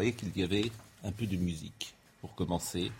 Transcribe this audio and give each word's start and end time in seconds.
Croyais 0.00 0.12
qu'il 0.12 0.34
y 0.34 0.42
avait 0.42 0.72
un 1.04 1.12
peu 1.12 1.26
de 1.26 1.36
musique 1.36 1.92
pour 2.22 2.34
commencer. 2.34 2.90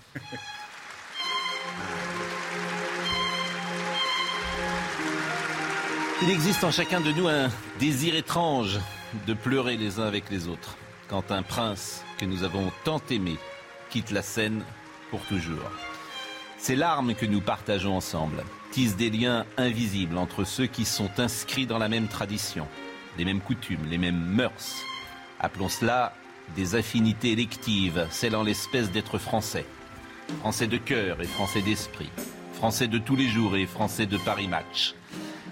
Il 6.20 6.30
existe 6.30 6.62
en 6.62 6.70
chacun 6.70 7.00
de 7.00 7.10
nous 7.12 7.26
un 7.26 7.48
désir 7.78 8.14
étrange 8.14 8.78
de 9.26 9.32
pleurer 9.32 9.78
les 9.78 9.98
uns 9.98 10.04
avec 10.04 10.28
les 10.28 10.46
autres 10.46 10.76
quand 11.08 11.32
un 11.32 11.42
prince 11.42 12.04
que 12.18 12.26
nous 12.26 12.44
avons 12.44 12.70
tant 12.84 13.00
aimé 13.08 13.38
quitte 13.88 14.10
la 14.10 14.20
scène 14.20 14.62
pour 15.10 15.20
toujours. 15.22 15.70
Ces 16.58 16.76
larmes 16.76 17.14
que 17.14 17.24
nous 17.24 17.40
partageons 17.40 17.96
ensemble 17.96 18.44
tissent 18.72 18.98
des 18.98 19.08
liens 19.08 19.46
invisibles 19.56 20.18
entre 20.18 20.44
ceux 20.44 20.66
qui 20.66 20.84
sont 20.84 21.08
inscrits 21.16 21.66
dans 21.66 21.78
la 21.78 21.88
même 21.88 22.08
tradition, 22.08 22.68
les 23.16 23.24
mêmes 23.24 23.40
coutumes, 23.40 23.86
les 23.88 23.96
mêmes 23.96 24.22
mœurs. 24.22 24.82
Appelons 25.38 25.70
cela 25.70 26.12
des 26.56 26.74
affinités 26.74 27.32
électives, 27.32 28.06
en 28.34 28.42
l'espèce 28.42 28.90
d'être 28.90 29.18
français. 29.18 29.66
Français 30.40 30.66
de 30.66 30.76
cœur 30.76 31.20
et 31.20 31.26
français 31.26 31.62
d'esprit, 31.62 32.10
français 32.54 32.88
de 32.88 32.98
tous 32.98 33.16
les 33.16 33.28
jours 33.28 33.56
et 33.56 33.66
français 33.66 34.06
de 34.06 34.16
Paris 34.16 34.48
Match. 34.48 34.94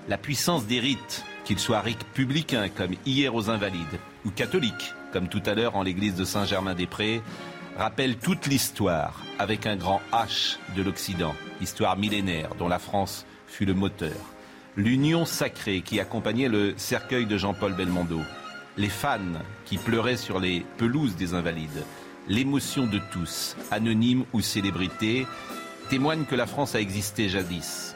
La 0.08 0.18
puissance 0.18 0.66
des 0.66 0.80
rites, 0.80 1.24
qu'ils 1.44 1.58
soient 1.58 1.80
républicains 1.80 2.68
comme 2.68 2.94
hier 3.04 3.34
aux 3.34 3.50
Invalides, 3.50 3.98
ou 4.24 4.30
catholiques 4.30 4.94
comme 5.12 5.28
tout 5.28 5.42
à 5.46 5.54
l'heure 5.54 5.76
en 5.76 5.82
l'église 5.82 6.14
de 6.14 6.24
Saint-Germain-des-Prés, 6.24 7.22
rappelle 7.76 8.16
toute 8.16 8.46
l'histoire 8.46 9.22
avec 9.38 9.66
un 9.66 9.76
grand 9.76 10.00
H 10.12 10.56
de 10.76 10.82
l'Occident, 10.82 11.34
histoire 11.60 11.96
millénaire 11.96 12.54
dont 12.58 12.68
la 12.68 12.78
France 12.78 13.24
fut 13.46 13.64
le 13.64 13.74
moteur. 13.74 14.16
L'union 14.76 15.24
sacrée 15.24 15.80
qui 15.80 15.98
accompagnait 16.00 16.48
le 16.48 16.74
cercueil 16.76 17.26
de 17.26 17.36
Jean-Paul 17.36 17.74
Belmondo, 17.74 18.20
les 18.76 18.88
fans 18.88 19.18
qui 19.68 19.76
pleuraient 19.76 20.16
sur 20.16 20.40
les 20.40 20.64
pelouses 20.78 21.16
des 21.16 21.34
Invalides, 21.34 21.84
l'émotion 22.26 22.86
de 22.86 22.98
tous, 23.12 23.54
anonymes 23.70 24.24
ou 24.32 24.40
célébrités, 24.40 25.26
témoignent 25.90 26.24
que 26.24 26.34
la 26.34 26.46
France 26.46 26.74
a 26.74 26.80
existé 26.80 27.28
jadis. 27.28 27.94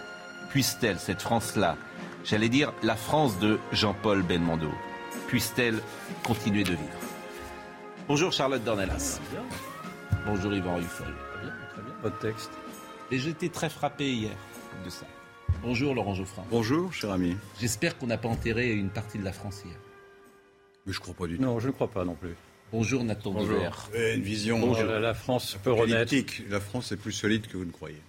Puisse-t-elle, 0.50 0.98
cette 0.98 1.23
France-là, 1.23 1.78
j'allais 2.25 2.50
dire 2.50 2.75
la 2.83 2.95
France 2.95 3.39
de 3.39 3.59
Jean-Paul 3.73 4.23
Belmondo, 4.23 4.70
puisse-t-elle 5.28 5.81
continuer 6.25 6.62
de 6.62 6.73
vivre? 6.73 7.00
Bonjour 8.06 8.33
Charlotte 8.33 8.62
Dornelas. 8.62 9.19
Bonjour 10.27 10.53
Yvan 10.53 10.77
Ruffol. 10.77 11.15
Votre 12.03 12.19
texte. 12.19 12.50
Et 13.11 13.19
j'étais 13.19 13.48
très 13.48 13.70
frappé 13.70 14.12
hier 14.12 14.37
de 14.84 14.91
ça. 14.91 15.06
Bonjour 15.62 15.95
Laurent 15.95 16.15
Geoffrin. 16.15 16.43
Bonjour, 16.50 16.93
cher 16.93 17.12
ami. 17.12 17.37
J'espère 17.61 17.97
qu'on 17.97 18.09
n'a 18.09 18.19
pas 18.19 18.28
enterré 18.28 18.73
une 18.73 18.91
partie 18.91 19.19
de 19.19 19.25
la 19.25 19.33
France 19.33 19.62
hier. 19.65 19.77
Mais 20.86 20.92
je 20.92 21.00
crois 21.00 21.14
pas 21.14 21.27
du 21.27 21.36
tout. 21.36 21.42
Non, 21.42 21.58
je 21.61 21.69
ne 21.69 21.72
crois 21.72 21.88
pas 21.91 22.05
non 22.05 22.14
plus. 22.14 22.34
Bonjour 22.72 23.05
Nathan 23.05 23.33
Bonjour. 23.33 23.88
Ouais, 23.93 24.15
une 24.15 24.22
vision 24.22 24.59
Bonjour, 24.59 24.84
euh, 24.84 24.94
la, 24.94 25.00
la 25.00 25.15
France 25.15 25.59
peut 25.62 25.72
renaître. 25.72 26.10
politique. 26.10 26.43
La 26.48 26.59
France 26.60 26.91
est 26.93 26.97
plus 26.97 27.12
solide 27.12 27.47
que 27.47 27.56
vous 27.56 27.65
ne 27.66 27.70
croyez. 27.70 28.00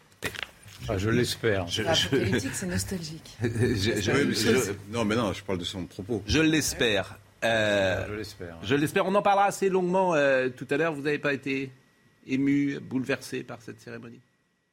Ah, 0.87 0.97
je 0.97 1.09
l'espère. 1.09 1.67
Je, 1.67 1.81
La 1.83 1.93
politique, 2.09 2.53
c'est 2.53 2.65
nostalgique. 2.65 3.37
je- 3.41 4.71
non, 4.91 5.05
mais 5.05 5.15
non, 5.15 5.31
je 5.33 5.43
parle 5.43 5.59
de 5.59 5.63
son 5.63 5.85
propos. 5.85 6.23
je 6.25 6.39
l'espère. 6.39 7.17
Euh, 7.43 8.05
Je 8.07 8.13
l'espère. 8.13 8.57
je 8.63 8.75
l'espère. 8.75 9.05
On 9.05 9.15
en 9.15 9.21
parlera 9.21 9.45
assez 9.47 9.67
longuement 9.69 10.13
euh, 10.15 10.49
tout 10.49 10.67
à 10.69 10.77
l'heure. 10.77 10.93
Vous 10.93 11.01
n'avez 11.01 11.19
pas 11.19 11.33
été 11.33 11.71
ému, 12.25 12.79
bouleversé 12.79 13.43
par 13.43 13.61
cette 13.61 13.81
cérémonie 13.81 14.19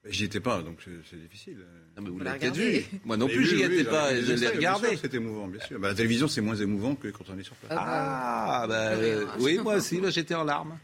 J'y 0.06 0.25
étais 0.25 0.41
pas, 0.41 0.62
donc 0.62 0.78
c'est 1.11 1.21
difficile. 1.21 1.59
Non, 1.97 2.03
mais 2.03 2.09
vous 2.11 2.19
l'avez 2.21 2.50
vu. 2.50 2.84
Moi 3.05 3.19
non 3.19 3.27
Mais 3.27 3.34
plus, 3.34 3.43
oui, 3.43 3.49
j'y 3.50 3.56
oui, 3.56 3.62
étais 3.81 3.84
pas. 3.84 4.15
Je 4.19 4.33
l'ai 4.33 4.49
regardé. 4.49 4.88
sûr, 4.88 4.99
C'est 5.03 5.12
émouvant, 5.15 5.47
bien 5.47 5.61
sûr. 5.61 5.78
Bah, 5.78 5.88
la 5.88 5.94
télévision, 5.94 6.27
c'est 6.27 6.41
moins 6.41 6.56
émouvant 6.56 6.94
que 6.94 7.09
quand 7.09 7.25
on 7.28 7.38
est 7.38 7.43
sur 7.43 7.55
place. 7.56 7.72
Ah, 7.78 8.65
bah, 8.66 8.93
Oui, 8.97 9.05
euh, 9.05 9.27
hein. 9.27 9.37
oui, 9.41 9.59
moi 9.59 9.75
aussi, 9.77 10.00
j'étais 10.09 10.34
en 10.34 10.44
larmes. 10.44 10.78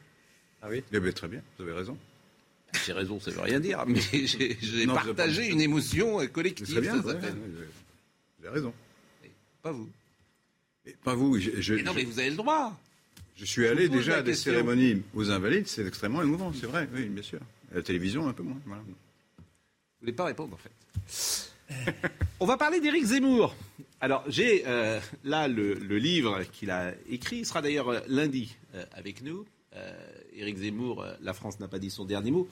Ah 0.60 0.66
oui 0.70 0.82
Eh 0.92 1.00
ben, 1.00 1.12
très 1.14 1.28
bien, 1.28 1.40
vous 1.56 1.64
avez 1.64 1.72
raison. 1.72 1.96
J'ai 2.84 2.92
raison, 2.92 3.18
ça 3.18 3.30
veut 3.30 3.40
rien 3.40 3.58
dire, 3.58 3.84
mais 3.86 4.00
j'ai 4.12 4.86
partagé 4.86 5.46
une 5.48 5.62
émotion 5.62 6.20
euh, 6.20 6.26
collective. 6.26 6.66
très 6.70 6.80
bien, 6.82 6.92
ça 7.00 7.06
ouais, 7.06 7.12
s'appelle. 7.14 7.32
ouais, 7.32 7.48
vous 8.38 8.46
avez- 8.46 8.54
raison. 8.54 8.74
Pas 9.62 9.72
vous. 9.72 9.88
Et 10.84 10.94
pas 11.02 11.14
vous, 11.14 11.38
je, 11.38 11.50
je- 11.58 11.74
Mais 11.74 11.82
non, 11.82 11.94
mais 11.94 12.04
vous 12.04 12.18
avez 12.18 12.30
le 12.30 12.36
droit. 12.36 12.78
je 13.36 13.44
suis 13.46 13.66
allé 13.66 13.88
déjà 13.88 14.18
à 14.18 14.22
des 14.22 14.34
cérémonies 14.34 15.02
aux 15.14 15.30
Invalides, 15.30 15.66
c'est 15.68 15.86
extrêmement 15.86 16.20
émouvant, 16.22 16.52
c'est 16.52 16.66
vrai, 16.66 16.86
oui, 16.94 17.06
bien 17.06 17.22
sûr. 17.22 17.40
À 17.72 17.76
la 17.76 17.82
télévision, 17.82 18.28
un 18.28 18.32
peu 18.34 18.42
moins. 18.42 18.60
Voilà. 18.66 18.82
Voulez 20.06 20.14
pas 20.14 20.24
répondre 20.26 20.54
en 20.54 20.56
fait. 20.56 21.50
On 22.38 22.46
va 22.46 22.56
parler 22.56 22.80
d'Éric 22.80 23.06
Zemmour. 23.06 23.56
Alors 24.00 24.22
j'ai 24.28 24.62
euh, 24.68 25.00
là 25.24 25.48
le, 25.48 25.74
le 25.74 25.98
livre 25.98 26.44
qu'il 26.44 26.70
a 26.70 26.94
écrit. 27.08 27.38
Il 27.38 27.44
sera 27.46 27.60
d'ailleurs 27.60 27.88
euh, 27.88 27.98
lundi 28.06 28.56
euh, 28.76 28.84
avec 28.92 29.20
nous. 29.22 29.44
Euh, 29.74 29.92
Éric 30.32 30.58
Zemmour, 30.58 31.04
La 31.22 31.32
France 31.34 31.58
n'a 31.58 31.66
pas 31.66 31.80
dit 31.80 31.90
son 31.90 32.04
dernier 32.04 32.30
mot. 32.30 32.46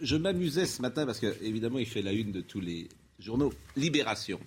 Je 0.00 0.14
m'amusais 0.14 0.66
ce 0.66 0.80
matin 0.80 1.04
parce 1.04 1.18
que 1.18 1.36
évidemment 1.42 1.80
il 1.80 1.86
fait 1.86 2.00
la 2.00 2.12
une 2.12 2.30
de 2.30 2.42
tous 2.42 2.60
les 2.60 2.88
journaux. 3.18 3.52
Libération. 3.74 4.38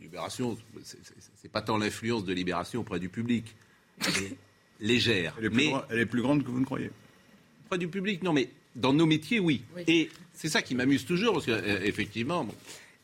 Libération, 0.00 0.58
c'est- 0.82 1.48
pas 1.48 1.62
tant 1.62 1.78
l'influence 1.78 2.24
de 2.24 2.32
Libération 2.32 2.80
auprès 2.80 2.98
du 2.98 3.08
public. 3.08 3.54
Elle 4.00 4.24
est 4.24 4.36
légère. 4.80 5.36
Elle 5.38 5.44
est, 5.44 5.50
plus 5.50 5.56
mais 5.70 5.72
elle 5.90 5.98
est 6.00 6.06
plus 6.06 6.22
grande 6.22 6.42
que 6.42 6.50
vous 6.50 6.58
ne 6.58 6.64
croyez. 6.64 6.90
auprès 7.66 7.78
du 7.78 7.86
public, 7.86 8.24
non, 8.24 8.32
mais 8.32 8.50
dans 8.76 8.92
nos 8.92 9.06
métiers, 9.06 9.40
oui. 9.40 9.62
Oui. 9.76 9.82
Et 9.86 10.10
c'est 10.32 10.48
ça 10.48 10.62
qui 10.62 10.74
m'amuse 10.74 11.04
toujours, 11.04 11.34
parce 11.34 11.46
que 11.46 11.52
euh, 11.52 11.80
effectivement. 11.84 12.44
bon. 12.44 12.54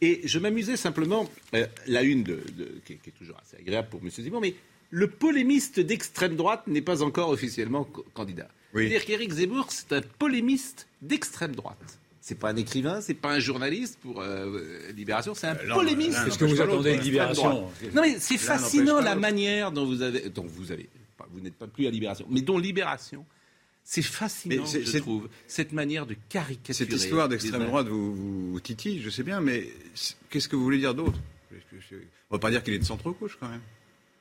Et 0.03 0.23
je 0.25 0.39
m'amusais 0.39 0.77
simplement, 0.77 1.29
euh, 1.55 1.67
la 1.87 2.03
une 2.03 2.23
de, 2.23 2.41
de- 2.57 2.81
qui, 2.87 2.95
est, 2.95 2.97
qui 2.97 3.11
est 3.11 3.19
toujours 3.19 3.37
assez 3.43 3.57
agréable 3.59 3.89
pour 3.91 4.01
M. 4.03 4.09
Zemmour, 4.11 4.41
mais 4.41 4.55
le 4.91 5.09
polémiste 5.09 5.79
d'extrême 5.79 6.37
droite 6.37 6.67
n'est 6.67 6.81
pas 6.81 7.03
encore 7.03 7.29
officiellement 7.29 7.87
candidat. 8.15 8.49
Oui. 8.75 8.85
C'est-à-dire 8.89 9.05
qu'Éric 9.05 9.31
Zemmour, 9.33 9.67
c'est 9.71 9.93
un 9.93 10.01
polémiste 10.19 10.87
d'extrême 11.03 11.55
droite. 11.55 11.99
C'est 12.23 12.39
pas 12.39 12.51
un 12.51 12.57
écrivain, 12.57 13.01
c'est 13.01 13.15
pas 13.15 13.33
un 13.33 13.39
journaliste 13.41 13.99
pour 14.01 14.21
euh, 14.21 14.91
Libération, 14.95 15.35
c'est 15.35 15.49
un 15.49 15.57
Euh, 15.57 15.75
polémiste. 15.75 16.13
l'un 16.19 16.27
Est-ce 16.27 16.39
que 16.39 16.45
vous 16.45 16.61
attendez 16.61 16.91
une 16.91 16.97
l'autre, 16.97 17.05
libération 17.07 17.69
Non 17.95 18.03
mais 18.03 18.17
c'est 18.19 18.39
fascinant 18.39 19.01
la 19.01 19.17
manière 19.17 19.71
dont 19.73 19.85
vous 19.87 20.03
avez, 20.03 20.29
dont 20.29 20.45
vous 20.47 20.71
avez, 20.73 20.89
vous 21.31 21.41
n'êtes 21.41 21.55
pas 21.55 21.67
plus 21.67 21.87
à 21.87 21.91
Libération, 21.91 22.27
mais 22.31 22.41
dont 22.43 22.59
Libération, 22.59 23.25
c'est 23.93 24.03
fascinant, 24.03 24.65
je 24.67 24.85
c'est- 24.85 25.01
trouve, 25.01 25.29
cette 25.49 25.73
manière 25.73 26.07
de 26.07 26.15
caricaturer. 26.29 26.75
Cette 26.75 26.93
histoire 26.93 27.29
d'extrême 27.29 27.65
droite 27.67 27.89
vous, 27.89 28.15
vous, 28.15 28.53
vous 28.53 28.61
titille, 28.61 29.03
je 29.03 29.11
sais 29.11 29.25
bien, 29.25 29.41
mais 29.41 29.67
qu'est-ce 30.31 30.47
que 30.49 30.55
vous 30.55 30.63
voulez 30.63 30.79
dire 30.79 30.95
d'autre? 30.95 31.19
On 32.31 32.37
va 32.37 32.39
pas 32.39 32.53
dire 32.53 32.63
qu'il 32.63 32.73
est 32.75 32.79
de 32.79 32.85
centre-gauche 32.85 33.37
quand 33.41 33.49
même. 33.49 33.61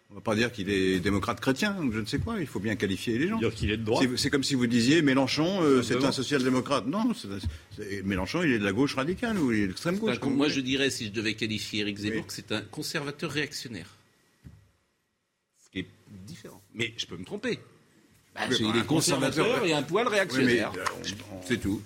On 0.09 0.15
va 0.15 0.21
pas 0.21 0.35
dire 0.35 0.51
qu'il 0.51 0.71
est 0.71 0.99
démocrate 0.99 1.39
chrétien 1.39 1.77
ou 1.83 1.91
je 1.91 1.99
ne 1.99 2.05
sais 2.07 2.17
quoi. 2.17 2.39
Il 2.39 2.47
faut 2.47 2.59
bien 2.59 2.75
qualifier 2.75 3.19
les 3.19 3.27
gens. 3.27 3.37
Dire 3.37 3.53
qu'il 3.53 3.69
est 3.69 3.77
de 3.77 3.83
droite. 3.83 4.07
C'est- 4.09 4.17
C'est 4.17 4.29
comme 4.31 4.43
si 4.43 4.55
vous 4.55 4.65
disiez 4.65 5.03
Mélenchon, 5.03 5.61
euh, 5.61 5.83
c'est 5.83 6.03
un 6.03 6.11
social-démocrate. 6.11 6.87
Non, 6.87 7.13
c'est- 7.13 7.27
c'est- 7.75 8.01
Mélenchon, 8.01 8.41
il 8.41 8.53
est 8.53 8.57
de 8.59 8.63
la 8.63 8.71
gauche 8.73 8.95
radicale 8.95 9.37
ou 9.37 9.51
il 9.51 9.59
est 9.59 9.61
de 9.61 9.67
l'extrême 9.67 9.99
gauche. 9.99 10.19
moi, 10.23 10.49
je 10.49 10.61
dirais, 10.61 10.89
si 10.89 11.05
je 11.05 11.11
devais 11.11 11.35
qualifier 11.35 11.81
Éric 11.81 11.97
Zemmour, 11.99 12.21
Oui. 12.21 12.25
que 12.25 12.33
c'est 12.33 12.51
un 12.51 12.61
conservateur 12.61 13.29
réactionnaire. 13.29 13.95
Ce 15.63 15.69
qui 15.69 15.79
est 15.81 15.87
différent. 16.25 16.59
Mais 16.73 16.91
je 16.97 17.05
peux 17.05 17.17
me 17.17 17.23
tromper. 17.25 17.59
Bah, 18.47 18.55
il 18.59 18.65
est 18.77 18.85
conservateur 18.85 19.45
conservateur 19.45 19.65
et 19.65 19.73
un 19.73 19.83
poil 19.83 20.05
Oui, 20.05 20.11
mais 20.11 20.17
réactionnaire. 20.17 20.71
euh, 20.77 20.83
on- 21.31 21.35
on- 21.35 21.41
C'est 21.45 21.57
tout. 21.57 21.81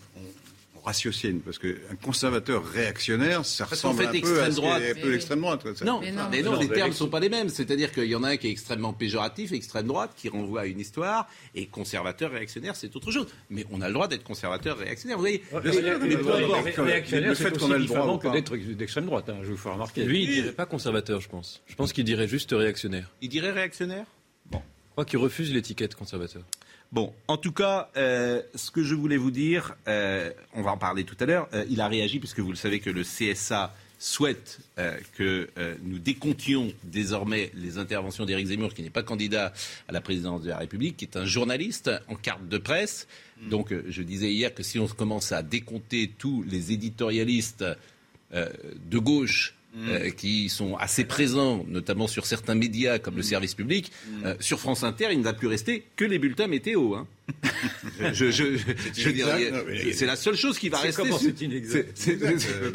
on 0.76 0.82
ratiocine 0.86 1.40
parce 1.40 1.58
qu'un 1.60 1.96
conservateur 2.04 2.66
réactionnaire, 2.66 3.46
ça 3.46 3.64
Parce 3.66 3.82
ressemble 3.84 4.02
fait, 4.04 4.18
un 4.18 4.22
peu 4.22 4.42
à 4.44 4.52
ce 4.52 4.56
droite. 4.58 4.84
un 4.98 5.02
peu 5.02 5.12
l'extrême 5.12 5.40
droite. 5.40 5.62
Ça- 5.76 5.86
Non, 5.86 6.02
Mais 6.02 6.12
mais 6.12 6.42
non. 6.42 6.60
les 6.60 6.68
mais 6.68 6.76
termes 6.76 6.90
ne 6.90 6.94
sont 6.94 7.08
pas 7.08 7.22
les 7.22 7.30
mêmes. 7.30 7.48
C'est-à-dire 7.48 7.94
qu'il 7.94 8.04
y 8.04 8.16
en 8.16 8.24
a 8.24 8.32
un 8.32 8.38
qui 8.38 8.48
est 8.48 8.52
extrêmement 8.52 8.92
péjoratif, 8.92 9.54
extrême 9.54 9.88
droite, 9.88 10.12
qui 10.18 10.28
renvoie 10.28 10.62
à 10.62 10.66
une 10.66 10.82
histoire, 10.82 11.30
et 11.56 11.68
conservateur, 11.68 12.32
réactionnaire, 12.32 12.76
c'est 12.76 12.94
autre 12.98 13.12
chose. 13.12 13.28
Mais 13.50 13.66
on 13.72 13.80
a 13.80 13.88
le 13.88 13.94
droit 13.94 14.10
d'être 14.10 14.24
conservateur, 14.26 14.78
réactionnaire. 14.78 15.16
Vous 15.18 15.24
voyez, 15.24 15.42
Le 15.54 15.72
fait 15.72 17.58
qu'on 17.58 17.72
a 17.72 17.78
le 17.78 17.86
droit 17.86 18.18
que 18.20 18.28
pas. 18.28 18.34
d'être 18.34 18.56
d'extrême 18.58 19.06
droite, 19.06 19.30
hein, 19.30 19.38
je 19.44 19.52
vous 19.52 19.58
fais 19.58 19.70
remarquer. 19.70 20.04
Lui, 20.04 20.24
il 20.24 20.30
dirait 20.34 20.52
pas 20.52 20.66
conservateur, 20.66 21.22
je 21.22 21.30
pense. 21.30 21.62
Je 21.68 21.76
pense 21.76 21.94
qu'il 21.94 22.04
dirait 22.04 22.28
juste 22.28 22.52
réactionnaire. 22.52 23.10
il 23.22 23.30
dirait 23.30 23.52
réactionnaire? 23.52 24.06
Crois 24.94 25.06
qu'il 25.06 25.20
refuse 25.20 25.54
l'étiquette 25.54 25.96
conservateur. 25.96 26.44
Bon, 26.92 27.14
en 27.28 27.38
tout 27.38 27.52
cas, 27.52 27.90
euh, 27.98 28.42
ce 28.56 28.70
que 28.70 28.84
je 28.84 28.94
voulais 28.94 29.18
vous 29.18 29.32
dire, 29.32 29.76
euh, 29.88 30.32
on 30.54 30.62
va 30.62 30.72
en 30.72 30.78
parler 30.78 31.04
tout 31.04 31.18
à 31.20 31.26
l'heure, 31.26 31.50
euh, 31.54 31.66
il 31.70 31.82
a 31.82 31.88
réagi, 31.88 32.20
puisque 32.20 32.40
vous 32.40 32.52
le 32.52 32.56
savez 32.56 32.80
que 32.80 32.92
le 32.92 33.02
CSA 33.02 33.74
souhaite 34.04 34.60
euh, 34.80 34.98
que 35.18 35.50
euh, 35.58 35.76
nous 35.82 35.98
décomptions 35.98 36.74
désormais 36.84 37.52
les 37.56 37.78
interventions 37.78 38.26
d'Éric 38.26 38.48
Zemmour, 38.48 38.74
qui 38.74 38.82
n'est 38.82 38.90
pas 38.90 39.02
candidat 39.02 39.54
à 39.88 39.94
la 39.94 40.02
présidence 40.02 40.42
de 40.42 40.50
la 40.50 40.58
République, 40.58 40.98
qui 40.98 41.06
est 41.06 41.16
un 41.16 41.26
journaliste 41.26 41.90
en 42.10 42.16
carte 42.16 42.48
de 42.50 42.58
presse. 42.58 43.08
Donc 43.50 43.72
euh, 43.72 43.86
je 43.88 44.04
disais 44.04 44.32
hier 44.32 44.54
que 44.54 44.62
si 44.62 44.78
on 44.78 44.88
commence 44.88 45.32
à 45.32 45.42
décompter 45.42 46.12
tous 46.18 46.44
les 46.44 46.74
éditorialistes 46.74 47.66
de 48.34 48.98
gauche 48.98 49.54
euh, 49.76 50.12
qui 50.12 50.50
sont 50.50 50.76
assez 50.76 51.04
présents, 51.04 51.66
notamment 51.68 52.08
sur 52.08 52.26
certains 52.28 52.54
médias 52.54 53.00
comme 53.00 53.16
le 53.16 53.24
service 53.24 53.56
public. 53.56 53.92
Euh, 54.24 54.36
sur 54.40 54.60
France 54.60 54.84
Inter, 54.84 55.08
il 55.12 55.18
ne 55.18 55.24
va 55.24 55.34
plus 55.34 55.48
rester 55.48 55.84
que 55.96 56.06
les 56.06 56.20
bulletins 56.20 56.48
météo. 56.48 56.94
Hein. 56.94 57.08
Je, 58.14 58.32
je, 58.32 58.58
je 58.96 59.10
dirais, 59.10 59.52
c'est 59.94 60.06
la 60.06 60.16
seule 60.16 60.36
chose 60.36 60.60
qui 60.60 60.70
va 60.70 60.78
rester. 60.80 61.04
C'est 61.96 62.18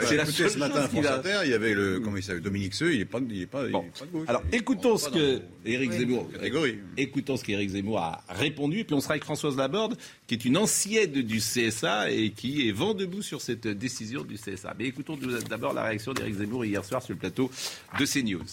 c'est 0.01 0.17
la 0.17 0.27
seule 0.27 0.51
ce 0.51 0.59
matin 0.59 0.81
à 0.81 0.89
France 0.89 1.07
Inter, 1.07 1.41
il 1.45 1.51
y 1.51 1.55
avait 1.55 1.75
le 1.75 2.01
comment 2.01 2.17
il 2.17 2.23
s'appelle 2.23 2.43
Dominique 2.43 2.75
Seux, 2.75 2.95
il 2.95 3.01
est 3.01 3.05
pas, 3.05 3.19
il 3.29 3.43
est 3.43 3.47
pas, 3.47 3.67
bon. 3.69 3.85
il 3.85 3.89
est 3.89 3.99
pas 3.99 4.07
de 4.07 4.11
gauche. 4.11 4.29
Alors 4.29 4.43
écoutons 4.53 4.97
ce 4.97 5.11
que 5.11 5.43
Éric 5.65 5.93
Zemmour, 5.93 6.31
catégorie. 6.33 6.79
écoutons 6.97 7.37
ce 7.37 7.45
qu'Éric 7.45 7.71
Zemmour 7.71 7.99
a 7.99 8.25
répondu, 8.31 8.81
et 8.81 8.85
puis 8.85 8.95
on 8.95 9.01
sera 9.01 9.13
avec 9.13 9.25
Françoise 9.25 9.57
Laborde, 9.57 9.97
qui 10.27 10.35
est 10.35 10.45
une 10.45 10.57
ancienne 10.57 11.13
du 11.13 11.39
CSA 11.39 12.11
et 12.11 12.31
qui 12.31 12.69
est 12.69 12.73
vent 12.73 12.95
debout 12.95 13.23
sur 13.23 13.41
cette 13.41 13.69
décision 13.69 14.25
du 14.25 14.37
CSA. 14.37 14.75
Mais 14.79 14.87
écoutons 14.87 15.19
d'abord 15.49 15.75
la 15.75 15.85
réaction 15.85 16.13
d'Éric 16.13 16.37
Zemmour 16.37 16.65
hier 16.65 16.85
soir 16.85 17.03
sur 17.03 17.13
le 17.15 17.19
plateau 17.19 17.51
de 17.99 18.07
CNews. 18.07 18.45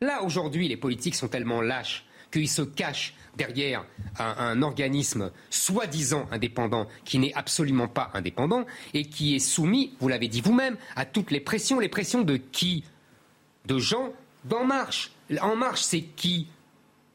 Là, 0.00 0.24
aujourd'hui, 0.24 0.66
les 0.66 0.76
politiques 0.76 1.14
sont 1.14 1.28
tellement 1.28 1.60
lâches 1.60 2.04
qu'ils 2.32 2.48
se 2.48 2.62
cachent 2.62 3.14
derrière 3.36 3.84
un, 4.18 4.34
un 4.38 4.62
organisme 4.62 5.30
soi-disant 5.50 6.26
indépendant 6.30 6.86
qui 7.04 7.18
n'est 7.18 7.32
absolument 7.34 7.88
pas 7.88 8.10
indépendant 8.14 8.64
et 8.94 9.04
qui 9.04 9.34
est 9.34 9.38
soumis, 9.38 9.94
vous 10.00 10.08
l'avez 10.08 10.28
dit 10.28 10.40
vous-même, 10.40 10.76
à 10.96 11.04
toutes 11.04 11.30
les 11.30 11.40
pressions. 11.40 11.78
Les 11.80 11.88
pressions 11.88 12.22
de 12.22 12.36
qui? 12.36 12.84
De 13.66 13.78
gens 13.78 14.12
d'En 14.44 14.64
Marche. 14.64 15.12
En 15.40 15.56
Marche, 15.56 15.82
c'est 15.82 16.02
qui? 16.02 16.48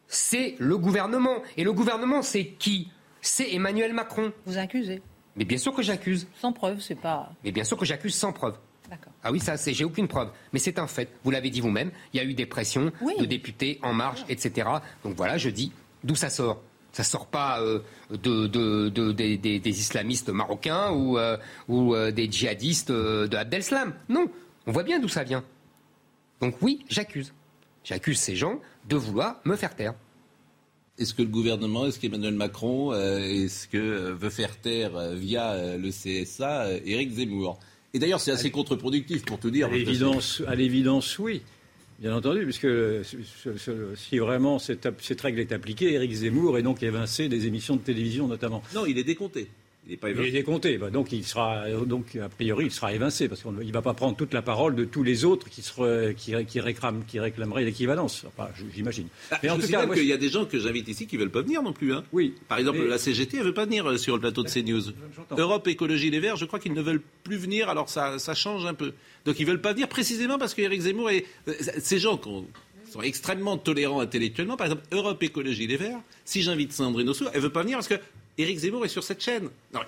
C'est 0.08 0.56
le 0.60 0.78
gouvernement. 0.78 1.42
Et 1.58 1.64
le 1.64 1.74
gouvernement, 1.74 2.22
c'est 2.22 2.46
qui? 2.46 2.90
C'est 3.22 3.54
Emmanuel 3.54 3.94
Macron. 3.94 4.32
Vous 4.46 4.58
accusez 4.58 5.02
Mais 5.36 5.44
bien 5.46 5.58
sûr 5.58 5.74
que 5.74 5.82
j'accuse. 5.82 6.28
Sans 6.40 6.54
preuve, 6.54 6.80
c'est 6.80 6.96
pas. 6.96 7.30
Mais 7.44 7.52
bien 7.52 7.64
sûr 7.66 7.78
que 7.78 7.86
j'accuse 7.86 8.16
sans 8.16 8.32
preuve. 8.32 8.58
D'accord. 8.90 9.12
Ah 9.22 9.34
oui, 9.34 9.42
ça, 9.42 9.58
c'est, 9.58 9.74
j'ai 9.74 9.84
aucune 9.84 10.08
preuve. 10.08 10.30
Mais 10.54 10.60
c'est 10.60 10.80
un 10.80 10.88
fait. 10.88 11.10
Vous 11.26 11.32
l'avez 11.32 11.50
dit 11.50 11.60
vous-même. 11.60 11.92
Il 12.14 12.18
y 12.18 12.20
a 12.22 12.24
eu 12.24 12.34
des 12.34 12.46
pressions 12.46 12.92
Oui. 13.02 13.16
de 13.20 13.26
députés 13.26 13.80
en 13.84 13.92
marche, 13.94 14.24
etc. 14.30 14.70
Donc 15.04 15.16
voilà, 15.18 15.38
je 15.38 15.50
dis 15.50 15.74
d'où 16.08 16.16
ça 16.16 16.30
sort? 16.30 16.62
Ça 16.94 17.04
sort 17.04 17.28
pas 17.28 17.62
euh, 17.62 17.80
de, 18.10 18.48
de- 18.48 18.90
de- 18.90 19.12
des, 19.12 19.38
des- 19.38 19.60
des 19.60 19.80
islamistes 19.80 20.30
marocains 20.30 20.92
ou, 20.92 21.18
euh, 21.20 21.38
ou 21.68 21.94
euh, 21.94 22.12
des 22.12 22.32
djihadistes 22.32 22.90
euh, 22.90 23.28
de 23.28 23.38
Abdel-Slam. 23.38 23.94
Non, 24.10 24.26
on 24.66 24.72
voit 24.72 24.84
bien 24.84 25.00
d'où 25.00 25.08
ça 25.08 25.24
vient. 25.24 25.44
Donc 26.42 26.56
oui, 26.62 26.84
j'accuse. 26.90 27.34
J'accuse 27.84 28.18
ces 28.20 28.36
gens 28.36 28.60
de 28.90 28.96
vouloir 28.96 29.40
me 29.46 29.56
faire 29.56 29.76
taire. 29.76 29.94
Est-ce 30.98 31.14
que 31.14 31.22
le 31.22 31.28
gouvernement, 31.28 31.86
est-ce 31.86 32.00
qu'Emmanuel 32.00 32.34
Macron, 32.34 32.92
euh, 32.94 33.20
est-ce 33.20 33.68
que 33.68 33.78
veut 34.14 34.30
faire 34.32 34.58
taire 34.60 34.96
euh, 34.98 35.14
via 35.14 35.78
le 35.78 35.90
CSA 35.92 36.62
euh, 36.64 36.80
Éric 36.86 37.12
Zemmour? 37.12 37.60
Et 37.94 38.00
d'ailleurs, 38.00 38.20
c'est 38.20 38.32
assez 38.32 38.50
contre-productif 38.52 39.24
pour 39.24 39.40
tout 39.40 39.52
dire. 39.52 39.70
À 40.48 40.56
l'évidence, 40.56 41.20
oui. 41.20 41.44
Bien 42.00 42.16
entendu, 42.16 42.44
puisque 42.44 42.68
si 43.96 44.20
vraiment 44.20 44.60
cette, 44.60 45.22
règle 45.22 45.40
est 45.40 45.52
appliquée, 45.52 45.94
Éric 45.94 46.12
Zemmour 46.14 46.60
est 46.60 46.62
donc 46.62 46.84
évincé 46.84 47.28
des 47.28 47.48
émissions 47.48 47.76
de 47.76 47.82
télévision 47.82 48.28
notamment. 48.28 48.62
Non, 48.76 48.86
il 48.86 49.00
est 49.00 49.04
décompté. 49.04 49.48
Il 49.88 49.92
n'est 49.92 49.98
pas 49.98 50.10
Il 50.10 50.20
est 50.20 50.32
décompté, 50.32 50.78
bah, 50.78 50.90
donc 50.90 51.14
il 51.14 51.24
sera 51.26 51.64
donc 51.86 52.18
a 52.18 52.28
priori 52.28 52.66
il 52.66 52.72
sera 52.72 52.94
évincé 52.94 53.30
parce 53.30 53.42
qu'il 53.42 53.52
ne 53.54 53.72
va 53.72 53.82
pas 53.82 53.94
prendre 53.94 54.18
toute 54.18 54.34
la 54.34 54.42
parole 54.42 54.76
de 54.76 54.84
tous 54.84 55.02
les 55.02 55.24
autres 55.24 55.50
qui, 55.50 55.62
seraient- 55.62 56.14
qui, 56.14 56.34
qui 56.46 56.60
réclament- 56.60 57.06
qui 57.08 57.22
réclameraient 57.22 57.64
l'équivalence. 57.64 58.26
Enfin, 58.28 58.50
j'imagine. 58.76 59.08
Ah, 59.32 59.40
Mais 59.42 59.48
je 59.48 59.54
en 59.54 59.56
tout 59.56 59.62
signale 59.62 59.82
cas, 59.82 59.88
moi, 59.88 59.96
qu'il 59.96 60.06
y 60.06 60.12
a 60.12 60.18
des 60.18 60.28
gens 60.28 60.44
que 60.44 60.60
j'invite 60.60 60.90
ici 60.90 61.08
qui 61.08 61.16
ne 61.16 61.22
veulent 61.22 61.32
pas 61.32 61.42
venir 61.42 61.64
non 61.64 61.72
plus. 61.72 61.94
hein. 61.94 62.04
oui. 62.12 62.34
Par 62.50 62.58
exemple, 62.58 62.80
Mais- 62.80 62.88
la 62.88 62.98
CGT, 62.98 63.38
elle 63.38 63.44
ne 63.44 63.48
veut 63.48 63.54
pas 63.54 63.64
venir 63.66 63.90
euh, 63.90 63.98
sur 63.98 64.14
le 64.16 64.20
plateau 64.20 64.44
de 64.44 64.50
CNews. 64.50 64.92
J'entends. 65.16 65.38
Europe 65.38 65.66
Écologie 65.70 66.10
Les 66.12 66.20
Verts, 66.20 66.36
je 66.36 66.44
crois 66.44 66.60
qu'ils 66.60 66.74
ne 66.74 66.82
veulent 66.82 67.02
plus 67.24 67.38
venir, 67.38 67.70
alors 67.70 67.88
ça, 67.90 68.20
ça 68.20 68.34
change 68.36 68.66
un 68.66 68.74
peu. 68.74 68.92
Donc 69.24 69.40
ils 69.40 69.46
ne 69.46 69.52
veulent 69.52 69.62
pas 69.62 69.72
venir 69.72 69.88
précisément 69.88 70.38
parce 70.38 70.54
qu'Éric 70.54 70.82
Zemmour 70.82 71.10
et 71.12 71.26
ces 71.80 71.98
gens 72.00 72.18
qui 72.18 72.28
ont- 72.28 72.46
sont 72.92 73.02
extrêmement 73.02 73.58
tolérants 73.58 74.00
intellectuellement, 74.02 74.58
par 74.58 74.68
exemple 74.68 74.84
Europe 74.92 75.22
Écologie 75.24 75.66
Les 75.68 75.78
Verts, 75.78 76.00
si 76.26 76.42
j'invite 76.42 76.74
Sandrine 76.74 77.08
Rousseau, 77.08 77.26
elle 77.34 77.40
ne 77.40 77.44
veut 77.46 77.52
pas 77.52 77.62
venir 77.64 77.78
parce 77.78 77.88
que 77.88 77.96
Éric 78.38 78.60
Zemmour 78.60 78.86
est 78.86 78.90
sur 78.90 79.04
cette 79.04 79.22
chaîne. 79.22 79.50
Non, 79.74 79.80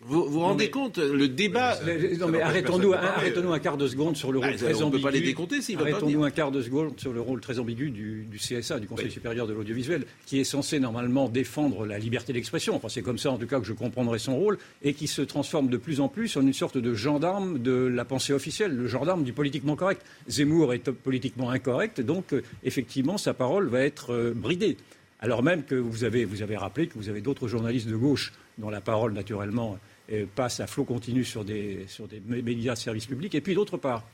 vous 0.00 0.26
vous 0.30 0.38
rendez 0.38 0.66
mais- 0.66 0.70
compte, 0.70 0.98
le 0.98 1.26
débat... 1.26 1.76
Mais- 1.84 2.16
Non, 2.18 2.28
mais 2.28 2.40
arrêtons-nous 2.40 2.90
de 2.90 2.94
un, 2.94 2.98
parler. 2.98 3.08
arrêtons-nous 3.16 3.52
un 3.52 3.58
quart 3.58 3.76
de 3.76 3.88
seconde 3.88 4.16
sur 4.16 4.30
le 4.30 4.38
Bah, 4.38 4.46
rôle 4.46 4.56
très 4.56 4.74
on 4.80 4.86
ambigu. 4.86 4.96
peut 4.98 5.02
pas 5.02 5.10
les 5.10 5.20
décompter 5.20 5.60
s'ils 5.60 5.76
veulent 5.76 5.90
pas 5.90 5.96
Arrêtons-nous 5.96 6.22
un 6.22 6.30
quart 6.30 6.52
de 6.52 6.62
seconde 6.62 7.00
sur 7.00 7.12
le 7.12 7.20
rôle 7.20 7.40
très 7.40 7.58
ambigu 7.58 7.90
du, 7.90 8.24
du 8.30 8.38
CSA, 8.38 8.78
du 8.78 8.86
Conseil 8.86 9.06
Oui. 9.06 9.10
supérieur 9.10 9.48
de 9.48 9.52
l'audiovisuel, 9.54 10.04
qui 10.24 10.38
est 10.38 10.44
censé 10.44 10.78
normalement 10.78 11.28
défendre 11.28 11.84
la 11.84 11.98
liberté 11.98 12.32
d'expression. 12.32 12.76
Enfin, 12.76 12.88
c'est 12.88 13.02
comme 13.02 13.18
ça, 13.18 13.32
en 13.32 13.38
tout 13.38 13.48
cas, 13.48 13.58
que 13.58 13.66
je 13.66 13.72
comprendrai 13.72 14.20
son 14.20 14.36
rôle, 14.36 14.58
et 14.84 14.94
qui 14.94 15.08
se 15.08 15.20
transforme 15.20 15.68
de 15.68 15.76
plus 15.76 15.98
en 16.00 16.06
plus 16.06 16.36
en 16.36 16.42
une 16.42 16.52
sorte 16.52 16.78
de 16.78 16.94
gendarme 16.94 17.58
de 17.58 17.72
la 17.72 18.04
pensée 18.04 18.32
officielle, 18.32 18.76
le 18.76 18.86
gendarme 18.86 19.24
du 19.24 19.32
politiquement 19.32 19.74
correct. 19.74 20.02
Zemmour 20.28 20.74
est 20.74 20.92
politiquement 20.92 21.50
incorrect, 21.50 22.00
donc 22.00 22.34
euh, 22.34 22.42
effectivement, 22.62 23.18
sa 23.18 23.34
parole 23.34 23.66
va 23.66 23.80
être 23.80 24.12
euh, 24.12 24.32
bridée. 24.32 24.76
Alors 25.20 25.42
même 25.42 25.64
que 25.64 25.74
vous 25.74 26.04
avez, 26.04 26.24
vous 26.24 26.42
avez 26.42 26.56
rappelé 26.56 26.86
que 26.86 26.94
vous 26.94 27.08
avez 27.08 27.20
d'autres 27.20 27.48
journalistes 27.48 27.88
de 27.88 27.96
gauche 27.96 28.32
dont 28.58 28.70
la 28.70 28.80
parole, 28.80 29.12
naturellement, 29.12 29.78
euh, 30.12 30.24
passe 30.34 30.60
à 30.60 30.66
flot 30.66 30.84
continu 30.84 31.24
sur 31.24 31.44
des, 31.44 31.84
sur 31.88 32.06
des 32.08 32.20
mé- 32.20 32.42
médias 32.42 32.74
de 32.74 32.78
service 32.78 33.06
public. 33.06 33.34
Et 33.34 33.40
puis, 33.40 33.54
d'autre 33.54 33.76
part, 33.76 34.04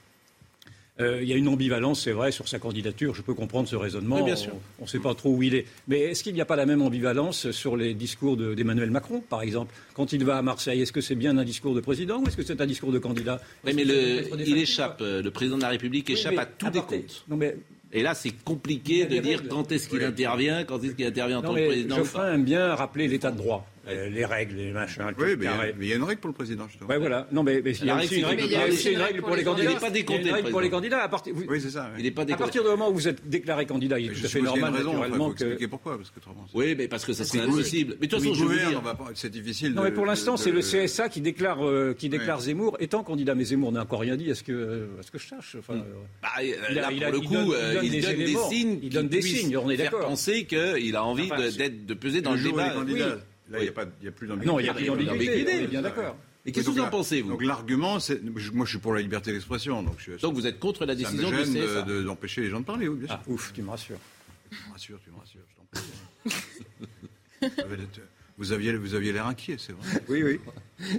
euh, 1.01 1.21
il 1.23 1.29
y 1.29 1.33
a 1.33 1.37
une 1.37 1.49
ambivalence, 1.49 2.03
c'est 2.05 2.13
vrai, 2.13 2.31
sur 2.31 2.47
sa 2.49 2.59
candidature. 2.59 3.15
Je 3.15 3.23
peux 3.23 3.35
comprendre 3.35 3.69
ce 3.69 3.75
raisonnement. 3.77 4.17
Oui, 4.17 4.23
bien 4.23 4.37
sûr. 4.37 4.53
On 4.79 4.85
ne 4.85 4.89
sait 4.89 4.99
pas 5.01 5.15
trop 5.15 5.31
où 5.35 5.43
il 5.43 5.55
est. 5.55 5.67
Mais 5.89 6.01
est-ce 6.01 6.23
qu'il 6.23 6.35
n'y 6.35 6.41
a 6.41 6.45
pas 6.45 6.57
la 6.57 6.67
même 6.67 6.83
ambivalence 6.83 7.51
sur 7.51 7.77
les 7.77 7.95
discours 7.95 8.37
de- 8.37 8.55
d'Emmanuel 8.55 8.91
Macron, 8.91 9.21
par 9.21 9.43
exemple? 9.43 9.75
Quand 9.95 10.13
il 10.13 10.25
va 10.25 10.39
à 10.39 10.43
Marseille, 10.43 10.81
est-ce 10.83 10.93
que 10.93 11.01
c'est 11.01 11.17
bien 11.17 11.37
un 11.37 11.45
discours 11.45 11.75
de 11.75 11.81
président 11.81 12.23
ou 12.23 12.27
est-ce 12.29 12.37
que 12.37 12.45
c'est 12.45 12.61
un 12.61 12.67
discours 12.67 12.93
de 12.93 12.99
candidat? 12.99 13.41
Oui, 13.65 13.73
mais 13.75 13.85
le- 13.85 14.23
il 14.47 14.57
échappe, 14.57 15.01
euh, 15.01 15.21
le 15.21 15.31
président 15.33 15.57
de 15.57 15.63
la 15.63 15.69
République 15.71 16.07
Oui, 16.09 16.15
échappe 16.15 16.33
mais 16.35 16.39
à 16.43 16.47
tout 16.47 16.71
décompte. 16.71 17.25
Non, 17.29 17.37
mais 17.37 17.57
Et 17.95 18.03
là, 18.03 18.13
c'est 18.15 18.33
compliqué 18.45 19.07
de 19.07 19.19
dire 19.21 19.39
règles. 19.39 19.49
quand 19.49 19.71
est-ce 19.71 19.89
qu'il 19.89 20.03
intervient, 20.03 20.65
quand 20.65 20.83
est-ce 20.83 20.95
qu'il 20.95 21.07
intervient 21.07 21.39
en 21.39 21.43
Non, 21.43 21.49
tant 21.49 21.55
que 21.55 21.61
mais 21.61 21.67
président. 21.69 21.97
Geoffrin 21.97 22.35
aime 22.35 22.45
bien 22.45 22.75
rappeler 22.75 23.07
l'état 23.07 23.31
de 23.31 23.37
droit, 23.39 23.65
Euh, 23.89 24.09
les 24.09 24.25
règles, 24.25 24.57
les 24.57 24.73
machins. 24.73 25.03
Oui, 25.19 25.37
mais 25.39 25.47
il 25.81 25.87
y 25.87 25.89
y 25.89 25.93
a 25.93 25.97
une 25.97 26.03
règle 26.05 26.21
pour 26.21 26.29
le 26.29 26.35
président, 26.35 26.67
justement. 26.69 26.89
Ouais, 26.89 26.99
voilà. 26.99 27.27
Non, 27.33 27.43
mais, 27.43 27.61
mais 27.65 27.73
il 27.73 27.87
y 27.87 27.91
a 27.91 27.97
aussi 27.97 28.15
une 28.17 28.21
c'est 28.23 28.27
règle, 28.27 28.43
une 28.93 29.03
règle 29.03 29.21
pour 29.23 29.37
les 29.37 29.45
candidats. 29.45 29.71
Il 29.71 29.75
n'est 29.75 29.81
pas 29.81 29.91
décompté, 29.91 30.21
Il 30.23 30.27
y 30.27 30.27
a 30.27 30.29
une 30.31 30.35
règle 30.35 30.47
le 30.49 30.53
pour 30.53 30.61
les 30.61 30.71
candidats. 30.71 31.03
À 31.03 31.09
partir, 31.09 31.35
vous- 31.35 31.45
Oui, 31.49 31.61
c'est 31.61 31.71
ça. 31.71 31.91
oui. 31.93 31.97
Il 32.01 32.05
n'est 32.05 32.11
pas 32.11 32.23
à 32.23 32.25
décompté. 32.25 32.43
partir 32.45 32.63
du 32.63 32.69
moment 32.69 32.91
où 32.91 32.95
vous 32.95 33.09
êtes 33.09 33.29
déclaré 33.29 33.67
candidat, 33.67 33.99
il 33.99 34.07
est 34.07 34.09
Mais 34.09 34.15
tout 34.15 34.21
je 34.21 34.27
à 34.27 34.29
fait 34.31 34.41
normal, 34.41 34.71
une 34.71 34.77
raison, 34.77 34.93
naturellement, 34.95 35.29
faut 35.29 35.35
que... 35.35 35.45
expliquer 35.45 35.69
pourquoi, 35.69 35.97
parce 35.99 36.11
que 36.11 36.21
Oui, 36.55 36.75
mais 36.77 36.89
parce 36.89 37.05
que 37.05 37.13
ça 37.13 37.25
serait 37.25 37.41
impossible. 37.41 37.97
Mais 38.01 38.07
de 38.07 38.11
toute 38.13 38.21
façon, 38.23 38.35
je 38.35 38.45
veux 38.45 38.57
dire, 38.57 38.83
c'est 39.15 39.31
difficile. 39.31 39.75
Non, 39.75 39.83
de- 39.83 39.89
mais 39.89 39.93
pour 39.95 40.07
l'instant, 40.07 40.37
c'est 40.37 40.51
le 40.51 40.61
CSA 40.61 41.09
qui 41.09 41.21
déclare, 41.21 41.65
euh, 41.67 41.95
qui 41.97 42.09
déclare. 42.09 42.41
Zemmour 42.41 42.77
étant 42.81 43.03
candidat. 43.05 43.35
Mais 43.35 43.45
Zemmour 43.45 43.73
n'a 43.73 43.83
encore 43.83 44.01
rien 44.01 44.17
dit. 44.17 44.31
Est-ce 44.31 44.43
que, 44.43 44.53
euh, 44.53 44.87
est-ce 45.01 45.11
que 45.11 45.19
je 45.19 45.25
euh, 45.35 45.83
Il 46.71 46.79
a- 46.79 46.83
là, 46.83 46.89
il 46.93 47.01
pour 47.03 47.13
le 47.13 47.19
il 47.19 47.25
coup, 47.29 47.35
donne- 47.35 47.85
il 47.85 48.01
donne 48.03 48.17
des 48.17 48.37
signes 48.49 48.79
Il 48.83 48.91
donne 48.91 49.09
des 49.09 49.23
signes, 49.23 49.57
on 49.57 49.71
est 49.71 49.77
faire 49.77 49.91
d'accord. 49.91 50.09
penser 50.09 50.45
qu'il 50.45 50.97
a 50.97 51.05
envie 51.05 51.29
de, 51.29 51.51
c'est- 51.51 51.59
d'être, 51.59 51.87
de 51.87 51.95
peser 51.95 52.21
dans 52.21 52.33
Le 52.33 52.39
le 52.39 53.21
il 53.63 53.71
Oui. 53.71 53.85
n'y 54.03 54.09
a, 54.09 54.13
plus 54.13 54.27
d'ambiguïté. 54.27 54.53
Non, 54.53 54.59
il 54.61 54.65
n'y 54.65 54.69
a 54.69 54.75
plus 54.75 54.83
il 54.83 54.87
y 54.87 54.91
a 54.91 54.95
plus 54.95 55.05
d'ambiguïté. 55.07 55.45
d'ambiguïté, 55.45 55.61
On 55.61 55.65
est 55.65 55.69
bien 55.69 55.83
ça. 55.83 55.89
d'accord. 55.89 56.17
Et 56.47 56.53
qu'est-ce 56.53 56.67
que 56.67 56.71
Donc 56.73 56.79
vous 56.79 56.85
en 56.85 56.91
pensez, 56.91 57.23
vous 57.23 57.31
Donc 57.31 57.43
l'argument, 57.43 57.99
c'est. 58.01 58.23
Moi, 58.53 58.67
je 58.67 58.71
suis 58.71 58.79
pour 58.79 58.93
la 58.95 59.01
liberté 59.01 59.33
d'expression. 59.33 59.83
Donc, 59.83 59.95
je, 59.99 60.13
Donc 60.21 60.35
vous 60.35 60.47
êtes 60.47 60.59
contre 60.59 60.85
la 60.85 60.93
ça 60.95 61.11
me 61.11 61.17
décision 61.17 61.31
du 61.31 61.37
CSA 61.67 61.83
de- 61.83 61.93
de- 61.93 62.03
d'empêcher 62.03 62.43
les 62.43 62.51
gens 62.51 62.61
de 62.61 62.67
parler, 62.67 62.87
oui, 62.89 62.99
bien 62.99 63.07
sûr. 63.09 63.17
Ah, 63.19 63.23
ouf, 63.31 63.51
tu 63.55 63.63
me 63.63 63.71
rassures. 63.71 63.97
Tu 64.51 64.57
me 64.69 64.73
rassures, 64.73 64.99
tu 65.03 65.11
me 65.11 65.17
rassures, 65.17 65.41
je 65.49 65.55
t'en 65.57 65.65
prie. 65.73 65.83
Vous 68.37 68.51
aviez, 68.53 68.75
vous 68.77 68.95
aviez 68.95 69.13
l'air 69.13 69.27
inquiet, 69.29 69.57
c'est 69.59 69.73
vrai. 69.73 70.03
Oui, 70.09 70.23
oui. 70.25 70.41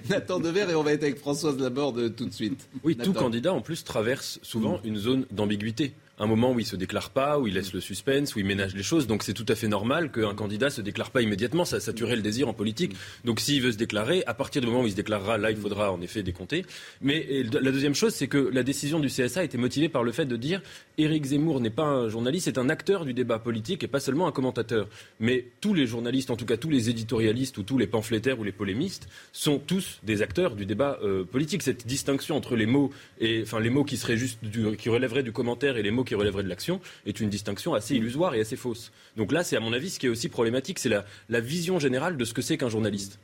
Nathan 0.10 0.40
Dever 0.40 0.68
et 0.70 0.76
on 0.76 0.84
va 0.84 0.94
être 0.94 1.04
avec 1.04 1.18
Françoise 1.20 1.58
Laborde 1.60 2.16
tout 2.16 2.26
de 2.26 2.32
suite. 2.34 2.68
Oui, 2.84 2.96
tout 2.96 3.10
Nathan. 3.10 3.20
candidat 3.26 3.54
en 3.54 3.60
plus 3.62 3.84
traverse 3.84 4.40
souvent 4.42 4.80
une 4.86 4.96
zone 4.98 5.26
d'ambiguïté. 5.32 5.94
Un 6.18 6.28
moment 6.28 6.54
où 6.54 6.60
il 6.60 6.66
se 6.66 6.76
déclare 6.76 7.10
pas, 7.10 7.40
où 7.40 7.48
il 7.48 7.56
laisse 7.56 7.74
le 7.74 7.82
suspense, 7.82 8.36
où 8.36 8.40
il 8.40 8.46
ménage 8.46 8.74
les 8.74 8.84
choses. 8.84 9.08
Donc 9.08 9.24
c'est 9.24 9.34
tout 9.34 9.46
à 9.50 9.56
fait 9.56 9.68
normal 9.68 10.12
qu'un 10.12 10.34
candidat 10.34 10.70
se 10.70 10.82
déclare 10.82 11.12
pas 11.12 11.22
immédiatement. 11.22 11.66
Ça, 11.66 11.80
ça 11.80 11.94
tuerait 11.94 12.16
le 12.16 12.22
désir 12.22 12.48
en 12.48 12.54
politique. 12.54 12.96
Donc 13.26 13.40
s'il 13.40 13.62
veut 13.62 13.72
se 13.72 13.78
déclarer, 13.78 14.24
à 14.26 14.34
partir 14.34 14.62
du 14.62 14.68
moment 14.68 14.82
où 14.82 14.86
il 14.86 14.92
se 14.92 14.96
déclarera, 14.96 15.38
là, 15.38 15.52
il 15.52 15.58
faudra 15.58 15.92
en 15.92 16.02
effet 16.02 16.24
décompter. 16.24 16.66
Mais 17.02 17.44
la 17.52 17.72
deuxième 17.72 17.96
chose, 17.96 18.14
c'est 18.14 18.28
que 18.28 18.38
la 18.38 18.64
décision 18.64 19.00
du 19.00 19.08
CSA 19.08 19.44
était 19.44 19.58
motivée 19.58 19.90
par 19.90 20.04
le 20.04 20.12
fait 20.12 20.26
de 20.26 20.38
dire 20.38 20.62
Éric 20.98 21.26
Zemmour 21.26 21.60
n'est 21.60 21.70
pas 21.70 21.84
un 21.84 22.08
journaliste, 22.08 22.46
c'est 22.46 22.58
un 22.58 22.70
acteur 22.70 23.04
du 23.04 23.14
débat 23.14 23.40
politique 23.40 23.84
et 23.84 23.88
pas 23.88 24.00
seulement 24.00 24.28
un 24.28 24.32
commentateur. 24.32 24.88
Mais 25.20 25.46
tous 25.60 25.74
les 25.74 25.86
journalistes, 25.86 26.32
en 26.32 26.38
tout 26.38 26.46
cas 26.46 26.58
tous 26.58 26.70
les 26.70 26.90
éditorialistes 26.90 27.58
ou 27.58 27.64
tous 27.64 27.78
les 27.78 27.88
pamphlétaires 27.88 28.40
ou 28.40 28.44
les 28.44 28.54
polémistes, 28.54 29.10
sont 29.34 29.60
tous 29.60 30.00
des 30.04 30.22
acteurs 30.22 30.56
du 30.56 30.66
débat 30.66 30.98
euh, 31.04 31.26
politique. 31.26 31.64
Cette 31.64 31.86
distinction 31.86 32.38
entre 32.38 32.56
les 32.56 32.66
mots 32.66 32.92
et 33.20 33.42
enfin 33.42 33.60
les 33.60 33.70
mots 33.70 33.84
qui 33.84 33.98
seraient 33.98 34.18
juste 34.18 34.40
qui 34.78 34.90
relèveraient 34.90 35.24
du 35.24 35.34
commentaire 35.34 35.76
et 35.78 35.84
les 35.84 35.92
mots 35.92 36.05
qui 36.06 36.16
relèveraient 36.16 36.44
de 36.44 36.50
l'action 36.50 36.80
est 37.06 37.20
une 37.20 37.30
distinction 37.30 37.74
assez 37.74 37.96
illusoire 37.96 38.36
et 38.36 38.42
assez 38.42 38.56
fausse. 38.56 38.92
Donc 39.18 39.32
là, 39.32 39.44
c'est 39.44 39.58
à 39.58 39.60
mon 39.60 39.74
avis 39.74 39.90
ce 39.90 40.00
qui 40.00 40.06
est 40.06 40.10
aussi 40.10 40.30
problématique, 40.30 40.80
c'est 40.80 40.90
la 40.90 41.40
vision 41.40 41.80
générale 41.80 42.16
de 42.18 42.26
ce 42.26 42.34
que 42.34 42.42
c'est 42.42 42.58
qu'un 42.58 42.70
journaliste. 42.70 43.20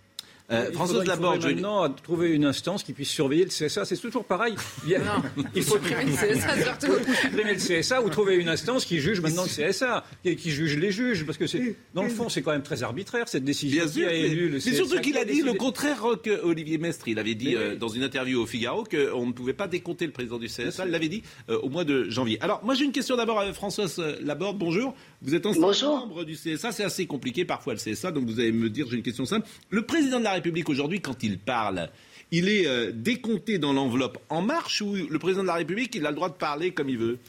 Euh, 0.52 0.72
François 0.74 1.04
Laborde, 1.06 1.46
maintenant 1.46 1.84
à 1.84 1.90
trouver 1.90 2.32
une 2.32 2.46
instance 2.46 2.84
qui 2.84 2.94
puisse 2.94 3.10
surveiller 3.10 3.46
le 3.46 3.50
CSA. 3.50 3.86
C'est 3.86 3.98
toujours 3.98 4.26
pareil. 4.26 4.56
Il, 4.86 4.94
non, 4.94 5.46
il 5.56 5.64
faut 5.64 5.76
supprimer 5.76 6.06
le 6.06 6.36
CSA 6.36 6.64
surtout. 6.64 6.94
Supprimer 7.22 7.54
le 7.54 7.82
CSA 7.82 8.02
ou 8.02 8.10
trouver 8.10 8.36
une 8.36 8.50
instance 8.50 8.86
qui 8.86 9.00
juge 9.00 9.22
maintenant 9.22 9.44
le 9.44 9.70
CSA, 9.70 10.04
qui, 10.24 10.36
qui 10.36 10.52
juge 10.52 10.78
les 10.78 10.92
juges, 10.92 11.26
parce 11.26 11.38
que 11.38 11.48
c'est 11.48 11.76
dans 11.94 12.04
le 12.04 12.10
fond 12.10 12.30
c'est 12.30 12.42
quand 12.42 12.52
même 12.52 12.64
très 12.64 12.84
arbitraire 12.84 13.28
cette 13.28 13.46
décision. 13.46 13.84
Bien 13.84 13.92
sûr, 13.92 14.08
a 14.08 14.14
élu 14.14 14.50
le 14.50 14.58
CSA. 14.58 14.70
Mais 14.72 14.76
surtout 14.76 15.00
qu'il 15.00 15.18
a 15.18 15.26
dit 15.26 15.42
le 15.42 15.54
contraire 15.54 16.04
que 16.22 16.42
Olivier 16.44 16.78
Mestre. 16.78 17.08
Il 17.08 17.20
avait 17.20 17.36
dit 17.36 17.56
euh, 17.56 17.76
dans 17.76 17.88
une 17.88 18.04
interview 18.04 18.42
au 18.42 18.46
Figaro 18.46 18.84
qu'on 18.84 19.26
ne 19.26 19.32
pouvait 19.32 19.54
pas 19.54 19.68
décompter 19.68 20.06
le 20.06 20.12
président 20.12 20.38
du 20.38 20.48
CSA. 20.48 20.86
Il 20.86 20.92
l'avait 20.92 21.10
dit 21.10 21.24
euh, 21.50 21.60
au 21.60 21.70
mois 21.70 21.84
de 21.84 22.10
janvier. 22.10 22.38
Alors 22.42 22.62
moi 22.64 22.74
j'ai 22.74 22.86
une 22.86 22.92
question 22.92 23.16
d'abord 23.16 23.40
à 23.40 23.54
Françoise 23.54 24.02
Laborde. 24.22 24.58
Bonjour. 24.58 24.96
Vous 25.22 25.36
êtes 25.36 25.46
ancien 25.46 25.90
membre 25.90 26.24
du 26.24 26.36
CSA. 26.36 26.72
C'est 26.72 26.84
assez 26.84 27.06
compliqué 27.06 27.46
parfois 27.46 27.74
le 27.74 27.80
CSA, 27.80 28.12
donc 28.12 28.26
vous 28.26 28.40
allez 28.40 28.52
me 28.52 28.70
dire 28.70 28.88
j'ai 28.90 28.98
une 28.98 29.04
question 29.04 29.26
simple. 29.26 29.48
Le 29.70 29.86
président 29.86 30.18
de 30.20 30.24
la 30.24 30.32
République 30.34 30.68
aujourd'hui, 30.68 31.00
quand 31.00 31.22
il 31.22 31.38
parle, 31.38 31.90
il 32.32 32.50
est 32.50 32.66
euh, 32.66 32.92
décompté 32.92 33.60
dans 33.60 33.74
l'enveloppe 33.74 34.18
En 34.30 34.42
Marche 34.42 34.82
ou 34.82 34.96
le 34.96 35.20
président 35.20 35.44
de 35.44 35.48
la 35.48 35.56
République, 35.56 35.94
il 35.94 36.06
a 36.08 36.10
le 36.10 36.16
droit 36.16 36.30
de 36.30 36.34
parler 36.34 36.74
comme 36.74 36.90
il 36.90 36.98
veut? 36.98 37.20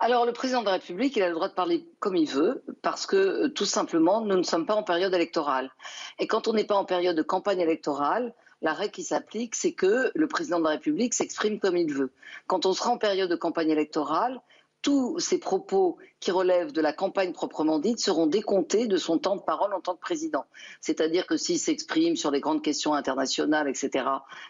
Alors 0.00 0.26
le 0.26 0.32
président 0.32 0.60
de 0.60 0.66
la 0.66 0.72
République, 0.72 1.16
il 1.16 1.22
a 1.22 1.28
le 1.28 1.34
droit 1.34 1.48
de 1.48 1.54
parler 1.54 1.84
comme 1.98 2.16
il 2.16 2.28
veut, 2.28 2.62
parce 2.82 3.06
que 3.06 3.16
euh, 3.16 3.48
tout 3.48 3.64
simplement, 3.64 4.20
nous 4.20 4.36
ne 4.36 4.42
sommes 4.42 4.66
pas 4.66 4.74
en 4.74 4.82
période 4.82 5.14
électorale. 5.14 5.70
Et 6.18 6.26
quand 6.26 6.46
on 6.46 6.52
n'est 6.52 6.64
pas 6.64 6.76
en 6.76 6.84
période 6.84 7.16
de 7.16 7.22
campagne 7.22 7.60
électorale, 7.60 8.34
la 8.60 8.74
règle 8.74 8.92
qui 8.92 9.02
s'applique, 9.02 9.54
c'est 9.54 9.72
que 9.72 10.10
le 10.14 10.26
président 10.26 10.58
de 10.58 10.64
la 10.64 10.70
République 10.70 11.14
s'exprime 11.14 11.58
comme 11.58 11.78
il 11.78 11.92
veut. 11.92 12.10
Quand 12.46 12.66
on 12.66 12.74
sera 12.74 12.90
en 12.90 12.98
période 12.98 13.30
de 13.30 13.36
campagne 13.36 13.70
électorale, 13.70 14.40
tous 14.82 15.18
ces 15.18 15.38
propos 15.38 15.98
qui 16.20 16.30
relèvent 16.30 16.72
de 16.72 16.80
la 16.80 16.92
campagne 16.92 17.32
proprement 17.32 17.78
dite 17.78 17.98
seront 17.98 18.26
décomptés 18.26 18.86
de 18.86 18.96
son 18.98 19.18
temps 19.18 19.36
de 19.36 19.40
parole 19.40 19.72
en 19.72 19.80
tant 19.80 19.94
que 19.94 20.00
président. 20.00 20.44
C'est-à-dire 20.80 21.26
que 21.26 21.36
s'il 21.36 21.58
s'exprime 21.58 22.14
sur 22.14 22.30
les 22.30 22.40
grandes 22.40 22.62
questions 22.62 22.94
internationales, 22.94 23.68
etc., 23.68 24.04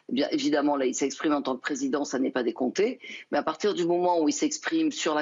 eh 0.09 0.13
bien 0.13 0.29
évidemment, 0.31 0.77
là, 0.77 0.87
il 0.87 0.95
s'exprime 0.95 1.33
en 1.33 1.43
tant 1.43 1.55
que 1.55 1.61
président, 1.61 2.05
ça 2.05 2.19
n'est 2.19 2.33
pas 2.33 2.43
décompté. 2.43 2.99
Mais 3.31 3.39
à 3.39 3.43
partir 3.45 3.75
du 3.75 3.87
moment 3.87 4.21
où 4.21 4.29
il 4.29 4.33
s'exprime 4.33 4.91
sur 4.91 5.15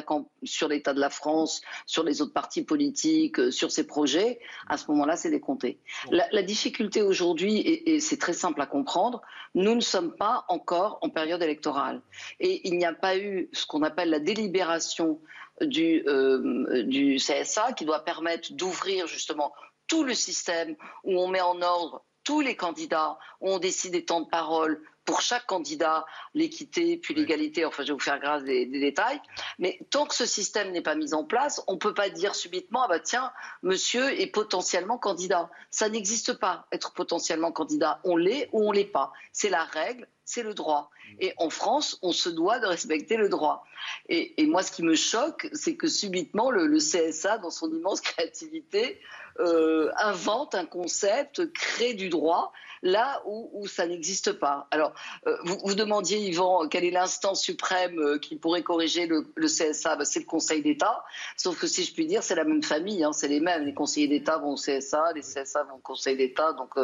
l'état 0.68 0.94
de 0.94 1.00
la 1.00 1.10
France, 1.10 1.60
sur 1.86 2.02
les 2.02 2.22
autres 2.22 2.32
partis 2.32 2.64
politiques, 2.64 3.38
euh, 3.38 3.50
sur 3.50 3.70
ses 3.70 3.86
projets, 3.86 4.40
à 4.68 4.78
ce 4.78 4.90
moment-là, 4.90 5.16
c'est 5.16 5.30
décompté. 5.30 5.78
La, 6.10 6.42
difficulté 6.42 7.02
aujourd'hui, 7.02 7.58
et 7.58 8.00
c'est 8.00 8.16
très 8.16 8.32
simple 8.32 8.62
à 8.62 8.66
comprendre, 8.66 9.20
nous 9.54 9.74
ne 9.74 9.80
sommes 9.80 10.14
pas 10.14 10.44
encore 10.48 10.98
en 11.02 11.10
période 11.10 11.42
électorale. 11.42 12.00
Et 12.40 12.66
il 12.68 12.78
n'y 12.78 12.86
a 12.86 12.94
pas 12.94 13.18
eu 13.18 13.50
ce 13.52 13.66
qu'on 13.66 13.82
appelle 13.82 14.08
la 14.08 14.20
délibération 14.20 15.20
du, 15.62 16.02
euh, 16.06 16.82
du 16.84 17.16
CSA 17.16 17.72
qui 17.72 17.84
doit 17.84 18.04
permettre 18.04 18.52
d'ouvrir 18.52 19.06
justement 19.06 19.52
tout 19.86 20.04
le 20.04 20.14
système 20.14 20.76
où 21.04 21.18
on 21.18 21.28
met 21.28 21.40
en 21.40 21.60
ordre 21.62 22.04
tous 22.24 22.40
les 22.40 22.56
candidats, 22.56 23.18
où 23.40 23.50
on 23.50 23.58
décide 23.58 23.92
des 23.92 24.04
temps 24.04 24.20
de 24.20 24.28
parole 24.28 24.82
pour 25.06 25.22
chaque 25.22 25.46
candidat, 25.46 26.04
l'équité, 26.34 26.98
puis 26.98 27.14
l'égalité, 27.14 27.64
enfin 27.64 27.82
je 27.82 27.88
vais 27.88 27.94
vous 27.94 27.98
faire 27.98 28.20
grâce 28.20 28.44
des, 28.44 28.66
détails, 28.66 29.18
mais 29.58 29.78
tant 29.88 30.04
que 30.04 30.14
ce 30.14 30.26
système 30.26 30.70
n'est 30.70 30.82
pas 30.82 30.94
mis 30.94 31.14
en 31.14 31.24
place, 31.24 31.62
on 31.66 31.72
ne 31.72 31.78
peut 31.78 31.94
pas 31.94 32.10
dire 32.10 32.34
subitement, 32.34 32.82
ah 32.84 32.88
bah 32.88 33.00
tiens, 33.00 33.32
monsieur 33.62 34.20
est 34.20 34.26
potentiellement 34.26 34.98
candidat. 34.98 35.48
Ça 35.70 35.88
n'existe 35.88 36.34
pas, 36.34 36.66
être 36.70 36.92
potentiellement 36.92 37.52
candidat. 37.52 38.00
On 38.04 38.18
l'est 38.18 38.50
ou 38.52 38.68
on 38.68 38.72
l'est 38.72 38.84
pas. 38.84 39.10
C'est 39.32 39.48
la 39.48 39.64
règle, 39.64 40.06
c'est 40.28 40.42
le 40.42 40.52
droit. 40.52 40.90
Et 41.20 41.32
en 41.38 41.48
France, 41.48 41.98
on 42.02 42.12
se 42.12 42.28
doit 42.28 42.58
de 42.58 42.66
respecter 42.66 43.16
le 43.16 43.30
droit. 43.30 43.64
Et, 44.10 44.44
moi, 44.44 44.62
ce 44.62 44.70
qui 44.70 44.82
me 44.82 44.94
choque, 44.94 45.48
c'est 45.54 45.74
que 45.74 45.88
subitement, 45.88 46.50
le, 46.50 46.76
CSA, 46.76 47.38
dans 47.38 47.48
son 47.48 47.72
immense 47.72 48.00
créativité, 48.02 49.00
euh, 49.40 49.90
invente 49.96 50.54
un 50.54 50.66
concept, 50.66 51.50
crée 51.54 51.94
du 51.94 52.10
droit 52.10 52.52
là 52.82 53.22
où, 53.24 53.66
ça 53.66 53.86
n'existe 53.86 54.32
pas. 54.32 54.68
Alors, 54.70 54.92
euh, 55.26 55.34
vous, 55.44 55.74
demandiez, 55.74 56.18
Yvan, 56.18 56.68
quelle 56.68 56.84
est 56.84 56.90
l'instance 56.90 57.42
suprême 57.42 57.98
euh, 57.98 58.18
qui 58.18 58.36
pourrait 58.36 58.62
corriger 58.62 59.06
le, 59.06 59.24
CSA 59.46 59.96
ben, 59.96 60.04
C'est 60.04 60.20
le 60.20 60.26
Conseil 60.26 60.60
d'État. 60.60 61.04
Sauf 61.38 61.58
que 61.58 61.66
si 61.66 61.84
je 61.84 61.94
puis 61.94 62.06
dire, 62.06 62.22
c'est 62.22 62.34
la 62.34 62.44
même 62.44 62.62
famille, 62.62 63.02
hein, 63.02 63.14
c'est 63.14 63.28
les 63.28 63.40
mêmes. 63.40 63.64
Les 63.64 63.74
conseillers 63.74 64.08
d'État 64.08 64.36
vont 64.36 64.52
au 64.52 64.56
CSA, 64.56 65.12
les 65.14 65.22
CSA 65.22 65.62
vont 65.64 65.76
au 65.76 65.82
Conseil 65.82 66.18
d'État. 66.18 66.52
Donc, 66.52 66.74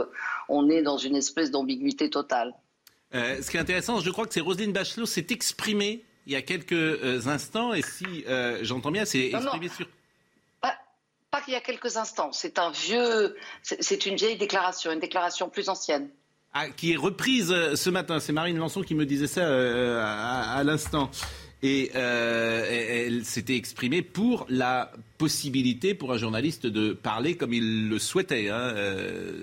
on 0.49 0.71
est 0.71 0.81
dans 0.81 0.97
une 0.97 1.17
espèce 1.17 1.51
d'ambiguïté 1.51 2.09
totale. 2.09 2.55
Ce 3.15 3.51
qui 3.51 3.57
est 3.57 3.61
intéressant, 3.61 4.01
je 4.01 4.11
crois 4.11 4.27
que 4.27 4.35
c'est 4.35 4.41
Roselyne 4.41 4.73
Bachelot 4.73 5.07
s'est 5.07 5.27
exprimée 5.31 6.05
il 6.27 6.33
y 6.33 6.37
a 6.37 6.43
quelques 6.43 7.27
instants, 7.27 7.73
et 7.73 7.83
si 7.83 8.25
j'entends 8.63 8.91
bien, 8.91 9.05
c'est 9.05 9.29
exprimé 9.29 9.69
sur 9.69 9.87
pas 11.35 11.41
qu'il 11.41 11.53
y 11.53 11.57
a 11.57 11.61
quelques 11.61 11.97
instants. 11.97 12.31
C'est 12.31 12.61
un 12.61 12.71
vieux, 12.71 13.35
c'est 13.63 14.07
une 14.07 14.15
vieille 14.15 14.37
déclaration, 14.37 14.93
une 14.93 15.01
déclaration 15.01 15.49
plus 15.49 15.69
ancienne. 15.69 16.09
Ah, 16.53 16.69
qui 16.69 16.93
est 16.93 16.97
reprise 16.97 17.51
euh, 17.51 17.75
ce 17.75 17.91
matin. 17.91 18.21
C'est 18.21 18.33
Marine 18.33 18.57
Lançon 18.57 18.83
qui 18.83 18.95
me 18.95 19.05
disait 19.05 19.27
ça 19.27 19.41
euh, 19.41 20.01
à, 20.01 20.63
l'instant. 20.63 21.11
Et 21.65 21.91
euh, 21.95 23.07
elle 23.07 23.25
s'était 23.25 23.57
exprimée 23.57 24.03
pour 24.03 24.47
la 24.51 24.93
possibilité 25.17 25.95
pour 25.95 26.13
un 26.13 26.19
journaliste 26.19 26.67
de 26.67 26.93
parler 26.93 27.37
comme 27.37 27.55
il 27.55 27.89
le 27.89 27.99
souhaitait. 27.99 28.51
Hein. 28.51 28.75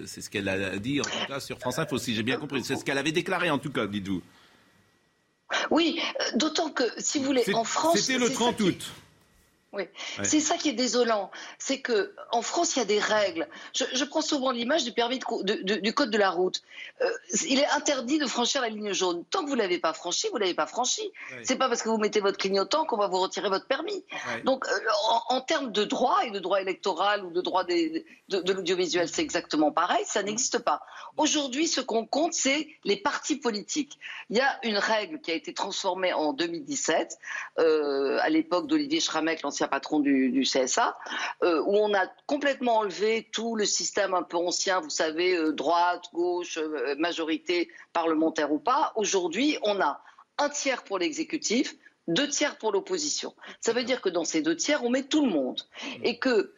c'est 0.06 0.22
ce 0.22 0.30
qu'elle 0.30 0.48
a 0.48 0.78
dit 0.78 1.02
en 1.02 1.04
tout 1.04 1.28
cas 1.28 1.40
sur 1.40 1.58
France 1.58 1.80
Info, 1.80 1.98
si 1.98 2.14
j'ai 2.14 2.22
bien 2.22 2.38
compris. 2.38 2.64
C'est 2.64 2.76
ce 2.76 2.86
qu'elle 2.86 3.00
avait 3.00 3.12
déclaré 3.12 3.50
en 3.50 3.58
tout 3.58 3.72
cas, 3.72 3.88
dites-vous. 3.88 4.22
Oui, 5.72 6.00
d'autant 6.36 6.70
que, 6.70 6.84
si 6.98 7.20
vous 7.20 7.26
voulez, 7.26 7.44
en 7.54 7.64
France... 7.64 8.00
C'était 8.00 8.20
le 8.20 8.32
30 8.32 8.60
août. 8.62 8.92
Oui, 9.74 9.84
c'est 10.24 10.42
ça 10.42 10.58
qui 10.58 10.68
est 10.68 10.74
désolant. 10.74 11.32
C'est 11.58 11.80
que 11.80 12.14
en 12.32 12.42
France, 12.42 12.76
il 12.76 12.80
y 12.80 12.82
a 12.82 12.86
des 12.86 13.00
règles. 13.00 13.48
Je, 13.74 14.04
prends 14.04 14.22
souvent 14.22 14.52
l'image 14.52 14.84
du 14.84 14.92
permis 14.92 15.20
de, 15.20 15.76
du 15.76 15.94
code 15.94 16.10
de 16.10 16.18
la 16.18 16.30
route. 16.30 16.62
Euh, 17.02 17.10
il 17.48 17.58
est 17.58 17.68
interdit 17.68 18.20
de 18.20 18.26
franchir 18.26 18.62
la 18.62 18.68
ligne 18.68 18.92
jaune. 18.92 19.24
Tant 19.30 19.46
que 19.46 19.50
vous 19.50 19.56
l'avez 19.56 19.80
pas 19.80 19.94
franchi, 19.94 20.28
vous 20.30 20.38
l'avez 20.38 20.54
pas 20.54 20.66
franchi. 20.66 21.10
C'est 21.44 21.56
pas 21.56 21.70
parce 21.70 21.82
que 21.84 21.88
vous 21.88 21.98
mettez 21.98 22.20
votre 22.20 22.38
clignotant 22.38 22.86
qu'on 22.86 22.98
va 22.98 23.08
vous 23.08 23.20
retirer 23.20 23.48
votre 23.48 23.66
permis. 23.66 24.04
Donc, 24.44 24.66
euh, 24.68 24.80
en, 25.30 25.40
termes 25.40 25.72
de 25.72 25.86
droit 25.86 26.20
et 26.26 26.32
de 26.32 26.40
droit 26.40 26.60
électoral 26.60 27.24
ou 27.24 27.32
de 27.32 27.40
droit 27.40 27.64
de, 27.64 28.04
l'audiovisuel, 28.30 29.08
c'est 29.08 29.22
exactement 29.22 29.72
pareil. 29.72 30.04
Ça 30.06 30.22
n'existe 30.22 30.60
pas. 30.60 30.82
Aujourd'hui, 31.16 31.68
ce 31.68 31.80
qu'on 31.80 32.06
compte, 32.06 32.34
c'est 32.34 32.68
les 32.84 32.98
partis 32.98 33.38
politiques. 33.38 33.98
Il 34.30 34.38
y 34.38 34.42
a 34.42 34.60
une 34.64 34.78
règle 34.78 35.22
qui 35.22 35.32
a 35.32 35.34
été 35.34 35.54
transformée 35.54 36.12
en 36.12 36.34
2017 36.34 37.18
euh, 37.60 38.20
à 38.22 38.30
l'époque 38.30 38.68
d'Olivier 38.68 39.00
Schramek, 39.00 39.42
l'ancien 39.42 39.61
patron 39.68 40.00
du, 40.00 40.44
CSA, 40.44 40.98
euh, 41.44 41.62
où 41.66 41.76
on 41.78 41.94
a 41.94 42.08
complètement 42.26 42.80
enlevé 42.80 43.30
tout 43.32 43.56
le 43.56 43.66
système 43.66 44.14
un 44.14 44.24
peu 44.24 44.38
ancien, 44.38 44.80
vous 44.80 44.90
savez, 44.90 45.36
euh, 45.36 45.52
droite, 45.52 46.06
gauche, 46.14 46.58
euh, 46.58 46.96
majorité 46.98 47.70
parlementaire 47.94 48.52
ou 48.52 48.60
pas. 48.60 48.94
Aujourd'hui, 48.96 49.58
on 49.64 49.80
a 49.82 50.02
un 50.38 50.50
tiers 50.50 50.84
pour 50.84 51.00
l'exécutif, 51.00 51.76
deux 52.08 52.28
tiers 52.28 52.58
pour 52.58 52.72
l'opposition. 52.72 53.34
Ça 53.60 53.74
veut 53.74 53.84
dire 53.84 54.02
que 54.02 54.10
dans 54.10 54.26
ces 54.26 54.42
deux 54.42 54.56
tiers, 54.56 54.84
on 54.84 54.90
met 54.90 55.04
tout 55.04 55.24
le 55.26 55.32
monde. 55.32 55.62
Et 56.04 56.18
que 56.20 56.54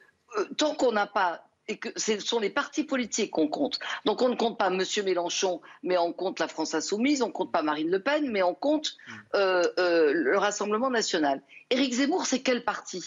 tant 0.57 0.73
qu'on 0.73 0.91
n'a 0.91 1.05
pas 1.05 1.45
et 1.67 1.77
que 1.77 1.89
ce 1.95 2.19
sont 2.19 2.39
les 2.39 2.49
partis 2.49 2.83
politiques 2.83 3.31
qu'on 3.31 3.47
compte. 3.47 3.79
Donc 4.05 4.21
on 4.21 4.29
ne 4.29 4.35
compte 4.35 4.57
pas 4.57 4.67
M. 4.67 4.83
Mélenchon, 5.05 5.61
mais 5.81 5.97
on 5.97 6.13
compte 6.13 6.39
la 6.39 6.47
France 6.47 6.73
insoumise, 6.73 7.21
on 7.21 7.27
ne 7.27 7.31
compte 7.31 7.51
pas 7.51 7.61
Marine 7.61 7.89
Le 7.89 8.01
Pen, 8.01 8.29
mais 8.29 8.43
on 8.43 8.53
compte 8.53 8.97
le 9.33 10.35
Rassemblement 10.35 10.89
national. 10.89 11.41
Éric 11.69 11.93
Zemmour, 11.93 12.25
c'est 12.25 12.41
quel 12.41 12.63
parti? 12.63 13.03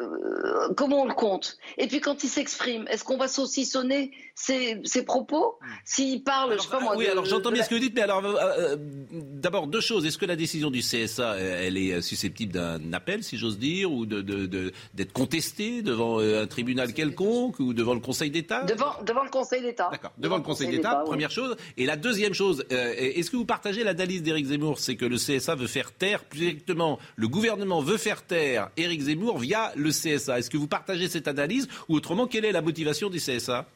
Euh, 0.00 0.72
comment 0.76 1.02
on 1.02 1.06
le 1.06 1.14
compte? 1.14 1.58
Et 1.78 1.86
puis 1.86 2.00
quand 2.00 2.24
il 2.24 2.28
s'exprime, 2.28 2.86
est-ce 2.88 3.04
qu'on 3.04 3.16
va 3.16 3.28
saucissonner 3.28 4.10
ses, 4.34 4.82
propos? 5.04 5.58
S'il 5.84 6.22
parle, 6.22 6.54
je 6.54 6.62
sais 6.62 6.68
pas 6.68 6.80
moi. 6.80 6.96
Oui, 6.96 7.06
alors 7.06 7.24
j'entends 7.24 7.50
bien 7.50 7.62
ce 7.62 7.68
que 7.68 7.74
vous 7.74 7.80
dites, 7.80 7.94
mais 7.94 8.02
alors 8.02 8.24
euh, 8.24 8.36
euh, 8.58 8.76
d'abord 8.78 9.66
deux 9.66 9.80
choses. 9.80 10.06
Est-ce 10.06 10.18
que 10.18 10.26
la 10.26 10.36
décision 10.36 10.70
du 10.70 10.80
CSA, 10.80 11.36
elle 11.36 11.76
est 11.76 12.00
susceptible 12.02 12.52
d'un 12.52 12.92
appel, 12.92 13.22
si 13.22 13.36
j'ose 13.36 13.58
dire, 13.58 13.92
ou 13.92 14.06
d'être 14.06 14.24
de, 14.24 15.04
contestée 15.12 15.82
devant 15.82 16.18
un 16.18 16.46
tribunal 16.46 16.92
quelconque 16.92 17.58
ou 17.60 17.72
devant 17.74 17.94
le 17.94 18.00
Conseil 18.00 18.30
d'État? 18.30 18.62
Devant, 18.64 19.02
devant 19.04 19.24
le 19.24 19.30
Conseil 19.30 19.62
d'État. 19.62 19.88
D'accord, 19.90 20.12
devant, 20.18 20.36
le 20.36 20.42
Conseil, 20.42 20.70
d'État, 20.70 21.02
première 21.04 21.30
chose. 21.30 21.56
Et 21.76 21.86
la 21.86 21.96
deuxième 21.96 22.34
chose, 22.34 22.64
est-ce 22.70 23.30
que 23.30 23.36
vous 23.36 23.44
partagez 23.44 23.84
l'analyse 23.84 24.22
d'Éric 24.22 24.46
Zemmour? 24.46 24.78
C'est 24.78 24.96
que 24.96 25.04
le 25.04 25.16
CSA 25.16 25.54
veut 25.54 25.66
faire 25.66 25.92
taire, 25.92 26.24
plus 26.24 26.48
exactement, 26.48 26.98
le 27.16 27.28
gouvernement 27.28 27.80
veut 27.80 27.98
faire 27.98 28.22
taire 28.22 28.70
Éric 28.76 29.02
Zemmour 29.02 29.38
via 29.38 29.72
le 29.76 29.90
CSA. 29.90 30.38
Est-ce 30.38 30.50
que 30.50 30.56
vous 30.56 30.68
partagez 30.68 31.08
cette 31.08 31.28
analyse 31.28 31.68
ou 31.88 31.96
autrement, 31.96 32.26
quelle 32.26 32.44
est 32.44 32.52
la 32.52 32.62
motivation 32.62 33.10
du 33.10 33.18
CSA 33.18 33.66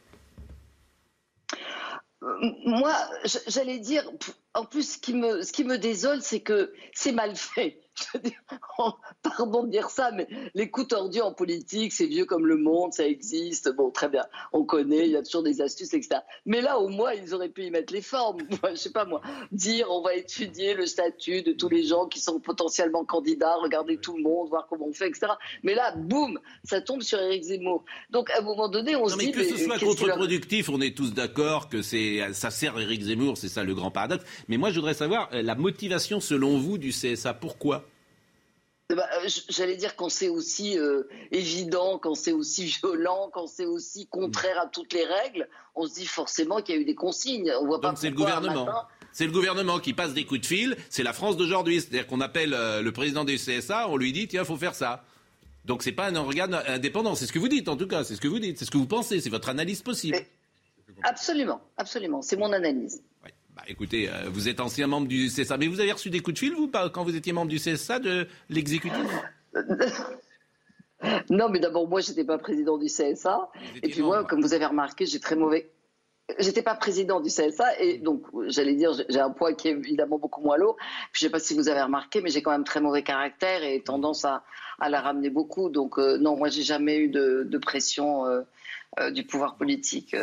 euh, 2.21 2.27
moi, 2.65 2.95
j'allais 3.47 3.79
dire, 3.79 4.03
en 4.55 4.65
plus, 4.65 4.95
ce 4.95 4.99
qui 4.99 5.15
me, 5.15 5.43
ce 5.43 5.53
qui 5.53 5.63
me 5.65 5.79
désole, 5.79 6.21
c'est 6.21 6.41
que 6.41 6.73
c'est 6.93 7.13
mal 7.13 7.37
fait. 7.37 7.81
pardon 9.23 9.65
de 9.65 9.71
dire 9.71 9.91
ça, 9.91 10.11
mais 10.13 10.29
les 10.55 10.71
coups 10.71 10.89
tordus 10.89 11.21
en 11.21 11.33
politique, 11.33 11.93
c'est 11.93 12.07
vieux 12.07 12.25
comme 12.25 12.47
le 12.47 12.57
monde, 12.57 12.93
ça 12.93 13.07
existe. 13.07 13.75
Bon, 13.75 13.91
très 13.91 14.09
bien, 14.09 14.25
on 14.53 14.65
connaît, 14.65 15.07
il 15.07 15.13
y 15.13 15.17
a 15.17 15.23
toujours 15.23 15.43
des 15.43 15.61
astuces, 15.61 15.95
etc. 15.95 16.21
Mais 16.47 16.61
là, 16.61 16.79
au 16.79 16.89
moins, 16.89 17.13
ils 17.13 17.35
auraient 17.35 17.49
pu 17.49 17.65
y 17.65 17.71
mettre 17.71 17.93
les 17.93 18.03
formes. 18.03 18.39
Je 18.71 18.77
sais 18.77 18.93
pas 18.93 19.05
moi, 19.05 19.21
dire 19.53 19.89
on 19.91 20.03
va 20.03 20.15
étudier 20.15 20.75
le 20.75 20.87
statut 20.87 21.43
de 21.43 21.53
tous 21.53 21.69
les 21.69 21.85
gens 21.85 22.07
qui 22.07 22.21
sont 22.21 22.41
potentiellement 22.41 23.05
candidats, 23.05 23.57
regarder 23.57 23.99
tout 23.99 24.17
le 24.17 24.23
monde, 24.23 24.49
voir 24.49 24.67
comment 24.69 24.87
on 24.89 24.93
fait, 24.93 25.09
etc. 25.09 25.33
Mais 25.63 25.75
là, 25.75 25.95
boum, 25.97 26.39
ça 26.65 26.81
tombe 26.81 27.03
sur 27.03 27.19
Éric 27.21 27.45
Zemmour. 27.45 27.85
Donc, 28.11 28.31
à 28.31 28.39
un 28.39 28.43
moment 28.43 28.69
donné, 28.69 28.97
on 28.97 29.09
se 29.09 29.17
dit. 29.19 29.33
Que 29.33 29.45
ce 29.45 29.57
soit 29.57 29.79
contre-productif, 29.79 30.69
on 30.69 30.81
est 30.81 30.97
tous 30.97 31.13
d'accord 31.13 31.69
que 31.69 31.83
ça 31.83 32.51
sert 32.51 32.79
Éric 32.79 33.03
Zemmour, 33.03 33.37
c'est 33.37 33.49
ça 33.49 33.65
le 33.65 33.75
grand 33.75 33.91
paradoxe. 33.91 34.25
Mais 34.49 34.57
moi, 34.57 34.71
je 34.71 34.77
voudrais 34.77 34.95
savoir 34.95 35.29
euh, 35.33 35.43
la 35.43 35.55
motivation, 35.55 36.21
selon 36.21 36.59
vous, 36.59 36.79
du 36.79 36.91
CSA. 36.91 37.35
Pourquoi? 37.35 37.88
Eh 38.91 38.95
ben, 38.95 39.05
euh, 39.15 39.29
J'allais 39.49 39.77
dire 39.77 39.97
quand 39.97 40.09
c'est 40.09 40.29
aussi 40.29 40.79
euh, 40.79 41.05
évident, 41.31 41.99
quand 41.99 42.15
c'est 42.15 42.33
aussi 42.33 42.65
violent, 42.83 43.31
quand 43.33 43.47
c'est 43.47 43.67
aussi 43.67 44.07
contraire 44.07 44.61
à 44.61 44.67
toutes 44.67 44.93
les 44.93 45.05
règles, 45.05 45.49
on 45.75 45.87
se 45.87 45.95
dit 45.95 46.07
forcément 46.07 46.63
qu'il 46.63 46.75
y 46.75 46.79
a 46.79 46.81
eu 46.81 46.85
des 46.85 46.95
consignes. 46.95 47.53
On 47.61 47.67
voit 47.67 47.79
Donc 47.79 47.99
c'est 47.99 48.11
le 48.11 48.17
gouvernement. 48.17 48.69
C'est 49.13 49.27
le 49.27 49.33
gouvernement 49.33 49.79
qui 49.81 49.95
passe 49.95 50.13
des 50.13 50.25
coups 50.25 50.43
de 50.43 50.47
fil. 50.47 50.77
C'est 50.91 51.03
la 51.03 51.13
France 51.13 51.37
d'aujourd'hui. 51.37 51.81
C'est-à-dire 51.81 52.07
qu'on 52.07 52.21
appelle 52.21 52.51
le 52.51 52.91
président 52.93 53.25
du 53.25 53.37
CSA, 53.37 53.89
on 53.89 53.97
lui 53.97 54.13
dit 54.13 54.29
tiens, 54.29 54.43
il 54.43 54.47
faut 54.47 54.57
faire 54.57 54.75
ça. 54.75 55.03
Donc 55.65 55.83
c'est 55.83 55.93
pas 55.93 56.07
un 56.07 56.17
organe 56.17 56.55
indépendant. 56.67 57.15
C'est 57.15 57.27
ce 57.27 57.33
que 57.33 57.39
vous 57.39 57.49
dites 57.49 57.69
en 57.69 57.77
tout 57.77 57.89
cas. 57.89 58.05
C'est 58.05 58.15
ce 58.15 58.21
que 58.21 58.29
vous 58.29 58.39
dites. 58.39 58.59
C'est 58.59 58.65
ce 58.65 58.71
que 58.71 58.79
vous 58.79 58.87
pensez. 58.87 59.21
C'est 59.21 59.31
votre 59.31 59.49
analyse 59.49 59.83
possible. 59.83 60.19
Absolument, 61.03 61.61
absolument. 61.77 62.23
C'est 62.23 62.37
mon 62.37 62.53
analyse. 62.53 63.03
Bah, 63.59 63.65
écoutez, 63.67 64.09
euh, 64.09 64.29
vous 64.31 64.49
êtes 64.49 64.61
ancien 64.61 64.87
membre 64.87 65.09
du 65.09 65.27
CSA, 65.27 65.57
mais 65.57 65.67
vous 65.67 65.81
avez 65.81 65.91
reçu 65.91 66.11
des 66.11 66.21
coups 66.21 66.35
de 66.35 66.39
fil, 66.39 66.55
vous, 66.55 66.71
quand 66.93 67.03
vous 67.03 67.17
étiez 67.17 67.33
membre 67.33 67.51
du 67.51 67.59
CSA, 67.59 67.99
de 67.99 68.29
l'exécutif? 68.49 69.07
Non, 71.31 71.49
mais 71.49 71.61
d'abord, 71.61 71.87
moi, 71.87 72.01
je 72.01 72.11
n'étais 72.11 72.25
pas 72.25 72.39
président 72.39 72.77
du 72.77 72.87
CSA. 72.87 73.51
Et 73.85 73.89
puis 73.89 74.03
moi, 74.03 74.25
comme 74.25 74.41
vous 74.41 74.53
avez 74.53 74.67
remarqué, 74.67 75.07
j'ai 75.07 75.21
très 75.21 75.37
mauvais. 75.37 75.71
J'étais 76.41 76.61
pas 76.61 76.75
président 76.75 77.21
du 77.21 77.29
CSA 77.29 77.81
et 77.81 77.99
donc 77.99 78.25
j'allais 78.49 78.75
dire 78.75 78.91
j'ai 79.09 79.21
un 79.21 79.31
poids 79.31 79.53
qui 79.53 79.69
est 79.69 79.71
évidemment 79.71 80.19
beaucoup 80.19 80.43
moins 80.43 80.57
lourd. 80.57 80.77
Je 81.13 81.25
ne 81.25 81.29
sais 81.29 81.31
pas 81.31 81.39
si 81.39 81.55
vous 81.55 81.69
avez 81.69 81.81
remarqué, 81.81 82.21
mais 82.21 82.31
j'ai 82.31 82.43
quand 82.43 82.51
même 82.51 82.65
très 82.65 82.81
mauvais 82.81 83.05
caractère 83.05 83.63
et 83.63 83.81
tendance 83.81 84.25
à, 84.25 84.43
la 84.81 85.01
ramener 85.01 85.31
beaucoup. 85.31 85.69
Donc 85.69 86.01
euh, 86.01 86.19
non, 86.19 86.37
moi 86.37 86.49
j'ai 86.49 86.65
jamais 86.65 86.97
eu 86.99 87.09
de, 87.09 87.59
pression 87.59 88.27
euh, 88.27 89.11
du 89.13 89.25
pouvoir 89.25 89.55
politique. 89.55 90.17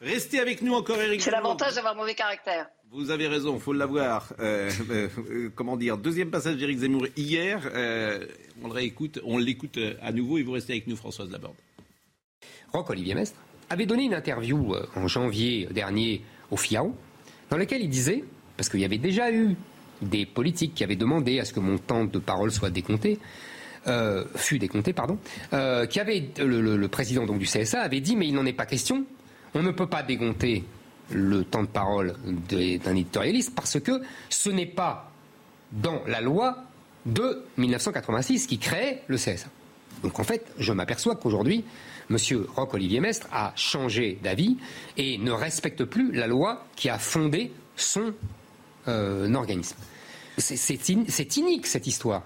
Restez 0.00 0.40
avec 0.40 0.62
nous 0.62 0.72
encore, 0.72 1.00
Eric. 1.02 1.20
C'est 1.20 1.30
l'avantage 1.30 1.74
d'avoir 1.74 1.94
mauvais 1.94 2.14
caractère. 2.14 2.70
Vous 2.96 3.10
avez 3.10 3.26
raison, 3.26 3.58
faut 3.58 3.72
l'avoir. 3.72 4.32
Euh, 4.38 4.70
euh, 4.88 5.50
comment 5.56 5.76
dire 5.76 5.98
Deuxième 5.98 6.30
passage 6.30 6.56
d'Éric 6.58 6.78
Zemmour 6.78 7.08
hier. 7.16 7.68
Euh, 7.74 8.24
on 8.62 8.68
le 8.68 8.72
réécoute, 8.72 9.18
on 9.24 9.36
l'écoute 9.36 9.80
à 10.00 10.12
nouveau 10.12 10.38
et 10.38 10.44
vous 10.44 10.52
restez 10.52 10.74
avec 10.74 10.86
nous, 10.86 10.94
Françoise 10.94 11.28
Laborde. 11.28 11.56
Roch-Olivier 12.72 13.16
Mestre 13.16 13.36
avait 13.68 13.86
donné 13.86 14.04
une 14.04 14.14
interview 14.14 14.76
en 14.94 15.08
janvier 15.08 15.66
dernier 15.72 16.22
au 16.52 16.56
FIAO, 16.56 16.94
dans 17.50 17.56
laquelle 17.56 17.82
il 17.82 17.90
disait, 17.90 18.22
parce 18.56 18.68
qu'il 18.68 18.78
y 18.78 18.84
avait 18.84 18.98
déjà 18.98 19.32
eu 19.32 19.56
des 20.00 20.24
politiques 20.24 20.74
qui 20.74 20.84
avaient 20.84 20.94
demandé 20.94 21.40
à 21.40 21.44
ce 21.44 21.52
que 21.52 21.58
mon 21.58 21.78
temps 21.78 22.04
de 22.04 22.18
parole 22.20 22.52
soit 22.52 22.70
décompté, 22.70 23.18
fut 24.36 24.60
décompté, 24.60 24.92
pardon, 24.92 25.18
qui 25.50 25.98
avait 25.98 26.28
le, 26.38 26.76
le, 26.76 26.88
président 26.88 27.26
donc 27.26 27.40
du 27.40 27.46
CSA 27.46 27.80
avait 27.80 28.00
dit 28.00 28.14
mais 28.14 28.28
il 28.28 28.34
n'en 28.34 28.46
est 28.46 28.52
pas 28.52 28.66
question 28.66 29.04
on 29.54 29.62
ne 29.62 29.70
peut 29.70 29.86
pas 29.86 30.02
dégonter 30.02 30.64
le 31.10 31.44
temps 31.44 31.62
de 31.62 31.68
parole 31.68 32.14
d'un 32.24 32.96
éditorialiste 32.96 33.54
parce 33.54 33.78
que 33.80 34.02
ce 34.30 34.50
n'est 34.50 34.66
pas 34.66 35.10
dans 35.72 36.02
la 36.06 36.20
loi 36.20 36.64
de 37.06 37.44
1986 37.56 38.46
qui 38.46 38.58
crée 38.58 39.02
le 39.08 39.16
CSA. 39.16 39.48
Donc 40.02 40.18
en 40.18 40.24
fait, 40.24 40.46
je 40.58 40.72
m'aperçois 40.72 41.16
qu'aujourd'hui, 41.16 41.64
M. 42.10 42.16
Roch-Olivier 42.56 43.00
Mestre 43.00 43.26
a 43.32 43.52
changé 43.56 44.18
d'avis 44.22 44.56
et 44.96 45.18
ne 45.18 45.30
respecte 45.30 45.84
plus 45.84 46.12
la 46.12 46.26
loi 46.26 46.64
qui 46.76 46.88
a 46.88 46.98
fondé 46.98 47.52
son 47.76 48.12
euh, 48.88 49.32
organisme. 49.34 49.76
C'est 50.36 51.36
inique 51.36 51.66
cette 51.66 51.86
histoire. 51.86 52.22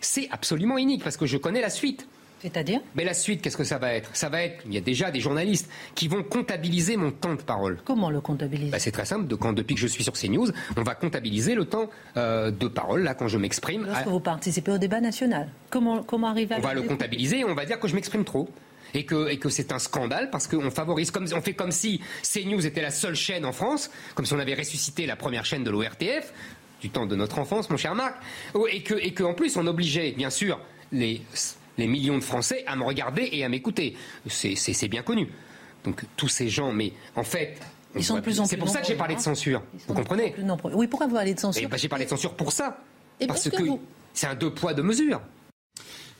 C'est 0.00 0.28
absolument 0.30 0.78
inique 0.78 1.02
parce 1.02 1.16
que 1.16 1.26
je 1.26 1.36
connais 1.36 1.60
la 1.60 1.70
suite. 1.70 2.06
C'est-à-dire 2.40 2.80
Mais 2.94 3.04
la 3.04 3.14
suite, 3.14 3.42
qu'est-ce 3.42 3.56
que 3.56 3.64
ça 3.64 3.78
va 3.78 3.92
être? 3.94 4.10
Ça 4.14 4.28
va 4.28 4.42
être, 4.42 4.62
il 4.66 4.74
y 4.74 4.76
a 4.76 4.80
déjà 4.80 5.10
des 5.10 5.20
journalistes 5.20 5.68
qui 5.94 6.08
vont 6.08 6.22
comptabiliser 6.22 6.96
mon 6.96 7.10
temps 7.10 7.34
de 7.34 7.42
parole. 7.42 7.78
Comment 7.84 8.10
le 8.10 8.20
comptabiliser? 8.20 8.70
Bah, 8.70 8.78
C'est 8.78 8.92
très 8.92 9.04
simple. 9.04 9.36
quand, 9.36 9.52
depuis 9.52 9.74
que 9.74 9.80
je 9.80 9.86
suis 9.86 10.04
sur 10.04 10.12
CNews, 10.12 10.48
on 10.76 10.82
va 10.82 10.94
comptabiliser 10.94 11.54
le 11.54 11.64
temps 11.64 11.90
euh, 12.16 12.50
de 12.50 12.68
parole, 12.68 13.02
là, 13.02 13.14
quand 13.14 13.28
je 13.28 13.38
m'exprime. 13.38 13.86
Lorsque 13.86 14.06
vous 14.06 14.20
participez 14.20 14.72
au 14.72 14.78
débat 14.78 15.00
national, 15.00 15.48
comment, 15.70 16.02
comment 16.02 16.28
arriver 16.28 16.54
à... 16.54 16.58
On 16.58 16.62
va 16.62 16.74
le 16.74 16.82
comptabiliser 16.82 17.40
et 17.40 17.44
on 17.44 17.54
va 17.54 17.64
dire 17.64 17.80
que 17.80 17.88
je 17.88 17.94
m'exprime 17.94 18.24
trop. 18.24 18.48
Et 18.94 19.04
que, 19.04 19.28
et 19.28 19.38
que 19.38 19.50
c'est 19.50 19.70
un 19.72 19.78
scandale 19.78 20.30
parce 20.30 20.46
qu'on 20.46 20.70
favorise, 20.70 21.10
comme, 21.10 21.26
on 21.34 21.42
fait 21.42 21.52
comme 21.52 21.72
si 21.72 22.00
CNews 22.22 22.64
était 22.64 22.80
la 22.80 22.90
seule 22.90 23.14
chaîne 23.14 23.44
en 23.44 23.52
France, 23.52 23.90
comme 24.14 24.24
si 24.24 24.32
on 24.32 24.38
avait 24.38 24.54
ressuscité 24.54 25.04
la 25.04 25.14
première 25.14 25.44
chaîne 25.44 25.62
de 25.62 25.70
l'ORTF, 25.70 26.32
du 26.80 26.88
temps 26.88 27.04
de 27.04 27.14
notre 27.14 27.38
enfance, 27.38 27.68
mon 27.68 27.76
cher 27.76 27.94
Marc, 27.94 28.14
et 28.72 28.82
que, 28.82 28.94
et 28.94 29.12
que 29.12 29.24
en 29.24 29.34
plus 29.34 29.58
on 29.58 29.66
obligeait, 29.66 30.12
bien 30.12 30.30
sûr, 30.30 30.58
les 30.90 31.20
les 31.78 31.86
millions 31.86 32.18
de 32.18 32.24
Français 32.24 32.64
à 32.66 32.76
me 32.76 32.82
regarder 32.82 33.28
et 33.32 33.44
à 33.44 33.48
m'écouter. 33.48 33.96
C'est 34.28 34.88
bien 34.88 35.02
connu. 35.02 35.28
Donc 35.84 36.04
tous 36.16 36.28
ces 36.28 36.48
gens, 36.48 36.72
mais 36.72 36.92
en 37.16 37.22
fait, 37.22 37.56
ils 37.96 38.04
sont 38.04 38.16
de 38.16 38.20
plus 38.20 38.40
en 38.40 38.42
plus. 38.42 38.50
C'est 38.50 38.56
pour 38.56 38.68
ça 38.68 38.80
que 38.80 38.86
j'ai 38.86 38.96
parlé 38.96 39.14
de 39.14 39.20
censure. 39.20 39.62
Vous 39.86 39.94
comprenez 39.94 40.34
Oui, 40.74 40.86
pourquoi 40.88 41.06
vous 41.06 41.14
parlez 41.14 41.34
de 41.34 41.40
censure 41.40 41.68
bah, 41.68 41.76
J'ai 41.76 41.88
parlé 41.88 42.04
de 42.04 42.10
censure 42.10 42.34
pour 42.34 42.52
ça. 42.52 42.78
parce 43.26 43.48
que, 43.48 43.56
c'est 44.12 44.26
un 44.26 44.34
deux 44.34 44.52
poids 44.52 44.74
deux 44.74 44.82
mesures. 44.82 45.20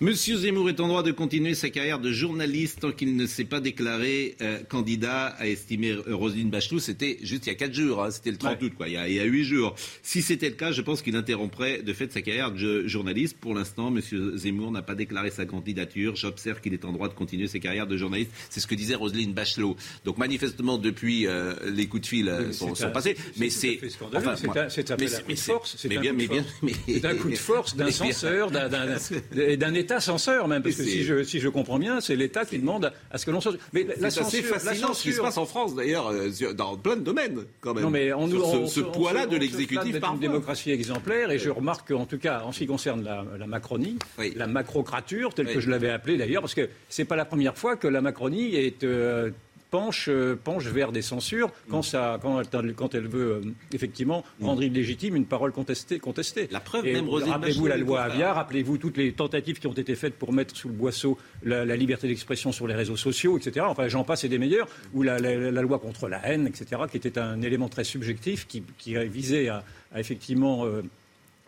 Monsieur 0.01 0.37
Zemmour 0.37 0.69
est 0.69 0.79
en 0.79 0.87
droit 0.87 1.03
de 1.03 1.11
continuer 1.11 1.55
sa 1.55 1.71
carrière 1.71 1.99
de 1.99 2.13
journaliste 2.13 2.79
tant 2.79 2.93
qu'il 2.93 3.17
ne 3.17 3.27
s'est 3.27 3.43
pas 3.45 3.59
déclaré 3.59 4.37
euh, 4.41 4.61
candidat 4.63 5.27
à 5.41 5.49
estimer 5.49 5.93
Roselyne 5.93 6.51
Bachelot. 6.51 6.79
C'était 6.79 7.19
juste 7.21 7.47
il 7.47 7.49
y 7.49 7.53
a 7.53 7.57
quatre 7.57 7.75
jours, 7.75 8.05
hein. 8.05 8.13
c'était 8.13 8.31
le 8.31 8.37
30 8.37 8.63
août, 8.63 8.73
quoi, 8.77 8.87
il 8.87 8.95
y, 8.95 9.19
a, 9.19 9.25
huit 9.25 9.43
jours. 9.43 9.75
Si 10.05 10.23
c'était 10.23 10.51
le 10.51 10.55
cas, 10.55 10.71
je 10.71 10.83
pense 10.83 11.03
qu'il 11.03 11.17
interromprait 11.17 11.83
de 11.83 11.93
fait 11.93 12.13
sa 12.13 12.23
carrière 12.23 12.53
de 12.53 12.87
journaliste. 12.87 13.39
Pour 13.41 13.57
l'instant, 13.57 13.91
Monsieur 13.91 14.37
Zemmour 14.37 14.71
n'a 14.71 14.83
pas 14.83 14.95
déclaré 14.95 15.33
sa 15.33 15.47
candidature. 15.47 16.15
J'observe 16.15 16.61
qu'il 16.61 16.75
est 16.75 16.85
en 16.85 16.93
droit 16.93 17.09
de 17.09 17.15
continuer 17.15 17.49
sa 17.49 17.59
carrière 17.59 17.89
de 17.89 17.97
journaliste. 17.97 18.31
C'est 18.51 18.61
ce 18.61 18.69
que 18.69 18.77
disait 18.77 18.95
Roselyne 18.95 19.33
Bachelot. 19.33 19.75
Donc 20.05 20.17
manifestement, 20.17 20.79
depuis, 20.79 21.27
euh, 21.27 21.55
les 21.75 21.87
coups 21.89 22.03
de 22.03 22.07
fil 22.07 22.29
euh, 22.29 22.53
sont, 22.53 22.73
passés. 22.95 23.17
Mais 23.37 23.51
c'est... 23.51 23.81
Enfin, 24.15 24.37
c'est 24.37 24.47
un, 24.93 24.97
coup 24.97 25.33
de 25.33 25.37
force. 25.37 25.77
C'est 25.77 27.05
un 27.05 27.15
coup 27.17 27.31
de 27.31 27.35
force 27.35 27.75
d'un 27.75 27.91
censeur, 27.91 28.53
d'un 28.53 29.75
État 29.88 29.88
l'État 29.88 30.01
censeur 30.01 30.48
même, 30.48 30.62
parce 30.62 30.77
que 30.77 30.83
si 30.83 31.03
je, 31.03 31.22
si 31.22 31.40
je 31.40 31.48
comprends 31.48 31.79
bien, 31.79 32.03
c'est 32.03 32.14
l'État 32.14 32.44
qui 32.44 32.59
demande 32.59 32.92
à 33.11 33.16
ce 33.16 33.24
que 33.24 33.31
l'on 33.31 33.40
censure. 33.40 33.59
Mais 33.72 33.87
la 33.98 34.11
censure, 34.11 34.44
fascinant 34.44 34.92
ce 34.92 35.03
qui 35.03 35.12
se 35.14 35.20
passe 35.20 35.38
en 35.38 35.46
France 35.46 35.74
d'ailleurs, 35.74 36.09
euh, 36.09 36.53
dans 36.53 36.77
plein 36.77 36.96
de 36.96 37.01
domaines 37.01 37.44
quand 37.62 37.72
même. 37.72 37.85
Non 37.85 37.90
mais 37.90 38.12
on, 38.12 38.27
nous 38.27 38.66
ce, 38.66 38.81
poids-là 38.81 39.27
de 39.27 39.37
l'exécutif 39.38 39.98
par 39.98 40.12
une 40.14 40.20
démocratie 40.20 40.72
exemplaire, 40.72 41.31
et 41.31 41.38
je 41.38 41.48
remarque 41.48 41.88
qu'en 41.88 42.05
tout 42.05 42.18
cas, 42.18 42.42
en 42.44 42.53
ce 42.53 42.59
qui 42.59 42.66
concerne 42.66 43.03
la, 43.03 43.46
Macronie, 43.46 43.98
la 44.37 44.46
macrocrature, 44.46 45.33
telle 45.33 45.46
que 45.46 45.61
je 45.61 45.70
l'avais 45.70 45.90
appelée 45.90 46.18
d'ailleurs, 46.18 46.42
parce 46.42 46.55
que 46.55 46.68
c'est 46.90 47.07
pas 47.07 47.16
la 47.16 47.24
première 47.24 47.57
fois 47.57 47.77
que 47.77 47.88
la 47.88 48.03
Macronie 48.03 48.57
est 48.57 48.85
euh, 48.85 49.31
penche, 49.71 50.09
euh, 50.09 50.39
penche 50.43 50.65
vers 50.65 50.93
des 50.93 51.03
censures 51.03 51.51
quand, 51.69 51.83
ça, 51.83 52.19
quand, 52.23 52.41
elle, 52.41 52.75
quand 52.75 52.95
elle 52.95 53.07
veut 53.07 53.33
euh, 53.33 53.41
effectivement 53.73 54.25
mm. 54.41 54.47
rendre 54.47 54.63
illégitime 54.63 55.17
une 55.17 55.27
parole 55.27 55.53
contestée. 55.53 55.99
contestée. 55.99 56.49
La 56.51 56.61
preuve, 56.61 56.85
même 56.85 57.09
Rappelez-vous 57.09 57.67
la 57.67 57.77
loi 57.77 58.03
Avia, 58.03 58.33
rappelez-vous 58.33 58.79
toutes 58.79 58.97
les 58.97 59.13
tentatives 59.13 59.59
qui 59.59 59.67
ont 59.67 59.73
été 59.73 59.95
faites 59.95 60.15
pour 60.15 60.33
mettre 60.33 60.57
sous 60.57 60.69
le 60.69 60.75
boisseau 60.75 61.19
la, 61.43 61.65
liberté 61.77 62.09
d'expression 62.09 62.53
sur 62.53 62.67
les 62.67 62.75
réseaux 62.75 62.97
sociaux, 62.97 63.39
etc. 63.39 63.67
Enfin, 63.69 63.89
j'en 63.89 64.05
passe 64.05 64.25
et 64.25 64.29
des 64.29 64.39
meilleurs, 64.39 64.69
ou 64.95 65.03
la, 65.03 65.19
loi 65.19 65.79
contre 65.79 66.09
la 66.09 66.27
haine, 66.27 66.47
etc., 66.47 66.83
qui 66.91 66.97
était 66.97 67.19
un 67.19 67.43
élément 67.43 67.69
très 67.69 67.85
subjectif 67.85 68.47
qui, 68.47 68.63
qui 68.79 68.97
visait 69.09 69.49
à, 69.49 69.65
effectivement 69.97 70.65
euh, 70.67 70.83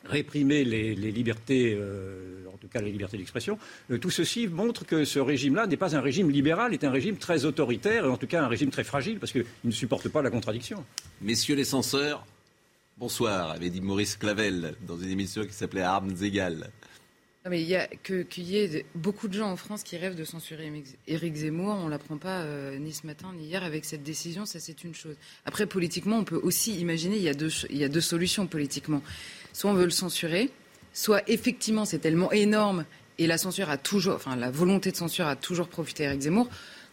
réprimer 0.05 0.65
les, 0.65 0.95
libertés, 0.95 1.77
euh, 1.79 2.45
en 2.71 2.73
tout 2.73 2.79
cas 2.79 2.85
les 2.85 2.93
libertés 2.93 3.17
d'expression. 3.17 3.59
Euh, 3.91 3.99
tout 3.99 4.11
ceci 4.11 4.47
montre 4.47 4.87
que 4.87 5.05
ce 5.05 5.19
régime-là 5.19 5.67
n'est 5.67 5.77
pas 5.77 5.97
un 5.97 6.01
régime 6.01 6.31
libéral, 6.31 6.73
est 6.73 6.85
un 6.85 6.91
régime 6.91 7.17
très 7.17 7.45
autoritaire 7.45 8.05
et 8.05 8.09
en 8.09 8.17
tout 8.17 8.29
cas 8.29 8.45
un 8.45 8.49
régime 8.49 8.71
très 8.71 8.85
fragile 8.85 9.19
parce 9.19 9.33
qu'il 9.33 9.45
ne 9.65 9.73
supporte 9.73 10.09
pas 10.09 10.23
la 10.23 10.31
contradiction. 10.31 10.85
Messieurs 11.21 11.57
les 11.57 11.65
censeurs, 11.65 12.25
bonsoir, 12.97 13.51
avait 13.51 13.71
dit 13.71 13.81
Maurice 13.81 14.17
Clavel 14.17 14.75
dans 14.87 14.97
une 14.99 15.11
émission 15.11 15.45
qui 15.45 15.53
s'appelait 15.53 15.83
Armes 15.83 16.15
égales. 16.23 16.71
mais 17.49 17.61
il 17.61 17.69
y 17.69 17.75
a 17.75 17.89
qu'il 17.89 18.45
y 18.45 18.59
ait 18.59 18.87
beaucoup 18.95 19.27
de 19.27 19.35
gens 19.35 19.51
en 19.51 19.57
France 19.57 19.83
qui 19.83 19.97
rêvent 19.97 20.15
de 20.15 20.25
censurer 20.25 20.71
Éric 21.09 21.35
Zemmour. 21.35 21.75
On 21.75 21.87
ne 21.87 21.91
l'apprend 21.91 22.19
pas 22.19 22.43
euh, 22.43 22.79
ni 22.79 22.93
ce 22.93 23.05
matin 23.05 23.33
ni 23.37 23.47
hier 23.47 23.65
avec 23.65 23.85
cette 23.85 24.05
décision. 24.05 24.47
Ça, 24.47 24.61
c'est 24.61 24.85
une 24.85 24.95
chose. 24.95 25.17
Après, 25.45 25.67
politiquement, 25.67 26.19
on 26.19 26.25
peut 26.25 26.41
aussi 26.41 26.79
imaginer 26.79 27.17
il 27.17 27.23
y 27.23 27.29
a 27.29 27.35
deux, 27.35 27.51
il 27.69 27.79
y 27.79 27.85
a 27.85 27.89
deux 27.89 28.01
solutions 28.01 28.47
politiquement 28.47 29.03
soit 29.53 29.71
on 29.71 29.75
veut 29.75 29.85
le 29.85 29.91
censurer, 29.91 30.51
soit 30.93 31.23
effectivement 31.29 31.85
c'est 31.85 31.99
tellement 31.99 32.33
énorme 32.33 32.85
et 33.19 33.27
la 33.27 33.39
censure 33.39 33.71
a 33.71 33.77
toujours, 33.77 34.15
enfin 34.15 34.37
la 34.37 34.51
volonté 34.51 34.91
de 34.91 34.97
censure 34.97 35.27
a 35.27 35.37
toujours 35.37 35.69
profité 35.69 36.05
à 36.05 36.09
Eric 36.11 36.23
Zemmour 36.23 36.49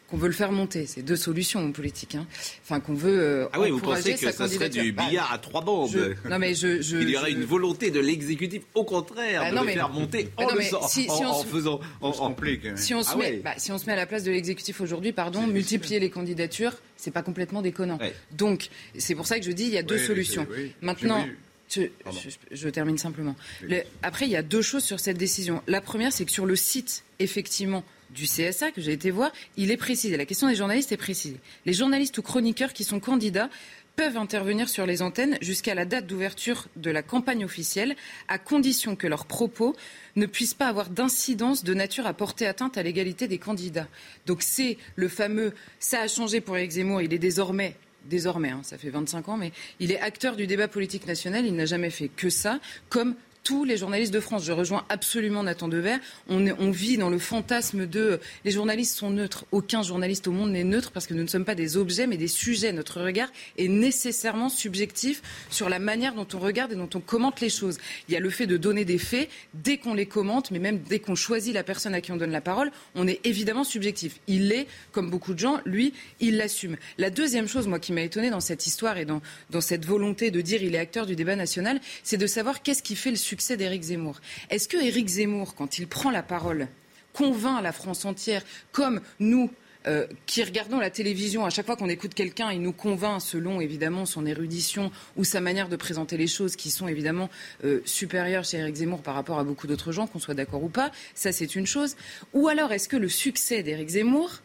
qu'on 0.09 0.15
veut 0.15 0.27
le 0.27 0.33
faire 0.33 0.53
monter. 0.53 0.85
C'est 0.85 1.01
deux 1.01 1.17
solutions 1.17 1.59
en 1.59 1.71
politique. 1.73 2.15
Hein. 2.15 2.25
Enfin, 2.63 2.79
qu'on 2.79 2.93
veut. 2.93 3.19
euh, 3.19 3.47
Ah 3.51 3.59
oui, 3.59 3.71
vous 3.71 3.75
encourager 3.79 4.11
pensez 4.13 4.25
que 4.25 4.31
ça 4.31 4.47
serait 4.47 4.69
du. 4.69 4.93
Bah, 4.93 5.03
billard 5.09 5.33
à 5.33 5.37
trois 5.37 5.59
bandes 5.59 5.89
je- 5.91 6.29
Non 6.29 6.39
mais 6.39 6.55
je. 6.55 6.81
je 6.81 6.95
Il 6.95 7.09
y 7.09 7.17
aurait 7.17 7.31
je- 7.31 7.35
une 7.35 7.43
volonté 7.43 7.91
de 7.91 7.99
l'exécutif, 7.99 8.61
au 8.73 8.85
contraire, 8.85 9.41
Bah 9.41 9.49
de 9.51 9.55
non, 9.55 9.61
le 9.63 9.67
mais- 9.67 9.73
faire 9.73 9.89
monter 9.89 10.29
Bah 10.37 10.45
en, 10.45 10.47
non, 10.47 10.55
le 10.55 10.61
si- 10.61 11.03
si 11.03 11.09
en- 11.09 11.13
on 11.19 11.25
en 11.25 11.41
se- 11.41 11.47
faisant. 11.47 11.81
en- 11.99 12.07
en- 12.07 12.11
complique. 12.13 12.77
Si 12.77 12.93
on, 12.93 13.03
se 13.03 13.09
Ah 13.11 13.17
met, 13.17 13.23
ouais. 13.31 13.41
bah, 13.43 13.55
si 13.57 13.69
on 13.73 13.77
se 13.77 13.85
met 13.85 13.91
à 13.91 13.95
la 13.97 14.05
place 14.05 14.23
de 14.23 14.31
l'exécutif 14.31 14.79
aujourd'hui, 14.79 15.11
pardon, 15.11 15.45
multiplier 15.45 15.99
les 15.99 16.09
candidatures, 16.09 16.71
c'est 16.95 17.11
pas 17.11 17.21
complètement 17.21 17.61
déconnant. 17.61 17.97
Ouais. 17.99 18.13
Donc, 18.31 18.69
c'est 18.97 19.13
pour 19.15 19.27
ça 19.27 19.37
que 19.39 19.45
je 19.45 19.51
dis 19.51 19.63
il 19.65 19.73
y 19.73 19.77
a 19.77 19.83
deux 19.83 19.97
solutions. 19.97 20.47
oui, 20.55 20.71
Maintenant. 20.81 21.25
Je, 21.69 21.83
Pardon. 22.03 22.19
je- 22.23 22.55
je 22.55 22.69
termine 22.69 22.97
simplement. 22.97 23.35
Le- 23.61 23.83
après, 24.03 24.25
il 24.25 24.31
y 24.31 24.35
a 24.35 24.41
deux 24.43 24.61
choses 24.61 24.83
sur 24.83 24.99
cette 24.99 25.17
décision. 25.17 25.61
La 25.67 25.81
première, 25.81 26.11
c'est 26.13 26.25
que 26.25 26.31
sur 26.31 26.45
le 26.45 26.55
site, 26.55 27.03
effectivement, 27.19 27.83
du 28.09 28.25
CSA 28.25 28.71
que 28.71 28.79
j'ai 28.81 28.93
été 28.93 29.11
voir, 29.11 29.31
il 29.57 29.69
est 29.71 29.77
précisé. 29.77 30.15
La 30.15 30.25
question 30.25 30.47
des 30.47 30.55
journalistes 30.55 30.91
est 30.93 30.97
précisée. 30.97 31.37
Les 31.65 31.73
journalistes 31.73 32.17
ou 32.17 32.21
chroniqueurs 32.21 32.71
qui 32.73 32.83
sont 32.85 32.99
candidats 33.01 33.49
peuvent 33.97 34.15
intervenir 34.15 34.69
sur 34.69 34.85
les 34.85 35.01
antennes 35.01 35.37
jusqu'à 35.41 35.73
la 35.73 35.83
date 35.83 36.05
d'ouverture 36.05 36.67
de 36.75 36.91
la 36.91 37.01
campagne 37.01 37.43
officielle, 37.43 37.95
à 38.27 38.37
condition 38.37 38.95
que 38.95 39.07
leurs 39.07 39.25
propos 39.25 39.75
ne 40.15 40.27
puissent 40.27 40.53
pas 40.53 40.67
avoir 40.67 40.89
d'incidence 40.91 41.63
de 41.63 41.73
nature 41.73 42.05
à 42.05 42.13
porter 42.13 42.45
atteinte 42.45 42.77
à 42.77 42.83
l'égalité 42.83 43.27
des 43.27 43.39
candidats. 43.39 43.87
Donc 44.27 44.43
c'est 44.43 44.77
le 44.95 45.07
fameux 45.09 45.51
ça 45.79 46.01
a 46.01 46.07
changé 46.07 46.41
pour 46.41 46.55
Éric 46.57 46.71
Zemmour, 46.71 47.01
il 47.01 47.11
est 47.11 47.17
désormais 47.17 47.75
désormais, 48.07 48.49
hein, 48.49 48.61
ça 48.63 48.77
fait 48.77 48.89
25 48.89 49.29
ans, 49.29 49.37
mais 49.37 49.51
il 49.79 49.91
est 49.91 49.99
acteur 49.99 50.35
du 50.35 50.47
débat 50.47 50.67
politique 50.67 51.05
national, 51.07 51.45
il 51.45 51.55
n'a 51.55 51.65
jamais 51.65 51.89
fait 51.89 52.09
que 52.09 52.29
ça, 52.29 52.59
comme 52.89 53.15
tous 53.47 53.63
les 53.63 53.77
journalistes 53.77 54.13
de 54.13 54.19
France. 54.19 54.43
Je 54.43 54.51
rejoins 54.51 54.83
absolument 54.89 55.41
Nathan 55.41 55.69
Dever. 55.69 55.95
On, 56.27 56.69
vit 56.69 56.97
dans 56.97 57.09
le 57.09 57.17
fantasme 57.17 57.85
de 57.85 57.99
euh, 58.01 58.17
les 58.43 58.51
journalistes 58.51 58.97
sont 58.97 59.09
neutres. 59.09 59.45
Aucun 59.53 59.83
journaliste 59.83 60.27
au 60.27 60.33
monde 60.33 60.51
n'est 60.51 60.65
neutre 60.65 60.91
parce 60.91 61.07
que 61.07 61.13
nous 61.13 61.23
ne 61.23 61.29
sommes 61.29 61.45
pas 61.45 61.55
des 61.55 61.77
objets 61.77 62.07
mais 62.07 62.17
des 62.17 62.27
sujets. 62.27 62.73
Notre 62.73 63.01
regard 63.01 63.29
est 63.57 63.69
nécessairement 63.69 64.49
subjectif 64.49 65.21
sur 65.49 65.69
la 65.69 65.79
manière 65.79 66.13
dont 66.13 66.27
on 66.33 66.39
regarde 66.39 66.73
et 66.73 66.75
dont 66.75 66.89
on 66.93 66.99
commente 66.99 67.39
les 67.39 67.47
choses. 67.49 67.77
Il 68.09 68.13
y 68.13 68.17
a 68.17 68.19
le 68.19 68.29
fait 68.29 68.47
de 68.47 68.57
donner 68.57 68.83
des 68.83 68.97
faits 68.97 69.29
dès 69.53 69.77
qu'on 69.77 69.93
les 69.93 70.07
commente, 70.07 70.51
mais 70.51 70.59
même 70.59 70.79
dès 70.79 70.99
qu'on 70.99 71.15
choisit 71.15 71.53
la 71.53 71.63
personne 71.63 71.93
à 71.93 72.01
qui 72.01 72.11
on 72.11 72.17
donne 72.17 72.31
la 72.31 72.41
parole, 72.41 72.69
on 72.95 73.07
est 73.07 73.25
évidemment 73.25 73.63
subjectif. 73.63 74.19
Il 74.27 74.49
l'est, 74.49 74.67
comme 74.91 75.09
beaucoup 75.09 75.33
de 75.33 75.39
gens, 75.39 75.61
lui, 75.63 75.93
il 76.19 76.35
l'assume. 76.35 76.75
La 76.97 77.09
deuxième 77.09 77.47
chose, 77.47 77.65
moi, 77.65 77.79
qui 77.79 77.93
m'a 77.93 78.01
étonné 78.01 78.29
dans 78.29 78.41
cette 78.41 78.67
histoire 78.67 78.97
et 78.97 79.05
dans, 79.05 79.21
dans 79.51 79.61
cette 79.61 79.85
volonté 79.85 80.31
de 80.31 80.41
dire 80.41 80.61
il 80.63 80.75
est 80.75 80.79
acteur 80.79 81.05
du 81.05 81.15
débat 81.15 81.37
national, 81.37 81.79
c'est 82.03 82.17
de 82.17 82.27
savoir 82.27 82.61
qu'est-ce 82.61 82.83
qui 82.83 82.97
fait 82.97 83.11
le 83.11 83.15
succès 83.15 83.36
d'Éric 83.57 83.83
Zemmour. 83.83 84.19
Est-ce 84.49 84.67
que 84.67 84.77
Éric 84.77 85.07
Zemmour, 85.07 85.55
quand 85.55 85.77
il 85.77 85.87
prend 85.87 86.11
la 86.11 86.23
parole, 86.23 86.67
convainc 87.13 87.61
la 87.63 87.71
France 87.71 88.05
entière, 88.05 88.43
comme 88.71 89.01
nous, 89.19 89.49
euh, 89.87 90.05
qui 90.25 90.43
regardons 90.43 90.79
la 90.79 90.89
télévision, 90.89 91.45
à 91.45 91.49
chaque 91.49 91.65
fois 91.65 91.77
qu'on 91.77 91.89
écoute 91.89 92.13
quelqu'un, 92.13 92.51
il 92.51 92.61
nous 92.61 92.73
convainc 92.73 93.21
selon 93.21 93.61
évidemment 93.61 94.05
son 94.05 94.25
érudition 94.25 94.91
ou 95.15 95.23
sa 95.23 95.39
manière 95.39 95.69
de 95.69 95.75
présenter 95.75 96.17
les 96.17 96.27
choses 96.27 96.55
qui 96.55 96.71
sont 96.71 96.87
évidemment 96.87 97.29
euh, 97.63 97.81
supérieures 97.85 98.43
chez 98.43 98.57
Éric 98.57 98.75
Zemmour 98.75 99.01
par 99.01 99.15
rapport 99.15 99.39
à 99.39 99.43
beaucoup 99.43 99.65
d'autres 99.65 99.91
gens, 99.91 100.07
qu'on 100.07 100.19
soit 100.19 100.33
d'accord 100.33 100.63
ou 100.63 100.69
pas. 100.69 100.91
Ça, 101.15 101.31
c'est 101.31 101.55
une 101.55 101.67
chose. 101.67 101.95
Ou 102.33 102.49
alors, 102.49 102.71
est-ce 102.73 102.89
que 102.89 102.97
le 102.97 103.09
succès 103.09 103.63
d'Éric 103.63 103.89
Zemmour 103.89 104.41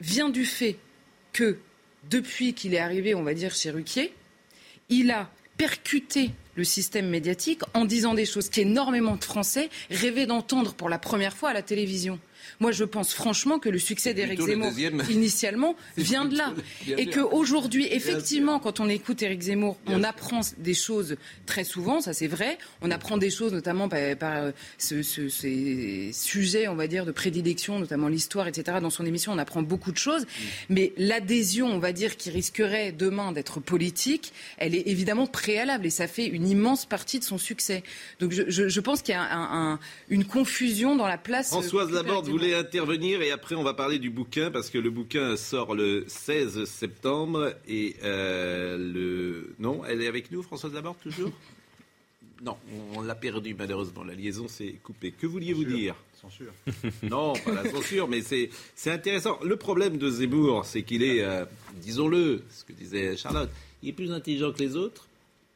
vient 0.00 0.28
du 0.28 0.44
fait 0.44 0.76
que, 1.32 1.58
depuis 2.10 2.52
qu'il 2.52 2.74
est 2.74 2.78
arrivé, 2.78 3.14
on 3.14 3.22
va 3.22 3.32
dire, 3.32 3.54
chez 3.54 3.70
Ruquier, 3.70 4.12
il 4.90 5.10
a 5.10 5.30
percuté 5.56 6.30
le 6.56 6.64
système 6.64 7.08
médiatique 7.08 7.62
en 7.74 7.84
disant 7.84 8.14
des 8.14 8.26
choses 8.26 8.48
qu'énormément 8.48 9.16
de 9.16 9.24
Français 9.24 9.70
rêvaient 9.90 10.26
d'entendre 10.26 10.74
pour 10.74 10.88
la 10.88 10.98
première 10.98 11.36
fois 11.36 11.50
à 11.50 11.52
la 11.54 11.62
télévision. 11.62 12.18
Moi, 12.60 12.72
je 12.72 12.84
pense 12.84 13.12
franchement 13.14 13.58
que 13.58 13.68
le 13.68 13.78
succès 13.78 14.14
d'Éric 14.14 14.38
Zemmour, 14.52 14.72
initialement, 15.10 15.76
vient 15.96 16.24
de 16.24 16.36
là. 16.36 16.52
Et 16.98 17.06
qu'aujourd'hui, 17.10 17.86
effectivement, 17.90 18.58
quand 18.58 18.80
on 18.80 18.88
écoute 18.88 19.22
Éric 19.22 19.42
Zemmour, 19.42 19.76
on 19.86 20.02
apprend 20.02 20.40
des 20.58 20.74
choses 20.74 21.16
très 21.46 21.64
souvent, 21.64 22.00
ça 22.00 22.12
c'est 22.12 22.26
vrai. 22.26 22.58
On 22.82 22.90
apprend 22.90 23.16
des 23.18 23.30
choses, 23.30 23.52
notamment 23.52 23.88
par, 23.88 24.00
par, 24.16 24.36
euh, 24.36 24.52
ce- 24.78 25.02
ce- 25.02 25.28
ces 25.28 26.10
sujets, 26.12 26.68
on 26.68 26.74
va 26.74 26.86
dire, 26.86 27.04
de 27.06 27.12
prédilection, 27.12 27.78
notamment 27.78 28.08
l'histoire, 28.08 28.46
etc. 28.48 28.78
Dans 28.80 28.90
son 28.90 29.04
émission, 29.06 29.32
on 29.32 29.38
apprend 29.38 29.62
beaucoup 29.62 29.92
de 29.92 29.98
choses. 29.98 30.26
Mais 30.68 30.92
l'adhésion, 30.96 31.66
on 31.68 31.78
va 31.78 31.92
dire, 31.92 32.16
qui 32.16 32.30
risquerait 32.30 32.92
demain 32.92 33.32
d'être 33.32 33.60
politique, 33.60 34.32
elle 34.58 34.74
est 34.74 34.86
évidemment 34.88 35.26
préalable 35.26 35.86
et 35.86 35.90
ça 35.90 36.06
fait 36.08 36.26
une 36.26 36.48
immense 36.48 36.86
partie 36.86 37.18
de 37.18 37.24
son 37.24 37.38
succès. 37.38 37.82
Donc 38.20 38.32
je, 38.32 38.42
je- 38.48 38.68
je 38.68 38.80
pense 38.80 39.02
qu'il 39.02 39.14
y 39.14 39.16
a 39.18 39.22
un- 39.22 39.72
un- 39.72 39.78
une 40.08 40.24
confusion 40.24 40.96
dans 40.96 41.06
la 41.08 41.18
place. 41.18 41.52
euh, 41.52 41.60
Françoise 41.60 41.90
Laborde 41.90 42.28
Voulait 42.36 42.54
intervenir 42.54 43.22
et 43.22 43.30
après 43.30 43.54
on 43.54 43.62
va 43.62 43.74
parler 43.74 43.98
du 44.00 44.10
bouquin 44.10 44.50
parce 44.50 44.68
que 44.70 44.78
le 44.78 44.90
bouquin 44.90 45.36
sort 45.36 45.74
le 45.74 46.04
16 46.08 46.64
septembre 46.64 47.54
et 47.68 47.94
euh, 48.02 48.76
le... 48.76 49.54
Non, 49.60 49.82
elle 49.84 50.02
est 50.02 50.08
avec 50.08 50.32
nous 50.32 50.42
Françoise 50.42 50.72
Laborde 50.74 50.96
toujours? 51.02 51.30
Non, 52.42 52.56
on 52.94 53.00
l'a 53.00 53.14
perdu 53.14 53.54
malheureusement, 53.54 54.02
la 54.04 54.12
liaison 54.14 54.48
s'est 54.48 54.74
coupée. 54.82 55.12
Que 55.12 55.26
vouliez-vous 55.26 55.64
dire? 55.64 55.94
Censure. 56.20 56.52
Non, 57.02 57.32
pas 57.34 57.52
la 57.52 57.70
censure, 57.70 58.06
mais 58.08 58.20
c'est 58.20 58.50
c'est 58.74 58.90
intéressant. 58.90 59.38
Le 59.44 59.56
problème 59.56 59.96
de 59.96 60.10
Zemmour, 60.10 60.66
c'est 60.66 60.82
qu'il 60.82 61.02
est, 61.04 61.22
euh, 61.22 61.44
disons-le, 61.80 62.42
ce 62.50 62.64
que 62.64 62.72
disait 62.72 63.16
Charlotte, 63.16 63.48
il 63.82 63.90
est 63.90 63.92
plus 63.92 64.10
intelligent 64.12 64.52
que 64.52 64.58
les 64.58 64.76
autres, 64.76 65.06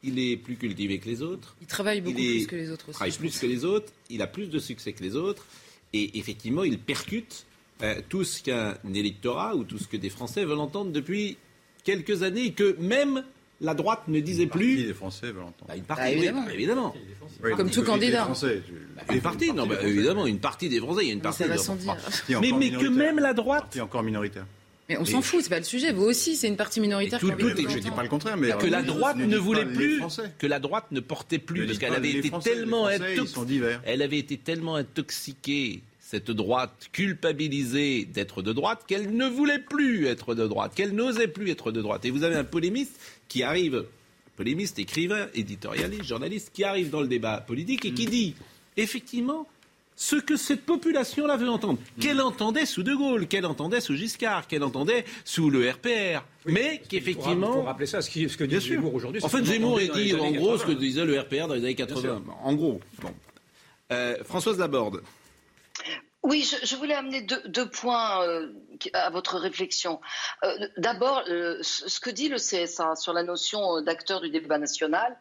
il 0.01 0.17
est 0.17 0.37
plus 0.37 0.55
cultivé 0.55 0.97
que 0.99 1.09
les 1.09 1.21
autres, 1.21 1.55
Il 1.61 1.67
travaille 1.67 1.99
beaucoup 2.01 2.17
il 2.17 2.25
est- 2.25 2.37
plus 2.39 2.47
que 2.47 2.55
les 2.55 2.71
autres 2.71 2.85
aussi. 2.89 2.95
travaille 2.95 3.17
plus 3.17 3.37
que 3.37 3.45
les 3.45 3.65
autres, 3.65 3.91
il 4.09 4.21
a 4.21 4.27
plus 4.27 4.47
de 4.49 4.57
succès 4.57 4.93
que 4.93 5.03
les 5.03 5.15
autres, 5.17 5.45
et 5.93 6.17
effectivement, 6.19 6.63
il 6.63 6.77
percute 6.79 7.45
euh, 7.81 7.95
tout 8.09 8.23
ce 8.23 8.41
qu'un 8.43 8.75
électorat 8.93 9.55
ou 9.55 9.63
tout 9.63 9.77
ce 9.77 9.87
que 9.87 9.97
des 9.97 10.09
Français 10.09 10.43
veulent 10.45 10.59
entendre 10.59 10.91
depuis 10.91 11.37
quelques 11.83 12.23
années, 12.23 12.45
et 12.47 12.51
que 12.53 12.75
même 12.79 13.23
la 13.61 13.73
droite 13.73 14.03
ne 14.07 14.19
disait 14.19 14.45
Partie 14.47 14.57
plus. 14.65 14.83
des 14.85 14.93
Français 14.93 15.27
veulent 15.27 15.43
entendre. 15.43 15.65
Bah, 15.67 15.75
une 15.75 15.83
partie, 15.83 16.03
Bah, 16.03 16.09
oui, 16.11 16.17
évidemment. 16.17 16.43
bah, 16.45 16.53
évidemment. 16.53 16.95
Oui, 17.43 17.51
Comme 17.57 17.69
tout 17.69 17.83
candidat. 17.83 18.19
des 18.19 18.23
Français, 18.25 18.61
tu- 18.65 19.13
Une 19.15 19.21
partie, 19.21 19.51
non, 19.53 19.63
des 19.63 19.69
bah, 19.69 19.75
Français. 19.75 19.89
évidemment, 19.91 20.27
une 20.27 20.39
partie 20.39 20.69
des 20.69 20.79
Français, 20.79 21.01
il 21.03 21.07
y 21.07 21.09
a 21.09 21.13
une 21.13 21.19
Mais 21.19 21.23
partie 21.23 21.43
ça 21.43 21.47
va 21.47 21.55
de- 21.55 21.59
sans 21.61 21.75
dire. 21.75 21.95
Partie 21.95 22.35
Mais, 22.41 22.51
mais 22.51 22.71
que 22.71 22.87
même 22.87 23.19
la 23.19 23.33
droite, 23.33 23.61
Partie 23.63 23.81
encore 23.81 24.03
minoritaire. 24.03 24.45
Mais 24.89 24.97
on 24.97 25.05
s'en 25.05 25.21
fout, 25.21 25.41
c'est 25.43 25.49
pas 25.49 25.59
le 25.59 25.63
sujet. 25.65 25.91
Vous 25.93 26.03
aussi, 26.03 26.35
c'est 26.35 26.47
une 26.47 26.57
partie 26.57 26.81
minoritaire. 26.81 27.19
Tout- 27.19 27.31
qui 27.31 27.37
tout. 27.37 27.69
Je 27.69 27.77
dis 27.79 27.91
pas 27.91 28.01
le 28.03 28.09
contraire, 28.09 28.35
mais 28.37 28.51
que 28.59 28.65
la 28.65 28.81
ne 28.81 28.87
droite 28.87 29.17
ne 29.17 29.37
voulait 29.37 29.65
plus, 29.65 30.01
que 30.39 30.47
la 30.47 30.59
droite 30.59 30.85
ne 30.91 30.99
portait 30.99 31.37
plus, 31.37 31.61
Ne 31.61 31.65
parce 31.67 31.77
qu'elle 31.77 31.93
avait 31.93 32.09
été 32.11 32.31
tellement 32.43 32.89
elle 32.89 34.01
avait 34.01 34.17
été 34.17 34.37
tellement 34.37 34.75
intoxiquée, 34.75 35.81
cette 35.99 36.31
droite 36.31 36.89
culpabilisée 36.91 38.05
d'être 38.05 38.41
de 38.41 38.51
droite, 38.51 38.83
qu'elle 38.87 39.15
ne 39.15 39.27
voulait 39.27 39.59
plus 39.59 40.07
être 40.07 40.33
de 40.33 40.47
droite, 40.47 40.73
qu'elle 40.75 40.93
n'osait 40.95 41.27
plus 41.27 41.51
être 41.51 41.71
de 41.71 41.81
droite. 41.83 42.03
Et 42.05 42.09
vous 42.09 42.23
avez 42.23 42.35
un 42.35 42.43
polémiste 42.43 42.99
qui 43.27 43.43
arrive, 43.43 43.85
polémiste, 44.35 44.79
écrivain, 44.79 45.27
éditorialiste, 45.35 46.05
journaliste, 46.05 46.49
qui 46.51 46.63
arrive 46.63 46.89
dans 46.89 47.01
le 47.01 47.07
débat 47.07 47.41
politique 47.41 47.85
et 47.85 47.91
qui 47.93 48.07
Mm. 48.07 48.09
dit, 48.09 48.35
effectivement, 48.77 49.47
ce 50.01 50.15
que 50.15 50.37
cette 50.37 50.65
population-là 50.65 51.35
veut 51.35 51.49
entendre. 51.49 51.77
Mm. 51.97 52.01
Qu'elle 52.01 52.21
entendait 52.21 52.65
sous 52.65 52.83
De 52.83 52.95
Gaulle, 52.95 53.27
qu'elle 53.27 53.45
entendait 53.45 53.81
sous 53.81 53.95
Giscard, 53.97 54.47
qu'elle 54.47 54.63
entendait 54.63 55.03
sous 55.25 55.49
le 55.49 55.69
RPR. 55.69 56.23
mais 56.45 56.79
Il 56.83 56.87
qu'effectivement. 56.87 57.51
faut 57.51 57.63
rappeler 57.63 57.85
ça, 57.85 58.01
ce, 58.01 58.09
qui, 58.09 58.29
ce 58.29 58.37
que 58.37 58.45
dit 58.45 58.51
Bien 58.51 58.59
sûr. 58.61 58.75
Zemmour 58.75 58.93
aujourd'hui. 58.95 59.21
En 59.21 59.27
fait, 59.27 59.43
Zemmour 59.43 59.77
dit 59.93 60.15
en 60.15 60.31
gros 60.31 60.57
ce 60.57 60.63
que 60.63 60.69
80. 60.69 60.79
disait 60.79 61.05
le 61.05 61.19
RPR 61.19 61.47
dans 61.47 61.53
les 61.53 61.59
années 61.65 61.75
80. 61.75 62.23
En 62.43 62.53
gros. 62.55 62.79
Bon. 63.01 63.13
Euh, 63.91 64.15
Françoise 64.23 64.57
Laborde. 64.57 65.01
Oui, 66.23 66.49
je, 66.49 66.65
je 66.65 66.75
voulais 66.77 66.93
amener 66.95 67.21
deux, 67.21 67.41
deux 67.47 67.69
points 67.69 68.23
euh, 68.25 68.53
à 68.93 69.09
votre 69.09 69.37
réflexion. 69.37 69.99
Euh, 70.45 70.67
D'abord, 70.77 71.23
euh, 71.27 71.57
ce 71.61 71.99
que 71.99 72.09
dit 72.09 72.29
le 72.29 72.37
CSA 72.37 72.95
sur 72.95 73.11
la 73.11 73.23
notion 73.23 73.81
d'acteur 73.81 74.21
du 74.21 74.29
débat 74.29 74.59
national, 74.59 75.17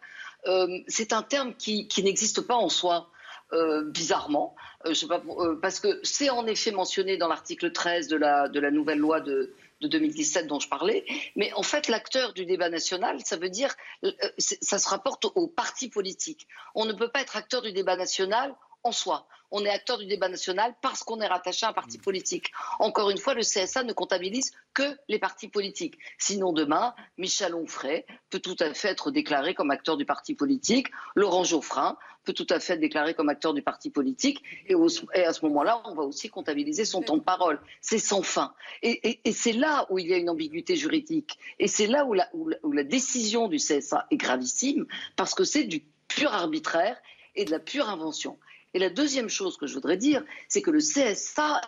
euh, 0.46 0.68
c'est 0.86 1.12
un 1.12 1.22
terme 1.22 1.54
qui, 1.54 1.88
qui 1.88 2.04
n'existe 2.04 2.42
pas 2.42 2.54
en 2.56 2.68
soi. 2.68 3.10
Euh, 3.52 3.84
bizarrement, 3.84 4.54
Euh, 4.86 4.90
je 4.90 4.94
sais 4.94 5.06
pas, 5.08 5.20
euh, 5.26 5.58
parce 5.60 5.80
que 5.80 6.00
c'est 6.04 6.30
en 6.30 6.46
effet 6.46 6.70
mentionné 6.70 7.16
dans 7.16 7.26
l'article 7.26 7.72
13 7.72 8.06
de 8.06 8.16
la, 8.16 8.48
de 8.48 8.60
la 8.60 8.70
nouvelle 8.70 8.98
loi 8.98 9.20
de, 9.20 9.52
de 9.80 9.88
2017 9.88 10.46
dont 10.46 10.60
je 10.60 10.68
parlais, 10.68 11.04
mais 11.34 11.52
en 11.54 11.64
fait 11.64 11.88
l'acteur 11.88 12.32
du 12.32 12.46
débat 12.46 12.68
national, 12.68 13.18
ça 13.24 13.36
veut 13.36 13.48
dire, 13.48 13.74
euh, 14.04 14.12
ça 14.38 14.78
se 14.78 14.88
rapporte 14.88 15.24
au 15.24 15.48
parti 15.48 15.88
politique. 15.88 16.46
On 16.76 16.84
ne 16.84 16.92
peut 16.92 17.08
pas 17.08 17.22
être 17.22 17.36
acteur 17.36 17.60
du 17.62 17.72
débat 17.72 17.96
national 17.96 18.54
en 18.84 18.92
soi. 18.92 19.26
On 19.50 19.64
est 19.64 19.70
acteur 19.70 19.96
du 19.96 20.04
débat 20.04 20.28
national 20.28 20.74
parce 20.82 21.02
qu'on 21.02 21.20
est 21.22 21.26
rattaché 21.26 21.64
à 21.64 21.70
un 21.70 21.72
parti 21.72 21.96
politique. 21.96 22.52
Encore 22.80 23.08
une 23.08 23.16
fois, 23.16 23.32
le 23.32 23.40
CSA 23.40 23.82
ne 23.82 23.94
comptabilise 23.94 24.52
que 24.74 24.82
les 25.08 25.18
partis 25.18 25.48
politiques. 25.48 25.98
Sinon, 26.18 26.52
demain, 26.52 26.94
Michel 27.16 27.54
Onfray 27.54 28.04
peut 28.28 28.40
tout 28.40 28.56
à 28.60 28.74
fait 28.74 28.88
être 28.88 29.10
déclaré 29.10 29.54
comme 29.54 29.70
acteur 29.70 29.96
du 29.96 30.04
parti 30.04 30.34
politique. 30.34 30.88
Laurent 31.14 31.44
Geoffrin 31.44 31.96
peut 32.24 32.34
tout 32.34 32.46
à 32.50 32.60
fait 32.60 32.74
être 32.74 32.80
déclaré 32.80 33.14
comme 33.14 33.30
acteur 33.30 33.54
du 33.54 33.62
parti 33.62 33.88
politique. 33.88 34.42
Et, 34.66 34.74
au- 34.74 34.88
et 35.14 35.24
à 35.24 35.32
ce 35.32 35.42
moment-là, 35.46 35.80
on 35.86 35.94
va 35.94 36.02
aussi 36.02 36.28
comptabiliser 36.28 36.84
son 36.84 37.00
temps 37.00 37.16
de 37.16 37.22
parole. 37.22 37.58
C'est 37.80 37.98
sans 37.98 38.20
fin. 38.22 38.52
Et, 38.82 39.08
et- 39.08 39.20
et 39.24 39.32
c'est 39.32 39.52
là 39.54 39.86
où 39.88 39.98
il 39.98 40.08
y 40.08 40.12
a 40.14 40.18
une 40.18 40.28
ambiguïté 40.28 40.76
juridique. 40.76 41.38
Et 41.58 41.68
c'est 41.68 41.86
là 41.86 42.04
où 42.04 42.12
la, 42.12 42.28
où 42.34 42.48
la- 42.48 42.58
où 42.64 42.72
la 42.72 42.84
décision 42.84 43.48
du 43.48 43.56
CSA 43.56 44.06
est 44.10 44.18
gravissime, 44.18 44.86
parce 45.16 45.34
que 45.34 45.44
c'est 45.44 45.64
du 45.64 45.80
pur 46.06 46.34
arbitraire 46.34 46.98
et 47.34 47.46
de 47.46 47.50
la 47.50 47.60
pure 47.60 47.88
invention. 47.88 48.38
Et 48.78 48.80
la 48.80 48.90
deuxième 48.90 49.28
chose 49.28 49.56
que 49.56 49.66
je 49.66 49.74
voudrais 49.74 49.96
dire, 49.96 50.24
c'est 50.46 50.62
que 50.62 50.70
le 50.70 50.78
CSA 50.78 51.60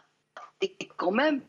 est 0.61 0.87
quand 0.97 1.11
même 1.11 1.43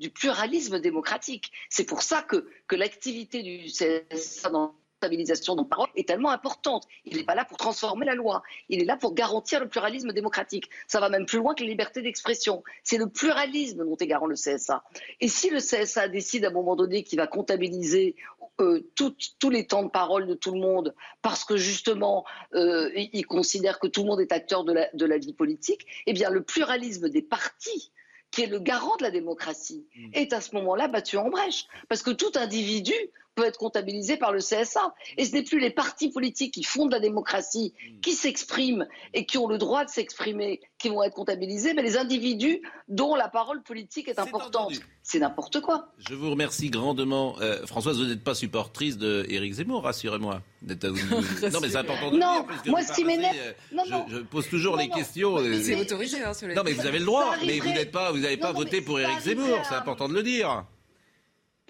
du 0.00 0.10
pluralisme 0.10 0.80
démocratique. 0.80 1.52
C'est 1.70 1.84
pour 1.84 2.02
ça 2.02 2.20
que, 2.20 2.48
l'activité 2.72 3.44
du 3.44 3.66
CSA 3.66 4.50
dans 4.50 4.74
la 5.02 5.08
stabilisation 5.08 5.56
de 5.56 5.64
parole 5.64 5.88
est 5.96 6.06
tellement 6.06 6.30
importante. 6.30 6.86
Il 7.04 7.16
n'est 7.16 7.24
pas 7.24 7.34
là 7.34 7.44
pour 7.44 7.58
transformer 7.58 8.06
la 8.06 8.14
loi, 8.14 8.42
il 8.68 8.80
est 8.80 8.84
là 8.84 8.96
pour 8.96 9.14
garantir 9.14 9.58
le 9.60 9.68
pluralisme 9.68 10.12
démocratique. 10.12 10.70
Ça 10.86 11.00
va 11.00 11.08
même 11.08 11.26
plus 11.26 11.38
loin 11.38 11.54
que 11.54 11.62
la 11.64 11.68
liberté 11.70 12.02
d'expression. 12.02 12.62
C'est 12.84 12.98
le 12.98 13.08
pluralisme 13.08 13.84
dont 13.84 13.96
est 13.96 14.06
garant 14.06 14.26
le 14.26 14.36
CSA. 14.36 14.84
Et 15.20 15.26
si 15.28 15.50
le 15.50 15.58
CSA 15.58 16.06
décide 16.08 16.44
à 16.44 16.48
un 16.48 16.52
moment 16.52 16.76
donné 16.76 17.02
qu'il 17.02 17.18
va 17.18 17.26
comptabiliser 17.26 18.14
euh, 18.60 18.80
tout- 18.94 19.16
tous 19.40 19.50
les 19.50 19.66
temps 19.66 19.82
de 19.82 19.90
parole 19.90 20.26
de 20.26 20.34
tout 20.34 20.52
le 20.52 20.60
monde 20.60 20.94
parce 21.22 21.44
que 21.44 21.56
justement 21.56 22.24
euh, 22.54 22.90
il 22.94 23.10
il 23.14 23.26
considère 23.26 23.78
que 23.80 23.86
tout 23.88 24.02
le 24.02 24.08
monde 24.08 24.20
est 24.20 24.30
acteur 24.30 24.62
de 24.64 24.72
la, 24.72 24.88
de 24.92 25.06
la 25.06 25.18
vie 25.18 25.32
politique, 25.32 25.86
eh 26.06 26.12
bien 26.12 26.30
le 26.30 26.42
pluralisme 26.42 27.08
des 27.08 27.22
partis 27.22 27.92
qui 28.30 28.42
est 28.42 28.46
le 28.46 28.60
garant 28.60 28.96
de 28.96 29.02
la 29.02 29.10
démocratie, 29.10 29.86
est 30.14 30.32
à 30.32 30.40
ce 30.40 30.54
moment-là 30.54 30.88
battu 30.88 31.18
en 31.18 31.28
brèche. 31.28 31.66
Parce 31.90 32.02
que 32.02 32.10
tout 32.10 32.32
individu 32.36 32.94
peut 33.34 33.44
être 33.44 33.58
comptabilisé 33.58 34.16
par 34.16 34.32
le 34.32 34.38
CSA. 34.40 34.94
Et 35.16 35.24
ce 35.24 35.32
n'est 35.32 35.42
plus 35.42 35.58
les 35.58 35.70
partis 35.70 36.10
politiques 36.10 36.54
qui 36.54 36.62
fondent 36.64 36.92
la 36.92 37.00
démocratie, 37.00 37.72
qui 38.02 38.12
s'expriment 38.12 38.86
et 39.14 39.24
qui 39.26 39.38
ont 39.38 39.46
le 39.48 39.58
droit 39.58 39.84
de 39.84 39.90
s'exprimer, 39.90 40.60
qui 40.78 40.88
vont 40.88 41.02
être 41.02 41.14
comptabilisés, 41.14 41.72
mais 41.74 41.82
les 41.82 41.96
individus 41.96 42.60
dont 42.88 43.14
la 43.14 43.28
parole 43.28 43.62
politique 43.62 44.08
est 44.08 44.18
importante. 44.18 44.72
C'est 45.04 45.18
n'importe 45.18 45.60
quoi. 45.60 45.88
Je 45.98 46.14
vous 46.14 46.30
remercie 46.30 46.70
grandement. 46.70 47.34
Euh, 47.40 47.66
Françoise, 47.66 47.98
vous 47.98 48.06
n'êtes 48.06 48.22
pas 48.22 48.34
supportrice 48.34 48.98
de 48.98 49.26
Éric 49.28 49.54
Zemmour, 49.54 49.82
rassurez-moi. 49.82 50.42
Non, 50.62 51.58
mais 51.60 51.68
c'est 51.70 51.76
important 51.76 52.10
de 52.10 52.16
le 52.16 52.20
Non, 52.20 52.34
dire. 52.40 52.46
puisque 52.46 52.66
moi, 52.66 52.82
ce 52.82 52.92
qui 52.92 53.04
m'énerve- 53.04 53.34
euh, 53.36 53.52
non, 53.72 53.82
je, 53.84 53.90
non. 53.90 54.06
je 54.08 54.16
pose 54.18 54.48
toujours 54.48 54.76
Non, 54.76 54.82
les 54.82 54.88
non. 54.88 54.94
questions. 54.94 55.36
euh, 55.38 55.60
C'est 55.60 55.74
autorisé, 55.74 56.22
hein, 56.22 56.32
Non, 56.54 56.62
mais 56.64 56.72
vous 56.72 56.86
avez 56.86 56.98
le 57.00 57.04
droit, 57.04 57.34
mais 57.44 57.58
vous 57.58 57.68
n'êtes 57.68 57.90
pas, 57.90 58.12
vous 58.12 58.18
n'avez 58.18 58.36
pas 58.36 58.48
Non, 58.48 58.52
non, 58.52 58.58
voté 58.60 58.80
pour 58.80 59.00
Éric 59.00 59.18
Zemmour. 59.20 59.58
C'est 59.68 59.74
important 59.74 60.08
de 60.08 60.14
le 60.14 60.22
dire. 60.22 60.64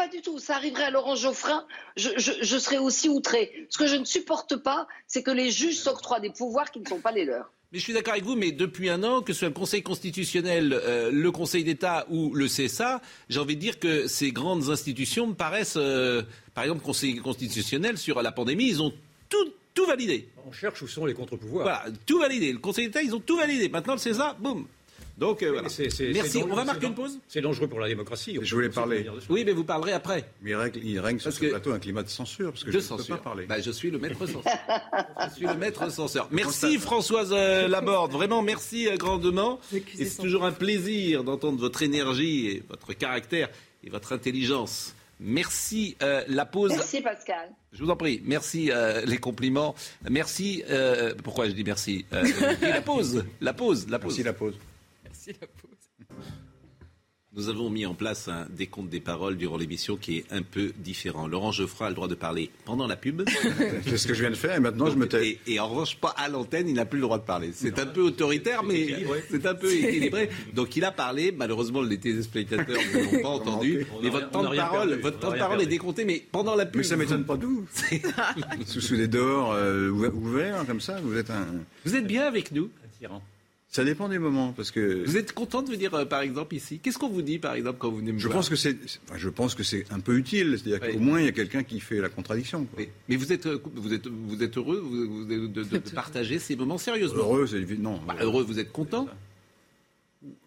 Pas 0.02 0.08
du 0.08 0.20
tout. 0.20 0.40
Ça 0.40 0.56
arriverait 0.56 0.82
à 0.82 0.90
Laurent 0.90 1.14
Geoffrin, 1.14 1.64
je, 1.94 2.08
je, 2.16 2.32
je 2.40 2.58
serais 2.58 2.78
aussi 2.78 3.08
outré. 3.08 3.68
Ce 3.70 3.78
que 3.78 3.86
je 3.86 3.94
ne 3.94 4.04
supporte 4.04 4.56
pas, 4.56 4.88
c'est 5.06 5.22
que 5.22 5.30
les 5.30 5.52
juges 5.52 5.76
s'octroient 5.78 6.18
des 6.18 6.30
pouvoirs 6.30 6.72
qui 6.72 6.80
ne 6.80 6.88
sont 6.88 6.98
pas 6.98 7.12
les 7.12 7.24
leurs. 7.24 7.52
Mais 7.70 7.78
je 7.78 7.84
suis 7.84 7.92
d'accord 7.92 8.14
avec 8.14 8.24
vous, 8.24 8.34
mais 8.34 8.50
depuis 8.50 8.90
un 8.90 9.04
an, 9.04 9.22
que 9.22 9.32
ce 9.32 9.38
soit 9.38 9.48
le 9.48 9.54
Conseil 9.54 9.84
constitutionnel, 9.84 10.72
euh, 10.72 11.12
le 11.12 11.30
Conseil 11.30 11.62
d'État 11.62 12.04
ou 12.10 12.34
le 12.34 12.48
CSA, 12.48 13.00
j'ai 13.28 13.38
envie 13.38 13.54
de 13.54 13.60
dire 13.60 13.78
que 13.78 14.08
ces 14.08 14.32
grandes 14.32 14.70
institutions 14.70 15.28
me 15.28 15.34
paraissent, 15.34 15.76
euh, 15.76 16.22
par 16.52 16.64
exemple, 16.64 16.82
Conseil 16.82 17.18
constitutionnel 17.18 17.96
sur 17.96 18.20
la 18.22 18.32
pandémie, 18.32 18.66
ils 18.66 18.82
ont 18.82 18.92
tout, 19.28 19.52
tout 19.72 19.86
validé. 19.86 20.26
On 20.48 20.50
cherche 20.50 20.82
où 20.82 20.88
sont 20.88 21.06
les 21.06 21.14
contre-pouvoirs. 21.14 21.62
Voilà, 21.62 21.84
tout 22.06 22.18
validé. 22.18 22.52
Le 22.52 22.58
Conseil 22.58 22.86
d'État, 22.86 23.02
ils 23.02 23.14
ont 23.14 23.20
tout 23.20 23.36
validé. 23.36 23.68
Maintenant, 23.68 23.94
le 23.94 24.00
CSA, 24.00 24.36
boum. 24.40 24.66
Donc, 25.18 25.42
euh, 25.42 25.52
voilà. 25.52 25.68
C'est- 25.68 25.90
c'est- 25.90 26.10
Merci. 26.12 26.30
c'est 26.30 26.42
On 26.42 26.54
va 26.54 26.64
marquer 26.64 26.86
une 26.86 26.94
pause 26.94 27.18
C'est 27.28 27.40
dangereux 27.42 27.68
pour 27.68 27.80
la 27.80 27.88
démocratie. 27.88 28.38
Je 28.40 28.54
voulais 28.54 28.70
parler. 28.70 29.06
Oui, 29.28 29.42
mais 29.44 29.52
vous 29.52 29.62
parlerez 29.64 29.92
après. 29.92 30.24
Mais 30.40 30.50
il 30.50 30.54
règne, 30.56 30.72
il 30.82 30.98
règne 31.00 31.18
sur 31.18 31.32
ce 31.32 31.38
que- 31.40 31.46
plateau 31.46 31.72
un 31.72 31.78
climat 31.78 32.02
de 32.02 32.08
censure, 32.08 32.50
parce 32.50 32.64
que 32.64 32.70
de 32.70 32.80
je 32.80 32.92
ne 32.92 32.96
peux 32.98 33.04
pas 33.04 33.16
parler. 33.18 33.46
Bah, 33.46 33.60
je 33.60 33.70
suis 33.70 33.90
le 33.90 33.98
maître 33.98 34.18
censeur. 34.26 34.42
je 35.28 35.34
suis 35.34 35.46
le 35.46 35.54
maître 35.54 35.90
censeur. 35.92 36.28
Merci 36.30 36.78
Françoise 36.78 37.30
euh, 37.32 37.68
Laborde. 37.68 38.12
Vraiment, 38.12 38.42
merci 38.42 38.88
euh, 38.88 38.96
grandement. 38.96 39.60
Et 39.98 40.04
c'est 40.06 40.22
toujours 40.22 40.44
un 40.44 40.52
plaisir 40.52 41.24
d'entendre 41.24 41.58
votre 41.58 41.82
énergie 41.82 42.46
et 42.48 42.62
votre 42.68 42.92
caractère 42.94 43.48
et 43.84 43.90
votre 43.90 44.12
intelligence. 44.12 44.94
Merci 45.20 45.96
euh, 46.02 46.22
la 46.26 46.46
pause. 46.46 46.72
Merci 46.72 47.00
Pascal. 47.00 47.50
Je 47.72 47.84
vous 47.84 47.90
en 47.90 47.96
prie. 47.96 48.20
Merci 48.24 48.70
euh, 48.72 49.02
les 49.04 49.18
compliments. 49.18 49.74
Merci. 50.10 50.64
euh, 50.68 51.14
pourquoi 51.22 51.46
je 51.48 51.52
dis 51.52 51.62
merci 51.64 52.04
Euh, 52.12 52.24
et 52.62 52.66
La 52.70 52.80
pause. 52.82 53.24
La 53.40 53.52
pause. 53.52 53.86
La 53.88 53.98
pause. 54.00 54.08
Merci 54.14 54.22
la 54.24 54.32
pause. 54.32 54.54
Merci 55.24 55.40
la 55.40 55.46
pause. 55.46 56.16
Nous 57.34 57.48
avons 57.48 57.70
mis 57.70 57.86
en 57.86 57.94
place 57.94 58.28
un 58.28 58.46
décompte 58.50 58.90
des 58.90 59.00
paroles 59.00 59.36
durant 59.36 59.56
l'émission 59.56 59.96
qui 59.96 60.18
est 60.18 60.24
un 60.32 60.42
peu 60.42 60.72
différent. 60.78 61.26
Laurent 61.26 61.52
Geoffroy 61.52 61.86
a 61.86 61.90
le 61.90 61.94
droit 61.94 62.08
de 62.08 62.14
parler 62.14 62.50
pendant 62.64 62.86
la 62.86 62.96
pub. 62.96 63.22
C'est 63.86 63.96
ce 63.96 64.06
que 64.06 64.14
je 64.14 64.20
viens 64.20 64.30
de 64.30 64.36
faire 64.36 64.56
et 64.56 64.60
maintenant 64.60 64.90
je 64.90 64.96
me 64.96 65.08
tais. 65.08 65.28
Et, 65.28 65.40
et 65.54 65.60
en 65.60 65.68
revanche, 65.68 65.96
pas 65.96 66.10
à 66.18 66.28
l'antenne, 66.28 66.68
il 66.68 66.74
n'a 66.74 66.84
plus 66.84 66.98
le 66.98 67.04
droit 67.04 67.18
de 67.18 67.24
parler. 67.24 67.52
C'est 67.54 67.78
un 67.78 67.86
peu 67.86 68.02
autoritaire, 68.02 68.64
mais 68.64 69.04
c'est 69.30 69.46
un 69.46 69.54
peu 69.54 69.72
équilibré. 69.72 70.28
Donc 70.54 70.76
il 70.76 70.84
a 70.84 70.90
parlé. 70.90 71.32
Malheureusement, 71.32 71.82
les 71.82 71.98
téléspectateurs 71.98 72.80
ne 72.92 73.16
l'ont 73.16 73.22
pas 73.22 73.28
entendu. 73.50 73.86
Mais 74.02 74.08
a 74.08 74.10
votre 74.10 74.30
temps 74.30 74.50
de 74.50 74.56
parole, 74.56 74.88
perdu. 74.88 75.02
votre 75.02 75.18
temps 75.20 75.32
de 75.32 75.38
parole 75.38 75.62
est 75.62 75.66
décompté, 75.66 76.04
mais 76.04 76.22
pendant 76.32 76.56
la 76.56 76.66
pub. 76.66 76.78
Mais 76.78 76.82
ça 76.82 76.96
m'étonne 76.96 77.24
pas 77.24 77.36
d'où. 77.36 77.64
sous, 78.66 78.80
sous 78.80 78.96
des 78.96 79.08
dehors 79.08 79.52
euh, 79.52 79.88
ouverts, 79.88 80.66
comme 80.66 80.80
ça, 80.80 81.00
vous 81.00 81.16
êtes 81.16 81.30
un. 81.30 81.46
Vous 81.84 81.94
êtes 81.94 82.06
bien 82.06 82.26
avec 82.26 82.52
nous. 82.52 82.70
Un 82.84 82.98
tyran. 82.98 83.22
Ça 83.74 83.84
dépend 83.84 84.06
des 84.10 84.18
moments, 84.18 84.52
parce 84.52 84.70
que. 84.70 85.02
Vous 85.06 85.16
êtes 85.16 85.32
content 85.32 85.62
de 85.62 85.70
venir, 85.70 85.94
euh, 85.94 86.04
par 86.04 86.20
exemple, 86.20 86.54
ici? 86.54 86.78
Qu'est-ce 86.78 86.98
qu'on 86.98 87.08
vous 87.08 87.22
dit, 87.22 87.38
par 87.38 87.54
exemple, 87.54 87.78
quand 87.78 87.90
vous 87.90 87.96
venez 87.96 88.12
me 88.12 88.18
Je 88.18 88.26
voir? 88.26 88.36
pense 88.36 88.50
que 88.50 88.54
c'est, 88.54 88.76
enfin, 89.08 89.16
je 89.16 89.30
pense 89.30 89.54
que 89.54 89.62
c'est 89.62 89.90
un 89.90 89.98
peu 90.00 90.14
utile, 90.18 90.58
c'est-à-dire 90.58 90.86
Oui. 90.86 90.92
qu'au 90.92 91.00
moins 91.00 91.20
il 91.20 91.24
y 91.24 91.28
a 91.28 91.32
quelqu'un 91.32 91.62
qui 91.62 91.80
fait 91.80 91.98
la 91.98 92.10
contradiction. 92.10 92.66
quoi. 92.66 92.84
Mais 93.08 93.16
vous 93.16 93.32
êtes, 93.32 93.46
euh, 93.46 93.58
vous 93.74 93.94
êtes, 93.94 94.06
vous 94.08 94.42
êtes 94.42 94.58
heureux 94.58 94.76
vous- 94.78 95.24
de, 95.24 95.46
de- 95.46 95.62
de 95.64 95.78
partager 95.90 96.38
ces 96.38 96.54
moments 96.54 96.76
sérieusement? 96.76 97.20
Heureux, 97.22 97.46
c'est 97.46 97.56
évident. 97.56 97.98
Bah, 98.06 98.16
heureux, 98.20 98.42
vous 98.44 98.58
êtes 98.58 98.72
content? 98.72 99.08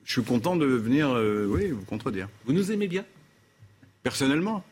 Je 0.03 0.11
suis 0.11 0.23
content 0.23 0.55
de 0.55 0.67
venir, 0.67 1.09
euh, 1.09 1.47
oui, 1.49 1.69
vous 1.71 1.81
contredire. 1.85 2.29
Vous 2.45 2.53
nous 2.53 2.71
aimez 2.71 2.88
bien? 2.88 3.05
Personnellement. 4.03 4.63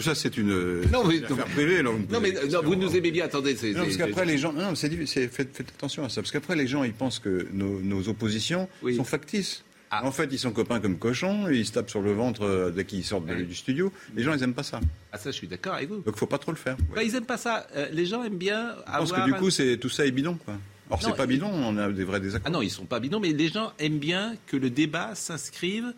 Ça, 0.00 0.14
c'est 0.14 0.36
une, 0.38 0.80
Non, 0.90 1.04
mais- 1.04 1.20
privée. 1.20 1.82
là, 1.82 1.90
Non, 2.10 2.20
mais 2.20 2.32
vous 2.64 2.74
nous 2.74 2.96
aimez 2.96 3.10
bien. 3.10 3.24
Attendez, 3.26 3.54
c'est. 3.56 3.70
Non, 3.72 3.80
parce 3.80 3.90
c'est- 3.92 3.98
qu'après 3.98 4.24
les 4.24 4.38
gens, 4.38 4.52
non, 4.52 4.74
c'est 4.74 4.90
c'est- 5.06 5.28
faites, 5.28 5.54
faites 5.54 5.68
attention 5.70 6.04
à 6.04 6.08
ça, 6.08 6.22
parce 6.22 6.30
qu'après 6.32 6.56
les 6.56 6.66
gens, 6.66 6.84
ils 6.84 6.92
pensent 6.94 7.18
que 7.18 7.46
nos, 7.52 7.80
nos 7.80 8.08
oppositions 8.08 8.68
Oui. 8.82 8.96
sont 8.96 9.04
factices. 9.04 9.62
Ah. 9.94 10.06
En 10.06 10.10
fait, 10.10 10.28
ils 10.32 10.38
sont 10.38 10.52
copains 10.52 10.80
comme 10.80 10.96
cochons, 10.98 11.48
ils 11.50 11.66
se 11.66 11.72
tapent 11.72 11.90
sur 11.90 12.00
le 12.00 12.12
ventre 12.12 12.44
euh, 12.44 12.70
dès 12.70 12.86
qu'ils 12.86 13.04
sortent 13.04 13.26
Oui. 13.28 13.44
du 13.44 13.54
studio. 13.54 13.92
Les 14.16 14.22
gens, 14.22 14.32
ils 14.32 14.42
aiment 14.42 14.54
pas 14.54 14.62
ça. 14.62 14.80
Ah 15.12 15.18
ça, 15.18 15.30
je 15.30 15.36
suis 15.36 15.46
d'accord 15.48 15.74
avec 15.74 15.90
vous. 15.90 15.98
Donc, 16.00 16.16
faut 16.16 16.26
pas 16.26 16.38
trop 16.38 16.50
le 16.50 16.56
faire. 16.56 16.78
Bah, 16.94 17.02
ils 17.02 17.14
aiment 17.14 17.26
pas 17.26 17.36
ça. 17.36 17.66
Euh, 17.76 17.88
les 17.92 18.06
gens 18.06 18.24
aiment 18.24 18.38
bien 18.38 18.74
Je 18.86 18.92
pense 18.98 19.12
que 19.12 19.22
du 19.26 19.34
un- 19.34 19.38
coup, 19.38 19.50
c'est 19.50 19.76
tout 19.76 19.90
ça 19.90 20.06
est 20.06 20.10
bidon, 20.10 20.38
quoi. 20.42 20.54
Or, 20.88 20.98
Non, 21.02 21.08
c'est 21.10 21.16
pas 21.16 21.24
il- 21.24 21.28
bidon, 21.28 21.48
on 21.52 21.76
a 21.76 21.90
des 21.92 22.04
vrais 22.04 22.20
désaccords. 22.20 22.46
Ah 22.48 22.50
non, 22.50 22.62
ils 22.62 22.70
sont 22.70 22.86
pas 22.86 23.00
bidons, 23.00 23.20
mais 23.20 23.32
les 23.34 23.48
gens 23.48 23.74
aiment 23.78 23.98
bien 23.98 24.34
que 24.46 24.56
le 24.56 24.70
débat 24.70 25.14
s'inscrive 25.14 25.92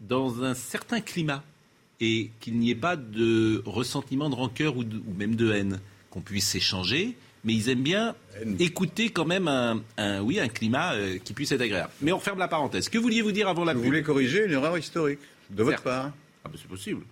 dans 0.00 0.42
un 0.42 0.54
certain 0.54 1.00
climat 1.02 1.44
et 2.00 2.30
qu'il 2.40 2.58
n'y 2.58 2.70
ait 2.70 2.74
pas 2.74 2.96
de 2.96 3.62
ressentiment, 3.64 4.28
de 4.30 4.34
rancœur 4.34 4.76
ou, 4.76 4.84
de- 4.84 4.96
ou 4.98 5.14
même 5.16 5.36
de 5.36 5.52
haine, 5.52 5.80
qu'on 6.10 6.20
puisse 6.20 6.46
s'échanger. 6.48 7.16
Mais 7.44 7.52
ils 7.54 7.68
aiment 7.68 7.82
bien 7.82 8.14
écouter 8.58 9.10
quand 9.10 9.26
même 9.26 9.48
un, 9.48 9.82
un- 9.98 10.22
oui, 10.22 10.40
un 10.40 10.48
climat 10.48 10.94
euh, 10.94 11.18
qui 11.22 11.34
puisse 11.34 11.52
être 11.52 11.60
agréable. 11.60 11.90
Mais 12.00 12.10
on 12.12 12.16
referme 12.18 12.38
la 12.38 12.48
parenthèse. 12.48 12.88
Que 12.88 12.96
vouliez-vous 12.98 13.32
dire 13.32 13.48
avant 13.48 13.64
la 13.64 13.74
Vous 13.74 13.80
pub 13.80 13.88
voulez 13.90 14.02
corriger 14.02 14.46
une 14.46 14.52
erreur 14.52 14.78
historique 14.78 15.18
de 15.50 15.62
votre 15.62 15.76
Certes. 15.76 15.84
part 15.84 16.12
Ah, 16.44 16.48
bah, 16.48 16.54
C'est 16.60 16.68
possible. 16.68 17.02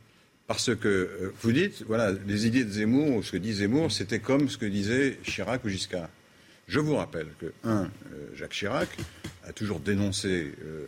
Parce 0.47 0.75
que 0.75 0.89
euh, 0.89 1.33
vous 1.43 1.53
dites, 1.53 1.85
voilà, 1.87 2.13
les 2.27 2.47
idées 2.47 2.65
de 2.65 2.71
Zemmour, 2.71 3.17
ou 3.17 3.23
ce 3.23 3.33
que 3.33 3.37
dit 3.37 3.53
Zemmour, 3.53 3.93
c'était 3.93 4.19
comme 4.21 4.49
ce 4.49 4.57
que 4.59 4.67
disaient 4.67 5.19
Chirac 5.23 5.65
ou 5.65 5.69
Giscard. 5.69 6.09
Je 6.67 6.81
vous 6.81 6.97
rappelle 6.97 7.29
que, 7.39 7.53
un, 7.65 7.85
euh, 7.85 7.89
Jacques 8.35 8.53
Chirac 8.53 8.89
a 9.45 9.53
toujours 9.53 9.81
dénoncé 9.81 10.53
le 10.63 10.87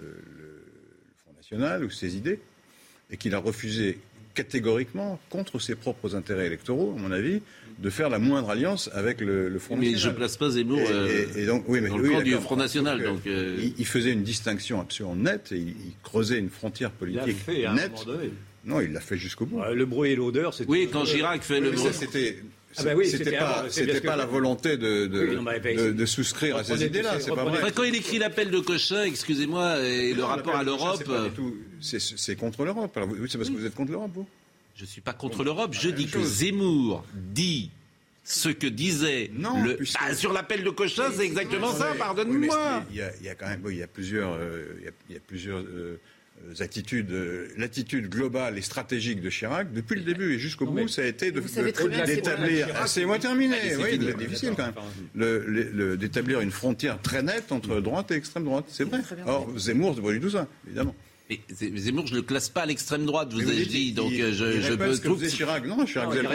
Front 1.23 1.35
National 1.37 1.85
ou 1.85 1.91
ses 1.91 2.17
idées, 2.17 2.41
et 3.15 3.17
qu'il 3.17 3.33
a 3.35 3.39
refusé 3.39 3.99
catégoriquement, 4.35 5.21
contre 5.31 5.61
ses 5.61 5.77
propres 5.77 6.17
intérêts 6.17 6.47
électoraux, 6.47 6.95
à 6.99 7.01
mon 7.01 7.13
avis, 7.13 7.41
de 7.79 7.91
faire 7.91 8.11
la 8.11 8.19
moindre 8.19 8.51
alliance 8.51 8.91
avec 8.93 9.21
le, 9.21 9.49
le 9.49 9.59
Front 9.61 9.77
Mais 9.77 9.87
je 9.87 9.93
National. 9.93 10.17
place 10.17 10.37
pas 10.37 10.51
Zemmour 10.51 10.81
Et- 10.81 10.87
euh, 10.93 11.25
et- 11.37 11.43
et 11.43 11.47
donc, 11.47 11.65
oui, 11.69 11.81
mais, 11.81 11.89
dans 11.89 11.99
le 11.99 12.09
oui, 12.09 12.15
camp 12.15 12.23
du. 12.23 12.33
Front 12.35 12.57
National. 12.57 13.03
Donc, 13.03 13.27
euh, 13.27 13.57
il, 13.61 13.75
il 13.79 13.87
faisait 13.87 14.11
une 14.13 14.23
distinction 14.25 14.81
absolument 14.81 15.15
nette, 15.17 15.53
et 15.53 15.57
il, 15.59 15.69
il 15.69 15.93
creusait 16.03 16.39
une 16.39 16.51
frontière 16.51 16.91
Il 17.03 17.15
l'a 17.15 17.23
politique 17.23 17.45
fait 17.45 17.65
à 17.65 17.71
un 17.73 17.75
nette. 17.77 17.93
moment 17.93 18.05
donné. 18.19 18.31
Non, 18.65 18.81
il 18.81 18.93
l'a 18.93 19.01
fait 19.01 19.17
jusqu'au 19.19 19.47
bout. 19.47 19.61
Ouais, 19.61 19.75
Le 19.75 19.87
bruit 19.87 20.11
et 20.11 20.17
l'odeur, 20.17 20.53
c'est. 20.55 20.67
Oui, 20.69 20.89
quand 20.93 21.05
Chirac 21.05 21.43
fait 21.43 21.61
le 21.61 21.73
c'était. 21.93 22.39
Ah 22.77 22.83
bah 22.83 22.91
oui, 22.97 23.07
c'était 23.07 23.23
c'était 23.27 23.37
pas, 23.39 23.67
c'était 23.71 24.01
la 24.05 24.27
volonté 24.27 24.77
de, 24.77 25.07
de, 25.07 25.27
Oui, 25.29 25.37
non, 25.37 25.43
mais 25.43 25.75
de, 25.77 25.93
de 25.93 26.07
souscrire 26.07 26.57
à 26.57 26.65
ces 26.65 26.85
idées-là, 26.85 27.21
c'est 27.21 27.33
pas 27.33 27.45
vrai. 27.45 27.71
Quand 27.73 27.85
il 27.85 27.95
écrit 27.95 28.19
l'appel 28.19 28.51
de 28.51 28.59
Cochin, 28.59 29.05
excusez-moi, 29.05 29.81
et 29.85 30.13
le 30.13 30.23
Non, 30.23 30.27
rapport 30.27 30.57
à 30.57 30.65
l'Europe. 30.65 31.05
C'est 31.85 32.37
contre 32.37 32.65
l'Europe. 32.65 32.97
Alors, 32.97 33.09
Oui, 33.11 33.29
c'est 33.29 33.39
parce 33.39 33.51
que 33.51 33.57
vous 33.57 33.67
êtes 33.67 33.75
contre 33.75 33.93
l'Europe, 33.93 34.11
vous 34.15 34.27
Je 34.77 34.85
suis 34.85 35.01
pas 35.01 35.13
contre 35.13 35.45
l'Europe. 35.45 35.73
Je 35.79 35.91
dis 35.91 36.07
que 36.07 36.19
chose. 36.19 36.29
Zemmour 36.39 37.05
dit 37.15 37.71
ce 38.25 38.49
que 38.49 38.67
disait 38.67 39.31
Non, 39.35 39.63
le. 39.63 39.77
puisque- 39.77 39.99
Ah, 40.01 40.15
sur 40.15 40.33
l'appel 40.33 40.65
de 40.65 40.71
Cochin, 40.71 41.11
c'est 41.15 41.25
exactement 41.27 41.73
ça. 41.73 41.91
Oui, 41.93 41.99
Pardonne-moi. 41.99 42.85
Il 42.91 42.97
y, 42.97 43.03
a, 43.03 43.11
il 43.21 43.27
y 43.27 43.29
a 43.29 43.35
quand 43.35 43.47
même, 43.49 43.63
il 43.69 43.77
y 43.77 43.83
a 43.83 43.87
plusieurs, 43.87 44.33
euh, 44.33 44.65
il 44.79 44.85
y 44.85 44.89
a, 44.89 44.93
il 45.11 45.15
y 45.15 45.19
a 45.19 45.21
plusieurs 45.27 45.59
euh, 45.61 45.99
attitudes. 46.61 47.13
euh, 47.13 47.49
L'attitude 47.59 48.09
globale 48.09 48.57
et 48.59 48.63
stratégique 48.63 49.21
de 49.21 49.29
Chirac, 49.31 49.73
depuis 49.73 49.97
le 49.97 50.03
début 50.03 50.33
et 50.35 50.39
jusqu'au 50.39 50.67
bout, 50.67 50.89
ça 50.89 51.03
a 51.03 51.05
été 51.05 51.31
d'établir. 51.33 52.69
C'est 52.87 53.05
moi 53.05 53.19
terminé. 53.19 53.57
Allez, 53.59 53.77
oui, 53.77 53.91
fini. 53.91 54.15
difficile 54.15 54.53
quand 54.57 54.65
même. 54.65 54.75
Le- 55.15 55.45
le- 55.47 55.71
le- 55.71 55.97
d'établir 55.97 56.41
une 56.41 56.51
frontière 56.51 57.01
très 57.03 57.23
nette 57.23 57.53
entre 57.53 57.81
droite 57.81 58.11
et 58.11 58.15
extrême 58.15 58.45
droite. 58.45 58.65
C'est 58.69 58.85
vrai. 58.85 59.01
Or, 59.27 59.49
Zemmour, 59.59 59.95
c'est 59.97 60.03
pas 60.03 60.13
du 60.13 60.21
tout 60.21 60.31
ça, 60.31 60.47
évidemment. 60.67 60.95
Mais 61.31 61.41
Zemmour, 61.49 62.07
je 62.07 62.13
ne 62.13 62.17
le 62.19 62.23
classe 62.23 62.51
pas 62.51 62.63
à 62.63 62.67
l'extrême 62.67 63.07
droite, 63.07 63.33
vous 63.33 63.41
ai-je 63.51 63.69
dit. 63.69 63.93
Donc 63.93 64.11
il- 64.13 64.21
euh, 64.23 64.33
je, 64.35 64.45
il 64.45 64.61
je 64.63 64.73
répète 64.73 64.89
peux 64.89 64.95
ce 64.95 65.01
que 65.01 65.09
faisait 65.15 65.29
Chirac. 65.35 65.65
Non, 65.65 65.85
Chirac 65.87 66.05
Non, 66.09 66.11
faisait 66.11 66.23
il 66.23 66.29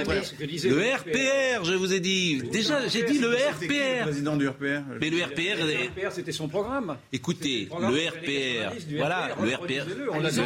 le 0.72 0.82
RPR, 0.96 1.64
je 1.66 1.74
vous 1.76 1.94
ai 1.94 2.00
dit. 2.00 2.42
Déjà, 2.52 2.88
j'ai 2.88 3.04
dit 3.04 3.20
le 3.20 3.30
qui, 3.36 3.68
Le 3.68 3.76
RPR. 4.00 4.04
président 4.06 4.36
du 4.36 4.48
RPR. 4.48 4.82
Mais 5.00 5.10
le 5.12 5.24
RPR, 5.24 5.64
Le 5.64 5.88
RPR, 6.08 6.12
c'était 6.12 6.32
son 6.32 6.48
programme. 6.48 6.98
écoutez, 7.14 7.68
programme 7.68 7.92
le 7.94 8.00
RPR, 8.08 8.64
90 8.72 8.88
du 8.88 8.98
voilà, 8.98 9.28
RPR, 9.28 9.44
le 9.44 9.54
RPR. 9.54 9.86
On 10.12 10.20
l'a 10.22 10.30
déjà- 10.32 10.44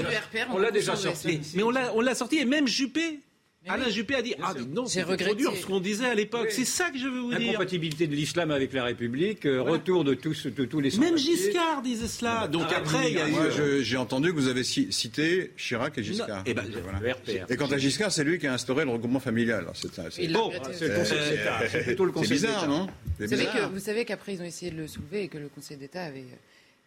RPR, 0.93 0.97
sorti. 0.97 1.27
Mais, 1.27 1.39
mais 1.56 1.63
on 1.63 1.69
l'a 1.71 1.93
on 1.95 2.01
l'a 2.01 2.13
sorti 2.15 2.38
et 2.39 2.45
même 2.45 2.67
Juppé. 2.67 3.19
Alain 3.67 3.89
Juppé 3.89 4.15
a 4.15 4.21
dit 4.21 4.36
Ah, 4.41 4.54
non, 4.73 4.86
c'est 4.88 5.04
trop 5.04 5.36
dur 5.36 5.56
ce 5.56 5.65
qu'on 5.65 5.80
disait 5.80 6.06
à 6.08 6.15
l'époque. 6.15 6.47
Oui. 6.49 6.54
C'est 6.54 6.65
ça 6.65 6.89
que 6.89 6.97
je 6.97 7.08
veux 7.08 7.19
vous 7.21 7.34
dire. 7.34 7.49
Incompatibilité 7.52 8.08
de 8.08 8.15
l'islam 8.15 8.52
avec 8.52 8.73
la 8.73 8.84
République, 8.84 9.45
euh, 9.45 9.62
retour 9.62 10.04
de 10.04 10.13
tous, 10.13 10.47
de 10.47 10.65
tous 10.65 10.80
les 10.82 10.97
Même. 10.97 11.17
Giscard 11.17 11.82
disait 11.82 12.08
cela. 12.08 12.47
Donc 12.47 12.65
Ah, 12.69 12.78
après, 12.78 13.10
il 13.12 13.15
y 13.17 13.21
a 13.21 13.28
eu. 13.28 13.32
Moi, 13.32 13.49
je- 13.52 13.82
j'ai 13.82 13.97
entendu 13.97 14.30
que 14.30 14.36
vous 14.36 14.47
avez 14.47 14.63
ci- 14.63 14.91
cité 14.91 15.52
Chirac 15.58 15.97
et 15.97 16.04
Giscard. 16.04 16.28
Non, 16.39 16.43
eh 16.45 16.54
ben, 16.54 16.63
Donc, 16.63 16.82
voilà. 16.84 16.99
Le 16.99 17.12
RPR. 17.12 17.52
Et 17.52 17.56
quant 17.56 17.67
à 17.67 17.78
Giscard, 17.78 18.12
c'est 18.12 18.23
lui 18.26 18.38
qui 18.38 18.47
a 18.47 18.54
instauré 18.54 18.84
le 18.84 18.91
regroupement 18.91 19.19
familial. 19.21 19.65
C'est 19.73 19.88
Bon. 20.32 20.52
C'est 20.73 20.88
le 20.89 20.95
Conseil 20.95 21.19
d'État, 21.30 21.60
c'est 21.71 21.84
plutôt 21.84 22.06
le 22.06 22.12
Conseil 22.12 22.32
bizarre, 22.32 22.62
d'État. 22.62 22.67
non 22.67 22.88
C'est 23.17 23.23
Vous 23.26 23.30
savez, 23.30 23.45
bizarre. 23.45 23.69
que, 23.69 23.73
vous 23.76 23.80
savez 23.80 24.06
qu'après, 24.06 24.34
ils 24.34 24.41
ont 24.41 24.45
essayé 24.45 24.71
de 24.71 24.78
le 24.78 24.88
soulever 24.88 25.23
et 25.23 25.28
que 25.30 25.38
le 25.38 25.47
Conseil 25.47 25.78
d'État 25.78 26.04
avait 26.04 26.26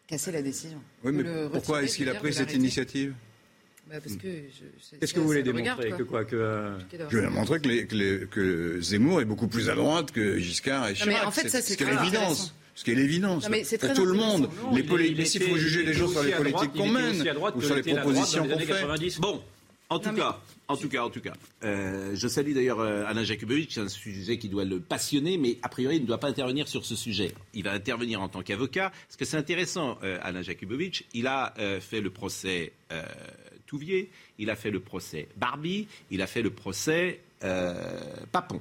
cassé 0.08 0.30
la 0.30 0.42
décision. 0.42 0.78
Oui, 1.04 1.12
mais 1.12 1.24
pourquoi 1.50 1.82
est-ce 1.82 1.96
qu'il 1.96 2.08
a 2.10 2.14
pris 2.14 2.34
cette 2.34 2.52
initiative? 2.52 3.14
Bah, 3.88 3.96
parce 4.02 4.16
que 4.16 4.26
je- 4.28 4.64
je- 4.94 4.98
Qu'est-ce 4.98 5.14
que 5.14 5.20
vous 5.20 5.26
voulez 5.26 5.42
regarde, 5.42 5.80
démontrer 5.80 5.88
quoi. 5.90 5.98
Que 5.98 6.02
quoi 6.02 6.24
que, 6.24 6.36
euh, 6.36 6.78
Je 7.08 7.18
vais 7.18 7.24
ça. 7.24 7.30
montrer 7.30 7.60
que, 7.60 7.68
les- 7.68 7.86
que 7.86 7.94
les- 7.94 8.26
que 8.26 8.80
Zemmour 8.80 9.20
est 9.20 9.24
beaucoup 9.24 9.46
plus 9.46 9.68
à 9.70 9.74
droite 9.76 10.10
que 10.10 10.38
Giscard 10.38 10.86
et 10.88 10.90
mais 10.90 10.94
Chirac. 10.96 11.26
en 11.26 11.30
fait, 11.30 11.48
ça, 11.48 11.62
c'est 11.62 11.72
ce 11.74 11.76
qui 11.76 11.84
est 11.84 11.86
très 11.86 11.96
l'évidence. 11.96 12.52
Ce 12.74 12.84
qui 12.84 12.90
est 12.90 12.94
l'évidence. 12.96 13.44
Non, 13.44 13.50
mais 13.50 13.62
c'est 13.64 13.78
Pour 13.78 13.94
tout 13.94 14.04
le 14.04 14.12
monde. 14.14 14.50
Non, 14.62 14.74
les 14.74 14.80
il- 14.80 14.86
poli- 14.86 15.08
il 15.10 15.16
mais 15.16 15.24
faut 15.24 15.56
juger 15.56 15.82
les 15.84 15.92
gens 15.94 16.08
sur 16.08 16.22
les 16.22 16.32
politiques 16.32 16.72
qu'on 16.72 16.88
mène 16.88 17.22
droite 17.22 17.54
ou 17.56 17.62
sur 17.62 17.74
les 17.76 17.82
propositions 17.82 18.46
qu'on 18.46 18.58
fait. 18.58 18.66
90. 18.66 19.20
Bon, 19.20 19.40
en 19.88 19.98
tout 20.00 20.06
Non, 20.08 20.12
mais- 20.14 20.18
cas, 20.20 20.40
en 20.68 20.76
tout 20.76 20.88
cas, 20.88 21.02
en 21.04 21.08
tout 21.10 21.20
cas, 21.20 21.32
euh, 21.62 22.10
je 22.16 22.26
salue 22.28 22.52
d'ailleurs 22.54 22.80
euh, 22.80 23.04
Alain 23.06 23.22
Jakubowicz, 23.24 23.72
c'est 23.72 23.80
un 23.80 23.88
sujet 23.88 24.36
qui 24.36 24.48
doit 24.48 24.64
le 24.64 24.80
passionner, 24.80 25.38
mais 25.38 25.58
a 25.62 25.68
priori, 25.68 25.96
il 25.96 26.02
ne 26.02 26.06
doit 26.06 26.18
pas 26.18 26.28
intervenir 26.28 26.66
sur 26.68 26.84
ce 26.84 26.96
sujet. 26.96 27.32
Il 27.54 27.62
va 27.62 27.72
intervenir 27.72 28.20
en 28.20 28.28
tant 28.28 28.42
qu'avocat, 28.42 28.90
parce 29.06 29.16
que 29.16 29.24
c'est 29.24 29.36
intéressant, 29.38 29.96
euh, 30.02 30.18
Alain 30.22 30.42
Jakubowicz, 30.42 31.04
il 31.14 31.28
a 31.28 31.54
euh, 31.60 31.80
fait 31.80 32.00
le 32.00 32.10
procès 32.10 32.72
euh, 32.92 33.02
Touvier, 33.66 34.10
il 34.38 34.50
a 34.50 34.56
fait 34.56 34.70
le 34.70 34.80
procès 34.80 35.28
Barbie, 35.36 35.88
il 36.10 36.22
a 36.22 36.26
fait 36.26 36.42
le 36.42 36.50
procès 36.50 37.20
euh, 37.44 37.74
Papon. 38.32 38.60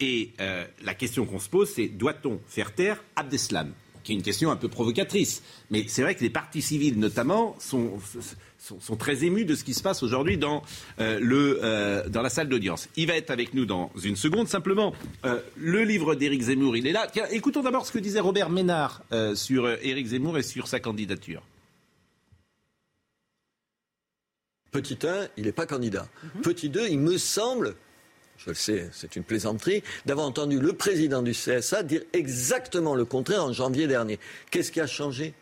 Et 0.00 0.30
euh, 0.40 0.64
la 0.82 0.94
question 0.94 1.24
qu'on 1.24 1.38
se 1.38 1.48
pose, 1.48 1.70
c'est 1.70 1.88
doit-on 1.88 2.40
faire 2.46 2.74
taire 2.74 3.02
Abdeslam? 3.16 3.72
Qui 4.02 4.12
est 4.12 4.16
une 4.16 4.22
question 4.22 4.50
un 4.50 4.56
peu 4.56 4.68
provocatrice. 4.68 5.42
Mais 5.70 5.86
c'est 5.88 6.02
vrai 6.02 6.14
que 6.14 6.20
les 6.20 6.30
partis 6.30 6.60
civils, 6.60 6.98
notamment, 6.98 7.56
sont, 7.58 7.98
très 8.98 9.24
émus 9.24 9.46
de 9.46 9.54
ce 9.54 9.64
qui 9.64 9.72
se 9.72 9.82
passe 9.82 10.02
aujourd'hui 10.02 10.36
dans, 10.36 10.62
euh, 11.00 12.06
dans 12.08 12.20
la 12.20 12.28
salle 12.28 12.50
d'audience. 12.50 12.88
Il 12.96 13.06
va 13.06 13.16
être 13.16 13.30
avec 13.30 13.54
nous 13.54 13.64
dans 13.64 13.90
une 14.02 14.16
seconde. 14.16 14.46
Simplement, 14.46 14.92
le 15.56 15.84
livre 15.84 16.16
d'Éric 16.16 16.42
Zemmour, 16.42 16.76
il 16.76 16.86
est 16.86 16.92
là. 16.92 17.06
Tiens, 17.10 17.24
écoutons 17.30 17.62
d'abord 17.62 17.86
ce 17.86 17.92
que 17.92 17.98
disait 17.98 18.20
Robert 18.20 18.50
Ménard 18.50 19.02
sur 19.34 19.70
Éric 19.82 20.08
Zemmour 20.08 20.36
et 20.36 20.42
sur 20.42 20.68
sa 20.68 20.80
candidature. 20.80 21.42
Petit 24.74 24.98
1, 25.06 25.28
il 25.36 25.44
n'est 25.44 25.52
pas 25.52 25.66
candidat. 25.66 26.08
Petit 26.42 26.68
2, 26.68 26.88
il 26.88 26.98
me 26.98 27.16
semble, 27.16 27.76
je 28.36 28.50
le 28.50 28.56
sais, 28.56 28.88
c'est 28.90 29.14
une 29.14 29.22
plaisanterie, 29.22 29.84
d'avoir 30.04 30.26
entendu 30.26 30.58
le 30.58 30.72
président 30.72 31.22
du 31.22 31.30
CSA 31.30 31.84
dire 31.84 32.02
exactement 32.12 32.96
le 32.96 33.04
contraire 33.04 33.44
en 33.44 33.52
janvier 33.52 33.86
dernier. 33.86 34.18
Qu'est-ce 34.50 34.72
qui 34.72 34.80
a 34.80 34.88
changé? 34.88 35.32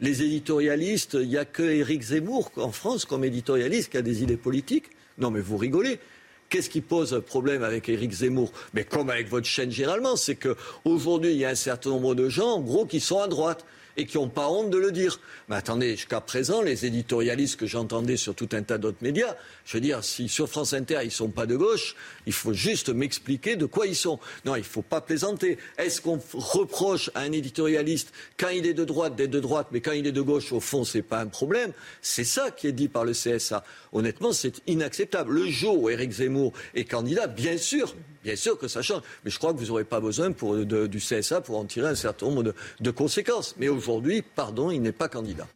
Les 0.00 0.24
éditorialistes, 0.24 1.14
il 1.14 1.28
n'y 1.28 1.36
a 1.36 1.44
que 1.44 1.62
Éric 1.62 2.02
Zemmour 2.02 2.50
en 2.56 2.72
France 2.72 3.04
comme 3.04 3.22
éditorialiste 3.22 3.92
qui 3.92 3.98
a 3.98 4.02
des 4.02 4.24
idées 4.24 4.36
politiques. 4.36 4.86
Non 5.16 5.30
mais 5.30 5.40
vous 5.40 5.58
rigolez. 5.58 6.00
Qu'est-ce 6.48 6.68
qui 6.68 6.80
pose 6.80 7.22
problème 7.24 7.62
avec 7.62 7.88
Éric 7.88 8.10
Zemmour? 8.10 8.50
Mais 8.74 8.82
comme 8.82 9.10
avec 9.10 9.28
votre 9.28 9.46
chaîne 9.46 9.70
généralement, 9.70 10.16
c'est 10.16 10.34
qu'aujourd'hui, 10.34 11.30
il 11.30 11.38
y 11.38 11.44
a 11.44 11.50
un 11.50 11.54
certain 11.54 11.90
nombre 11.90 12.16
de 12.16 12.28
gens, 12.28 12.54
en 12.54 12.60
gros, 12.60 12.84
qui 12.84 12.98
sont 12.98 13.20
à 13.20 13.28
droite 13.28 13.64
et 13.96 14.06
qui 14.06 14.16
n'ont 14.16 14.28
pas 14.28 14.48
honte 14.48 14.70
de 14.70 14.78
le 14.78 14.92
dire. 14.92 15.20
Mais 15.48 15.56
attendez, 15.56 15.96
jusqu'à 15.96 16.20
présent, 16.20 16.62
les 16.62 16.86
éditorialistes 16.86 17.58
que 17.58 17.66
j'entendais 17.66 18.16
sur 18.16 18.34
tout 18.34 18.48
un 18.52 18.62
tas 18.62 18.78
d'autres 18.78 19.02
médias, 19.02 19.36
je 19.64 19.76
veux 19.76 19.80
dire, 19.80 20.02
si 20.02 20.28
sur 20.28 20.48
France 20.48 20.72
Inter, 20.72 20.98
ils 21.02 21.06
ne 21.06 21.10
sont 21.10 21.30
pas 21.30 21.46
de 21.46 21.56
gauche, 21.56 21.96
il 22.26 22.32
faut 22.32 22.52
juste 22.52 22.88
m'expliquer 22.88 23.56
de 23.56 23.66
quoi 23.66 23.86
ils 23.86 23.96
sont. 23.96 24.18
Non, 24.44 24.56
il 24.56 24.60
ne 24.60 24.64
faut 24.64 24.82
pas 24.82 25.00
plaisanter. 25.00 25.58
Est-ce 25.78 26.00
qu'on 26.00 26.20
reproche 26.32 27.10
à 27.14 27.20
un 27.20 27.32
éditorialiste, 27.32 28.12
quand 28.38 28.48
il 28.48 28.66
est 28.66 28.74
de 28.74 28.84
droite, 28.84 29.16
d'être 29.16 29.30
de 29.30 29.40
droite, 29.40 29.68
mais 29.72 29.80
quand 29.80 29.92
il 29.92 30.06
est 30.06 30.12
de 30.12 30.22
gauche, 30.22 30.52
au 30.52 30.60
fond, 30.60 30.84
ce 30.84 30.98
n'est 30.98 31.02
pas 31.02 31.20
un 31.20 31.26
problème? 31.26 31.72
C'est 32.00 32.24
ça 32.24 32.50
qui 32.50 32.66
est 32.66 32.72
dit 32.72 32.88
par 32.88 33.04
le 33.04 33.12
CSA. 33.12 33.64
Honnêtement, 33.92 34.32
c'est 34.32 34.62
inacceptable. 34.66 35.32
Le 35.32 35.48
jour 35.48 35.82
où 35.82 35.90
Éric 35.90 36.12
Zemmour 36.12 36.52
est 36.74 36.84
candidat, 36.84 37.26
bien 37.26 37.58
sûr, 37.58 37.94
bien 38.24 38.36
sûr 38.36 38.58
que 38.58 38.68
ça 38.68 38.82
change. 38.82 39.02
Mais 39.24 39.30
je 39.30 39.38
crois 39.38 39.52
que 39.52 39.58
vous 39.58 39.66
n'aurez 39.66 39.84
pas 39.84 40.00
besoin 40.00 40.32
pour, 40.32 40.56
de- 40.56 40.86
du 40.86 40.98
CSA 40.98 41.40
pour 41.40 41.58
en 41.58 41.64
tirer 41.64 41.88
un 41.88 41.94
certain 41.94 42.26
nombre 42.26 42.42
de, 42.42 42.54
de 42.80 42.90
conséquences. 42.90 43.54
Mais 43.58 43.68
aujourd'hui, 43.68 44.22
pardon, 44.22 44.70
il 44.70 44.80
n'est 44.82 44.92
pas 44.92 45.08
candidat. 45.08 45.48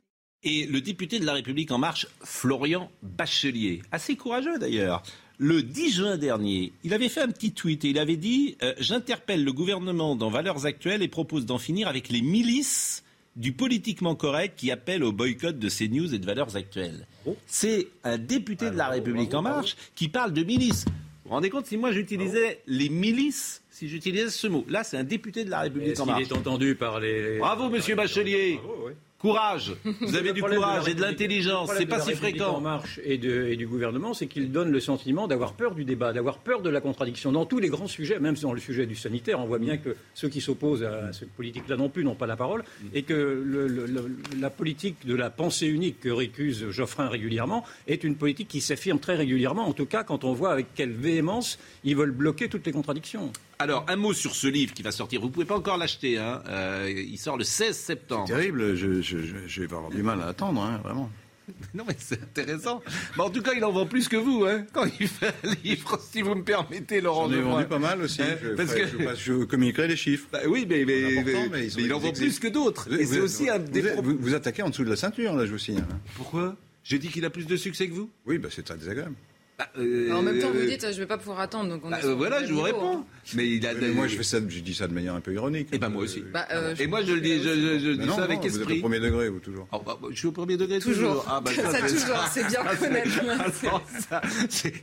Et 0.42 0.66
le 0.66 0.81
député 0.81 1.18
de 1.18 1.24
La 1.26 1.33
République 1.33 1.70
En 1.72 1.79
Marche, 1.79 2.07
Florian 2.22 2.90
Bachelier, 3.02 3.83
assez 3.90 4.16
courageux 4.16 4.59
d'ailleurs, 4.59 5.02
le 5.38 5.62
10 5.62 5.92
juin 5.92 6.16
dernier, 6.16 6.72
il 6.85 6.94
avait 6.94 7.09
fait 7.09 7.20
un 7.20 7.29
petit 7.29 7.52
tweet 7.52 7.85
et 7.85 7.88
il 7.90 7.98
avait 7.98 8.16
dit 8.16 8.57
euh, 8.62 8.72
J'interpelle 8.79 9.44
le 9.44 9.52
gouvernement 9.52 10.16
dans 10.16 10.31
Valeurs 10.31 10.64
Actuelles 10.64 11.02
et 11.02 11.09
propose 11.09 11.44
d'en 11.46 11.59
finir 11.59 11.88
avec 11.88 12.09
les 12.09 12.22
milices 12.22 13.02
du 13.35 13.52
politiquement 13.52 14.14
correct 14.14 14.55
qui 14.57 14.70
appellent 14.70 15.05
au 15.05 15.12
boycott 15.12 15.59
de 15.59 15.68
CNews 15.68 16.14
et 16.14 16.18
de 16.18 16.24
Valeurs 16.24 16.57
Actuelles. 16.57 17.07
C'est 17.46 17.88
un 18.02 18.16
député 18.16 18.70
de 18.70 18.76
La 18.76 18.88
République 18.88 19.35
En 19.35 19.42
Marche 19.42 19.76
qui 19.94 20.09
parle 20.09 20.33
de 20.33 20.42
milices. 20.42 20.87
Vous 21.26 21.30
vous 21.30 21.34
rendez 21.34 21.50
compte 21.50 21.66
si 21.66 21.76
moi 21.76 21.90
j'utilisais 21.90 22.60
les 22.68 22.88
milices, 22.88 23.60
si 23.68 23.88
j'utilisais 23.88 24.30
ce 24.30 24.46
mot 24.46 24.64
Là, 24.68 24.84
c'est 24.84 24.96
un 24.96 25.02
député 25.02 25.44
de 25.44 25.50
La 25.50 25.62
République 25.62 25.98
En 25.98 26.06
Marche. 26.06 26.22
est 26.22 26.32
entendu 26.32 26.76
par 26.76 27.00
les. 27.00 27.38
Bravo, 27.38 27.68
monsieur 27.68 27.96
Bachelier. 27.96 28.60
Bravo, 28.62 28.84
oui. 28.86 28.92
Courage. 29.26 29.74
Vous 30.00 30.14
avez 30.16 30.32
du 30.32 30.42
courage 30.42 30.88
et 30.88 30.94
de 30.94 31.00
l'intelligence. 31.02 31.70
le 31.72 31.78
C'est 31.78 31.86
pas 31.86 31.96
de 31.98 32.02
si 32.02 32.10
la 32.10 32.14
République 32.16 32.40
En 32.42 32.44
fréquent. 32.46 32.60
marche 32.60 33.00
et, 33.04 33.18
de- 33.18 33.46
et 33.48 33.56
du 33.56 33.66
gouvernement, 33.66 34.14
c'est 34.14 34.26
qu'il 34.28 34.52
donne 34.52 34.70
le 34.70 34.80
sentiment 34.80 35.26
d'avoir 35.26 35.54
peur 35.54 35.74
du 35.74 35.84
débat, 35.84 36.12
d'avoir 36.12 36.38
peur 36.38 36.62
de 36.62 36.70
la 36.70 36.80
contradiction. 36.80 37.32
Dans 37.32 37.44
tous 37.46 37.58
les 37.58 37.68
grands 37.68 37.88
sujets, 37.88 38.18
même 38.20 38.36
dans 38.36 38.52
le 38.52 38.60
sujet 38.60 38.86
du 38.86 38.94
sanitaire, 38.94 39.40
on 39.40 39.46
voit 39.46 39.58
bien 39.58 39.76
que 39.78 39.96
ceux 40.14 40.28
qui 40.28 40.40
s'opposent 40.40 40.84
à 40.84 41.12
cette 41.12 41.30
politique-là 41.32 41.76
non 41.76 41.88
plus 41.88 42.04
n'ont 42.04 42.14
pas 42.14 42.26
la 42.26 42.36
parole, 42.36 42.62
et 42.94 43.02
que 43.02 43.14
le- 43.14 43.66
le- 43.66 43.86
le- 43.86 44.10
la 44.40 44.50
politique 44.50 45.04
de 45.06 45.14
la 45.14 45.30
pensée 45.30 45.66
unique 45.66 46.00
que 46.00 46.08
récuse 46.10 46.70
Geoffrin 46.70 47.08
régulièrement 47.08 47.64
est 47.88 48.04
une 48.04 48.16
politique 48.16 48.48
qui 48.48 48.60
s'affirme 48.60 48.98
très 49.00 49.16
régulièrement, 49.16 49.66
en 49.66 49.72
tout 49.72 49.86
cas 49.86 50.04
quand 50.04 50.24
on 50.24 50.32
voit 50.32 50.52
avec 50.52 50.66
quelle 50.74 50.92
véhémence 50.92 51.58
ils 51.84 51.96
veulent 51.96 52.12
bloquer 52.12 52.48
toutes 52.48 52.66
les 52.66 52.72
contradictions. 52.72 53.32
Alors, 53.58 53.86
un 53.88 53.96
mot 53.96 54.12
sur 54.12 54.34
ce 54.34 54.46
livre 54.46 54.74
qui 54.74 54.82
va 54.82 54.92
sortir. 54.92 55.20
Vous 55.20 55.30
pouvez 55.30 55.46
pas 55.46 55.56
encore 55.56 55.78
l'acheter. 55.78 56.18
Hein. 56.18 56.42
Euh, 56.48 56.92
il 56.94 57.16
sort 57.18 57.36
le 57.38 57.44
16 57.44 57.76
septembre. 57.76 58.26
Terrible, 58.26 58.74
je, 58.76 59.00
je- 59.00 59.18
je- 59.18 59.46
je 59.46 59.60
vais 59.62 59.66
avoir 59.74 59.90
du 59.90 60.02
mal 60.02 60.20
à 60.20 60.26
attendre, 60.26 60.60
hein, 60.62 60.80
vraiment. 60.84 61.10
Non, 61.74 61.84
mais 61.86 61.94
c'est 61.98 62.20
intéressant. 62.20 62.82
Mais 63.16 63.22
en 63.22 63.30
tout 63.30 63.40
cas, 63.40 63.52
il 63.56 63.64
en 63.64 63.70
vend 63.70 63.86
plus 63.86 64.08
que 64.08 64.16
vous. 64.16 64.44
Hein, 64.44 64.66
quand 64.72 64.84
il 65.00 65.06
fait 65.06 65.32
un 65.44 65.54
livre, 65.64 65.98
si 66.12 66.20
vous 66.20 66.34
me 66.34 66.42
permettez, 66.42 67.00
Laurent 67.00 67.30
J'en 67.30 67.36
ai 67.38 67.40
vendu 67.40 67.64
pas 67.66 67.78
mal 67.78 68.02
aussi. 68.02 68.20
Hein, 68.20 68.36
je, 68.42 68.48
parce 68.50 68.72
ferai- 68.72 68.90
que- 68.90 69.14
je 69.14 69.44
communiquerai 69.44 69.86
les 69.88 69.96
chiffres. 69.96 70.26
Bah 70.32 70.40
oui, 70.48 70.66
mais, 70.68 70.84
C'est 71.70 71.80
il 71.80 71.92
en 71.94 71.98
vend 72.00 72.12
plus 72.12 72.40
que 72.40 72.48
d'autres. 72.48 72.92
Et 72.92 73.04
Vous- 73.04 73.14
c'est 73.14 73.20
aussi 73.20 73.48
un 73.48 73.60
des 73.60 73.80
vous, 73.80 74.16
vous 74.18 74.34
attaquez 74.34 74.62
en 74.62 74.70
dessous 74.70 74.84
de 74.84 74.90
la 74.90 74.96
ceinture, 74.96 75.34
là, 75.34 75.46
je 75.46 75.52
vous 75.52 75.58
signale. 75.58 75.86
hein. 75.90 75.98
Pourquoi? 76.16 76.56
J'ai 76.82 76.98
dit 76.98 77.08
qu'il 77.08 77.24
a 77.24 77.30
plus 77.30 77.46
de 77.46 77.56
succès 77.56 77.88
que 77.88 77.94
vous? 77.94 78.10
Oui, 78.26 78.38
bah, 78.38 78.48
c'est 78.50 78.62
très 78.64 78.76
désagréable. 78.76 79.14
Bah, 79.58 79.68
euh, 79.78 80.12
En 80.12 80.20
même 80.20 80.38
temps, 80.38 80.50
vous 80.50 80.58
euh, 80.58 80.66
dites, 80.66 80.86
je 80.92 80.98
vais 80.98 81.06
pas 81.06 81.16
pouvoir 81.16 81.40
attendre. 81.40 81.70
Donc 81.70 81.80
on 81.84 81.88
bah, 81.90 81.98
euh, 82.04 82.14
voilà, 82.14 82.40
je 82.42 82.48
vous 82.48 82.54
niveau, 82.56 82.62
réponds. 82.64 82.96
hein. 82.98 83.04
Mais 83.34 83.48
il 83.48 83.66
a. 83.66 83.72
Mais 83.72 83.88
moi, 83.88 84.06
je, 84.06 84.16
fais 84.16 84.22
ça, 84.22 84.38
je 84.46 84.60
dis 84.60 84.74
ça 84.74 84.86
de 84.86 84.92
manière 84.92 85.14
un 85.14 85.20
peu 85.20 85.32
ironique. 85.32 85.68
Eh 85.72 85.78
ben, 85.78 85.88
moi 85.88 86.02
aussi. 86.02 86.22
Bah, 86.30 86.46
euh, 86.52 86.74
je 86.76 86.82
Et 86.82 86.86
moi, 86.86 87.02
je 87.02 87.12
le 87.14 87.20
dis, 87.22 87.38
je, 87.42 87.78
je- 87.78 87.92
dis 87.92 88.06
non, 88.06 88.16
ça 88.16 88.24
avec 88.24 88.36
non, 88.36 88.42
vous 88.42 88.48
êtes 88.48 88.56
esprit. 88.60 88.78
au 88.78 88.82
premier 88.82 89.00
degré, 89.00 89.30
vous, 89.30 89.38
toujours. 89.40 89.66
Ah, 89.72 89.78
bah, 89.84 89.98
je 90.10 90.16
suis 90.18 90.28
au 90.28 90.32
premier 90.32 90.58
degré 90.58 90.78
toujours. 90.78 90.94
Toujours. 91.22 91.26
Ah, 91.28 91.40
bah, 91.42 91.50
Ça, 91.54 91.80
toujours, 91.80 92.28
c'est 92.30 92.46
bien 92.48 92.60
Ah, 92.66 92.76
connaître. 92.76 93.08
ah, 94.10 94.20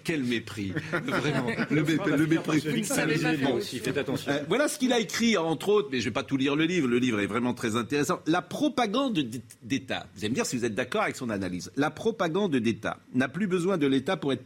quel 0.03 0.23
mépris, 0.23 0.73
vraiment. 0.91 1.47
Le, 1.69 1.81
le 2.17 2.25
mépris. 2.27 2.59
Vous 2.59 2.75
ne 2.75 3.51
aussi. 3.57 3.79
faites 3.79 3.97
attention. 3.97 4.31
Voilà 4.47 4.67
ce 4.67 4.79
qu'il 4.79 4.91
a 4.91 4.99
écrit, 4.99 5.37
entre 5.37 5.69
autres, 5.69 5.89
mais 5.91 5.99
je 5.99 6.05
ne 6.05 6.09
vais 6.09 6.13
pas 6.13 6.23
tout 6.23 6.37
lire 6.37 6.55
le 6.55 6.65
livre. 6.65 6.87
Le 6.87 6.97
livre 6.97 7.19
est 7.19 7.27
vraiment 7.27 7.53
très 7.53 7.75
intéressant. 7.75 8.21
La 8.25 8.41
propagande 8.41 9.19
d'État. 9.61 10.07
Vous 10.15 10.21
allez 10.21 10.29
me 10.29 10.35
dire 10.35 10.45
si 10.47 10.57
vous 10.57 10.65
êtes 10.65 10.75
d'accord 10.75 11.03
avec 11.03 11.15
son 11.15 11.29
analyse. 11.29 11.71
La 11.75 11.91
propagande 11.91 12.55
d'État 12.55 12.99
n'a 13.13 13.27
plus 13.27 13.47
besoin 13.47 13.77
de 13.77 13.87
l'État 13.87 14.17
pour 14.17 14.33
être 14.33 14.43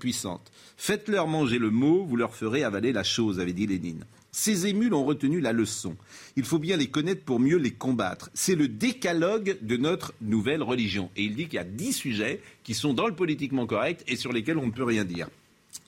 Faites-leur 0.77 1.27
manger 1.27 1.59
le 1.59 1.71
mot, 1.71 2.05
vous 2.05 2.15
leur 2.15 2.35
ferez 2.35 2.63
avaler 2.63 2.91
la 2.91 3.03
chose, 3.03 3.39
avait 3.39 3.53
dit 3.53 3.67
Lénine. 3.67 4.05
Ces 4.31 4.67
émules 4.67 4.93
ont 4.93 5.05
retenu 5.05 5.39
la 5.39 5.51
leçon. 5.51 5.95
Il 6.35 6.43
faut 6.43 6.59
bien 6.59 6.77
les 6.77 6.87
connaître 6.87 7.23
pour 7.23 7.39
mieux 7.39 7.57
les 7.57 7.71
combattre. 7.71 8.29
C'est 8.35 8.55
le 8.55 8.67
décalogue 8.67 9.57
de 9.61 9.77
notre 9.77 10.13
nouvelle 10.21 10.61
religion. 10.61 11.09
Et 11.15 11.23
il 11.23 11.35
dit 11.35 11.45
qu'il 11.45 11.55
y 11.55 11.57
a 11.57 11.63
dix 11.63 11.93
sujets 11.93 12.41
qui 12.63 12.75
sont 12.75 12.93
dans 12.93 13.07
le 13.07 13.15
politiquement 13.15 13.65
correct 13.65 14.03
et 14.07 14.15
sur 14.15 14.31
lesquels 14.31 14.59
on 14.59 14.67
ne 14.67 14.71
peut 14.71 14.83
rien 14.83 15.05
dire. 15.05 15.27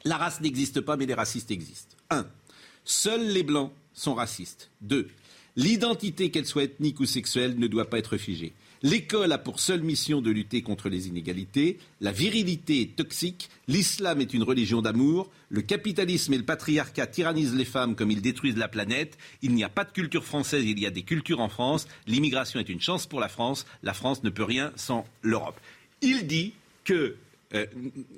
La 0.03 0.17
race 0.17 0.41
n'existe 0.41 0.81
pas, 0.81 0.97
mais 0.97 1.05
les 1.05 1.13
racistes 1.13 1.51
existent. 1.51 1.95
1. 2.09 2.25
Seuls 2.85 3.27
les 3.27 3.43
blancs 3.43 3.71
sont 3.93 4.15
racistes. 4.15 4.71
2. 4.81 5.07
L'identité, 5.55 6.31
qu'elle 6.31 6.45
soit 6.45 6.63
ethnique 6.63 6.99
ou 6.99 7.05
sexuelle, 7.05 7.59
ne 7.59 7.67
doit 7.67 7.89
pas 7.89 7.99
être 7.99 8.17
figée. 8.17 8.53
L'école 8.81 9.31
a 9.33 9.37
pour 9.37 9.59
seule 9.59 9.81
mission 9.83 10.21
de 10.21 10.31
lutter 10.31 10.61
contre 10.61 10.87
les 10.87 11.07
inégalités. 11.09 11.77
La 11.99 12.11
virilité 12.13 12.81
est 12.81 12.95
toxique. 12.95 13.49
L'islam 13.67 14.21
est 14.21 14.33
une 14.33 14.43
religion 14.43 14.81
d'amour. 14.81 15.29
Le 15.49 15.61
capitalisme 15.61 16.33
et 16.33 16.37
le 16.37 16.45
patriarcat 16.45 17.07
tyrannisent 17.07 17.55
les 17.55 17.65
femmes 17.65 17.95
comme 17.95 18.09
ils 18.11 18.21
détruisent 18.21 18.55
la 18.57 18.69
planète. 18.69 19.17
Il 19.41 19.53
n'y 19.53 19.63
a 19.65 19.69
pas 19.69 19.83
de 19.83 19.91
culture 19.91 20.23
française, 20.23 20.63
il 20.65 20.79
y 20.79 20.85
a 20.85 20.91
des 20.91 21.03
cultures 21.03 21.41
en 21.41 21.49
France. 21.49 21.87
L'immigration 22.07 22.59
est 22.59 22.69
une 22.69 22.79
chance 22.79 23.05
pour 23.05 23.19
la 23.19 23.27
France. 23.29 23.65
La 23.83 23.93
France 23.93 24.23
ne 24.23 24.29
peut 24.29 24.43
rien 24.45 24.71
sans 24.77 25.05
l'Europe. 25.23 25.59
Il 26.01 26.25
dit 26.27 26.53
que 26.85 27.17
euh, 27.55 27.65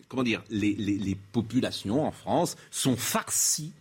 comment 0.09 0.23
dire, 0.23 0.43
les, 0.49 0.73
les- 0.75 0.97
les 0.97 1.15
populations 1.31 2.05
en 2.05 2.11
France 2.11 2.55
sont 2.69 2.97
farcies 2.97 3.71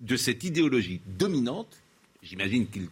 de 0.00 0.16
cette 0.16 0.44
idéologie 0.44 1.00
dominante. 1.18 1.78
J'imagine 2.22 2.66
qu'il 2.66 2.88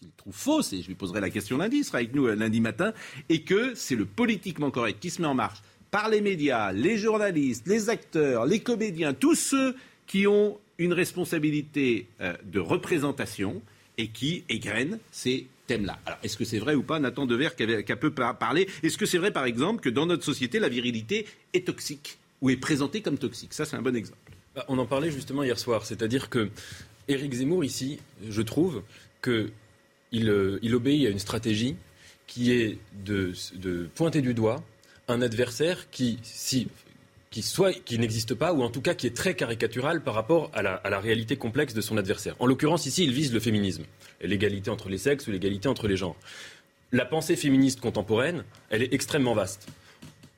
qu'il 0.00 0.10
trouve 0.16 0.34
fausse, 0.34 0.72
et 0.72 0.82
je 0.82 0.88
lui 0.88 0.94
poserai 0.94 1.20
la 1.20 1.30
question 1.30 1.58
lundi, 1.58 1.78
il 1.78 1.84
sera 1.84 1.98
avec 1.98 2.14
nous 2.14 2.26
euh, 2.26 2.34
lundi 2.34 2.60
matin, 2.60 2.92
et 3.28 3.42
que 3.42 3.74
c'est 3.74 3.96
le 3.96 4.04
politiquement 4.04 4.70
correct 4.70 4.98
qui 5.00 5.10
se 5.10 5.20
met 5.22 5.28
en 5.28 5.34
marche 5.34 5.58
par 5.90 6.08
les 6.08 6.20
médias, 6.20 6.72
les 6.72 6.98
journalistes, 6.98 7.66
les 7.66 7.88
acteurs, 7.88 8.44
les 8.44 8.60
comédiens, 8.60 9.14
tous 9.14 9.34
ceux 9.34 9.74
qui 10.06 10.26
ont 10.26 10.58
une 10.78 10.92
responsabilité 10.92 12.06
euh, 12.20 12.34
de 12.44 12.60
représentation 12.60 13.62
et 13.96 14.08
qui 14.08 14.44
égrènent 14.48 14.98
ces 15.10 15.46
thèmes-là. 15.66 15.98
Alors, 16.04 16.18
est-ce 16.22 16.36
que 16.36 16.44
c'est 16.44 16.58
vrai 16.58 16.74
ou 16.74 16.82
pas, 16.82 16.98
Nathan 16.98 17.24
Dever, 17.24 17.48
qui 17.56 17.92
a 17.92 17.96
peu 17.96 18.10
par- 18.10 18.36
parlé? 18.36 18.68
Est-ce 18.82 18.98
que 18.98 19.06
c'est 19.06 19.18
vrai, 19.18 19.30
par 19.30 19.46
exemple, 19.46 19.80
que 19.80 19.88
dans 19.88 20.06
notre 20.06 20.22
société, 20.24 20.58
la 20.58 20.68
virilité 20.68 21.26
est 21.54 21.66
toxique 21.66 22.18
ou 22.42 22.50
est 22.50 22.56
présentée 22.56 23.00
comme 23.00 23.16
toxique? 23.16 23.54
Ça, 23.54 23.64
c'est 23.64 23.76
un 23.76 23.82
bon 23.82 23.96
exemple. 23.96 24.18
Bah, 24.54 24.64
On 24.68 24.76
en 24.78 24.86
parlait 24.86 25.10
justement 25.10 25.42
hier 25.44 25.58
soir, 25.58 25.86
c'est-à-dire 25.86 26.28
que 26.28 26.50
Éric 27.08 27.32
Zemmour 27.32 27.64
ici, 27.64 27.98
je 28.28 28.42
trouve 28.42 28.82
que 29.22 29.50
il, 30.16 30.30
euh, 30.30 30.58
il 30.62 30.74
obéit 30.74 31.06
à 31.06 31.10
une 31.10 31.18
stratégie 31.18 31.76
qui 32.26 32.52
est 32.52 32.78
de, 33.04 33.32
pointer 33.94 34.22
du 34.22 34.34
doigt 34.34 34.62
un 35.08 35.22
adversaire 35.22 35.90
qui, 35.90 36.18
si, 36.22 36.68
qui 37.30 37.42
soit 37.42 37.72
qui 37.72 37.98
n'existe 37.98 38.34
pas 38.34 38.52
ou 38.52 38.62
en 38.62 38.70
tout 38.70 38.80
cas 38.80 38.94
qui 38.94 39.06
est 39.06 39.14
très 39.14 39.34
caricatural 39.34 40.02
par 40.02 40.14
rapport 40.14 40.50
à 40.54 40.62
la, 40.62 40.74
à 40.74 40.90
la 40.90 40.98
réalité 40.98 41.36
complexe 41.36 41.74
de 41.74 41.80
son 41.80 41.96
adversaire. 41.96 42.34
En 42.40 42.46
l'occurrence 42.46 42.86
ici, 42.86 43.04
il 43.04 43.12
vise 43.12 43.32
le 43.32 43.40
féminisme, 43.40 43.84
l'égalité 44.20 44.70
entre 44.70 44.88
les 44.88 44.98
sexes 44.98 45.26
ou 45.28 45.30
l'égalité 45.30 45.68
entre 45.68 45.86
les 45.86 45.96
genres. 45.96 46.16
La 46.92 47.04
pensée 47.04 47.36
féministe 47.36 47.80
contemporaine, 47.80 48.44
elle 48.70 48.82
est 48.82 48.92
extrêmement 48.92 49.34
vaste. 49.34 49.68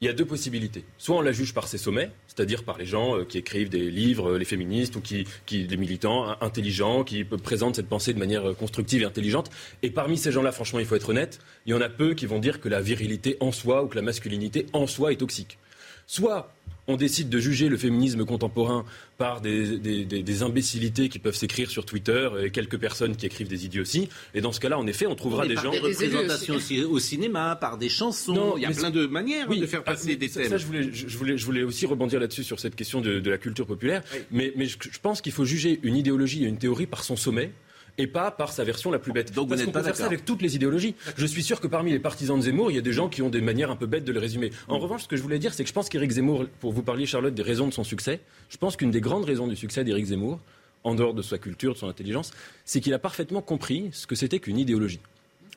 Il 0.00 0.06
y 0.06 0.08
a 0.08 0.12
deux 0.12 0.24
possibilités. 0.24 0.84
Soit 0.96 1.16
on 1.16 1.20
la 1.20 1.32
juge 1.32 1.52
par 1.52 1.66
ses 1.66 1.76
sommets, 1.76 2.12
c'est-à-dire 2.28 2.62
par 2.62 2.78
les 2.78 2.86
gens 2.86 3.18
euh, 3.18 3.24
qui 3.24 3.38
écrivent 3.38 3.68
des 3.68 3.90
livres, 3.90 4.30
euh, 4.30 4.38
les 4.38 4.44
féministes, 4.44 4.94
ou 4.94 5.00
qui, 5.00 5.26
qui 5.44 5.66
des 5.66 5.76
militants 5.76 6.36
intelligents, 6.40 7.02
qui 7.02 7.24
présentent 7.24 7.74
cette 7.74 7.88
pensée 7.88 8.14
de 8.14 8.18
manière 8.20 8.50
euh, 8.50 8.54
constructive 8.54 9.02
et 9.02 9.04
intelligente. 9.04 9.50
Et 9.82 9.90
parmi 9.90 10.16
ces 10.16 10.30
gens-là, 10.30 10.52
franchement, 10.52 10.78
il 10.78 10.86
faut 10.86 10.94
être 10.94 11.08
honnête, 11.08 11.40
il 11.66 11.70
y 11.70 11.74
en 11.74 11.80
a 11.80 11.88
peu 11.88 12.14
qui 12.14 12.26
vont 12.26 12.38
dire 12.38 12.60
que 12.60 12.68
la 12.68 12.80
virilité 12.80 13.36
en 13.40 13.50
soi 13.50 13.82
ou 13.82 13.88
que 13.88 13.96
la 13.96 14.02
masculinité 14.02 14.66
en 14.72 14.86
soi 14.86 15.10
est 15.12 15.16
toxique. 15.16 15.58
Soit 16.06 16.54
on 16.88 16.96
décide 16.96 17.28
de 17.28 17.38
juger 17.38 17.68
le 17.68 17.76
féminisme 17.76 18.24
contemporain 18.24 18.84
par 19.18 19.40
des, 19.42 19.78
des- 19.78 20.04
des- 20.06 20.22
des 20.22 20.42
imbécilités 20.42 21.08
qui 21.10 21.18
peuvent 21.18 21.36
s'écrire 21.36 21.70
sur 21.70 21.84
Twitter 21.84 22.28
et 22.42 22.50
quelques 22.50 22.78
personnes 22.78 23.14
qui 23.14 23.26
écrivent 23.26 23.48
des 23.48 23.66
idioties. 23.66 24.08
Et 24.34 24.40
dans 24.40 24.52
ce 24.52 24.58
cas-là, 24.60 24.78
en 24.78 24.86
effet, 24.86 25.06
on 25.06 25.14
trouvera 25.14 25.42
Mais 25.42 25.48
des 25.50 25.54
par 25.54 25.64
gens. 25.64 25.70
des 25.72 25.78
représentations 25.80 26.54
aussi 26.54 26.82
au 26.82 26.98
cinéma, 26.98 27.56
par 27.56 27.76
des 27.78 27.88
chansons. 27.90 28.32
Non, 28.34 28.56
il 28.56 28.62
y 28.62 28.66
a 28.66 28.70
plein 28.70 28.90
de 28.90 29.06
manières 29.06 29.46
Oui, 29.50 29.60
de 29.60 29.66
faire 29.66 29.82
ah, 29.86 29.92
passer 29.92 30.16
des 30.16 30.28
ça, 30.28 30.40
thèmes. 30.40 30.50
ça, 30.50 30.56
je, 30.56 30.66
voulais, 30.66 30.82
je, 30.92 31.06
je 31.08 31.16
voulais, 31.18 31.36
je 31.36 31.44
voulais 31.44 31.62
aussi 31.62 31.84
rebondir 31.86 32.20
là-dessus 32.20 32.42
sur 32.44 32.58
cette 32.58 32.74
question 32.74 33.00
de, 33.02 33.20
de 33.20 33.30
la 33.30 33.38
culture 33.38 33.66
populaire. 33.66 34.02
Mais, 34.30 34.52
mais 34.56 34.64
je, 34.66 34.78
je 34.80 34.98
pense 34.98 35.20
qu'il 35.20 35.32
faut 35.32 35.44
juger 35.44 35.78
une 35.82 35.96
idéologie 35.96 36.44
et 36.44 36.48
une 36.48 36.58
théorie 36.58 36.86
par 36.86 37.04
son 37.04 37.16
sommet. 37.16 37.52
Et 37.98 38.06
pas 38.06 38.30
par 38.30 38.52
sa 38.52 38.64
version 38.64 38.90
la 38.90 38.98
plus 38.98 39.12
bête. 39.12 39.32
Donc 39.34 39.44
vous 39.44 39.48
Parce 39.50 39.58
n'êtes 39.60 39.66
qu'on 39.66 39.72
pas 39.72 39.80
peut 39.80 39.84
faire 39.86 39.96
ça 39.96 40.02
d'accord. 40.04 40.12
avec 40.12 40.24
toutes 40.24 40.40
les 40.40 40.54
idéologies. 40.54 40.94
Je 41.16 41.26
suis 41.26 41.42
sûr 41.42 41.60
que 41.60 41.66
parmi 41.66 41.90
les 41.90 41.98
partisans 41.98 42.38
de 42.38 42.42
Zemmour, 42.42 42.70
il 42.70 42.74
y 42.74 42.78
a 42.78 42.82
des 42.82 42.92
gens 42.92 43.08
qui 43.08 43.22
ont 43.22 43.28
des 43.28 43.40
manières 43.40 43.70
un 43.70 43.76
peu 43.76 43.86
bêtes 43.86 44.04
de 44.04 44.12
le 44.12 44.20
résumer. 44.20 44.50
En 44.68 44.78
revanche, 44.78 45.02
ce 45.02 45.08
que 45.08 45.16
je 45.16 45.22
voulais 45.22 45.38
dire, 45.40 45.52
c'est 45.52 45.64
que 45.64 45.68
je 45.68 45.74
pense 45.74 45.88
qu'Éric 45.88 46.12
Zemmour, 46.12 46.46
pour 46.60 46.72
vous 46.72 46.82
parler, 46.82 47.06
Charlotte, 47.06 47.34
des 47.34 47.42
raisons 47.42 47.66
de 47.66 47.72
son 47.72 47.84
succès, 47.84 48.20
je 48.48 48.56
pense 48.56 48.76
qu'une 48.76 48.90
des 48.92 49.00
grandes 49.00 49.24
raisons 49.24 49.46
du 49.48 49.56
succès 49.56 49.82
d'Éric 49.84 50.06
Zemmour, 50.06 50.38
en 50.84 50.94
dehors 50.94 51.12
de 51.12 51.22
sa 51.22 51.38
culture, 51.38 51.72
de 51.74 51.78
son 51.78 51.88
intelligence, 51.88 52.30
c'est 52.64 52.80
qu'il 52.80 52.94
a 52.94 52.98
parfaitement 53.00 53.42
compris 53.42 53.88
ce 53.92 54.06
que 54.06 54.14
c'était 54.14 54.38
qu'une 54.38 54.58
idéologie 54.58 55.00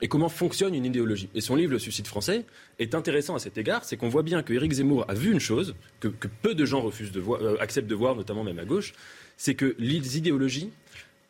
et 0.02 0.08
comment 0.08 0.30
fonctionne 0.30 0.74
une 0.74 0.86
idéologie. 0.86 1.30
Et 1.36 1.42
son 1.42 1.56
livre 1.56 1.72
Le 1.72 1.78
suicide 1.80 2.08
français 2.08 2.44
est 2.80 2.96
intéressant 2.96 3.36
à 3.36 3.40
cet 3.40 3.60
égard, 3.60 3.86
c'est 3.86 3.98
qu'on 3.98 4.10
voit 4.10 4.24
bien 4.24 4.42
que 4.42 4.52
Éric 4.52 4.72
Zemmour 4.72 5.06
a 5.08 5.14
vu 5.14 5.32
une 5.32 5.40
chose 5.40 5.76
que, 6.00 6.08
que 6.08 6.28
peu 6.42 6.56
de 6.56 6.66
gens 6.66 6.82
refusent 6.82 7.12
de 7.12 7.20
voir, 7.20 7.40
euh, 7.44 7.56
acceptent 7.60 7.88
de 7.88 7.94
voir, 7.96 8.16
notamment 8.16 8.44
même 8.44 8.58
à 8.58 8.66
gauche, 8.66 8.94
c'est 9.38 9.54
que 9.54 9.76
les 9.78 10.18
idéologies 10.18 10.72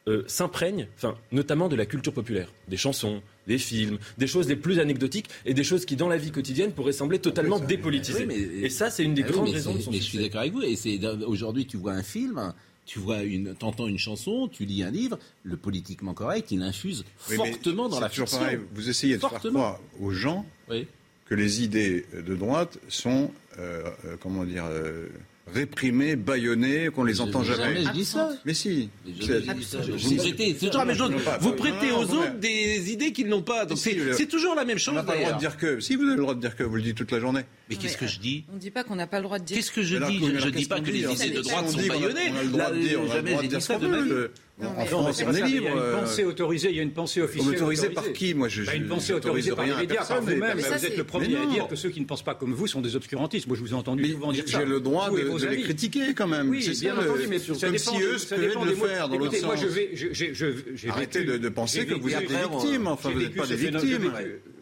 euh, 0.07 0.23
s'imprègnent, 0.27 0.87
enfin, 0.97 1.15
notamment 1.31 1.69
de 1.69 1.75
la 1.75 1.85
culture 1.85 2.13
populaire, 2.13 2.51
des 2.67 2.77
chansons, 2.77 3.21
des 3.47 3.57
films, 3.57 3.97
des 4.17 4.27
choses 4.27 4.47
les 4.47 4.55
plus 4.55 4.79
anecdotiques 4.79 5.27
et 5.45 5.53
des 5.53 5.63
choses 5.63 5.85
qui, 5.85 5.95
dans 5.95 6.07
la 6.09 6.17
vie 6.17 6.31
quotidienne, 6.31 6.71
pourraient 6.71 6.91
sembler 6.93 7.19
totalement 7.19 7.59
dépolitisées. 7.59 8.25
Oui, 8.25 8.25
mais- 8.27 8.65
et 8.65 8.69
ça, 8.69 8.89
c'est 8.89 9.03
une 9.03 9.13
des 9.13 9.23
Ah 9.27 9.31
grandes 9.31 9.49
raisons 9.49 9.75
de 9.75 9.81
son 9.81 9.91
Mais 9.91 9.97
je 9.97 10.03
suis 10.03 10.17
d'accord 10.17 10.41
avec 10.41 10.53
vous. 10.53 10.63
Et 10.63 10.75
c'est 10.75 10.99
aujourd'hui, 11.25 11.65
tu 11.67 11.77
vois 11.77 11.93
un 11.93 12.03
film, 12.03 12.53
tu 12.85 12.97
vois 12.99 13.21
une, 13.23 13.53
t'entends 13.53 13.87
une 13.87 13.99
chanson, 13.99 14.47
tu 14.47 14.65
lis 14.65 14.81
un 14.83 14.89
livre. 14.91 15.19
Le 15.43 15.55
politiquement 15.55 16.13
correct, 16.15 16.51
il 16.51 16.63
infuse 16.63 17.05
Oui, 17.29 17.35
fortement 17.35 17.87
dans 17.87 17.99
la 17.99 18.09
fiction. 18.09 18.39
pareil. 18.39 18.59
Vous 18.73 18.89
essayez 18.89 19.15
de 19.15 19.19
faire 19.19 19.29
Fortement. 19.29 19.59
croire 19.59 19.79
aux 19.99 20.11
gens 20.11 20.45
Oui. 20.69 20.87
que 21.25 21.35
les 21.35 21.63
idées 21.63 22.05
de 22.15 22.35
droite 22.35 22.79
sont, 22.89 23.31
euh, 23.59 23.83
euh, 24.05 24.15
comment 24.19 24.45
dire, 24.45 24.65
euh, 24.67 25.07
réprimées, 25.47 26.15
bâillonnées, 26.15 26.89
qu'on 26.93 27.03
les 27.03 27.19
entend 27.21 27.43
jamais. 27.43 27.61
Jamais 27.75 27.83
je 27.85 27.91
dis 27.91 28.05
ça. 28.05 28.29
Mais 28.45 28.53
si. 28.53 28.89
Vous 29.05 30.15
prêtez, 30.17 30.53
toujours 30.55 30.77
la 30.79 30.85
même 30.85 30.97
chose. 30.97 31.11
Vous 31.41 31.51
prêtez 31.53 31.91
aux 31.91 32.03
autres 32.03 32.35
des 32.39 32.91
idées 32.91 33.11
qu'ils 33.11 33.27
n'ont 33.27 33.41
pas. 33.41 33.65
Donc 33.65 33.77
c'est 33.77 34.27
toujours 34.27 34.55
la 34.55 34.65
même 34.65 34.77
On 34.77 34.79
chose. 34.79 34.93
n'a 34.95 35.03
pas 35.03 35.15
le 35.15 35.21
droit 35.21 35.33
de 35.33 35.39
dire 35.39 35.57
que. 35.57 35.79
Si 35.79 35.95
vous 35.95 36.03
avez 36.03 36.15
le 36.15 36.21
droit 36.21 36.35
de 36.35 36.39
dire 36.41 36.55
que, 36.55 36.63
vous 36.63 36.75
le 36.75 36.81
dites 36.81 36.97
toute 36.97 37.11
la 37.11 37.19
journée. 37.19 37.41
Mais 37.69 37.75
qu'est-ce 37.75 37.97
que 37.97 38.07
je 38.07 38.19
dis 38.19 38.43
On 38.51 38.55
ne 38.55 38.59
dit 38.59 38.71
pas 38.71 38.83
qu'on 38.83 38.95
n'a 38.95 39.07
pas 39.07 39.17
le 39.17 39.23
droit 39.23 39.39
de 39.39 39.45
dire. 39.45 39.57
Qu'est-ce 39.57 39.71
que 39.71 39.83
je 39.83 39.97
dis 39.97 40.19
Je 40.19 40.45
ne 40.45 40.49
dis 40.51 40.65
pas 40.65 40.79
que 40.79 40.89
les 40.91 40.99
idées 41.11 41.29
de 41.37 41.41
droite 41.41 41.69
sont 41.69 41.77
dit 41.77 41.87
qu'on 41.87 41.95
a- 41.95 41.99
bâillonnées. 41.99 42.31
On 42.33 42.37
a 42.39 42.43
le 42.43 42.49
droit 42.49 42.69
de 42.71 42.75
Là, 42.75 42.81
dire, 42.81 42.99
on 42.99 43.03
a 43.03 43.07
le 43.07 43.11
jamais 43.13 43.29
droit 43.31 43.41
de 43.41 43.43
j'ai 43.43 43.47
dire 43.49 43.57
dit 43.59 43.63
ce 43.63 43.67
ça 43.67 43.79
qu'on 43.79 43.87
de 43.87 44.31
En 44.63 44.85
France, 44.85 45.23
on 45.25 45.31
est 45.33 45.39
ça, 45.39 45.47
il 45.47 45.55
y 45.55 45.59
libre. 45.59 45.67
a 45.67 45.71
une 45.71 46.01
pensée 46.01 46.23
autorisée, 46.23 46.69
il 46.69 46.75
y 46.75 46.79
a 46.79 46.83
une 46.83 46.91
pensée 46.91 47.21
officielle. 47.21 47.55
Autorisée 47.55 47.89
par 47.89 48.11
qui 48.13 48.33
Moi, 48.33 48.47
je. 48.47 48.63
Bah, 48.63 48.75
une 48.75 48.87
pensée 48.87 49.13
autorisée 49.13 49.51
par 49.51 49.65
les 49.65 49.75
médias, 49.75 50.05
par 50.05 50.21
vous-même. 50.21 50.57
Vous 50.57 50.85
êtes 50.85 50.97
le 50.97 51.03
premier 51.03 51.35
à 51.37 51.45
dire 51.45 51.67
que 51.67 51.75
ceux 51.75 51.89
qui 51.89 51.99
ne 51.99 52.05
pensent 52.05 52.23
pas 52.23 52.35
comme 52.35 52.53
vous 52.53 52.67
sont 52.67 52.81
des 52.81 52.95
obscurantistes. 52.95 53.47
Moi, 53.47 53.55
je 53.55 53.61
vous 53.61 53.71
ai 53.71 53.75
entendu 53.75 54.05
souvent 54.11 54.31
dire 54.31 54.43
ça. 54.47 54.59
j'ai 54.59 54.65
le 54.65 54.79
droit 54.79 55.09
de, 55.09 55.47
les 55.47 55.61
critiquer 55.61 56.13
quand 56.15 56.27
même. 56.27 56.49
Oui, 56.49 56.67
bien 56.79 56.97
entendu, 56.97 57.27
mais 57.29 57.39
ça 57.39 57.69
dépend 57.69 57.91
si 57.91 57.99
de- 57.99 58.65
le 58.65 58.75
faire 58.75 59.09
dans 59.09 59.17
l'autre 59.17 59.35
moi, 59.43 59.55
sens. 59.57 59.65
je 59.65 59.67
vais, 59.67 60.89
Arrêtez 60.89 61.23
de- 61.23 61.49
penser 61.49 61.85
que 61.85 61.93
vous 61.93 62.13
êtes 62.13 62.27
des 62.27 62.35
victimes. 62.35 62.87
Enfin, 62.87 63.09
vous 63.11 63.19
n'êtes 63.19 63.35
pas 63.35 63.47
des 63.47 63.55
victimes. 63.55 64.11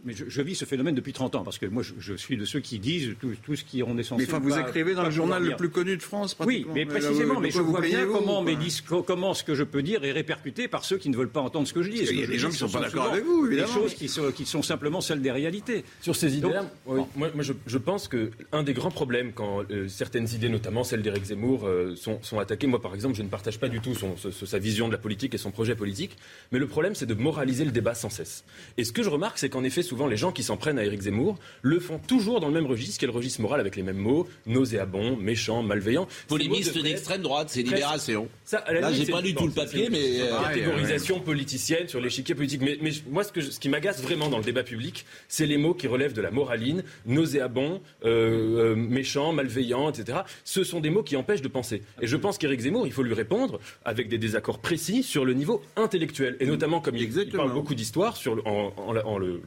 Mais 0.05 0.13
je, 0.13 0.25
je 0.27 0.41
vis 0.41 0.55
ce 0.55 0.65
phénomène 0.65 0.95
depuis 0.95 1.13
30 1.13 1.35
ans, 1.35 1.43
parce 1.43 1.57
que 1.57 1.65
moi, 1.65 1.83
je, 1.83 1.93
je 1.99 2.13
suis 2.13 2.37
de 2.37 2.45
ceux 2.45 2.59
qui 2.59 2.79
disent 2.79 3.15
tout, 3.19 3.31
tout 3.43 3.55
ce 3.55 3.63
qui 3.63 3.83
on 3.83 3.97
est 3.97 4.03
censé. 4.03 4.23
Mais 4.25 4.29
enfin, 4.29 4.39
vous 4.39 4.49
pas- 4.49 4.61
écrivez 4.61 4.93
dans 4.95 5.03
le 5.03 5.11
journal 5.11 5.43
le 5.43 5.55
plus 5.55 5.69
connu 5.69 5.97
de 5.97 6.01
France, 6.01 6.35
Oui, 6.39 6.45
pratiquement. 6.63 6.73
mais 6.73 6.85
là, 6.85 6.89
précisément, 6.91 7.39
mais 7.39 7.49
je 7.49 7.55
quoi 7.55 7.63
vous 7.63 7.71
vois 7.71 7.81
bien 7.81 8.05
comment, 8.05 8.41
mes 8.41 8.55
dis- 8.55 8.81
comment 9.05 9.33
ce 9.33 9.43
que 9.43 9.55
je 9.55 9.63
peux 9.63 9.81
dire 9.83 10.03
est 10.05 10.11
répercuté 10.11 10.67
par 10.67 10.85
ceux 10.85 10.97
qui 10.97 11.09
ne 11.09 11.17
veulent 11.17 11.29
pas 11.29 11.41
entendre 11.41 11.67
ce 11.67 11.73
que 11.73 11.83
je 11.83 11.89
dis. 11.91 12.05
Qu'il 12.05 12.19
y 12.19 12.23
a 12.23 12.27
des 12.27 12.33
je 12.33 12.39
gens 12.39 12.49
qui 12.49 12.57
sont 12.57 12.67
ce 12.67 12.73
pas 12.73 12.81
d'accord 12.81 13.11
avec 13.11 13.23
vous, 13.25 13.47
Des 13.47 13.55
évidemment. 13.57 13.73
choses 13.73 13.93
qui 13.93 14.07
sont, 14.07 14.31
qui 14.31 14.45
sont 14.45 14.61
simplement 14.61 15.01
celles 15.01 15.21
des 15.21 15.31
réalités. 15.31 15.83
Sur 16.01 16.15
ces 16.15 16.29
oui, 16.29 16.41
moi, 16.85 17.29
moi, 17.33 17.43
je, 17.43 17.53
je 17.67 17.77
pense 17.77 18.07
que 18.07 18.31
un 18.51 18.63
des 18.63 18.73
grands 18.73 18.91
problèmes 18.91 19.31
quand 19.33 19.63
euh, 19.71 19.87
certaines 19.87 20.27
idées, 20.33 20.49
notamment 20.49 20.83
celles 20.83 21.01
d'Éric 21.01 21.25
Zemmour, 21.25 21.65
euh, 21.67 21.95
sont, 21.95 22.19
sont 22.21 22.39
attaquées, 22.39 22.67
moi 22.67 22.81
par 22.81 22.95
exemple, 22.95 23.15
je 23.15 23.23
ne 23.23 23.27
partage 23.27 23.59
pas 23.59 23.67
du 23.67 23.79
tout 23.81 23.93
son, 23.95 24.15
ce- 24.17 24.31
ce- 24.31 24.45
sa 24.45 24.59
vision 24.59 24.87
de 24.87 24.93
la 24.93 24.97
politique 24.97 25.33
et 25.33 25.37
son 25.37 25.51
projet 25.51 25.75
politique, 25.75 26.15
mais 26.51 26.59
le 26.59 26.67
problème 26.67 26.95
c'est 26.95 27.05
de 27.05 27.13
moraliser 27.13 27.65
le 27.65 27.71
débat 27.71 27.95
sans 27.95 28.09
cesse. 28.09 28.43
Et 28.77 28.83
ce 28.83 28.91
que 28.91 29.03
je 29.03 29.09
remarque, 29.09 29.37
c'est 29.37 29.49
qu'en 29.49 29.63
effet, 29.63 29.81
souvent 29.89 30.07
les 30.07 30.17
gens 30.17 30.31
qui 30.31 30.43
s'en 30.43 30.55
prennent 30.57 30.79
à 30.79 30.85
Éric 30.85 31.01
Zemmour 31.01 31.37
le 31.61 31.79
font 31.79 31.99
toujours 31.99 32.39
dans 32.39 32.47
le 32.47 32.53
même 32.53 32.65
registre, 32.67 32.97
qui 32.99 33.05
est 33.05 33.07
le 33.07 33.13
registre 33.13 33.41
moral 33.41 33.59
avec 33.59 33.75
les 33.75 33.83
mêmes 33.83 33.97
mots, 33.97 34.27
nauséabond, 34.45 35.17
méchant, 35.17 35.63
malveillant. 35.63 36.07
Polémiste 36.27 36.77
d'extrême 36.81 37.21
droite, 37.21 37.49
c'est 37.49 37.61
Libération. 37.63 38.27
Ça, 38.45 38.59
à 38.59 38.73
la 38.73 38.81
Là, 38.81 38.91
j'ai 38.93 39.05
pas 39.11 39.21
lu 39.21 39.33
tout 39.33 39.45
le 39.47 39.51
papier, 39.51 39.89
mais, 39.89 40.21
euh, 40.21 40.41
catégorisation 40.43 41.19
politicienne 41.19 41.87
sur 41.87 41.99
l'échiquier 42.01 42.35
politique. 42.35 42.61
Mais, 42.61 42.77
moi, 43.09 43.23
ce, 43.23 43.31
que 43.31 43.41
je- 43.41 43.49
ce 43.51 43.59
qui 43.59 43.69
m'agace 43.69 44.01
vraiment 44.01 44.29
dans 44.29 44.37
le 44.37 44.43
débat 44.43 44.63
public, 44.63 45.05
c'est 45.27 45.45
les 45.45 45.57
mots 45.57 45.73
qui 45.73 45.87
relèvent 45.87 46.13
de 46.13 46.21
la 46.21 46.31
moraline, 46.31 46.83
nauséabond, 47.05 47.81
euh, 48.05 48.73
euh, 48.73 48.75
méchant, 48.75 49.33
malveillant, 49.33 49.89
etc. 49.89 50.19
Ce 50.43 50.63
sont 50.63 50.79
des 50.79 50.89
mots 50.89 51.03
qui 51.03 51.15
empêchent 51.15 51.41
de 51.41 51.47
penser. 51.47 51.81
Et 52.01 52.07
je 52.07 52.15
pense 52.17 52.37
qu'Éric 52.37 52.61
Zemmour, 52.61 52.85
il 52.87 52.93
faut 52.93 53.03
lui 53.03 53.13
répondre 53.13 53.59
avec 53.85 54.07
des 54.09 54.17
désaccords 54.17 54.59
précis 54.59 55.03
sur 55.03 55.25
le 55.25 55.33
niveau 55.33 55.61
intellectuel. 55.75 56.37
Et 56.39 56.45
notamment, 56.45 56.79
comme 56.81 56.95
il, 56.95 57.03
il 57.03 57.29
parle 57.31 57.51
beaucoup 57.53 57.75
d'histoire, 57.75 58.17
en, 58.45 58.71
en- 58.77 58.95
en 58.95 59.17
le- 59.17 59.41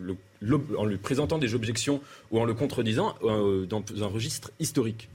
en 0.77 0.85
lui 0.85 0.97
présentant 0.99 1.39
des 1.39 1.55
objections 1.55 2.01
ou 2.31 2.41
en 2.41 2.45
le 2.45 2.55
contredisant 2.55 3.15
euh, 3.23 3.67
dans 3.67 3.83
un 4.01 4.07
registre 4.07 4.51
historique. 4.61 5.09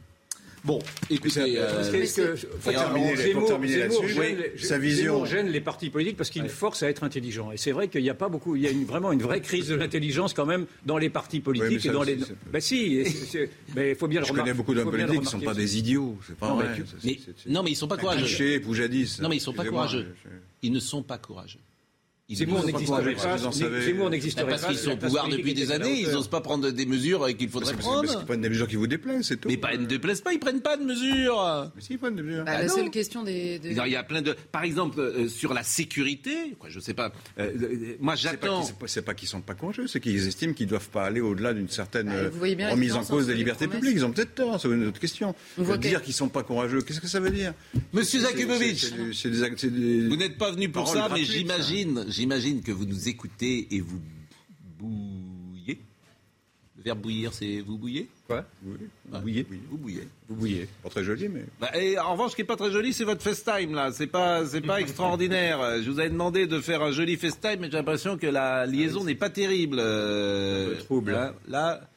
Bon, 0.65 0.80
écoutez, 1.09 1.53
euh, 1.59 1.91
que- 1.91 2.36
faut 2.36 2.71
terminer- 2.71 3.15
Zemmour- 3.15 3.47
terminer 3.47 3.78
là-dessus, 3.78 4.19
oui, 4.19 4.36
sa 4.57 4.78
vision. 4.78 5.13
Zemmour 5.13 5.25
gêne 5.28 5.47
les 5.47 5.61
partis 5.61 5.89
politiques 5.89 6.17
parce 6.17 6.30
qu'il 6.30 6.49
force 6.49 6.84
à 6.84 6.89
être 6.89 7.03
intelligent. 7.05 7.51
Et 7.51 7.57
c'est 7.57 7.71
vrai 7.71 7.88
qu'il 7.88 8.01
n'y 8.01 8.09
a 8.09 8.15
pas 8.15 8.28
beaucoup, 8.28 8.55
il 8.57 8.63
y 8.63 8.67
a 8.67 8.71
une- 8.71 8.84
vraiment 8.84 9.11
une 9.13 9.21
vraie 9.21 9.39
crise 9.39 9.67
de 9.67 9.75
l'intelligence 9.75 10.34
quand 10.34 10.47
même 10.47 10.65
dans 10.86 10.97
les 10.97 11.09
partis 11.09 11.39
politiques 11.39 11.71
mais 11.71 11.80
ça, 11.80 11.89
et 11.89 11.93
dans 11.93 12.03
les. 12.03 12.17
Ben 12.51 12.59
si, 12.59 13.03
mais 13.75 13.91
il 13.91 13.95
faut 13.95 14.07
bien 14.07 14.19
le 14.19 14.25
Je 14.25 14.32
remarquer. 14.32 14.49
connais 14.49 14.57
beaucoup 14.57 14.73
d'hommes 14.73 14.89
politiques 14.91 15.11
qui 15.13 15.25
ne 15.25 15.25
sont 15.30 15.39
pas 15.39 15.53
des 15.53 15.78
idiots. 15.78 16.17
C'est 16.28 16.36
pas 16.36 16.49
Non, 16.49 16.57
mais 16.57 16.63
vrai. 16.65 16.84
mais, 17.03 17.19
c'est- 17.23 17.49
non, 17.49 17.63
mais 17.63 17.71
ils 17.71 17.75
sont 17.75 17.88
pas 17.88 17.97
courageux. 17.97 18.59
Poujadis. 18.59 19.19
Non, 19.21 19.30
mais 19.30 19.38
ils 19.38 19.41
sont 19.41 19.53
pas 19.53 19.63
courageux. 19.63 20.15
Ils 20.63 20.71
ne 20.71 20.80
sont 20.80 21.03
pas 21.03 21.17
courageux. 21.19 21.59
Ils 22.30 22.36
Zemmour 22.36 22.65
n'existerait 22.65 23.15
pas. 23.15 23.38
Zemmour 23.38 24.09
n'existerait 24.09 24.49
Parce 24.49 24.61
pas. 24.63 24.67
qu'ils 24.67 24.78
si 24.78 24.84
sont 24.84 24.91
au 24.91 24.97
pouvoir 24.97 25.30
depuis 25.30 25.53
des 25.53 25.71
années, 25.71 26.01
ils 26.01 26.09
n'osent 26.11 26.28
pas 26.28 26.41
prendre 26.41 26.69
des 26.71 26.86
mesures 26.86 27.25
qu'il 27.38 27.47
faudrait 27.47 27.71
Parce 27.73 27.86
prendre. 27.86 28.01
parce 28.03 28.17
qu'ils 28.17 28.25
prennent 28.25 28.41
des 28.41 28.49
mesures 28.49 28.67
qui 28.67 28.75
vous 28.75 28.86
déplaisent, 28.88 29.25
c'est 29.28 29.38
tout. 29.38 29.47
Mais 29.47 29.55
pas, 29.55 29.73
ils 29.73 29.80
ne 29.80 29.86
déplaisent 29.86 30.19
pas, 30.19 30.34
ils 30.34 30.39
prennent 30.39 30.59
pas 30.59 30.75
de 30.75 30.84
mesures. 30.84 31.71
Mais 31.73 31.82
si, 31.82 31.93
ils 31.93 31.97
prennent 31.97 32.17
des 32.17 32.23
mesures. 32.23 32.43
Bah, 32.43 32.51
Ah 32.55 32.61
la 32.63 32.67
non. 32.67 32.75
seule 32.75 32.89
question 32.89 33.23
des. 33.23 33.59
des- 33.59 33.69
Il 33.69 33.91
y 33.93 33.95
a 33.95 34.03
plein 34.03 34.21
de. 34.21 34.36
Par 34.51 34.63
exemple, 34.63 34.99
euh, 34.99 35.30
sur 35.30 35.53
la 35.53 35.63
sécurité, 35.63 36.36
quoi, 36.59 36.67
je 36.69 36.82
sais 36.82 36.93
pas. 36.93 37.13
euh, 37.39 37.49
euh, 37.61 37.95
moi, 38.01 38.15
j'attends. 38.15 38.57
qu'ils- 38.59 38.67
c'est 38.67 38.78
pas- 38.78 38.88
c'est 38.88 39.01
pas 39.03 39.13
qu'ils 39.13 39.30
sont 39.30 39.39
pas 39.39 39.53
courageux, 39.53 39.88
c'est 39.88 40.01
qu'ils 40.01 40.28
estiment 40.28 40.51
qu'ils 40.51 40.67
doivent 40.67 40.89
pas 40.89 41.05
aller 41.05 41.21
au-delà 41.21 41.53
d'une 41.53 41.69
certaine 41.69 42.07
Bah, 42.07 42.71
remise 42.71 42.91
en 42.93 43.05
cause 43.05 43.28
des 43.28 43.36
libertés 43.36 43.69
publiques. 43.69 43.93
Ils 43.95 44.03
ont 44.03 44.11
peut-être 44.11 44.36
tort, 44.36 44.59
c'est 44.59 44.67
une 44.67 44.88
autre 44.88 44.99
question. 44.99 45.34
Dire 45.80 46.01
qu'ils 46.01 46.13
sont 46.13 46.28
pas 46.28 46.43
courageux, 46.43 46.82
qu'est-ce 46.82 46.99
que 46.99 47.07
ça 47.07 47.21
veut 47.21 47.30
dire? 47.32 47.53
Monsieur 47.93 48.19
Zakubovic, 48.19 48.86
vous 50.09 50.15
n'êtes 50.17 50.38
pas 50.38 50.51
venu 50.51 50.67
pour 50.67 50.89
ça, 50.89 51.07
mais 51.13 51.23
j'imagine, 51.23 52.03
j'imagine 52.18 52.61
que 52.63 52.72
vous 52.72 52.86
nous 52.86 53.07
écoutez 53.07 53.68
et 53.76 53.80
vous 53.80 53.99
bouillez. 54.80 55.80
Le 56.78 56.84
verbe 56.84 56.99
bouillir, 56.99 57.32
c'est 57.34 57.59
vous 57.61 57.78
bouillez 57.78 58.07
Quoi 58.28 58.43
Oui, 58.65 58.76
Ah, 59.13 59.18
vous 59.18 59.22
bouillez. 59.22 59.45
Vous 59.70 59.78
bouillez. 59.78 60.07
Vous 60.28 60.36
bouillez. 60.36 60.68
Pas 60.84 60.89
très 60.89 61.03
joli, 61.03 61.30
mais. 61.30 61.45
Bah, 61.61 61.70
et 61.80 61.97
en 61.99 62.13
revanche, 62.13 62.32
ce 62.32 62.36
qui 62.36 62.41
est 62.41 62.45
pas 62.45 62.55
très 62.55 62.72
joli, 62.72 62.91
c'est 62.93 63.03
votre 63.03 63.22
FaceTime 63.22 63.74
là. 63.76 63.91
C'est 63.91 64.07
pas, 64.07 64.45
c'est 64.47 64.61
pas 64.61 64.82
extraordinaire. 64.82 65.59
Je 65.84 65.89
vous 65.91 65.99
avais 65.99 66.09
demandé 66.09 66.47
de 66.47 66.59
faire 66.59 66.82
un 66.82 66.91
joli 66.91 67.18
FaceTime, 67.18 67.59
mais 67.61 67.68
j'ai 67.72 67.78
l'impression 67.78 68.18
que 68.18 68.28
la 68.28 68.65
liaison 68.65 69.03
n'est 69.03 69.15
pas 69.15 69.30
terrible. 69.30 69.78
euh, 69.80 70.74
Un 70.74 70.76
peu 70.76 70.84
trouble. 70.84 71.11
Là, 71.11 71.34
là, 71.47 71.89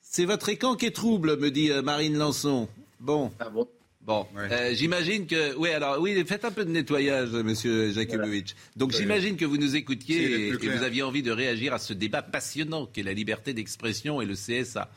c'est 0.00 0.24
votre 0.24 0.48
écran 0.48 0.76
qui 0.76 0.86
est 0.86 0.90
trouble, 0.94 1.36
me 1.38 1.50
dit 1.50 1.70
euh, 1.70 1.82
Marine 1.82 2.16
Lançon. 2.16 2.68
Bon. 3.00 3.30
Ah 3.38 3.50
bon? 3.50 3.68
Bon, 4.06 4.24
Ouais. 4.36 4.52
euh, 4.52 4.72
j'imagine 4.74 5.26
que, 5.26 5.56
oui, 5.56 5.70
alors 5.70 6.00
oui, 6.00 6.24
faites 6.24 6.44
un 6.44 6.52
peu 6.52 6.64
de 6.64 6.70
nettoyage, 6.70 7.30
Monsieur 7.30 7.90
Jakubowicz. 7.90 8.54
Donc 8.76 8.92
j'imagine 8.92 9.36
que 9.36 9.44
vous 9.44 9.56
nous 9.56 9.74
écoutiez 9.74 10.22
et, 10.22 10.48
et 10.50 10.52
vous 10.52 10.82
aviez 10.84 11.02
envie 11.02 11.22
de 11.24 11.32
réagir 11.32 11.74
à 11.74 11.78
ce 11.80 11.92
débat 11.92 12.22
passionnant 12.22 12.86
qu'est 12.86 13.02
la 13.02 13.12
liberté 13.12 13.52
d'expression 13.52 14.22
et 14.22 14.26
le 14.26 14.34
CSA. 14.34 14.88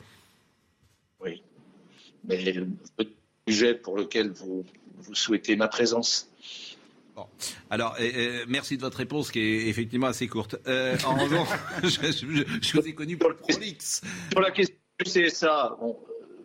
Oui. 1.20 1.42
Mais 2.24 2.40
le 2.52 2.68
sujet 3.48 3.74
pour 3.74 3.96
lequel 3.96 4.30
vous, 4.30 4.64
vous 4.98 5.14
souhaitez 5.16 5.56
ma 5.56 5.66
présence. 5.66 6.28
Bon. 7.16 7.26
Alors, 7.68 7.96
euh, 8.00 8.44
merci 8.46 8.76
de 8.76 8.82
votre 8.82 8.98
réponse 8.98 9.32
qui 9.32 9.40
est 9.40 9.66
effectivement 9.68 10.06
assez 10.06 10.28
courte. 10.28 10.54
Euh, 10.68 10.96
en 11.04 11.16
revanche, 11.16 11.48
je, 11.82 11.88
je- 12.12 12.44
je 12.62 12.80
vous 12.80 12.86
ai 12.86 12.94
connu 12.94 13.16
pour 13.16 13.30
le 13.30 13.36
prolixe. 13.36 14.02
Sur 14.30 14.40
la 14.40 14.52
question 14.52 14.76
du 15.04 15.10
CSA, 15.10 15.76
bon, 15.80 15.98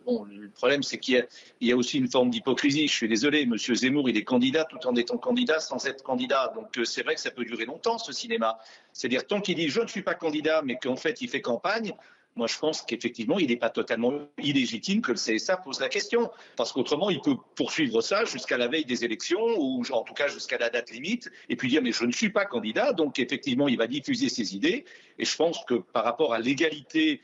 bon, 0.06 0.24
le 0.24 0.48
problème 0.48 0.82
c'est 0.82 0.98
qu'il 0.98 1.26
y, 1.60 1.72
a- 1.72 1.76
aussi 1.76 1.98
une 1.98 2.08
forme 2.08 2.30
d'hypocrisie. 2.30 2.88
Je 2.88 2.94
suis 2.94 3.08
désolé, 3.08 3.44
Monsieur 3.44 3.74
Zemmour, 3.74 4.08
il 4.08 4.16
est 4.16 4.24
candidat 4.24 4.64
tout 4.64 4.86
en 4.86 4.94
étant 4.94 5.18
candidat 5.18 5.60
sans 5.60 5.84
être 5.86 6.02
candidat. 6.02 6.52
Donc 6.54 6.78
euh, 6.78 6.84
c'est 6.84 7.02
vrai 7.02 7.14
que 7.16 7.20
ça 7.20 7.30
peut 7.30 7.44
durer 7.44 7.66
longtemps 7.66 7.98
ce 7.98 8.12
cinéma. 8.12 8.58
C'est-à-dire 8.92 9.26
tant 9.26 9.40
qu'il 9.40 9.56
dit 9.56 9.68
je 9.68 9.80
ne 9.80 9.86
suis 9.88 10.02
pas 10.02 10.14
candidat, 10.14 10.62
mais 10.64 10.78
qu'en 10.78 10.96
fait 10.96 11.20
il 11.20 11.28
fait 11.28 11.42
campagne. 11.42 11.92
Moi, 12.36 12.46
je 12.48 12.58
pense 12.58 12.82
qu'effectivement, 12.82 13.38
il 13.38 13.48
n'est 13.48 13.56
pas 13.56 13.70
totalement 13.70 14.12
illégitime 14.42 15.00
que 15.00 15.10
le 15.10 15.16
CSA 15.16 15.56
pose 15.56 15.80
la 15.80 15.88
question. 15.88 16.30
Parce 16.56 16.70
qu'autrement, 16.70 17.08
il 17.08 17.22
peut 17.22 17.36
poursuivre 17.54 18.02
ça 18.02 18.26
jusqu'à 18.26 18.58
la 18.58 18.68
veille 18.68 18.84
des 18.84 19.06
élections, 19.06 19.40
ou 19.58 19.82
en 19.90 20.02
tout 20.02 20.12
cas 20.12 20.28
jusqu'à 20.28 20.58
la 20.58 20.68
date 20.68 20.90
limite, 20.90 21.30
et 21.48 21.56
puis 21.56 21.68
dire, 21.70 21.80
mais 21.80 21.92
je 21.92 22.04
ne 22.04 22.12
suis 22.12 22.28
pas 22.28 22.44
candidat. 22.44 22.92
Donc, 22.92 23.18
effectivement, 23.18 23.68
il 23.68 23.78
va 23.78 23.86
diffuser 23.86 24.28
ses 24.28 24.54
idées. 24.54 24.84
Et 25.18 25.24
je 25.24 25.34
pense 25.34 25.64
que 25.64 25.76
par 25.76 26.04
rapport 26.04 26.34
à 26.34 26.38
l'égalité 26.38 27.22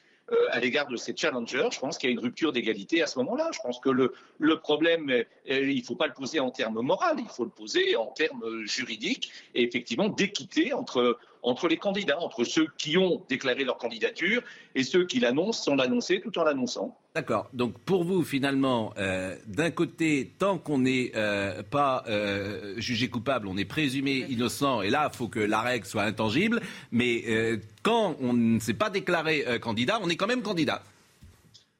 à 0.51 0.61
l'égard 0.61 0.89
de 0.89 0.97
ces 0.97 1.17
challengers, 1.17 1.69
je 1.71 1.79
pense 1.79 1.99
qu'il 1.99 2.11
y 2.11 2.13
a 2.13 2.15
une 2.15 2.21
rupture 2.21 2.53
d'égalité 2.53 3.03
à 3.03 3.07
ce 3.07 3.19
moment-là. 3.19 3.51
Je 3.53 3.61
pense 3.61 3.81
que 3.81 3.91
le, 3.91 4.13
le 4.39 4.59
problème, 4.59 5.11
euh, 5.11 5.25
il 5.47 5.79
ne 5.79 5.85
faut 5.85 5.97
pas 5.97 6.07
le 6.07 6.13
poser 6.13 6.41
en 6.41 6.51
termes 6.51 6.81
moraux, 6.81 7.05
il 7.19 7.29
faut 7.29 7.45
le 7.45 7.51
poser 7.51 7.97
en 7.97 8.07
termes 8.07 8.43
euh, 8.45 8.67
juridiques 8.67 9.31
et 9.55 9.63
effectivement 9.63 10.09
d'équité 10.09 10.73
entre, 10.73 11.19
entre 11.43 11.69
les 11.69 11.77
candidats, 11.77 12.21
entre 12.21 12.45
ceux 12.45 12.69
qui 12.79 12.97
ont 12.97 13.23
déclaré 13.29 13.65
leur 13.65 13.77
candidature 13.77 14.43
et 14.75 14.85
ceux 14.85 15.07
qui 15.07 15.19
l'annoncent 15.21 15.65
sans 15.65 15.75
l'annoncer 15.75 16.21
tout 16.21 16.39
en 16.39 16.45
l'annonçant. 16.45 16.97
D'accord. 17.15 17.49
Donc 17.53 17.79
pour 17.81 18.05
vous, 18.05 18.23
finalement, 18.25 18.95
euh, 18.97 19.37
d'un 19.47 19.71
côté, 19.71 20.33
tant 20.39 20.57
qu'on 20.59 20.79
n'est 20.79 21.13
euh, 21.17 21.63
pas 21.63 22.05
euh, 22.09 22.75
jugé 22.79 23.09
coupable, 23.09 23.49
on 23.49 23.57
est 23.57 23.65
présumé 23.65 24.25
innocent, 24.31 24.83
et 24.83 24.91
là, 24.91 25.11
il 25.13 25.17
faut 25.17 25.29
que 25.29 25.41
la 25.41 25.61
règle 25.61 25.85
soit 25.85 26.05
intangible. 26.05 26.61
Mais 26.91 27.23
euh, 27.29 27.59
quand 27.83 28.17
on 28.21 28.33
ne 28.33 28.61
s'est 28.61 28.75
pas 28.75 28.89
déclaré 28.89 29.45
euh, 29.47 29.59
candidat, 29.59 29.99
on 30.03 30.09
est 30.09 30.17
quand 30.17 30.29
même 30.29 30.43
candidat. 30.43 30.83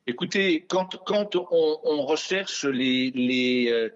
Écoutez, 0.07 0.65
quand, 0.69 1.01
quand 1.07 1.37
on, 1.37 1.79
on 1.85 2.03
recherche 2.03 2.65
les, 2.65 3.13
les, 3.13 3.91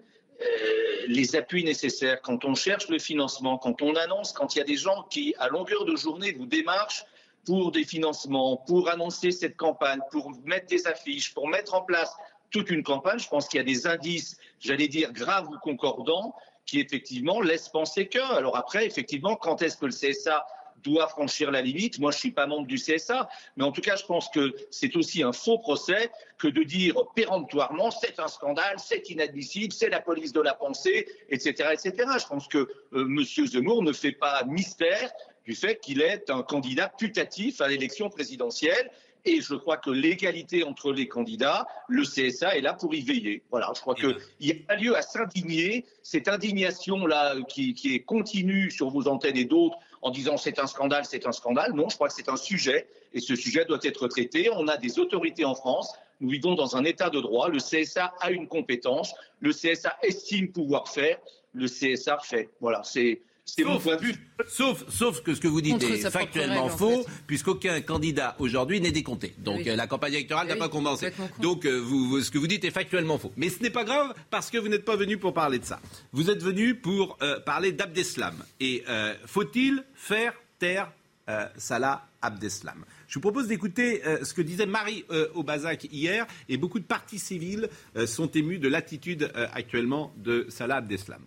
les 1.07 1.35
appuis 1.35 1.63
nécessaires, 1.63 2.21
quand 2.21 2.45
on 2.45 2.53
cherche 2.53 2.89
le 2.89 2.99
financement, 2.99 3.57
quand 3.57 3.81
on 3.81 3.95
annonce, 3.95 4.33
quand 4.33 4.55
il 4.55 4.59
y 4.59 4.61
a 4.61 4.65
des 4.65 4.77
gens 4.77 5.03
qui, 5.09 5.33
à 5.39 5.47
longueur 5.47 5.85
de 5.85 5.95
journée, 5.95 6.33
vous 6.33 6.45
démarchent 6.45 7.05
pour 7.45 7.71
des 7.71 7.85
financements, 7.85 8.57
pour 8.57 8.89
annoncer 8.89 9.31
cette 9.31 9.55
campagne, 9.55 9.99
pour 10.11 10.31
mettre 10.43 10.67
des 10.67 10.85
affiches, 10.85 11.33
pour 11.33 11.47
mettre 11.47 11.73
en 11.73 11.81
place 11.81 12.13
toute 12.51 12.69
une 12.69 12.83
campagne, 12.83 13.19
je 13.19 13.27
pense 13.27 13.47
qu'il 13.47 13.57
y 13.57 13.61
a 13.61 13.63
des 13.63 13.87
indices, 13.87 14.37
j'allais 14.59 14.87
dire, 14.87 15.11
graves 15.11 15.47
ou 15.49 15.57
concordants, 15.59 16.35
qui 16.65 16.79
effectivement 16.79 17.41
laissent 17.41 17.69
penser 17.69 18.07
que. 18.07 18.19
Alors 18.19 18.57
après, 18.57 18.85
effectivement, 18.85 19.35
quand 19.35 19.61
est-ce 19.61 19.77
que 19.77 19.85
le 19.85 19.91
CSA 19.91 20.45
doit 20.83 21.07
franchir 21.07 21.51
la 21.51 21.61
limite. 21.61 21.99
Moi, 21.99 22.11
je 22.11 22.17
ne 22.17 22.19
suis 22.19 22.31
pas 22.31 22.47
membre 22.47 22.67
du 22.67 22.75
CSA, 22.75 23.29
mais 23.55 23.63
en 23.63 23.71
tout 23.71 23.81
cas, 23.81 23.95
je 23.95 24.05
pense 24.05 24.29
que 24.29 24.55
c'est 24.71 24.95
aussi 24.95 25.23
un 25.23 25.33
faux 25.33 25.57
procès 25.57 26.11
que 26.37 26.47
de 26.47 26.63
dire 26.63 26.95
péremptoirement 27.15 27.91
c'est 27.91 28.19
un 28.19 28.27
scandale, 28.27 28.77
c'est 28.77 29.09
inadmissible, 29.09 29.73
c'est 29.73 29.89
la 29.89 30.01
police 30.01 30.33
de 30.33 30.41
la 30.41 30.53
pensée, 30.53 31.07
etc., 31.29 31.69
etc. 31.73 31.91
Je 32.19 32.27
pense 32.27 32.47
que 32.47 32.69
euh, 32.93 33.05
M. 33.05 33.23
Zemmour 33.23 33.83
ne 33.83 33.93
fait 33.93 34.11
pas 34.11 34.43
mystère 34.45 35.11
du 35.45 35.55
fait 35.55 35.79
qu'il 35.79 36.01
est 36.01 36.29
un 36.29 36.43
candidat 36.43 36.89
putatif 36.89 37.61
à 37.61 37.67
l'élection 37.67 38.09
présidentielle. 38.09 38.91
Et 39.25 39.41
je 39.41 39.55
crois 39.55 39.77
que 39.77 39.89
l'égalité 39.89 40.63
entre 40.63 40.91
les 40.91 41.07
candidats, 41.07 41.67
le 41.87 42.03
CSA 42.03 42.57
est 42.57 42.61
là 42.61 42.73
pour 42.73 42.93
y 42.95 43.01
veiller. 43.01 43.43
Voilà, 43.51 43.71
je 43.75 43.81
crois 43.81 43.95
qu'il 43.95 44.17
n'y 44.39 44.51
a 44.51 44.55
pas 44.67 44.75
lieu 44.75 44.95
à 44.95 45.01
s'indigner. 45.01 45.85
Cette 46.03 46.27
indignation-là 46.27 47.35
qui, 47.47 47.73
qui 47.73 47.95
est 47.95 47.99
continue 47.99 48.71
sur 48.71 48.89
vos 48.89 49.07
antennes 49.07 49.37
et 49.37 49.45
d'autres 49.45 49.77
en 50.01 50.11
disant 50.11 50.37
c'est 50.37 50.59
un 50.59 50.67
scandale, 50.67 51.05
c'est 51.05 51.27
un 51.27 51.31
scandale. 51.31 51.73
Non, 51.73 51.89
je 51.89 51.95
crois 51.95 52.07
que 52.07 52.13
c'est 52.13 52.29
un 52.29 52.37
sujet 52.37 52.87
et 53.13 53.19
ce 53.19 53.35
sujet 53.35 53.65
doit 53.65 53.79
être 53.83 54.07
traité. 54.07 54.49
On 54.53 54.67
a 54.67 54.77
des 54.77 54.99
autorités 54.99 55.45
en 55.45 55.55
France. 55.55 55.93
Nous 56.19 56.29
vivons 56.29 56.55
dans 56.55 56.75
un 56.75 56.83
état 56.83 57.09
de 57.09 57.19
droit. 57.19 57.49
Le 57.49 57.59
CSA 57.59 58.13
a 58.19 58.31
une 58.31 58.47
compétence. 58.47 59.13
Le 59.39 59.51
CSA 59.51 59.97
estime 60.01 60.51
pouvoir 60.51 60.87
faire. 60.87 61.17
Le 61.53 61.67
CSA 61.67 62.19
fait. 62.19 62.49
Voilà, 62.59 62.81
c'est. 62.83 63.21
C'est 63.49 63.63
mon 63.63 63.75
Sauf, 63.75 63.83
point 63.83 63.95
de 63.95 64.01
vue. 64.01 64.15
sauf, 64.47 64.83
sauf 64.89 65.21
que 65.23 65.33
ce 65.33 65.39
que 65.39 65.47
vous 65.47 65.61
dites 65.61 65.73
Contre 65.73 65.91
est 65.91 66.09
factuellement 66.11 66.63
règle, 66.65 66.73
en 66.73 66.77
faux, 66.77 67.03
fait. 67.03 67.09
puisqu'aucun 67.25 67.81
candidat 67.81 68.35
aujourd'hui 68.39 68.79
n'est 68.81 68.91
décompté. 68.91 69.33
Donc 69.39 69.59
Oui. 69.59 69.69
euh, 69.69 69.75
la 69.75 69.87
campagne 69.87 70.13
électorale 70.13 70.47
n'a 70.47 70.53
oui, 70.53 70.59
pas 70.59 70.69
commencé. 70.69 71.11
Donc 71.41 71.65
euh, 71.65 71.77
vous, 71.79 72.07
vous- 72.09 72.21
ce 72.21 72.29
que 72.29 72.37
vous 72.37 72.45
dites 72.47 72.65
est 72.65 72.71
factuellement 72.71 73.17
faux. 73.17 73.31
Mais 73.37 73.49
ce 73.49 73.63
n'est 73.63 73.69
pas 73.71 73.83
grave 73.85 74.13
parce 74.29 74.51
que 74.51 74.57
vous 74.57 74.67
n'êtes 74.67 74.85
pas 74.85 74.95
venu 74.97 75.17
pour 75.17 75.33
parler 75.33 75.59
de 75.59 75.65
ça. 75.65 75.79
Vous 76.11 76.29
êtes 76.29 76.43
venu 76.43 76.75
pour 76.75 77.17
euh, 77.21 77.39
parler 77.39 77.71
d'Abdeslam. 77.71 78.35
Et 78.59 78.83
euh, 78.89 79.15
faut-il 79.25 79.83
faire 79.95 80.33
taire 80.59 80.91
euh, 81.29 81.45
Salah 81.57 82.05
Abdeslam? 82.21 82.83
Je 83.07 83.13
vous 83.15 83.21
propose 83.21 83.47
d'écouter 83.47 84.05
euh, 84.05 84.25
ce 84.25 84.33
que 84.33 84.41
disait 84.41 84.65
Marie 84.65 85.05
euh, 85.09 85.29
Obazac 85.33 85.85
hier. 85.91 86.27
Et 86.49 86.57
beaucoup 86.57 86.79
de 86.79 86.85
partis 86.85 87.17
civils 87.17 87.69
euh, 87.95 88.05
sont 88.05 88.29
émus 88.31 88.59
de 88.59 88.67
l'attitude 88.67 89.31
euh, 89.35 89.47
actuellement 89.53 90.13
de 90.17 90.45
Salah 90.49 90.75
Abdeslam. 90.75 91.21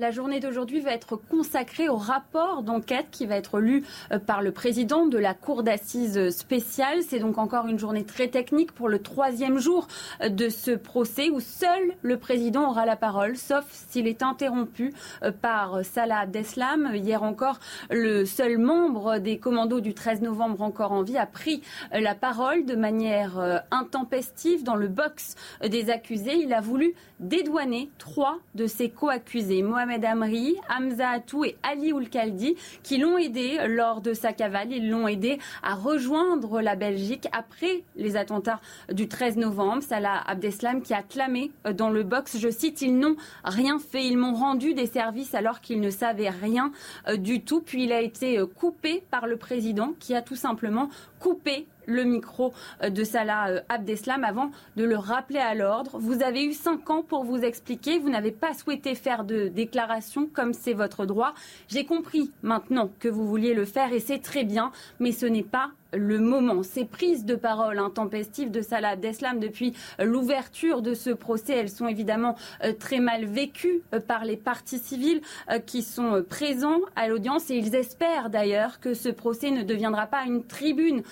La 0.00 0.12
journée 0.12 0.38
d'aujourd'hui 0.38 0.78
va 0.78 0.92
être 0.92 1.16
consacrée 1.16 1.88
au 1.88 1.96
rapport 1.96 2.62
d'enquête 2.62 3.06
qui 3.10 3.26
va 3.26 3.34
être 3.34 3.58
lu 3.58 3.82
euh, 4.12 4.20
par 4.20 4.42
le 4.42 4.52
président 4.52 5.06
de 5.06 5.18
la 5.18 5.34
Cour 5.34 5.64
d'assises 5.64 6.30
spéciale. 6.30 7.02
C'est 7.02 7.18
donc 7.18 7.36
encore 7.36 7.66
une 7.66 7.80
journée 7.80 8.04
très 8.04 8.28
technique 8.28 8.70
pour 8.70 8.88
le 8.88 9.00
troisième 9.02 9.58
jour 9.58 9.88
euh, 10.20 10.28
de 10.28 10.50
ce 10.50 10.70
procès 10.70 11.30
où 11.30 11.40
seul 11.40 11.94
le 12.02 12.16
président 12.16 12.70
aura 12.70 12.86
la 12.86 12.94
parole, 12.94 13.36
sauf 13.36 13.64
s'il 13.70 14.06
est 14.06 14.22
interrompu 14.22 14.94
euh, 15.24 15.32
par 15.32 15.84
Salah 15.84 16.20
Abdeslam. 16.20 16.94
Hier 16.94 17.24
encore, 17.24 17.58
le 17.90 18.24
seul 18.24 18.58
membre 18.58 19.18
des 19.18 19.38
commandos 19.38 19.80
du 19.80 19.94
13 19.94 20.22
novembre 20.22 20.62
encore 20.62 20.92
en 20.92 21.02
vie 21.02 21.18
a 21.18 21.26
pris 21.26 21.60
euh, 21.92 21.98
la 21.98 22.14
parole 22.14 22.64
de 22.64 22.76
manière 22.76 23.40
euh, 23.40 23.58
intempestive 23.72 24.62
dans 24.62 24.76
le 24.76 24.86
box 24.86 25.34
des 25.66 25.90
accusés. 25.90 26.36
Il 26.36 26.52
a 26.54 26.60
voulu 26.60 26.94
dédouaner 27.18 27.90
trois 27.98 28.38
de 28.54 28.68
ses 28.68 28.90
co-accusés, 28.90 29.62
Amri, 30.04 30.56
Hamza 30.68 31.10
Atou 31.10 31.44
et 31.44 31.56
Ali 31.62 31.92
Oulkaldi, 31.92 32.56
qui 32.82 32.98
l'ont 32.98 33.18
aidé 33.18 33.58
lors 33.66 34.00
de 34.00 34.12
sa 34.14 34.32
cavale. 34.32 34.72
Ils 34.72 34.90
l'ont 34.90 35.08
aidé 35.08 35.38
à 35.62 35.74
rejoindre 35.74 36.60
la 36.60 36.76
Belgique 36.76 37.28
après 37.32 37.82
les 37.96 38.16
attentats 38.16 38.60
du 38.92 39.08
13 39.08 39.36
novembre. 39.36 39.82
Salah 39.82 40.22
Abdeslam 40.26 40.82
qui 40.82 40.94
a 40.94 41.02
clamé 41.02 41.50
dans 41.74 41.90
le 41.90 42.02
box, 42.02 42.38
je 42.38 42.50
cite, 42.50 42.82
ils 42.82 42.96
n'ont 42.96 43.16
rien 43.44 43.78
fait, 43.78 44.04
ils 44.06 44.18
m'ont 44.18 44.34
rendu 44.34 44.74
des 44.74 44.86
services 44.86 45.34
alors 45.34 45.60
qu'ils 45.60 45.80
ne 45.80 45.90
savaient 45.90 46.30
rien 46.30 46.72
euh, 47.08 47.16
du 47.16 47.42
tout. 47.42 47.60
Puis 47.60 47.84
il 47.84 47.92
a 47.92 48.00
été 48.00 48.38
euh, 48.38 48.46
coupé 48.46 49.02
par 49.10 49.26
le 49.26 49.36
président 49.36 49.94
qui 49.98 50.14
a 50.14 50.22
tout 50.22 50.36
simplement 50.36 50.88
coupé 51.18 51.66
le 51.86 52.04
micro 52.04 52.52
euh, 52.82 52.90
de 52.90 53.02
Salah 53.02 53.48
euh, 53.48 53.60
Abdeslam 53.68 54.22
avant 54.22 54.50
de 54.76 54.84
le 54.84 54.96
rappeler 54.96 55.38
à 55.38 55.54
l'ordre. 55.54 55.98
Vous 55.98 56.22
avez 56.22 56.44
eu 56.44 56.52
cinq 56.52 56.90
ans 56.90 57.02
pour 57.02 57.24
vous 57.24 57.38
expliquer. 57.38 57.98
Vous 57.98 58.10
n'avez 58.10 58.30
pas 58.32 58.54
souhaité 58.54 58.94
faire 58.94 59.24
de 59.24 59.48
déclaration 59.48 60.28
comme 60.32 60.52
c'est 60.52 60.74
votre 60.74 61.06
droit. 61.06 61.34
J'ai 61.68 61.84
compris 61.84 62.30
maintenant 62.42 62.90
que 63.00 63.08
vous 63.08 63.26
vouliez 63.26 63.54
le 63.54 63.64
faire 63.64 63.92
et 63.92 64.00
c'est 64.00 64.18
très 64.20 64.44
bien, 64.44 64.70
mais 65.00 65.12
ce 65.12 65.26
n'est 65.26 65.42
pas 65.42 65.70
le 65.92 66.18
moment. 66.18 66.62
Ces 66.62 66.84
prises 66.84 67.24
de 67.24 67.34
parole 67.34 67.78
intempestives 67.78 68.50
de 68.50 68.60
Salah 68.60 68.90
Abdeslam 68.90 69.40
depuis 69.40 69.74
l'ouverture 69.98 70.82
de 70.82 70.94
ce 70.94 71.10
procès, 71.10 71.54
elles 71.54 71.70
sont 71.70 71.88
évidemment 71.88 72.36
euh, 72.64 72.72
très 72.72 73.00
mal 73.00 73.24
vécues 73.24 73.82
euh, 73.94 74.00
par 74.00 74.24
les 74.24 74.36
partis 74.36 74.78
civils 74.78 75.20
euh, 75.50 75.58
qui 75.58 75.82
sont 75.82 76.24
présents 76.28 76.80
à 76.96 77.08
l'audience 77.08 77.50
et 77.50 77.56
ils 77.56 77.74
espèrent 77.74 78.30
d'ailleurs 78.30 78.80
que 78.80 78.94
ce 78.94 79.08
procès 79.08 79.50
ne 79.50 79.62
deviendra 79.62 80.06
pas 80.06 80.24
une 80.24 80.44
tribune 80.44 81.02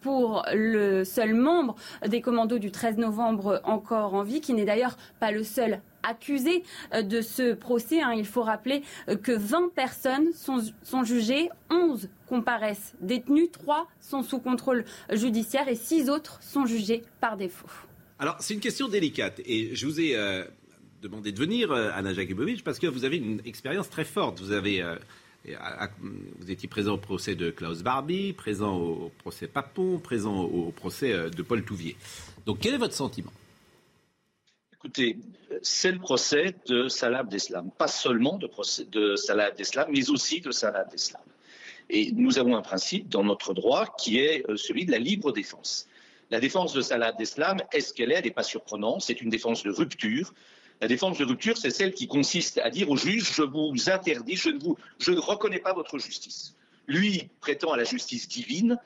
pour 0.00 0.44
le 0.52 1.04
seul 1.04 1.34
membre 1.34 1.76
des 2.06 2.20
commandos 2.20 2.58
du 2.58 2.70
13 2.70 2.96
novembre 2.98 3.60
encore 3.64 4.14
en 4.14 4.22
vie, 4.22 4.40
qui 4.40 4.54
n'est 4.54 4.64
d'ailleurs 4.64 4.96
pas 5.20 5.30
le 5.30 5.44
seul 5.44 5.80
accusé 6.02 6.62
de 6.94 7.20
ce 7.20 7.54
procès. 7.54 8.00
Hein. 8.00 8.12
Il 8.16 8.26
faut 8.26 8.42
rappeler 8.42 8.82
que 9.22 9.32
20 9.32 9.72
personnes 9.74 10.32
sont, 10.32 11.04
jugées, 11.04 11.48
11 11.70 12.08
comparaissent 12.26 12.94
détenus, 13.00 13.50
3 13.52 13.88
sont 14.00 14.22
sous 14.22 14.38
contrôle 14.38 14.84
judiciaire 15.12 15.68
et 15.68 15.74
6 15.74 16.10
autres 16.10 16.42
sont 16.42 16.66
jugés 16.66 17.02
par 17.20 17.36
défaut. 17.36 17.68
Alors, 18.18 18.36
c'est 18.40 18.54
une 18.54 18.60
question 18.60 18.88
délicate 18.88 19.40
et 19.44 19.74
je 19.74 19.86
vous 19.86 20.00
ai 20.00 20.16
euh, 20.16 20.44
demandé 21.02 21.32
de 21.32 21.38
venir, 21.38 21.70
euh, 21.72 21.90
Anna 21.94 22.12
Jakubovic, 22.12 22.64
parce 22.64 22.78
que 22.78 22.86
vous 22.86 23.04
avez 23.04 23.18
une 23.18 23.40
expérience 23.44 23.88
très 23.90 24.04
forte. 24.04 24.40
Vous 24.40 24.52
euh, 24.52 24.96
vous 26.40 26.50
étiez 26.50 26.68
présent 26.68 26.94
au 26.94 26.98
procès 26.98 27.34
de 27.34 27.50
Klaus 27.50 27.82
Barbie, 27.82 28.32
présent 28.32 28.76
au 28.76 29.12
procès 29.18 29.46
Papon, 29.46 29.98
présent 29.98 30.42
au, 30.42 30.70
procès 30.70 31.12
euh, 31.12 31.30
de 31.30 31.42
Paul 31.42 31.64
Touvier. 31.64 31.96
Donc, 32.46 32.58
quel 32.60 32.74
est 32.74 32.78
votre 32.78 32.94
sentiment? 32.94 33.32
Écoutez, 34.80 35.18
c'est 35.60 35.90
le 35.90 35.98
procès 35.98 36.54
de 36.66 36.86
Salah 36.86 37.18
Abdeslam, 37.18 37.68
pas 37.76 37.88
seulement 37.88 38.38
de, 38.38 38.46
procès 38.46 38.84
de 38.84 39.16
Salah 39.16 39.46
Abdeslam, 39.46 39.88
mais 39.90 40.08
aussi 40.08 40.40
de 40.40 40.52
Salah 40.52 40.82
Abdeslam. 40.82 41.22
Et 41.90 42.12
nous 42.12 42.38
avons 42.38 42.56
un 42.56 42.62
principe 42.62 43.08
dans 43.08 43.24
notre 43.24 43.54
droit 43.54 43.86
qui 43.98 44.20
est 44.20 44.48
euh, 44.48 44.56
celui 44.56 44.86
de 44.86 44.92
la 44.92 44.98
libre 44.98 45.32
défense. 45.32 45.88
La 46.30 46.38
défense 46.38 46.74
de 46.74 46.80
Salah 46.80 47.08
Abdeslam, 47.08 47.60
est-ce 47.72 47.92
qu'elle 47.92 48.12
est? 48.12 48.18
Elle 48.18 48.24
n'est 48.26 48.30
pas 48.30 48.44
surprenante, 48.44 49.02
c'est 49.02 49.20
une 49.20 49.30
défense 49.30 49.64
de 49.64 49.70
rupture. 49.72 50.32
La 50.80 50.86
défense 50.86 51.18
de 51.18 51.24
rupture, 51.24 51.58
c'est 51.58 51.70
celle 51.70 51.92
qui 51.92 52.06
consiste 52.06 52.58
à 52.58 52.70
dire 52.70 52.88
au 52.88 52.96
juge, 52.96 53.32
je 53.34 53.42
vous 53.42 53.74
interdis, 53.90 54.36
je 54.36 54.50
ne, 54.50 54.60
vous, 54.60 54.78
je 55.00 55.10
ne 55.10 55.18
reconnais 55.18 55.58
pas 55.58 55.72
votre 55.72 55.98
justice. 55.98 56.54
Lui 56.86 57.28
prétend 57.40 57.72
à 57.72 57.76
la 57.76 57.84
justice 57.84 58.28
divine, 58.28 58.78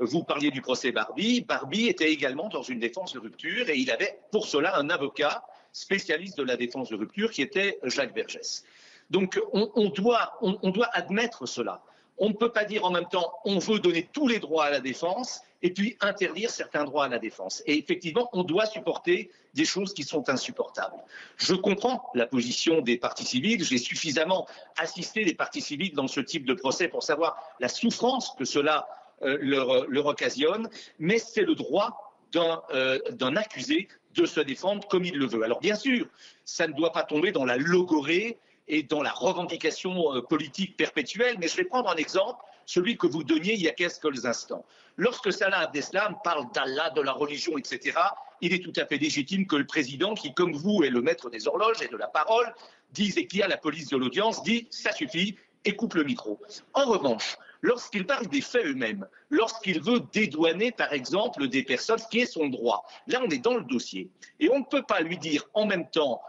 vous 0.00 0.24
parliez 0.24 0.50
du 0.50 0.62
procès 0.62 0.92
Barbie. 0.92 1.42
Barbie 1.42 1.86
était 1.86 2.10
également 2.10 2.48
dans 2.48 2.62
une 2.62 2.80
défense 2.80 3.12
de 3.12 3.18
rupture 3.18 3.68
et 3.68 3.76
il 3.76 3.90
avait 3.90 4.18
pour 4.32 4.46
cela 4.46 4.76
un 4.76 4.88
avocat 4.90 5.44
spécialiste 5.72 6.38
de 6.38 6.42
la 6.42 6.56
défense 6.56 6.88
de 6.88 6.96
rupture 6.96 7.30
qui 7.30 7.42
était 7.42 7.78
Jacques 7.84 8.14
Vergès. 8.14 8.64
Donc 9.10 9.40
on, 9.52 9.88
doit, 9.90 10.38
on, 10.40 10.58
on 10.62 10.70
doit 10.70 10.88
admettre 10.92 11.46
cela. 11.46 11.82
On 12.18 12.28
ne 12.28 12.34
peut 12.34 12.52
pas 12.52 12.64
dire 12.64 12.84
en 12.84 12.90
même 12.90 13.08
temps 13.08 13.32
on 13.44 13.58
veut 13.58 13.78
donner 13.78 14.08
tous 14.12 14.26
les 14.26 14.38
droits 14.38 14.64
à 14.64 14.70
la 14.70 14.80
défense 14.80 15.42
et 15.62 15.72
puis 15.72 15.96
interdire 16.00 16.50
certains 16.50 16.84
droits 16.84 17.04
à 17.04 17.08
la 17.08 17.18
défense. 17.18 17.62
Et 17.66 17.78
effectivement, 17.78 18.30
on 18.32 18.44
doit 18.44 18.66
supporter 18.66 19.30
des 19.54 19.64
choses 19.64 19.92
qui 19.92 20.04
sont 20.04 20.28
insupportables. 20.30 20.96
Je 21.36 21.54
comprends 21.54 22.10
la 22.14 22.26
position 22.26 22.80
des 22.80 22.96
partis 22.96 23.24
civils. 23.24 23.62
J'ai 23.64 23.78
suffisamment 23.78 24.46
assisté 24.78 25.24
des 25.24 25.34
partis 25.34 25.60
civils 25.60 25.92
dans 25.92 26.08
ce 26.08 26.20
type 26.20 26.46
de 26.46 26.54
procès 26.54 26.88
pour 26.88 27.02
savoir 27.02 27.36
la 27.58 27.68
souffrance 27.68 28.34
que 28.38 28.44
cela 28.44 28.88
leur, 29.20 29.86
leur 29.88 30.06
occasionne, 30.06 30.68
mais 30.98 31.18
c'est 31.18 31.42
le 31.42 31.54
droit 31.54 32.10
d'un 32.32 32.62
euh, 32.72 32.98
d'un 33.10 33.36
accusé 33.36 33.88
de 34.14 34.26
se 34.26 34.40
défendre 34.40 34.86
comme 34.88 35.04
il 35.04 35.16
le 35.16 35.26
veut. 35.26 35.42
Alors 35.42 35.60
bien 35.60 35.76
sûr, 35.76 36.06
ça 36.44 36.66
ne 36.66 36.72
doit 36.72 36.92
pas 36.92 37.02
tomber 37.02 37.32
dans 37.32 37.44
la 37.44 37.56
logorée 37.56 38.38
et 38.68 38.82
dans 38.82 39.02
la 39.02 39.12
revendication 39.12 40.14
euh, 40.14 40.22
politique 40.22 40.76
perpétuelle, 40.76 41.36
mais 41.38 41.48
je 41.48 41.56
vais 41.56 41.64
prendre 41.64 41.90
un 41.90 41.96
exemple, 41.96 42.42
celui 42.66 42.96
que 42.96 43.06
vous 43.06 43.24
donniez 43.24 43.54
il 43.54 43.62
y 43.62 43.68
a 43.68 43.72
quelques 43.72 44.26
instants. 44.26 44.64
Lorsque 44.96 45.32
Salah 45.32 45.60
Abdeslam 45.60 46.16
parle 46.22 46.46
d'Allah, 46.52 46.90
de 46.90 47.00
la 47.00 47.12
religion, 47.12 47.56
etc., 47.58 47.98
il 48.40 48.52
est 48.52 48.62
tout 48.62 48.72
à 48.76 48.86
fait 48.86 48.96
légitime 48.96 49.46
que 49.46 49.56
le 49.56 49.66
président, 49.66 50.14
qui 50.14 50.34
comme 50.34 50.52
vous 50.52 50.82
est 50.82 50.90
le 50.90 51.02
maître 51.02 51.30
des 51.30 51.46
horloges 51.46 51.82
et 51.82 51.88
de 51.88 51.96
la 51.96 52.08
parole, 52.08 52.52
dise 52.92 53.18
et 53.18 53.26
qui 53.26 53.42
a 53.42 53.48
la 53.48 53.56
police 53.56 53.88
de 53.88 53.96
l'audience, 53.96 54.42
dit 54.42 54.66
ça 54.70 54.92
suffit 54.92 55.36
et 55.64 55.76
coupe 55.76 55.94
le 55.94 56.04
micro. 56.04 56.40
En 56.74 56.86
revanche, 56.86 57.36
lorsqu'il 57.62 58.06
parle 58.06 58.26
des 58.26 58.40
faits 58.40 58.66
eux-mêmes, 58.66 59.06
lorsqu'il 59.30 59.82
veut 59.82 60.00
dédouaner, 60.12 60.72
par 60.72 60.92
exemple, 60.92 61.48
des 61.48 61.62
personnes, 61.62 61.98
ce 61.98 62.08
qui 62.08 62.20
est 62.20 62.26
son 62.26 62.48
droit, 62.48 62.86
là, 63.06 63.20
on 63.24 63.30
est 63.30 63.38
dans 63.38 63.54
le 63.54 63.64
dossier. 63.64 64.10
Et 64.38 64.50
on 64.50 64.60
ne 64.60 64.64
peut 64.64 64.82
pas 64.82 65.00
lui 65.00 65.18
dire 65.18 65.44
en 65.54 65.66
même 65.66 65.88
temps, 65.90 66.22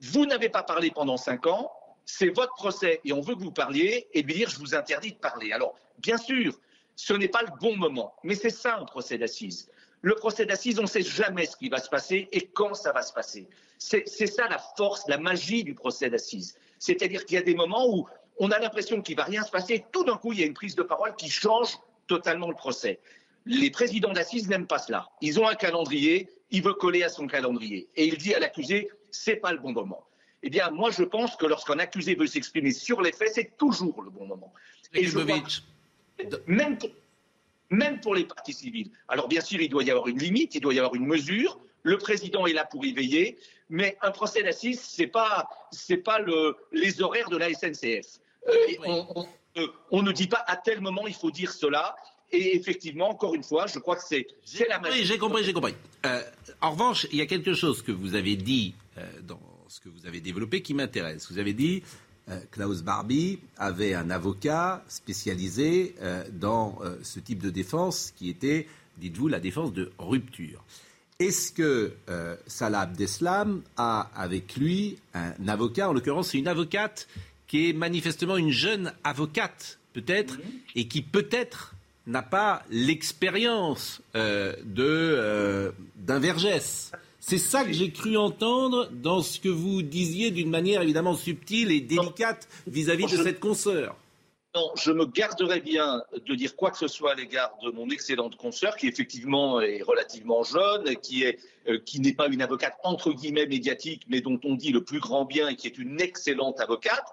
vous 0.00 0.26
n'avez 0.26 0.48
pas 0.48 0.62
parlé 0.62 0.90
pendant 0.90 1.16
cinq 1.16 1.46
ans, 1.46 1.72
c'est 2.04 2.28
votre 2.30 2.54
procès 2.54 3.00
et 3.04 3.12
on 3.12 3.20
veut 3.20 3.34
que 3.34 3.42
vous 3.42 3.52
parliez, 3.52 4.08
et 4.12 4.22
lui 4.22 4.34
dire, 4.34 4.48
je 4.48 4.58
vous 4.58 4.74
interdis 4.74 5.12
de 5.12 5.18
parler. 5.18 5.52
Alors, 5.52 5.74
bien 5.98 6.16
sûr, 6.16 6.58
ce 6.96 7.12
n'est 7.12 7.28
pas 7.28 7.42
le 7.42 7.50
bon 7.60 7.76
moment, 7.76 8.14
mais 8.22 8.34
c'est 8.34 8.50
ça 8.50 8.76
un 8.76 8.84
procès 8.84 9.18
d'assises. 9.18 9.70
Le 10.00 10.14
procès 10.14 10.46
d'assises, 10.46 10.78
on 10.78 10.82
ne 10.82 10.88
sait 10.88 11.02
jamais 11.02 11.46
ce 11.46 11.56
qui 11.56 11.68
va 11.68 11.78
se 11.78 11.88
passer 11.88 12.28
et 12.32 12.46
quand 12.46 12.74
ça 12.74 12.92
va 12.92 13.02
se 13.02 13.12
passer. 13.12 13.48
C'est 13.78 14.06
ça 14.06 14.48
la 14.48 14.58
force, 14.58 15.06
la 15.08 15.18
magie 15.18 15.64
du 15.64 15.74
procès 15.74 16.08
d'assises. 16.08 16.56
C'est-à-dire 16.78 17.24
qu'il 17.24 17.34
y 17.34 17.38
a 17.38 17.42
des 17.42 17.54
moments 17.54 17.88
où 17.88 18.06
on 18.38 18.50
a 18.50 18.58
l'impression 18.58 19.02
qu'il 19.02 19.16
ne 19.16 19.20
va 19.20 19.24
rien 19.24 19.42
se 19.42 19.50
passer. 19.50 19.84
Tout 19.92 20.04
d'un 20.04 20.16
coup, 20.16 20.32
il 20.32 20.40
y 20.40 20.42
a 20.42 20.46
une 20.46 20.54
prise 20.54 20.74
de 20.74 20.82
parole 20.82 21.14
qui 21.16 21.30
change 21.30 21.78
totalement 22.06 22.48
le 22.48 22.54
procès. 22.54 23.00
Les 23.46 23.70
présidents 23.70 24.12
d'assises 24.12 24.48
n'aiment 24.48 24.66
pas 24.66 24.78
cela. 24.78 25.08
Ils 25.20 25.40
ont 25.40 25.48
un 25.48 25.54
calendrier, 25.54 26.28
il 26.50 26.62
veut 26.62 26.74
coller 26.74 27.02
à 27.02 27.08
son 27.08 27.26
calendrier. 27.26 27.88
Et 27.96 28.06
il 28.06 28.18
dit 28.18 28.34
à 28.34 28.38
l'accusé, 28.38 28.90
c'est 29.10 29.36
pas 29.36 29.52
le 29.52 29.58
bon 29.58 29.72
moment. 29.72 30.04
Eh 30.42 30.50
bien, 30.50 30.70
moi, 30.70 30.90
je 30.90 31.02
pense 31.02 31.36
que 31.36 31.46
lorsqu'un 31.46 31.78
accusé 31.78 32.14
veut 32.14 32.26
s'exprimer 32.26 32.72
sur 32.72 33.02
les 33.02 33.12
faits, 33.12 33.32
c'est 33.34 33.56
toujours 33.56 34.02
le 34.02 34.10
bon 34.10 34.26
moment. 34.26 34.52
Et 34.94 35.04
je 35.04 35.18
que 35.18 35.22
même, 36.46 36.78
pour, 36.78 36.90
même 37.70 38.00
pour 38.00 38.14
les 38.14 38.24
partis 38.24 38.52
civils. 38.52 38.90
Alors, 39.08 39.28
bien 39.28 39.40
sûr, 39.40 39.60
il 39.60 39.68
doit 39.68 39.82
y 39.82 39.90
avoir 39.90 40.08
une 40.08 40.18
limite, 40.18 40.54
il 40.54 40.60
doit 40.60 40.74
y 40.74 40.78
avoir 40.78 40.94
une 40.94 41.06
mesure. 41.06 41.58
Le 41.82 41.98
président 41.98 42.46
est 42.46 42.52
là 42.52 42.64
pour 42.64 42.84
y 42.84 42.92
veiller. 42.92 43.38
Mais 43.70 43.96
un 44.02 44.10
procès 44.10 44.42
d'assises, 44.42 44.80
ce 44.80 45.02
n'est 45.02 45.08
pas, 45.08 45.48
c'est 45.70 45.98
pas 45.98 46.18
le, 46.18 46.56
les 46.72 47.02
horaires 47.02 47.30
de 47.30 47.36
la 47.36 47.52
SNCF. 47.52 48.20
Euh, 48.48 48.54
on, 48.86 49.06
on- 49.16 49.26
on 49.90 50.02
ne 50.02 50.12
dit 50.12 50.28
pas 50.28 50.44
à 50.46 50.56
tel 50.56 50.80
moment 50.80 51.06
il 51.06 51.14
faut 51.14 51.30
dire 51.30 51.52
cela. 51.52 51.96
Et 52.30 52.54
effectivement, 52.56 53.08
encore 53.08 53.34
une 53.34 53.42
fois, 53.42 53.66
je 53.66 53.78
crois 53.78 53.96
que 53.96 54.02
c'est 54.06 54.26
la 54.68 54.80
Oui, 54.82 55.00
j'ai 55.04 55.16
compris, 55.18 55.42
j'ai 55.44 55.54
compris. 55.54 55.74
Euh, 56.04 56.22
en 56.60 56.72
revanche, 56.72 57.06
il 57.10 57.16
y 57.18 57.22
a 57.22 57.26
quelque 57.26 57.54
chose 57.54 57.80
que 57.82 57.90
vous 57.90 58.14
avez 58.14 58.36
dit 58.36 58.74
euh, 58.98 59.02
dans 59.22 59.40
ce 59.68 59.80
que 59.80 59.88
vous 59.88 60.06
avez 60.06 60.20
développé 60.20 60.60
qui 60.60 60.74
m'intéresse. 60.74 61.26
Vous 61.32 61.38
avez 61.38 61.54
dit 61.54 61.82
euh, 62.28 62.38
Klaus 62.50 62.82
Barbie 62.82 63.38
avait 63.56 63.94
un 63.94 64.10
avocat 64.10 64.84
spécialisé 64.88 65.94
dans 66.32 66.78
ce 67.02 67.18
type 67.18 67.42
de 67.42 67.50
défense 67.50 68.12
qui 68.16 68.28
était, 68.28 68.68
dites-vous, 68.98 69.28
la 69.28 69.40
défense 69.40 69.72
de 69.72 69.90
rupture. 69.98 70.62
Est-ce 71.18 71.50
que 71.50 71.94
Salah 72.46 72.80
Abdeslam 72.80 73.62
a 73.76 74.10
avec 74.14 74.54
lui 74.56 74.98
un 75.14 75.48
avocat, 75.48 75.88
en 75.88 75.92
l'occurrence 75.94 76.28
c'est 76.28 76.38
une 76.38 76.46
avocate 76.46 77.08
qui 77.48 77.68
est 77.68 77.72
manifestement 77.72 78.36
une 78.36 78.50
jeune 78.50 78.92
avocate 79.04 79.78
peut-être, 79.94 80.38
et 80.76 80.86
qui 80.86 81.02
peut-être 81.02 81.74
n'a 82.06 82.22
pas 82.22 82.62
l'expérience 82.70 84.00
euh, 84.14 84.54
de 84.64 84.84
euh, 84.86 85.72
d'un 85.96 86.18
Vergès. 86.20 86.92
C'est 87.20 87.38
ça 87.38 87.64
que 87.64 87.72
j'ai 87.72 87.90
cru 87.90 88.16
entendre 88.16 88.88
dans 88.92 89.20
ce 89.22 89.40
que 89.40 89.48
vous 89.48 89.82
disiez 89.82 90.30
d'une 90.30 90.48
manière 90.50 90.80
évidemment 90.82 91.14
subtile 91.14 91.70
et 91.72 91.80
délicate 91.80 92.48
vis-à-vis 92.66 93.04
de 93.04 93.16
Je- 93.16 93.22
cette 93.22 93.40
consoeur. 93.40 93.96
Non, 94.54 94.70
je 94.76 94.92
me 94.92 95.04
garderais 95.04 95.60
bien 95.60 96.02
de 96.26 96.34
dire 96.34 96.56
quoi 96.56 96.70
que 96.70 96.78
ce 96.78 96.88
soit 96.88 97.12
à 97.12 97.14
l'égard 97.14 97.50
de 97.62 97.70
mon 97.70 97.90
excellente 97.90 98.36
consoeur, 98.36 98.76
qui 98.76 98.86
effectivement 98.88 99.60
est 99.60 99.82
relativement 99.82 100.42
jeune, 100.42 100.96
qui 101.02 101.24
est 101.24 101.38
euh, 101.68 101.78
qui 101.84 102.00
n'est 102.00 102.14
pas 102.14 102.28
une 102.28 102.40
avocate 102.40 102.74
entre 102.82 103.12
guillemets 103.12 103.46
médiatique, 103.46 104.04
mais 104.08 104.22
dont 104.22 104.40
on 104.44 104.54
dit 104.54 104.72
le 104.72 104.82
plus 104.82 105.00
grand 105.00 105.26
bien 105.26 105.48
et 105.48 105.56
qui 105.56 105.66
est 105.66 105.76
une 105.76 106.00
excellente 106.00 106.60
avocate. 106.60 107.04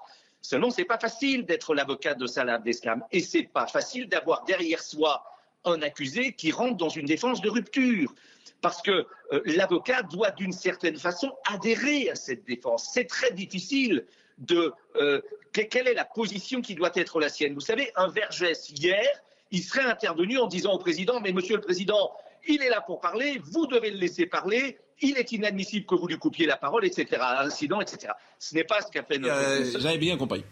Seulement, 0.45 0.69
c'est 0.69 0.85
pas 0.85 0.99
facile 0.99 1.45
d'être 1.45 1.73
l'avocate 1.73 2.17
de 2.19 2.27
Salah 2.27 2.55
Abdeslam, 2.55 3.03
et 3.11 3.19
c'est 3.19 3.43
pas 3.43 3.67
facile 3.67 4.07
d'avoir 4.07 4.43
derrière 4.45 4.81
soi 4.81 5.23
un 5.63 5.81
accusé 5.81 6.33
qui 6.33 6.51
rentre 6.51 6.77
dans 6.77 6.89
une 6.89 7.07
défense 7.07 7.41
de 7.41 7.49
rupture. 7.49 8.13
Parce 8.61 8.81
que 8.81 8.91
euh, 9.33 9.41
l'avocat 9.45 10.03
doit 10.03 10.31
d'une 10.31 10.51
certaine 10.51 10.97
façon 10.97 11.35
adhérer 11.51 12.09
à 12.09 12.15
cette 12.15 12.45
défense. 12.45 12.89
C'est 12.93 13.05
très 13.05 13.31
difficile 13.31 14.05
de... 14.37 14.71
euh, 14.95 15.21
que- 15.51 15.61
quelle 15.61 15.87
est 15.87 15.93
la 15.93 16.05
position 16.05 16.61
qui 16.61 16.75
doit 16.75 16.91
être 16.95 17.19
la 17.19 17.29
sienne 17.29 17.53
Vous 17.53 17.59
savez, 17.61 17.91
un 17.95 18.07
Vergès, 18.07 18.69
hier, 18.69 19.07
il 19.51 19.63
serait 19.63 19.83
intervenu 19.85 20.37
en 20.37 20.47
disant 20.47 20.73
au 20.73 20.77
président, 20.79 21.19
mais 21.21 21.31
monsieur 21.31 21.55
le 21.55 21.61
président, 21.61 22.11
il 22.47 22.61
est 22.61 22.69
là 22.69 22.81
pour 22.81 22.99
parler, 22.99 23.39
vous 23.43 23.65
devez 23.65 23.89
le 23.89 23.97
laisser 23.97 24.25
parler, 24.27 24.77
il 25.01 25.17
est 25.17 25.31
inadmissible 25.31 25.85
que 25.85 25.95
vous 25.95 26.07
lui 26.07 26.17
coupiez 26.17 26.45
la 26.45 26.57
parole, 26.57 26.85
etc. 26.85 27.07
Incident, 27.39 27.81
etc. 27.81 28.13
Ce 28.39 28.55
n'est 28.55 28.63
pas 28.63 28.81
ce 28.81 28.91
qu'a 28.91 29.03
fait 29.03 29.17
notre... 29.17 29.33
Euh, 29.35 29.79
J'avais 29.79 29.97
bien 29.97 30.17
compris. 30.17 30.43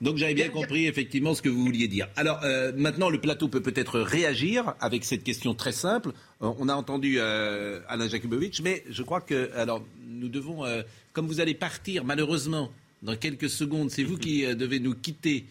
Donc 0.00 0.16
j'avais 0.16 0.32
bien 0.32 0.48
compris 0.48 0.86
effectivement 0.86 1.34
ce 1.34 1.42
que 1.42 1.50
vous 1.50 1.62
vouliez 1.62 1.86
dire. 1.86 2.08
Alors 2.16 2.40
euh, 2.42 2.72
maintenant, 2.74 3.10
le 3.10 3.20
plateau 3.20 3.48
peut 3.48 3.60
peut-être 3.60 4.00
réagir 4.00 4.74
avec 4.80 5.04
cette 5.04 5.22
question 5.22 5.54
très 5.54 5.72
simple. 5.72 6.12
Euh, 6.40 6.50
on 6.58 6.70
a 6.70 6.74
entendu 6.74 7.16
euh, 7.18 7.80
Alain 7.86 8.08
Jakubowicz, 8.08 8.62
mais 8.62 8.82
je 8.88 9.02
crois 9.02 9.20
que 9.20 9.50
alors 9.54 9.82
nous 10.08 10.28
devons, 10.30 10.64
euh, 10.64 10.80
comme 11.12 11.26
vous 11.26 11.40
allez 11.40 11.52
partir 11.52 12.04
malheureusement 12.06 12.70
dans 13.02 13.14
quelques 13.14 13.50
secondes, 13.50 13.90
c'est 13.90 14.02
vous 14.02 14.16
qui 14.16 14.46
euh, 14.46 14.54
devez 14.54 14.80
nous 14.80 14.94
quitter. 14.94 15.44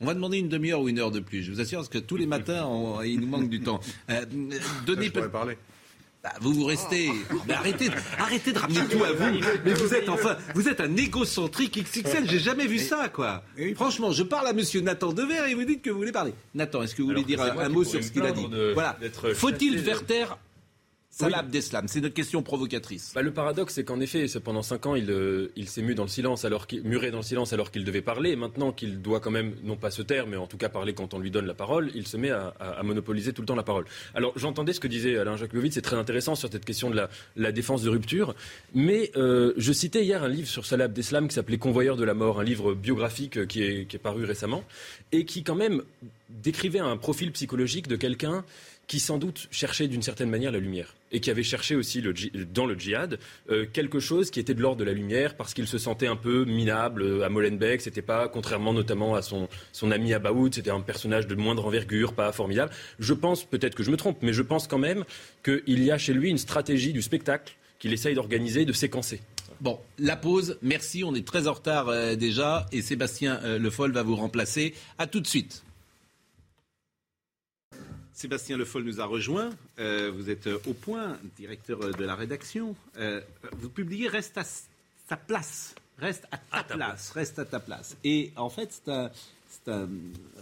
On 0.00 0.06
va 0.06 0.14
demander 0.14 0.38
une 0.38 0.48
demi-heure 0.48 0.82
ou 0.82 0.88
une 0.88 1.00
heure 1.00 1.10
de 1.10 1.18
plus. 1.20 1.42
Je 1.42 1.50
vous 1.50 1.60
assure 1.60 1.78
parce 1.80 1.88
que 1.88 1.98
tous 1.98 2.16
les 2.16 2.26
matins, 2.26 2.64
on- 2.66 3.02
il 3.02 3.18
nous 3.18 3.26
manque 3.26 3.48
du 3.50 3.60
temps. 3.60 3.80
Euh, 4.10 4.24
donnez 4.86 5.06
Je 5.06 5.10
pourrais 5.10 5.30
parler. 5.30 5.56
Bah, 6.26 6.32
vous 6.40 6.52
vous 6.54 6.64
restez. 6.64 7.12
Mais 7.46 7.54
arrêtez, 7.54 7.88
arrêtez 8.18 8.52
de 8.52 8.58
ramener 8.58 8.80
tout 8.90 9.04
à 9.04 9.12
vous. 9.12 9.38
Mais 9.64 9.74
vous 9.74 9.94
êtes 9.94 10.08
enfin, 10.08 10.36
vous 10.56 10.68
êtes 10.68 10.80
un 10.80 10.96
égocentrique 10.96 11.78
XXL. 11.80 12.28
J'ai 12.28 12.40
jamais 12.40 12.66
vu 12.66 12.80
ça, 12.80 13.08
quoi. 13.08 13.44
Franchement, 13.76 14.10
je 14.10 14.24
parle 14.24 14.48
à 14.48 14.52
Monsieur 14.52 14.80
Nathan 14.80 15.12
Dever 15.12 15.48
et 15.48 15.54
vous 15.54 15.62
dites 15.64 15.82
que 15.82 15.90
vous 15.90 15.98
voulez 15.98 16.10
parler. 16.10 16.34
Nathan, 16.52 16.82
est-ce 16.82 16.96
que 16.96 17.02
vous 17.02 17.08
voulez 17.08 17.24
Alors 17.34 17.46
dire 17.46 17.60
un, 17.60 17.68
mot 17.68 17.84
sur 17.84 18.02
ce 18.02 18.10
qu'il 18.10 18.24
a 18.24 18.32
dit 18.32 18.48
de- 18.48 18.72
Voilà. 18.74 18.98
Faut-il 19.34 19.78
faire 19.78 20.00
de- 20.00 20.06
Salah 21.18 21.38
Abdeslam 21.38 21.88
C'est 21.88 22.02
notre 22.02 22.12
question 22.14 22.42
provocatrice. 22.42 23.12
Bah, 23.14 23.22
le 23.22 23.30
paradoxe, 23.32 23.72
c'est 23.72 23.84
qu'en 23.84 24.00
effet, 24.00 24.26
pendant 24.44 24.60
cinq 24.60 24.84
ans, 24.84 24.94
il, 24.94 25.10
euh, 25.10 25.50
il 25.56 25.66
s'est 25.66 25.80
mu 25.80 25.94
dans 25.94 26.02
le 26.02 26.10
silence, 26.10 26.44
alors 26.44 26.66
qu'il, 26.66 26.82
muré 26.82 27.10
dans 27.10 27.16
le 27.18 27.22
silence 27.22 27.54
alors 27.54 27.70
qu'il 27.70 27.84
devait 27.84 28.02
parler. 28.02 28.32
Et 28.32 28.36
maintenant 28.36 28.70
qu'il 28.70 29.00
doit 29.00 29.18
quand 29.20 29.30
même, 29.30 29.54
non 29.64 29.76
pas 29.76 29.90
se 29.90 30.02
taire, 30.02 30.26
mais 30.26 30.36
en 30.36 30.46
tout 30.46 30.58
cas 30.58 30.68
parler 30.68 30.92
quand 30.92 31.14
on 31.14 31.18
lui 31.18 31.30
donne 31.30 31.46
la 31.46 31.54
parole, 31.54 31.90
il 31.94 32.06
se 32.06 32.18
met 32.18 32.30
à, 32.30 32.52
à- 32.60 32.72
à 32.72 32.82
monopoliser 32.82 33.32
tout 33.32 33.40
le 33.40 33.46
temps 33.46 33.54
la 33.54 33.62
parole. 33.62 33.86
Alors 34.14 34.34
j'entendais 34.36 34.74
ce 34.74 34.80
que 34.80 34.88
disait 34.88 35.16
Alain 35.16 35.38
Jakubowicz, 35.38 35.72
c'est 35.72 35.80
très 35.80 35.96
intéressant 35.96 36.34
sur 36.34 36.50
cette 36.52 36.66
question 36.66 36.90
de 36.90 36.96
la, 36.96 37.08
la 37.36 37.50
défense 37.50 37.80
de 37.82 37.88
rupture. 37.88 38.34
Mais 38.74 39.10
euh, 39.16 39.54
je 39.56 39.72
citais 39.72 40.04
hier 40.04 40.22
un 40.22 40.28
livre 40.28 40.48
sur 40.48 40.66
Salah 40.66 40.84
Abdeslam 40.84 41.28
qui 41.28 41.34
s'appelait 41.34 41.56
Convoyeur 41.56 41.96
de 41.96 42.04
la 42.04 42.12
mort, 42.12 42.40
un 42.40 42.44
livre 42.44 42.74
biographique 42.74 43.46
qui 43.46 43.62
est, 43.62 43.86
qui 43.88 43.96
est 43.96 44.00
paru 44.00 44.26
récemment, 44.26 44.64
et 45.12 45.24
qui 45.24 45.44
quand 45.44 45.54
même 45.54 45.82
décrivait 46.28 46.80
un 46.80 46.98
profil 46.98 47.32
psychologique 47.32 47.88
de 47.88 47.96
quelqu'un 47.96 48.44
qui 48.86 49.00
sans 49.00 49.18
doute 49.18 49.48
cherchait 49.50 49.88
d'une 49.88 50.02
certaine 50.02 50.30
manière 50.30 50.52
la 50.52 50.58
lumière 50.58 50.94
et 51.10 51.20
qui 51.20 51.30
avait 51.30 51.42
cherché 51.42 51.74
aussi 51.74 52.02
dans 52.52 52.66
le 52.66 52.78
djihad 52.78 53.18
euh, 53.50 53.66
quelque 53.72 54.00
chose 54.00 54.30
qui 54.30 54.40
était 54.40 54.54
de 54.54 54.60
l'ordre 54.60 54.78
de 54.78 54.84
la 54.84 54.92
lumière 54.92 55.36
parce 55.36 55.54
qu'il 55.54 55.66
se 55.66 55.78
sentait 55.78 56.06
un 56.06 56.16
peu 56.16 56.44
minable 56.44 57.02
euh, 57.02 57.24
à 57.24 57.28
Molenbeek. 57.28 57.80
C'était 57.80 58.02
pas, 58.02 58.28
contrairement 58.28 58.72
notamment 58.72 59.14
à 59.14 59.22
son, 59.22 59.48
son 59.72 59.90
ami 59.90 60.14
Abaoud, 60.14 60.54
c'était 60.54 60.70
un 60.70 60.80
personnage 60.80 61.26
de 61.26 61.34
moindre 61.34 61.66
envergure, 61.66 62.12
pas 62.12 62.30
formidable. 62.32 62.72
Je 62.98 63.14
pense, 63.14 63.44
peut-être 63.44 63.74
que 63.74 63.82
je 63.82 63.90
me 63.90 63.96
trompe, 63.96 64.18
mais 64.22 64.32
je 64.32 64.42
pense 64.42 64.66
quand 64.68 64.78
même 64.78 65.04
qu'il 65.44 65.82
y 65.82 65.90
a 65.90 65.98
chez 65.98 66.12
lui 66.12 66.30
une 66.30 66.38
stratégie 66.38 66.92
du 66.92 67.02
spectacle 67.02 67.56
qu'il 67.78 67.92
essaye 67.92 68.14
d'organiser, 68.14 68.64
de 68.64 68.72
séquencer. 68.72 69.20
Bon, 69.60 69.80
la 69.98 70.16
pause. 70.16 70.58
Merci. 70.62 71.02
On 71.02 71.14
est 71.14 71.26
très 71.26 71.48
en 71.48 71.54
retard 71.54 71.88
euh, 71.88 72.14
déjà 72.14 72.66
et 72.72 72.82
Sébastien 72.82 73.40
Le 73.58 73.70
Foll 73.70 73.92
va 73.92 74.02
vous 74.02 74.16
remplacer. 74.16 74.74
À 74.98 75.06
tout 75.06 75.20
de 75.20 75.26
suite. 75.26 75.65
Sébastien 78.16 78.56
Le 78.56 78.64
Foll 78.64 78.84
nous 78.84 78.98
a 79.02 79.04
rejoint. 79.04 79.50
Euh, 79.78 80.10
vous 80.10 80.30
êtes 80.30 80.46
euh, 80.46 80.58
au 80.66 80.72
point, 80.72 81.18
directeur 81.36 81.82
euh, 81.82 81.92
de 81.92 82.02
la 82.02 82.14
rédaction. 82.14 82.74
Euh, 82.96 83.20
vous 83.52 83.68
publiez 83.68 84.08
Reste 84.08 84.38
à 84.38 84.44
sa 84.44 85.16
place. 85.18 85.74
Reste 85.98 86.26
à 86.50 86.64
ta 86.64 86.74
place. 86.76 87.10
Reste 87.10 87.38
à 87.38 87.44
ta 87.44 87.60
place. 87.60 87.94
Et 88.04 88.32
en 88.36 88.48
fait, 88.48 88.72
c'est 88.72 89.70
un, 89.70 89.88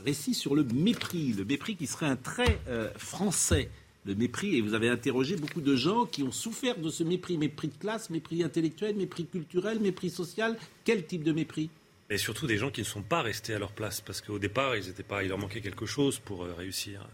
récit 0.04 0.34
sur 0.34 0.54
le 0.54 0.62
mépris. 0.62 1.32
Le 1.32 1.44
mépris 1.44 1.74
qui 1.74 1.88
serait 1.88 2.06
un 2.06 2.14
trait 2.14 2.60
euh, 2.68 2.90
français. 2.96 3.68
Le 4.06 4.14
mépris. 4.14 4.54
Et 4.54 4.60
vous 4.60 4.74
avez 4.74 4.88
interrogé 4.88 5.34
beaucoup 5.34 5.60
de 5.60 5.74
gens 5.74 6.06
qui 6.06 6.22
ont 6.22 6.32
souffert 6.32 6.78
de 6.78 6.90
ce 6.90 7.02
mépris. 7.02 7.36
Mépris 7.38 7.68
de 7.68 7.76
classe, 7.76 8.08
mépris 8.08 8.44
intellectuel, 8.44 8.94
mépris 8.94 9.26
culturel, 9.26 9.80
mépris 9.80 10.10
social. 10.10 10.56
Quel 10.84 11.04
type 11.06 11.24
de 11.24 11.32
mépris? 11.32 11.70
Et 12.08 12.18
surtout 12.18 12.46
des 12.46 12.56
gens 12.56 12.70
qui 12.70 12.82
ne 12.82 12.86
sont 12.86 13.02
pas 13.02 13.22
restés 13.22 13.52
à 13.52 13.58
leur 13.58 13.72
place 13.72 14.00
parce 14.00 14.20
qu'au 14.20 14.38
départ, 14.38 14.76
ils 14.76 14.88
étaient 14.88 15.02
pas, 15.02 15.24
il 15.24 15.30
leur 15.30 15.38
manquait 15.38 15.60
quelque 15.60 15.86
chose 15.86 16.20
pour 16.20 16.44
réussir. 16.44 17.04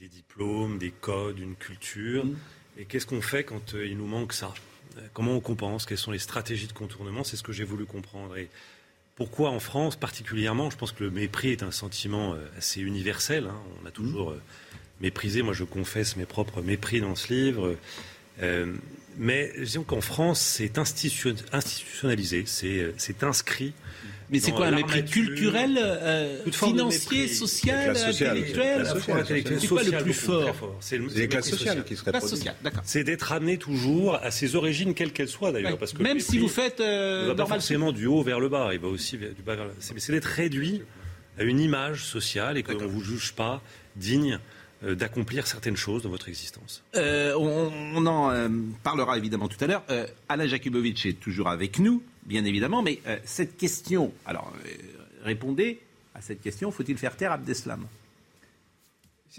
Des 0.00 0.08
diplômes, 0.08 0.78
des 0.78 0.90
codes, 0.90 1.38
une 1.38 1.54
culture. 1.56 2.24
Et 2.78 2.84
qu'est-ce 2.84 3.06
qu'on 3.06 3.22
fait 3.22 3.44
quand 3.44 3.74
euh, 3.74 3.86
il 3.86 3.96
nous 3.96 4.06
manque 4.06 4.32
ça? 4.34 4.52
Euh, 4.98 5.00
Comment 5.14 5.32
on 5.32 5.40
compense? 5.40 5.86
Quelles 5.86 5.96
sont 5.98 6.10
les 6.10 6.18
stratégies 6.18 6.66
de 6.66 6.72
contournement? 6.74 7.24
C'est 7.24 7.36
ce 7.36 7.42
que 7.42 7.52
j'ai 7.52 7.64
voulu 7.64 7.86
comprendre. 7.86 8.36
Et 8.36 8.50
pourquoi 9.14 9.50
en 9.50 9.60
France 9.60 9.96
particulièrement 9.96 10.68
Je 10.70 10.76
pense 10.76 10.92
que 10.92 11.02
le 11.02 11.10
mépris 11.10 11.48
est 11.50 11.62
un 11.62 11.70
sentiment 11.70 12.34
euh, 12.34 12.38
assez 12.58 12.82
universel. 12.82 13.46
hein. 13.46 13.56
On 13.82 13.86
a 13.86 13.90
toujours 13.90 14.30
euh, 14.32 14.42
méprisé. 15.00 15.40
Moi, 15.40 15.54
je 15.54 15.64
confesse 15.64 16.16
mes 16.16 16.26
propres 16.26 16.60
mépris 16.60 17.00
dans 17.00 17.14
ce 17.14 17.32
livre. 17.32 17.76
Euh, 18.42 18.74
mais 19.16 19.54
disons 19.58 19.82
qu'en 19.82 20.02
France, 20.02 20.40
c'est 20.42 20.76
institution- 20.76 21.34
institutionnalisé, 21.52 22.44
c'est 22.44 22.92
c'est 22.98 23.24
inscrit. 23.24 23.72
Mais 24.30 24.40
c'est 24.40 24.50
quoi 24.52 24.66
un 24.66 24.70
mépris 24.72 25.04
culturel, 25.04 25.78
euh, 25.80 26.44
de 26.44 26.50
financier, 26.50 27.20
mépris. 27.22 27.34
social, 27.34 27.96
intellectuel 27.96 28.86
C'est 28.86 29.06
quoi 29.68 29.80
le 29.80 29.84
social, 29.84 30.02
plus 30.02 30.12
fort 30.12 30.56
fort. 30.56 30.76
C'est 30.80 30.98
le- 30.98 31.06
Les 31.14 31.28
classes 31.28 31.48
sociales 31.50 31.78
social. 31.78 31.84
qui 31.84 31.96
seraient. 31.96 32.12
C'est 32.84 33.04
d'être 33.04 33.22
ramené 33.22 33.56
toujours 33.58 34.16
à 34.16 34.30
ses 34.30 34.56
origines, 34.56 34.94
quelles 34.94 35.12
qu'elles 35.12 35.28
soient 35.28 35.52
d'ailleurs. 35.52 35.72
Ouais. 35.72 35.78
Parce 35.78 35.92
que 35.92 36.02
Même 36.02 36.20
si 36.20 36.38
vous 36.38 36.48
faites 36.48 36.80
euh, 36.80 37.22
ne 37.22 37.28
va 37.28 37.34
pas 37.34 37.46
forcément 37.46 37.92
du 37.92 38.06
haut 38.06 38.22
vers 38.22 38.40
le 38.40 38.48
bas, 38.48 38.70
il 38.72 38.80
va 38.80 38.88
aussi 38.88 39.16
du 39.16 39.42
bas 39.44 39.54
vers 39.56 39.66
le 39.66 39.70
C'est 39.78 39.98
c'est 40.00 40.12
d'être 40.12 40.24
réduit 40.24 40.82
à 41.38 41.42
une 41.44 41.60
image 41.60 42.02
sociale 42.04 42.56
et 42.58 42.62
qu'on 42.62 42.74
ne 42.80 42.86
vous 42.86 43.02
juge 43.02 43.32
pas 43.32 43.62
digne 43.94 44.38
euh, 44.84 44.94
d'accomplir 44.94 45.46
certaines 45.46 45.76
choses 45.76 46.02
dans 46.02 46.10
votre 46.10 46.28
existence. 46.28 46.82
Euh, 46.96 47.34
on, 47.38 47.70
on 47.94 48.06
en 48.06 48.30
euh, 48.30 48.48
parlera 48.82 49.16
évidemment 49.16 49.48
tout 49.48 49.62
à 49.62 49.66
l'heure. 49.66 49.82
Euh, 49.90 50.06
Alain 50.28 50.46
Jakubowicz 50.46 51.06
est 51.06 51.18
toujours 51.20 51.48
avec 51.48 51.78
nous, 51.78 52.02
bien 52.26 52.44
évidemment, 52.44 52.82
mais 52.82 53.00
euh, 53.06 53.18
cette 53.24 53.56
question, 53.56 54.12
alors 54.26 54.52
euh, 54.66 54.70
répondez 55.22 55.80
à 56.14 56.20
cette 56.20 56.42
question, 56.42 56.70
faut-il 56.70 56.98
faire 56.98 57.16
taire 57.16 57.32
Abdeslam? 57.32 57.86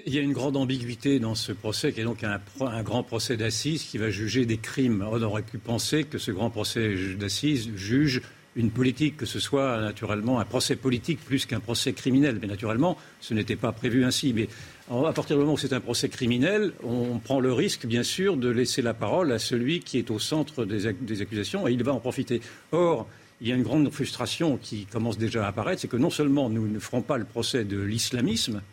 Il 0.05 0.13
y 0.13 0.19
a 0.19 0.21
une 0.21 0.33
grande 0.33 0.57
ambiguïté 0.57 1.19
dans 1.19 1.33
ce 1.33 1.51
procès, 1.51 1.91
qui 1.91 2.01
est 2.01 2.03
donc 2.03 2.23
un, 2.23 2.83
grand 2.83 3.01
procès 3.01 3.35
d'assises 3.35 3.83
qui 3.83 3.97
va 3.97 4.11
juger 4.11 4.45
des 4.45 4.57
crimes. 4.57 5.03
On 5.09 5.21
aurait 5.23 5.41
pu 5.41 5.57
penser 5.57 6.03
que 6.03 6.19
ce 6.19 6.29
grand 6.29 6.51
procès 6.51 6.93
d'assises 7.15 7.71
juge 7.75 8.21
une 8.57 8.71
politique, 8.71 9.15
que 9.15 9.25
ce 9.25 9.39
soit 9.39 9.79
naturellement 9.79 10.39
un 10.39 10.45
procès 10.45 10.75
politique 10.75 11.19
plus 11.23 11.45
qu'un 11.45 11.61
procès 11.61 11.93
criminel. 11.93 12.39
Mais 12.41 12.47
naturellement, 12.47 12.97
ce 13.21 13.33
n'était 13.33 13.55
pas 13.55 13.71
prévu 13.71 14.03
ainsi. 14.03 14.33
Mais 14.33 14.49
à 14.91 15.13
partir 15.13 15.37
du 15.37 15.41
moment 15.41 15.53
où 15.53 15.57
c'est 15.57 15.73
un 15.73 15.79
procès 15.79 16.09
criminel, 16.09 16.73
on 16.83 17.19
prend 17.19 17.39
le 17.39 17.53
risque, 17.53 17.85
bien 17.85 18.03
sûr, 18.03 18.35
de 18.35 18.49
laisser 18.49 18.81
la 18.81 18.93
parole 18.93 19.31
à 19.31 19.39
celui 19.39 19.79
qui 19.79 19.99
est 19.99 20.11
au 20.11 20.19
centre 20.19 20.65
des, 20.65 20.91
des 20.91 21.21
accusations 21.21 21.67
et 21.67 21.71
il 21.71 21.83
va 21.83 21.93
en 21.93 21.99
profiter. 21.99 22.41
Or, 22.71 23.07
il 23.39 23.47
y 23.47 23.51
a 23.51 23.55
une 23.55 23.63
grande 23.63 23.89
frustration 23.91 24.57
qui 24.57 24.85
commence 24.85 25.19
déjà 25.19 25.45
à 25.45 25.49
apparaître, 25.49 25.81
c'est 25.81 25.87
que 25.87 25.97
non 25.97 26.09
seulement 26.09 26.49
nous 26.49 26.67
ne 26.67 26.79
ferons 26.79 27.03
pas 27.03 27.19
le 27.19 27.25
procès 27.25 27.63
de 27.63 27.79
l'islamisme, 27.79 28.63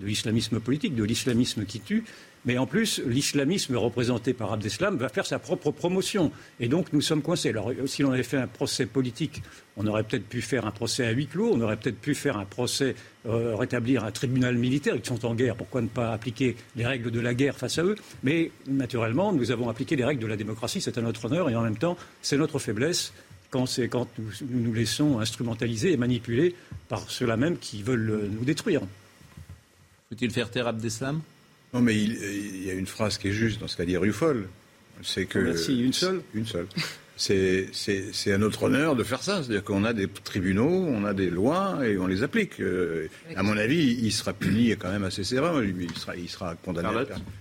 de 0.00 0.06
l'islamisme 0.06 0.58
politique, 0.58 0.96
de 0.96 1.04
l'islamisme 1.04 1.64
qui 1.64 1.78
tue, 1.78 2.02
mais 2.44 2.58
en 2.58 2.66
plus, 2.66 3.00
l'islamisme 3.06 3.76
représenté 3.76 4.32
par 4.32 4.52
Abdeslam 4.52 4.96
va 4.96 5.08
faire 5.08 5.26
sa 5.26 5.38
propre 5.38 5.70
promotion. 5.70 6.30
Et 6.60 6.68
donc, 6.68 6.92
nous 6.92 7.00
sommes 7.00 7.22
coincés. 7.22 7.50
Alors, 7.50 7.72
si 7.86 8.02
l'on 8.02 8.12
avait 8.12 8.22
fait 8.22 8.36
un 8.36 8.46
procès 8.46 8.86
politique, 8.86 9.42
on 9.76 9.86
aurait 9.86 10.02
peut-être 10.02 10.26
pu 10.26 10.40
faire 10.40 10.66
un 10.66 10.70
procès 10.70 11.06
à 11.06 11.10
huis 11.10 11.26
clos, 11.26 11.52
on 11.52 11.60
aurait 11.60 11.76
peut-être 11.76 11.98
pu 11.98 12.14
faire 12.14 12.36
un 12.36 12.44
procès, 12.44 12.94
euh, 13.26 13.54
rétablir 13.54 14.04
un 14.04 14.10
tribunal 14.10 14.56
militaire. 14.56 14.94
Ils 14.96 15.04
sont 15.04 15.24
en 15.26 15.34
guerre, 15.34 15.56
pourquoi 15.56 15.82
ne 15.82 15.88
pas 15.88 16.12
appliquer 16.12 16.56
les 16.76 16.86
règles 16.86 17.10
de 17.10 17.20
la 17.20 17.34
guerre 17.34 17.56
face 17.56 17.78
à 17.78 17.84
eux? 17.84 17.96
Mais, 18.22 18.50
naturellement, 18.66 19.32
nous 19.32 19.50
avons 19.50 19.68
appliqué 19.68 19.96
les 19.96 20.04
règles 20.04 20.22
de 20.22 20.26
la 20.26 20.36
démocratie, 20.36 20.80
c'est 20.80 20.98
à 20.98 21.02
notre 21.02 21.24
honneur, 21.26 21.50
et 21.50 21.56
en 21.56 21.62
même 21.62 21.78
temps, 21.78 21.96
c'est 22.22 22.36
notre 22.36 22.58
faiblesse 22.58 23.12
quand, 23.50 23.66
quand 23.90 24.08
nous, 24.18 24.30
nous 24.48 24.60
nous 24.60 24.74
laissons 24.74 25.20
instrumentaliser 25.20 25.92
et 25.92 25.96
manipuler 25.96 26.54
par 26.88 27.10
ceux-là 27.10 27.36
même 27.36 27.58
qui 27.58 27.82
veulent 27.82 28.10
euh, 28.10 28.28
nous 28.30 28.44
détruire. 28.44 28.82
Faut-il 30.08 30.30
faire 30.30 30.50
taire 30.50 30.66
Abdeslam? 30.66 31.20
Non, 31.74 31.80
mais 31.80 31.94
il, 31.96 32.12
il 32.22 32.64
y 32.66 32.70
a 32.70 32.74
une 32.74 32.86
phrase 32.86 33.18
qui 33.18 33.28
est 33.28 33.32
juste 33.32 33.60
dans 33.60 33.68
ce 33.68 33.76
qu'a 33.76 33.84
dit 33.84 33.96
Ruffol. 33.96 34.48
C'est 35.02 35.26
que. 35.26 35.38
Oh, 35.38 35.42
merci. 35.44 35.80
Une 35.82 35.92
seule 35.92 36.22
Une 36.34 36.46
seule. 36.46 36.66
C'est- 37.16 37.68
C'est 37.72 38.12
c'est 38.12 38.32
à 38.32 38.38
notre 38.38 38.62
honneur 38.64 38.94
de 38.96 39.02
faire 39.02 39.22
ça. 39.22 39.42
C'est-à-dire 39.42 39.64
qu'on 39.64 39.84
a 39.84 39.92
des 39.92 40.06
tribunaux, 40.08 40.68
on 40.88 41.04
a 41.04 41.12
des 41.14 41.30
lois 41.30 41.80
et 41.84 41.98
on 41.98 42.06
les 42.06 42.22
applique. 42.22 42.60
Euh, 42.60 43.08
à 43.36 43.42
mon 43.42 43.56
avis, 43.56 43.98
il 44.00 44.12
sera 44.12 44.32
puni 44.32 44.70
quand 44.76 44.90
même 44.90 45.02
assez 45.04 45.24
sévèrement. 45.24 45.60
Il 45.60 45.90
sera, 45.96 46.16
il 46.16 46.28
sera 46.28 46.54
condamné 46.54 46.88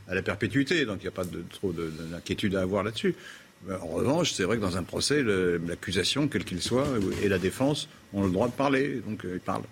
à 0.08 0.14
la, 0.16 0.20
à 0.20 0.22
perpétuité, 0.24 0.86
donc 0.86 0.98
il 1.02 1.04
n'y 1.04 1.08
a 1.10 1.12
pas 1.12 1.26
de, 1.26 1.44
trop 1.52 1.72
de- 1.72 1.92
d'inquiétude 2.12 2.56
à 2.56 2.62
avoir 2.62 2.84
là-dessus. 2.84 3.14
Euh, 3.70 3.78
En 3.82 3.88
revanche, 3.88 4.32
c'est 4.34 4.44
vrai 4.44 4.58
que 4.58 4.62
dans 4.62 4.78
un 4.78 4.84
procès, 4.84 5.24
l'accusation, 5.24 6.28
quel 6.28 6.44
qu'il 6.44 6.62
soit, 6.62 6.88
et 7.24 7.30
la 7.30 7.38
défense 7.40 7.88
ont 8.14 8.24
le 8.24 8.32
droit 8.32 8.48
de 8.48 8.54
parler. 8.54 9.02
Donc 9.08 9.26
euh, 9.26 9.34
ils 9.36 9.40
parlent. 9.40 9.64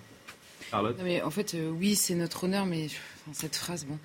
Non, 0.73 0.93
mais 1.03 1.21
en 1.23 1.31
fait, 1.31 1.53
euh, 1.55 1.69
oui, 1.71 1.95
c'est 1.95 2.15
notre 2.15 2.43
honneur, 2.45 2.65
mais 2.65 2.87
cette 3.34 3.55
phrase, 3.55 3.86
bon. 3.86 3.97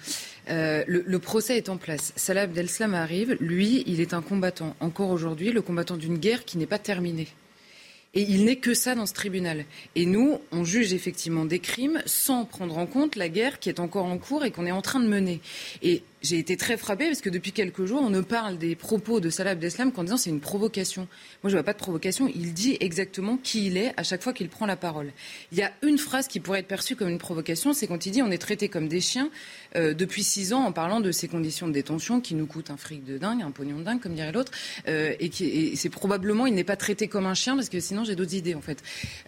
Euh, 0.49 0.85
le, 0.87 1.18
procès 1.18 1.57
est 1.57 1.68
en 1.68 1.77
place. 1.77 2.12
Salah 2.16 2.43
Abdeslam 2.43 2.95
arrive. 2.95 3.37
Lui, 3.41 3.85
il 3.87 4.01
est 4.01 4.14
un 4.14 4.23
combattant. 4.23 4.75
Encore 4.81 5.11
aujourd'hui, 5.11 5.53
le 5.53 5.62
combattant 5.62 5.97
d'une 5.97 6.18
guerre 6.18 6.45
qui 6.45 6.59
n'est 6.59 6.66
pas 6.66 6.79
terminée. 6.79 7.29
Et 8.12 8.23
il 8.23 8.45
n'est 8.45 8.57
que 8.57 8.75
ça 8.75 8.97
dans 8.97 9.07
ce 9.07 9.12
tribunal. 9.12 9.64
Et 9.95 10.05
nous, 10.05 10.41
on 10.51 10.64
juge 10.64 10.93
effectivement 10.93 11.45
des 11.45 11.61
crimes 11.61 12.03
sans 12.07 12.45
prendre 12.45 12.77
en 12.77 12.87
compte 12.87 13.14
la 13.14 13.29
guerre 13.29 13.61
qui 13.61 13.68
est 13.68 13.79
encore 13.79 14.07
en 14.07 14.18
cours 14.18 14.45
et 14.45 14.51
qu'on 14.51 14.66
est 14.66 14.73
en 14.73 14.83
train 14.83 14.99
de 14.99 15.07
mener. 15.07 15.41
J'ai 16.23 16.39
été 16.39 16.57
très 16.57 16.77
frappée 16.77 17.07
parce 17.07 17.21
que 17.21 17.31
depuis 17.31 17.53
quelques 17.53 17.85
jours, 17.85 18.03
on 18.03 18.11
ne 18.11 18.21
parle 18.21 18.59
des 18.59 18.77
propos 18.77 19.21
de 19.21 19.31
Salah 19.31 19.51
Abdeslam 19.53 19.93
qu'en 19.93 20.05
disant 20.05 20.16
c'est 20.16 20.31
une 20.31 20.41
provocation. 20.41 21.09
Moi, 21.43 21.51
je 21.51 21.57
vois 21.57 21.62
pas 21.62 21.73
de 21.73 21.79
provocation. 21.79 22.31
Il 22.35 22.53
dit 22.53 22.77
exactement 22.81 23.37
qui 23.37 23.66
il 23.66 23.77
est 23.77 23.93
à 23.97 24.03
chaque 24.03 24.23
fois 24.23 24.33
qu'il 24.33 24.49
prend 24.49 24.66
la 24.66 24.77
parole. 24.77 25.12
Il 25.53 25.59
y 25.59 25.62
a 25.62 25.73
une 25.83 25.99
phrase 25.99 26.29
qui 26.29 26.41
pourrait 26.41 26.61
être 26.61 26.68
perçue 26.68 26.97
comme 26.97 27.09
une 27.09 27.18
provocation, 27.18 27.73
c'est 27.73 27.87
quand 27.87 28.07
il 28.07 28.12
dit 28.12 28.23
on 28.23 28.31
est 28.31 28.39
traité 28.39 28.68
comme 28.68 28.89
des 28.89 29.01
chiens 29.01 29.31
euh, 29.77 29.95
depuis 29.95 30.23
six 30.23 30.53
ans 30.53 30.64
en 30.64 30.73
parlant 30.73 31.01
de 31.01 31.12
ces 31.12 31.29
conditions 31.29 31.68
de 31.68 31.73
détention 31.73 32.21
qui 32.21 32.35
nous 32.35 32.47
coûtent 32.47 32.71
un 32.71 32.77
fric 32.77 33.05
de 33.05 33.18
dingue, 33.18 33.43
un 33.43 33.51
pognon 33.51 33.79
de 33.79 33.85
dingue, 33.85 34.01
comme 34.01 34.14
dirait 34.14 34.33
l'autre, 34.33 34.53
euh, 34.89 35.14
et, 35.21 35.31
et 35.41 35.77
c'est 35.77 35.89
probablement 35.89 36.47
il 36.47 36.55
n'est 36.55 36.64
pas 36.64 36.77
traité 36.77 37.09
comme 37.09 37.27
un 37.27 37.35
chien 37.35 37.55
parce 37.55 37.68
que 37.68 37.81
sinon 37.81 38.05
j'ai 38.05 38.16
d'autres 38.16 38.35
idées 38.35 38.55
en 38.55 38.61
fait. 38.61 38.83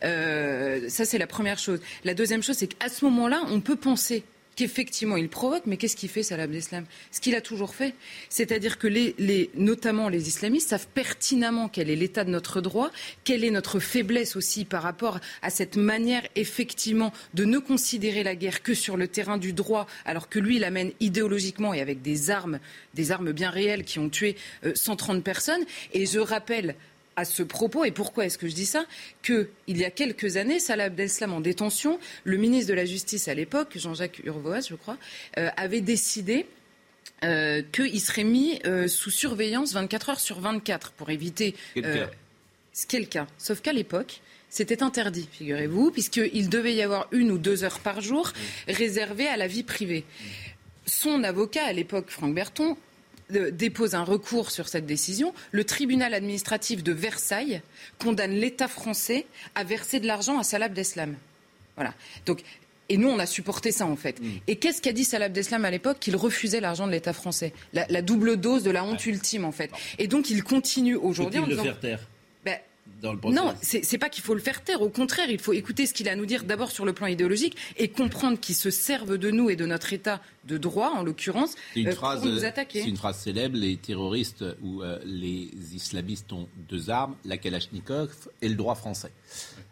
Euh, 0.04 0.88
ça 0.88 1.04
c'est 1.04 1.18
la 1.18 1.26
première 1.26 1.58
chose. 1.58 1.80
La 2.04 2.14
deuxième 2.14 2.42
chose, 2.42 2.56
c'est 2.56 2.66
qu'à 2.66 2.88
ce 2.88 3.04
moment-là, 3.04 3.42
on 3.48 3.60
peut 3.60 3.76
penser 3.76 4.24
qu'effectivement 4.56 5.16
il 5.16 5.28
provoque, 5.28 5.62
mais 5.66 5.76
qu'est-ce 5.76 5.96
qu'il 5.96 6.08
fait 6.08 6.22
Salah 6.22 6.44
Abdeslam 6.44 6.84
Ce 7.10 7.20
qu'il 7.20 7.34
a 7.34 7.40
toujours 7.40 7.74
fait, 7.74 7.94
c'est-à-dire 8.28 8.78
que 8.78 8.86
les, 8.86 9.14
les, 9.18 9.50
notamment 9.54 10.08
les 10.08 10.28
islamistes 10.28 10.70
savent 10.70 10.88
pertinemment 10.94 11.68
quel 11.68 11.90
est 11.90 11.96
l'état 11.96 12.24
de 12.24 12.30
notre 12.30 12.60
droit, 12.60 12.90
quelle 13.24 13.44
est 13.44 13.50
notre 13.50 13.80
faiblesse 13.80 14.36
aussi 14.36 14.64
par 14.64 14.82
rapport 14.82 15.20
à 15.42 15.50
cette 15.50 15.76
manière 15.76 16.22
effectivement 16.36 17.12
de 17.34 17.44
ne 17.44 17.58
considérer 17.58 18.22
la 18.22 18.36
guerre 18.36 18.62
que 18.62 18.74
sur 18.74 18.96
le 18.96 19.08
terrain 19.08 19.38
du 19.38 19.52
droit, 19.52 19.86
alors 20.04 20.28
que 20.28 20.38
lui 20.38 20.58
l'amène 20.58 20.92
idéologiquement 21.00 21.74
et 21.74 21.80
avec 21.80 22.02
des 22.02 22.30
armes, 22.30 22.58
des 22.94 23.12
armes 23.12 23.32
bien 23.32 23.50
réelles 23.50 23.84
qui 23.84 23.98
ont 23.98 24.08
tué 24.08 24.36
euh, 24.64 24.72
130 24.74 25.22
personnes. 25.22 25.64
Et 25.92 26.06
je 26.06 26.18
rappelle 26.18 26.74
à 27.16 27.24
ce 27.24 27.42
propos, 27.42 27.84
et 27.84 27.90
pourquoi 27.90 28.26
est-ce 28.26 28.38
que 28.38 28.48
je 28.48 28.54
dis 28.54 28.66
ça 28.66 28.86
Qu'il 29.22 29.48
y 29.68 29.84
a 29.84 29.90
quelques 29.90 30.36
années, 30.36 30.58
Salah 30.58 30.84
Abdeslam 30.84 31.32
en 31.32 31.40
détention, 31.40 31.98
le 32.24 32.36
ministre 32.36 32.70
de 32.70 32.74
la 32.74 32.84
Justice 32.84 33.28
à 33.28 33.34
l'époque, 33.34 33.76
Jean-Jacques 33.76 34.20
Urvoas, 34.24 34.66
je 34.68 34.74
crois, 34.74 34.96
euh, 35.38 35.48
avait 35.56 35.80
décidé 35.80 36.46
euh, 37.24 37.62
qu'il 37.72 38.00
serait 38.00 38.24
mis 38.24 38.60
euh, 38.66 38.88
sous 38.88 39.10
surveillance 39.10 39.72
24 39.74 40.10
heures 40.10 40.20
sur 40.20 40.40
24 40.40 40.92
pour 40.92 41.10
éviter 41.10 41.54
Quelqu'un. 41.74 42.10
quelqu'un. 42.88 43.26
Sauf 43.38 43.60
qu'à 43.60 43.72
l'époque, 43.72 44.20
c'était 44.48 44.82
interdit, 44.82 45.28
figurez-vous, 45.32 45.90
puisqu'il 45.90 46.48
devait 46.48 46.74
y 46.74 46.82
avoir 46.82 47.08
une 47.12 47.30
ou 47.30 47.38
deux 47.38 47.64
heures 47.64 47.80
par 47.80 48.00
jour 48.00 48.32
réservées 48.68 49.28
à 49.28 49.36
la 49.36 49.46
vie 49.46 49.62
privée. 49.62 50.04
Son 50.84 51.22
avocat 51.24 51.64
à 51.64 51.72
l'époque, 51.72 52.10
Franck 52.10 52.34
Berton, 52.34 52.76
dépose 53.50 53.94
un 53.94 54.04
recours 54.04 54.50
sur 54.50 54.68
cette 54.68 54.86
décision. 54.86 55.34
Le 55.50 55.64
tribunal 55.64 56.14
administratif 56.14 56.82
de 56.82 56.92
Versailles 56.92 57.62
condamne 57.98 58.32
l'État 58.32 58.68
français 58.68 59.26
à 59.54 59.64
verser 59.64 60.00
de 60.00 60.06
l'argent 60.06 60.38
à 60.38 60.42
Salah 60.42 60.66
Abdeslam. 60.66 61.16
Voilà. 61.76 61.94
Donc, 62.26 62.42
et 62.88 62.96
nous, 62.98 63.08
on 63.08 63.18
a 63.18 63.26
supporté 63.26 63.72
ça, 63.72 63.86
en 63.86 63.96
fait. 63.96 64.20
Et 64.46 64.56
qu'est-ce 64.56 64.82
qu'a 64.82 64.92
dit 64.92 65.04
Salah 65.04 65.26
Abdeslam 65.26 65.64
à 65.64 65.70
l'époque 65.70 65.98
Qu'il 65.98 66.16
refusait 66.16 66.60
l'argent 66.60 66.86
de 66.86 66.92
l'État 66.92 67.14
français. 67.14 67.54
La, 67.72 67.86
la 67.88 68.02
double 68.02 68.36
dose 68.36 68.62
de 68.64 68.70
la 68.70 68.84
honte 68.84 69.06
ultime, 69.06 69.44
en 69.44 69.52
fait. 69.52 69.70
Et 69.98 70.08
donc, 70.08 70.28
il 70.28 70.44
continue 70.44 70.96
aujourd'hui 70.96 71.38
en 71.38 71.44
Faut-il 71.44 71.56
le 71.56 71.62
disant... 71.62 71.62
faire 71.62 71.80
taire 71.80 72.08
dans 73.02 73.12
le 73.12 73.18
procès 73.18 73.36
non, 73.36 73.54
c'est 73.60 73.84
c'est 73.84 73.98
pas 73.98 74.08
qu'il 74.08 74.22
faut 74.22 74.34
le 74.34 74.40
faire 74.40 74.62
taire. 74.62 74.80
Au 74.80 74.88
contraire, 74.88 75.28
il 75.28 75.40
faut 75.40 75.52
écouter 75.52 75.86
ce 75.86 75.92
qu'il 75.92 76.08
a 76.08 76.12
à 76.12 76.16
nous 76.16 76.24
dire 76.26 76.44
d'abord 76.44 76.70
sur 76.70 76.84
le 76.84 76.92
plan 76.92 77.06
idéologique 77.08 77.56
et 77.76 77.88
comprendre 77.88 78.38
qu'ils 78.38 78.54
se 78.54 78.70
servent 78.70 79.18
de 79.18 79.30
nous 79.30 79.50
et 79.50 79.56
de 79.56 79.66
notre 79.66 79.92
État 79.92 80.20
de 80.46 80.56
droit, 80.56 80.92
en 80.94 81.02
l'occurrence, 81.02 81.54
C'est 81.74 81.80
une, 81.80 81.88
euh, 81.88 81.92
phrase, 81.92 82.20
pour 82.22 82.30
nous 82.30 82.44
attaquer. 82.44 82.82
c'est 82.82 82.88
une 82.88 82.96
phrase 82.96 83.18
célèbre. 83.18 83.56
Les 83.56 83.76
terroristes 83.76 84.44
ou 84.62 84.82
euh, 84.82 84.98
les 85.04 85.50
islamistes 85.74 86.32
ont 86.32 86.48
deux 86.68 86.90
armes, 86.90 87.16
la 87.24 87.36
Kalachnikov 87.38 88.10
et 88.40 88.48
le 88.48 88.54
droit 88.54 88.74
français. 88.76 89.10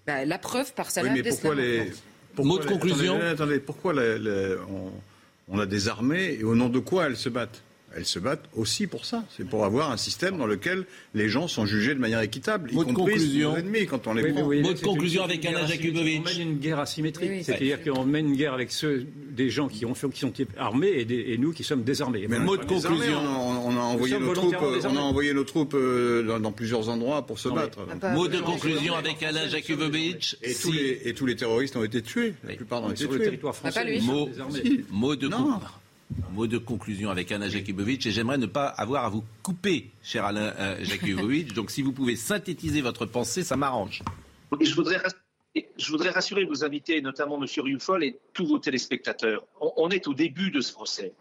Bah, 0.06 0.24
la 0.24 0.38
preuve 0.38 0.74
par 0.74 0.86
Oui, 0.86 0.92
Salah 0.92 1.10
mais 1.12 1.22
pourquoi 1.22 1.54
les. 1.54 1.92
pourquoi 2.34 2.44
Mot 2.44 2.58
de 2.58 2.64
les- 2.64 2.68
conclusion 2.72 3.14
Attendez, 3.16 3.30
attendez, 3.30 3.60
pourquoi 3.60 3.92
les- 3.94 4.18
les- 4.18 4.56
on, 4.68 4.92
on 5.48 5.58
a 5.60 5.66
des 5.66 5.88
armées 5.88 6.36
et 6.40 6.44
au 6.44 6.54
nom 6.56 6.68
de 6.68 6.78
quoi 6.80 7.06
elles 7.06 7.16
se 7.16 7.28
battent? 7.28 7.62
Elles 7.96 8.06
se 8.06 8.18
battent 8.20 8.44
aussi 8.54 8.86
pour 8.86 9.04
ça. 9.04 9.24
C'est 9.36 9.44
pour 9.48 9.64
avoir 9.64 9.90
un 9.90 9.96
système 9.96 10.38
dans 10.38 10.46
lequel 10.46 10.84
les 11.14 11.28
gens 11.28 11.48
sont 11.48 11.66
jugés 11.66 11.92
de 11.94 11.98
manière 11.98 12.20
équitable, 12.20 12.70
y 12.70 12.76
de 12.84 12.92
compris 12.92 13.14
conclusion. 13.14 13.50
nos 13.52 13.56
ennemis 13.56 13.86
quand 13.86 14.06
on 14.06 14.14
les 14.14 14.22
Oui, 14.22 14.32
prend. 14.32 14.42
oui, 14.42 14.56
oui, 14.58 14.62
Mot 14.62 14.72
de 14.74 14.78
conclusion 14.80 15.24
avec 15.24 15.44
Alain 15.44 15.66
Jakubovic. 15.66 16.20
On 16.20 16.24
mène 16.24 16.40
une 16.40 16.58
guerre 16.58 16.78
asymétrique. 16.78 17.30
Oui. 17.30 17.42
C'est-à-dire 17.44 17.82
qu'on 17.82 18.04
mène 18.04 18.28
une 18.28 18.36
guerre 18.36 18.54
avec 18.54 18.70
ceux, 18.70 19.06
des 19.30 19.50
gens 19.50 19.66
qui, 19.68 19.84
ont 19.86 19.94
fait, 19.94 20.08
qui 20.10 20.20
sont 20.20 20.32
armés 20.56 20.92
et, 20.98 21.04
des- 21.04 21.24
et 21.32 21.38
nous 21.38 21.52
qui 21.52 21.64
sommes 21.64 21.82
désarmés. 21.82 22.26
Mais 22.28 22.38
Mot 22.38 22.54
on 22.54 22.56
de 22.60 22.64
conclusion. 22.64 23.18
On 23.18 23.54
a, 23.54 23.58
on 23.58 23.76
a 23.76 23.80
envoyé 23.80 24.18
nos 24.20 24.34
troupes, 24.34 24.56
on 24.60 24.96
a 24.96 25.00
envoyé 25.00 25.34
nos 25.34 25.44
troupes 25.44 25.74
euh, 25.74 26.22
dans, 26.22 26.38
dans 26.38 26.52
plusieurs 26.52 26.88
endroits 26.88 27.26
pour 27.26 27.38
se 27.40 27.48
Non, 27.48 27.56
mais- 27.56 27.60
battre. 27.62 27.78
Ah, 27.90 27.96
pas- 27.96 28.12
Mot 28.14 28.28
de 28.28 28.38
conclusion 28.38 28.94
avec 28.94 29.20
Alain 29.22 29.48
Jakubovic. 29.48 30.36
Et, 30.42 30.52
Si- 30.52 30.62
tous 30.62 30.72
les, 30.72 31.00
et 31.06 31.14
tous 31.14 31.26
les 31.26 31.34
terroristes 31.36 31.74
ont 31.76 31.84
été 31.84 32.02
tués. 32.02 32.34
La 32.46 32.54
plupart 32.54 32.82
ont 32.84 32.90
été 32.90 33.02
sur 33.02 33.12
le 33.12 33.18
tués. 33.18 33.38
sommes 33.42 34.06
Mot, 34.06 34.26
désarmés. 34.28 34.84
mot 34.90 35.16
de 35.16 35.26
Non. 35.28 35.58
Con- 36.14 36.30
Mot 36.32 36.46
de 36.46 36.58
conclusion 36.58 37.10
avec 37.10 37.30
Alain 37.32 37.48
Jakubovic 37.48 38.06
et 38.06 38.10
j'aimerais 38.10 38.38
ne 38.38 38.46
pas 38.46 38.66
avoir 38.66 39.04
à 39.04 39.08
vous 39.08 39.24
couper, 39.42 39.90
cher 40.02 40.24
Alain 40.24 40.52
euh, 40.58 40.84
Jakubovic. 40.84 41.52
Donc 41.54 41.70
si 41.70 41.82
vous 41.82 41.92
pouvez 41.92 42.16
synthétiser 42.16 42.80
votre 42.80 43.06
pensée, 43.06 43.42
ça 43.42 43.56
m'arrange. 43.56 44.02
Je 44.60 44.74
voudrais, 44.74 46.10
rassurer, 46.10 46.44
vos 46.44 46.64
invités, 46.64 47.00
notamment 47.00 47.40
M. 47.40 47.46
Rufol 47.58 48.04
et 48.04 48.18
tous 48.32 48.46
vos 48.46 48.58
téléspectateurs. 48.58 49.44
On, 49.60 49.88
est 49.90 50.06
au 50.08 50.14
début 50.14 50.50
de 50.50 50.60
ce 50.60 50.72
procès. 50.72 51.12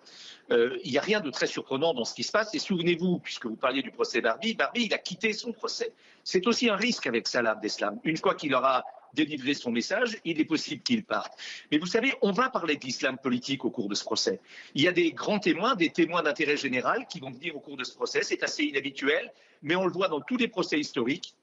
Euh, 0.52 0.78
Il 0.84 0.92
n'y 0.92 0.98
a 0.98 1.02
rien 1.02 1.20
de 1.20 1.30
très 1.30 1.48
surprenant 1.48 1.94
dans 1.94 2.06
ce 2.06 2.14
qui 2.16 2.24
se 2.24 2.32
passe. 2.32 2.54
Et 2.56 2.60
souvenez-vous, 2.60 3.20
puisque 3.20 3.46
vous 3.46 3.56
parliez 3.56 3.82
du 3.82 3.92
procès 3.92 4.22
Barbie, 4.22 4.56
Barbie, 4.56 4.86
il 4.86 4.94
a 4.94 4.98
quitté 4.98 5.34
son 5.34 5.52
procès. 5.52 5.94
C'est 6.24 6.48
aussi 6.48 6.70
un 6.70 6.76
risque 6.76 7.06
avec 7.08 7.28
Salah 7.28 7.52
Abdeslam. 7.52 8.00
Une 8.04 8.18
fois 8.18 8.36
qu'il 8.36 8.54
aura 8.56 8.84
délivré 9.14 9.54
son 9.54 9.72
message, 9.72 10.18
il 10.26 10.40
est 10.40 10.46
possible 10.46 10.82
qu'il 10.84 11.04
parte. 11.04 11.34
Mais 11.72 11.78
vous 11.78 11.86
savez, 11.88 12.14
on 12.22 12.32
va 12.32 12.50
parler 12.50 12.76
d'islam 12.78 13.18
politique 13.18 13.66
au 13.66 13.70
cours 13.72 13.90
de 13.90 13.96
ce 13.96 14.04
procès. 14.04 14.40
Il 14.76 14.82
y 14.84 14.88
a 14.88 14.92
des 14.92 15.12
grands 15.12 15.40
témoins, 15.40 15.76
des 15.76 15.90
témoins 15.90 16.24
d'intérêt 16.24 16.58
général 16.58 17.08
qui 17.08 17.20
vont 17.20 17.32
venir 17.32 17.56
au 17.56 17.60
cours 17.60 17.78
de 17.78 17.84
ce 17.84 17.96
procès. 17.96 18.22
C'est 18.24 18.44
assez 18.44 18.64
inhabituel, 18.64 19.32
mais 19.62 19.76
on 19.76 19.86
le 19.86 19.92
voit 19.92 20.08
dans 20.08 20.22
tous 20.22 20.38
les 20.38 20.48
procès 20.48 20.80
historiques. 20.80 21.34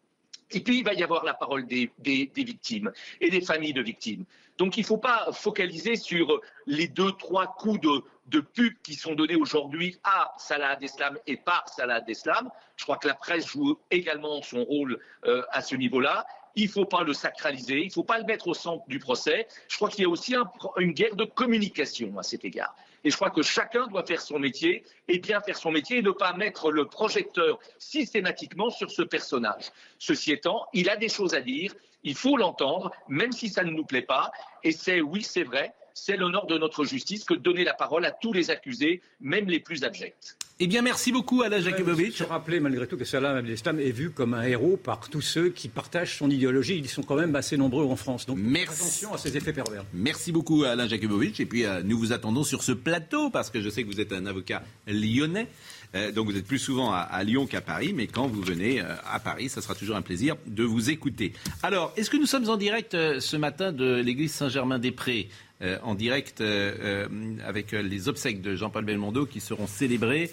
Et 0.52 0.60
puis, 0.60 0.78
il 0.78 0.84
va 0.84 0.94
y 0.94 1.02
avoir 1.02 1.24
la 1.24 1.34
parole 1.34 1.66
des, 1.66 1.90
des- 1.98 2.30
victimes 2.36 2.92
et 3.20 3.30
des 3.30 3.40
familles 3.40 3.72
de 3.72 3.82
victimes. 3.82 4.24
Donc, 4.58 4.76
il 4.76 4.82
ne 4.82 4.86
faut 4.86 4.96
pas 4.96 5.28
focaliser 5.32 5.96
sur 5.96 6.40
les 6.66 6.86
deux, 6.86 7.10
trois 7.12 7.48
coups 7.58 7.80
de, 7.80 8.02
de 8.28 8.40
pub 8.40 8.72
qui 8.84 8.94
sont 8.94 9.16
donnés 9.16 9.34
aujourd'hui 9.34 9.98
à 10.04 10.32
Salah 10.38 10.70
Abdeslam 10.70 11.18
et 11.26 11.36
par 11.36 11.68
Salah 11.68 11.96
Abdeslam. 11.96 12.48
Je 12.76 12.84
crois 12.84 12.96
que 12.96 13.08
la 13.08 13.14
presse 13.14 13.46
joue 13.48 13.76
également 13.90 14.40
son 14.40 14.62
rôle 14.64 15.00
euh, 15.24 15.42
à 15.50 15.62
ce 15.62 15.74
niveau-là. 15.74 16.24
Il 16.56 16.66
ne 16.66 16.70
faut 16.70 16.86
pas 16.86 17.02
le 17.04 17.12
sacraliser, 17.12 17.80
il 17.80 17.86
ne 17.88 17.92
faut 17.92 18.02
pas 18.02 18.18
le 18.18 18.24
mettre 18.24 18.48
au 18.48 18.54
centre 18.54 18.82
du 18.88 18.98
procès. 18.98 19.46
Je 19.68 19.76
crois 19.76 19.90
qu'il 19.90 20.02
y 20.02 20.06
a 20.06 20.08
aussi 20.08 20.34
un- 20.34 20.50
une 20.78 20.92
guerre 20.92 21.14
de 21.14 21.24
communication 21.24 22.18
à 22.18 22.22
cet 22.22 22.44
égard. 22.44 22.74
Et 23.04 23.10
je 23.10 23.16
crois 23.16 23.30
que 23.30 23.42
chacun 23.42 23.86
doit 23.86 24.04
faire 24.04 24.20
son 24.20 24.38
métier 24.38 24.82
et 25.06 25.18
bien 25.18 25.40
faire 25.40 25.56
son 25.56 25.70
métier 25.70 25.98
et 25.98 26.02
ne 26.02 26.10
pas 26.10 26.32
mettre 26.32 26.72
le 26.72 26.86
projecteur 26.86 27.58
systématiquement 27.78 28.70
sur 28.70 28.90
ce 28.90 29.02
personnage. 29.02 29.70
Ceci 29.98 30.32
étant, 30.32 30.66
il 30.72 30.88
a 30.90 30.96
des 30.96 31.08
choses 31.08 31.34
à 31.34 31.40
dire, 31.40 31.74
il 32.02 32.14
faut 32.14 32.36
l'entendre, 32.36 32.90
même 33.08 33.32
si 33.32 33.48
ça 33.48 33.62
ne 33.62 33.70
nous 33.70 33.84
plaît 33.84 34.02
pas. 34.02 34.32
Et 34.64 34.72
c'est, 34.72 35.00
oui, 35.00 35.22
c'est 35.22 35.44
vrai, 35.44 35.74
c'est 35.98 36.18
l'honneur 36.18 36.46
de 36.46 36.58
notre 36.58 36.84
justice 36.84 37.24
que 37.24 37.32
de 37.32 37.40
donner 37.40 37.64
la 37.64 37.72
parole 37.72 38.04
à 38.04 38.10
tous 38.10 38.32
les 38.34 38.50
accusés, 38.50 39.00
même 39.20 39.48
les 39.48 39.60
plus 39.60 39.82
abjects. 39.82 40.36
Eh 40.60 40.66
bien, 40.66 40.82
merci 40.82 41.10
beaucoup 41.10 41.42
Alain 41.42 41.60
Jakubovic. 41.60 42.16
Je 42.18 42.24
rappeler 42.24 42.60
malgré 42.60 42.86
tout 42.86 42.96
que 42.98 43.04
Salah 43.04 43.36
Abdeslam 43.36 43.80
est 43.80 43.90
vu 43.92 44.10
comme 44.10 44.34
un 44.34 44.42
héros 44.42 44.76
par 44.76 45.08
tous 45.08 45.20
ceux 45.22 45.48
qui 45.48 45.68
partagent 45.68 46.16
son 46.18 46.30
idéologie. 46.30 46.76
Ils 46.76 46.88
sont 46.88 47.02
quand 47.02 47.16
même 47.16 47.34
assez 47.34 47.56
nombreux 47.56 47.84
en 47.86 47.96
France. 47.96 48.26
Donc 48.26 48.38
Merci. 48.38 48.82
attention 48.82 49.14
à 49.14 49.18
ces 49.18 49.36
effets 49.38 49.52
pervers. 49.54 49.84
Merci 49.94 50.32
beaucoup 50.32 50.64
à 50.64 50.70
Alain 50.70 50.86
Jakubovic. 50.86 51.40
Et 51.40 51.46
puis, 51.46 51.64
euh, 51.64 51.82
nous 51.82 51.98
vous 51.98 52.12
attendons 52.12 52.44
sur 52.44 52.62
ce 52.62 52.72
plateau 52.72 53.30
parce 53.30 53.50
que 53.50 53.60
je 53.62 53.68
sais 53.70 53.82
que 53.82 53.88
vous 53.88 54.00
êtes 54.00 54.12
un 54.12 54.26
avocat 54.26 54.62
lyonnais. 54.86 55.46
Euh, 55.94 56.10
donc, 56.10 56.26
vous 56.26 56.36
êtes 56.36 56.46
plus 56.46 56.58
souvent 56.58 56.90
à, 56.92 56.98
à 56.98 57.22
Lyon 57.22 57.46
qu'à 57.46 57.60
Paris. 57.60 57.92
Mais 57.94 58.06
quand 58.06 58.26
vous 58.26 58.40
venez 58.42 58.80
euh, 58.80 58.94
à 59.10 59.20
Paris, 59.20 59.48
ça 59.48 59.60
sera 59.62 59.74
toujours 59.74 59.96
un 59.96 60.02
plaisir 60.02 60.36
de 60.46 60.64
vous 60.64 60.90
écouter. 60.90 61.32
Alors, 61.62 61.92
est-ce 61.96 62.10
que 62.10 62.16
nous 62.16 62.26
sommes 62.26 62.48
en 62.48 62.56
direct 62.56 62.94
euh, 62.94 63.20
ce 63.20 63.36
matin 63.36 63.72
de 63.72 63.96
l'église 63.96 64.32
Saint-Germain-des-Prés? 64.32 65.28
Euh, 65.62 65.78
en 65.82 65.94
direct 65.94 66.42
euh, 66.42 66.74
euh, 66.80 67.08
avec 67.46 67.72
les 67.72 68.08
obsèques 68.10 68.42
de 68.42 68.54
Jean-Paul 68.54 68.84
Belmondo 68.84 69.24
qui 69.24 69.40
seront 69.40 69.66
célébrées 69.66 70.30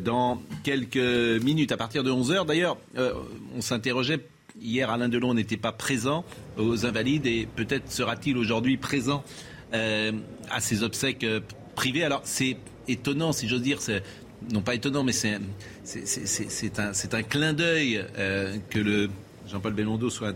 dans 0.00 0.42
quelques 0.62 0.96
minutes 1.42 1.72
à 1.72 1.78
partir 1.78 2.04
de 2.04 2.10
11h. 2.10 2.44
D'ailleurs, 2.44 2.76
on 3.56 3.62
s'interrogeait 3.62 4.20
Hier, 4.60 4.90
Alain 4.90 5.08
Delon 5.08 5.34
n'était 5.34 5.56
pas 5.56 5.72
présent 5.72 6.24
aux 6.58 6.84
Invalides 6.84 7.26
et 7.26 7.46
peut-être 7.54 7.90
sera-t-il 7.92 8.36
aujourd'hui 8.36 8.76
présent 8.76 9.24
à 9.72 10.60
ces 10.60 10.82
obsèques 10.82 11.24
privées. 11.76 12.04
Alors, 12.04 12.22
c'est 12.24 12.56
étonnant, 12.88 13.32
si 13.32 13.48
j'ose 13.48 13.62
dire, 13.62 13.78
non 14.52 14.62
pas 14.62 14.74
étonnant, 14.74 15.04
mais 15.04 15.12
c'est, 15.12 15.38
un, 16.78 17.22
clin 17.22 17.52
d'œil 17.52 18.04
que 18.68 18.78
le 18.80 19.08
Jean-Paul 19.46 19.72
Belmondo 19.72 20.10
soit 20.10 20.34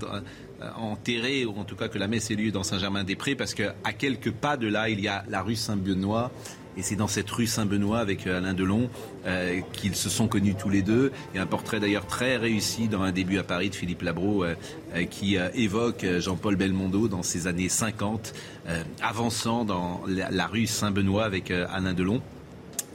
enterré, 0.76 1.44
ou 1.44 1.58
en 1.58 1.64
tout 1.64 1.76
cas 1.76 1.88
que 1.88 1.98
la 1.98 2.08
messe 2.08 2.30
ait 2.30 2.34
lieu 2.34 2.50
dans 2.50 2.62
Saint-Germain-des-Prés, 2.62 3.34
parce 3.34 3.54
qu'à 3.54 3.74
quelques 3.98 4.32
pas 4.32 4.56
de 4.56 4.66
là, 4.66 4.88
il 4.88 5.00
y 5.00 5.08
a 5.08 5.24
la 5.28 5.42
rue 5.42 5.56
Saint-Benoît. 5.56 6.30
Et 6.76 6.82
c'est 6.82 6.96
dans 6.96 7.06
cette 7.06 7.30
rue 7.30 7.46
Saint-Benoît 7.46 7.98
avec 7.98 8.26
euh, 8.26 8.38
Alain 8.38 8.54
Delon 8.54 8.88
euh, 9.26 9.60
qu'ils 9.74 9.94
se 9.94 10.08
sont 10.08 10.26
connus 10.26 10.54
tous 10.54 10.70
les 10.70 10.80
deux. 10.80 11.12
Il 11.32 11.36
y 11.36 11.38
a 11.38 11.42
un 11.42 11.46
portrait 11.46 11.80
d'ailleurs 11.80 12.06
très 12.06 12.38
réussi 12.38 12.88
dans 12.88 13.02
un 13.02 13.12
début 13.12 13.38
à 13.38 13.42
Paris 13.42 13.68
de 13.68 13.74
Philippe 13.74 14.00
Labro 14.00 14.42
euh, 14.42 14.54
euh, 14.94 15.04
qui 15.04 15.36
euh, 15.36 15.50
évoque 15.54 16.04
euh, 16.04 16.20
Jean-Paul 16.20 16.56
Belmondo 16.56 17.08
dans 17.08 17.22
ses 17.22 17.46
années 17.46 17.68
50, 17.68 18.32
euh, 18.68 18.82
avançant 19.02 19.66
dans 19.66 20.00
la, 20.06 20.46
rue 20.46 20.66
Saint-Benoît 20.66 21.24
avec 21.24 21.50
euh, 21.50 21.66
Alain 21.70 21.92
Delon. 21.92 22.22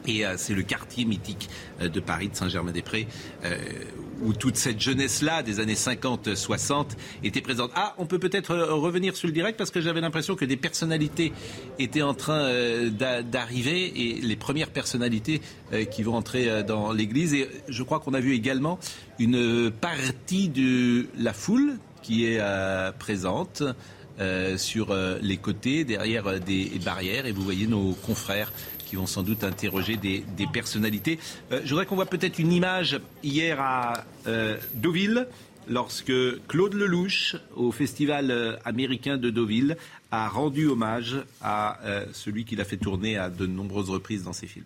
Et 0.08 0.26
euh, 0.26 0.36
c'est 0.38 0.54
le 0.54 0.64
quartier 0.64 1.06
mythique 1.06 1.50
euh, 1.82 1.90
de 1.90 2.00
Paris, 2.00 2.30
de 2.30 2.36
Saint-Germain-des-Prés, 2.36 3.08
euh, 3.44 3.58
où 4.24 4.34
toute 4.34 4.56
cette 4.58 4.80
jeunesse-là 4.80 5.44
des 5.44 5.60
années 5.60 5.76
50-60 5.76 6.88
était 7.24 7.42
présente. 7.42 7.72
Ah, 7.76 7.94
on 7.98 8.06
peut 8.06 8.20
peut-être 8.20 8.52
euh, 8.52 8.74
revenir 8.74 9.16
sur 9.16 9.28
le 9.28 9.34
direct 9.34 9.58
parce 9.58 9.72
que 9.72 9.82
j'avais 9.82 10.02
l'impression 10.02 10.36
que 10.36 10.46
des 10.46 10.58
personnalités 10.58 11.34
étaient 11.80 12.02
en 12.02 12.14
train 12.14 12.40
euh, 12.42 12.90
d'a- 12.90 13.24
d'arriver 13.24 13.92
et 13.96 14.22
les 14.22 14.36
premières 14.36 14.70
personnalités 14.72 15.42
euh, 15.74 15.86
qui 15.86 16.04
vont 16.04 16.16
entrer 16.16 16.64
dans 16.64 16.92
l'église. 16.92 17.34
Et 17.34 17.50
je 17.68 17.84
crois 17.84 18.00
qu'on 18.00 18.14
a 18.14 18.20
vu 18.20 18.34
également 18.34 18.80
une 19.20 19.72
partie 19.72 20.50
de 20.50 21.08
la 21.18 21.34
foule 21.34 21.78
qui 22.02 22.26
est 22.26 22.40
présente. 23.00 23.64
sur 24.58 24.96
les 25.22 25.38
côtés, 25.38 25.84
derrière 25.84 26.40
des 26.40 26.72
barrières, 26.84 27.26
et 27.28 27.32
vous 27.32 27.44
voyez 27.44 27.68
nos 27.68 27.92
confrères 27.94 28.52
qui 28.88 28.96
vont 28.96 29.06
sans 29.06 29.24
doute 29.24 29.44
interroger 29.44 29.98
des, 29.98 30.24
personnalités. 30.52 31.20
Euh, 31.52 31.62
je 31.64 31.70
voudrais 31.70 31.86
qu'on 31.86 31.96
voit 31.96 32.06
peut-être 32.06 32.40
une 32.40 32.54
image 32.54 33.00
hier 33.22 33.60
à 33.60 34.06
euh, 34.28 34.58
Deauville, 34.76 35.28
lorsque 35.68 36.14
Claude 36.48 36.74
Lelouch, 36.74 37.36
au 37.56 37.72
Festival 37.72 38.32
euh, 38.32 38.56
américain 38.64 39.18
de 39.18 39.30
Deauville, 39.30 39.78
a 40.10 40.30
rendu 40.30 40.68
hommage 40.68 41.18
à 41.42 41.80
celui 42.14 42.46
qu'il 42.46 42.62
a 42.62 42.64
fait 42.64 42.78
tourner 42.78 43.18
à 43.18 43.30
de 43.30 43.46
nombreuses 43.46 43.90
reprises 43.90 44.24
dans 44.24 44.32
ses 44.32 44.48
films. 44.48 44.66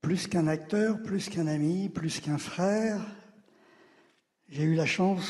Plus 0.00 0.26
qu'un 0.26 0.46
acteur, 0.46 1.02
plus 1.02 1.28
qu'un 1.28 1.46
ami, 1.46 1.90
plus 1.90 2.20
qu'un 2.20 2.38
frère, 2.38 2.98
j'ai 4.48 4.62
eu 4.62 4.74
la 4.74 4.86
chance, 4.86 5.28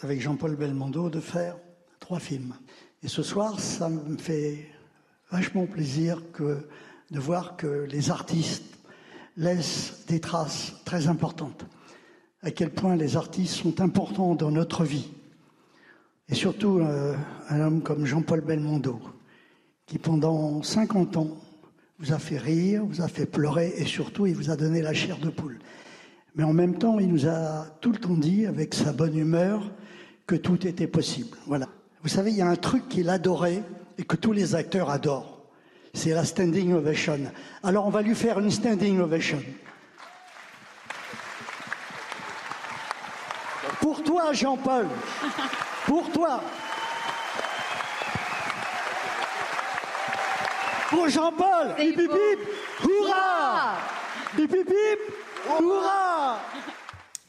avec 0.00 0.22
Jean-Paul 0.22 0.56
Belmondo, 0.56 1.10
de 1.10 1.20
faire 1.20 1.58
trois 2.00 2.20
films. 2.20 2.54
Et 3.04 3.08
ce 3.08 3.22
soir, 3.22 3.60
ça 3.60 3.90
me 3.90 4.16
fait 4.16 4.66
vachement 5.30 5.66
plaisir 5.66 6.22
de 6.40 7.20
voir 7.20 7.54
que 7.58 7.86
les 7.90 8.10
artistes 8.10 8.64
laissent 9.36 10.06
des 10.08 10.20
traces 10.20 10.72
très 10.86 11.06
importantes. 11.06 11.66
À 12.40 12.50
quel 12.50 12.70
point 12.70 12.96
les 12.96 13.18
artistes 13.18 13.56
sont 13.56 13.82
importants 13.82 14.34
dans 14.34 14.50
notre 14.50 14.84
vie. 14.84 15.10
Et 16.30 16.34
surtout, 16.34 16.78
euh, 16.78 17.14
un 17.50 17.60
homme 17.60 17.82
comme 17.82 18.06
Jean-Paul 18.06 18.40
Belmondo, 18.40 18.98
qui 19.84 19.98
pendant 19.98 20.62
50 20.62 21.18
ans 21.18 21.36
vous 21.98 22.14
a 22.14 22.18
fait 22.18 22.38
rire, 22.38 22.86
vous 22.86 23.02
a 23.02 23.08
fait 23.08 23.26
pleurer 23.26 23.74
et 23.76 23.84
surtout 23.84 24.24
il 24.24 24.34
vous 24.34 24.50
a 24.50 24.56
donné 24.56 24.80
la 24.80 24.94
chair 24.94 25.18
de 25.18 25.28
poule. 25.28 25.58
Mais 26.36 26.44
en 26.44 26.54
même 26.54 26.78
temps, 26.78 26.98
il 26.98 27.08
nous 27.08 27.28
a 27.28 27.66
tout 27.82 27.92
le 27.92 27.98
temps 27.98 28.16
dit, 28.16 28.46
avec 28.46 28.72
sa 28.72 28.94
bonne 28.94 29.18
humeur, 29.18 29.70
que 30.26 30.36
tout 30.36 30.66
était 30.66 30.86
possible. 30.86 31.36
Voilà. 31.46 31.68
Vous 32.04 32.10
savez, 32.10 32.32
il 32.32 32.36
y 32.36 32.42
a 32.42 32.46
un 32.46 32.56
truc 32.56 32.86
qu'il 32.86 33.08
adorait 33.08 33.62
et 33.96 34.04
que 34.04 34.14
tous 34.14 34.32
les 34.32 34.54
acteurs 34.54 34.90
adorent. 34.90 35.40
C'est 35.94 36.10
la 36.10 36.26
standing 36.26 36.74
ovation. 36.74 37.18
Alors 37.62 37.86
on 37.86 37.90
va 37.90 38.02
lui 38.02 38.14
faire 38.14 38.38
une 38.38 38.50
standing 38.50 39.00
ovation. 39.00 39.42
Pour 43.80 44.02
toi, 44.02 44.34
Jean-Paul. 44.34 44.86
Pour 45.86 46.12
toi. 46.12 46.42
Pour 50.90 51.08
Jean-Paul. 51.08 51.74
Hip 51.78 51.96
hip 51.98 52.10
hip. 52.12 52.38
Hurrah. 52.82 53.78
Hip 54.36 54.50
hip 54.52 54.68
hip. 54.68 55.14
Hurrah. 55.58 56.38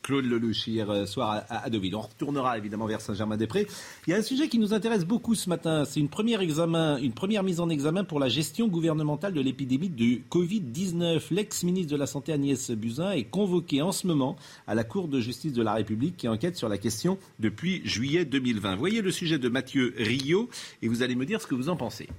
Claude 0.06 0.26
Lelouch 0.26 0.68
hier 0.68 0.88
euh, 0.92 1.08
soir 1.08 1.46
à, 1.50 1.68
Deauville. 1.72 1.96
On 1.96 2.02
retournera 2.02 2.60
évidemment 2.60 2.86
vers 2.86 3.02
Saint-Germain-des-Prés. 3.02 3.66
Il 4.06 4.12
y 4.12 4.14
a 4.14 4.18
un 4.18 4.22
sujet 4.22 4.48
qui 4.50 4.60
nous 4.60 4.72
intéresse 4.72 5.04
beaucoup 5.04 5.34
ce 5.34 5.50
matin. 5.50 5.84
C'est 5.84 6.00
une 6.00 6.10
première 6.10 6.42
mise 6.42 7.60
en 7.60 7.70
examen 7.70 8.04
pour 8.04 8.20
la 8.20 8.30
gestion 8.30 8.68
gouvernementale 8.68 9.34
de 9.34 9.42
l'épidémie 9.42 9.90
du 9.90 10.24
Covid-19. 10.30 11.24
L'ex-ministre 11.32 11.92
de 11.92 11.98
la 11.98 12.06
Santé 12.06 12.34
Agnès 12.34 12.70
Buzyn 12.70 13.14
est 13.14 13.24
convoqué 13.24 13.82
en 13.82 13.92
ce 13.92 14.06
moment 14.06 14.36
à 14.68 14.76
la 14.76 14.84
Cour 14.84 15.08
de 15.08 15.20
justice 15.20 15.54
de 15.54 15.64
la 15.64 15.74
République 15.74 16.18
qui 16.18 16.28
enquête 16.28 16.56
sur 16.56 16.70
la 16.70 16.78
question 16.78 17.18
depuis 17.40 17.82
juillet 17.84 18.26
2020. 18.26 18.76
Voyez 18.76 19.02
le 19.02 19.10
sujet 19.10 19.40
de 19.40 19.50
Mathieu 19.50 19.96
Rio 19.98 20.50
et 20.84 20.88
vous 20.88 21.02
allez 21.02 21.16
me 21.16 21.26
dire 21.26 21.42
ce 21.42 21.48
que 21.48 21.56
vous 21.56 21.70
en 21.70 21.78
pensez. 21.78 22.10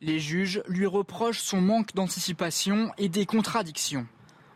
Les 0.00 0.18
juges 0.18 0.62
lui 0.66 0.86
reprochent 0.86 1.40
son 1.40 1.60
manque 1.60 1.94
d'anticipation 1.94 2.90
et 2.96 3.08
des 3.08 3.26
contradictions. 3.26 4.06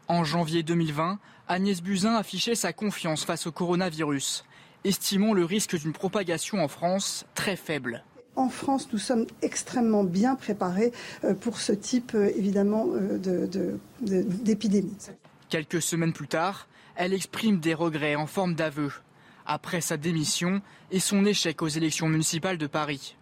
En 0.09 0.25
janvier 0.25 0.63
2020, 0.63 1.19
Agnès 1.49 1.83
Buzyn 1.83 2.15
affichait 2.15 2.55
sa 2.55 2.73
confiance 2.73 3.25
face 3.25 3.47
au 3.47 3.53
coronavirus, 3.53 4.45
estimant 4.85 5.35
le 5.35 5.45
risque 5.45 5.79
d'une 5.79 5.93
propagation 5.93 6.63
en 6.65 6.69
France 6.69 7.27
très 7.35 7.57
faible. 7.57 8.05
En 8.37 8.49
France, 8.49 8.89
nous 8.93 8.99
sommes 8.99 9.27
extrêmement 9.43 10.03
bien 10.03 10.35
préparés 10.35 10.93
euh, 11.25 11.35
pour 11.35 11.61
ce 11.61 11.73
type, 11.73 12.13
euh, 12.15 12.33
évidemment, 12.37 12.87
euh, 12.95 13.19
de- 13.19 13.47
de- 13.47 13.79
de- 14.01 14.23
d'épidémie. 14.23 14.97
Quelques 15.51 15.81
semaines 15.83 16.13
plus 16.15 16.27
tard, 16.27 16.67
elle 16.97 17.13
exprime 17.13 17.61
des 17.61 17.75
regrets 17.75 18.17
en 18.17 18.27
forme 18.27 18.55
d'aveu, 18.55 18.91
après 19.47 19.81
sa 19.83 19.97
démission 19.99 20.63
et 20.91 21.01
son 21.01 21.25
échec 21.27 21.61
aux 21.63 21.69
élections 21.69 22.09
municipales 22.09 22.59
de 22.59 22.67
Paris. 22.67 23.15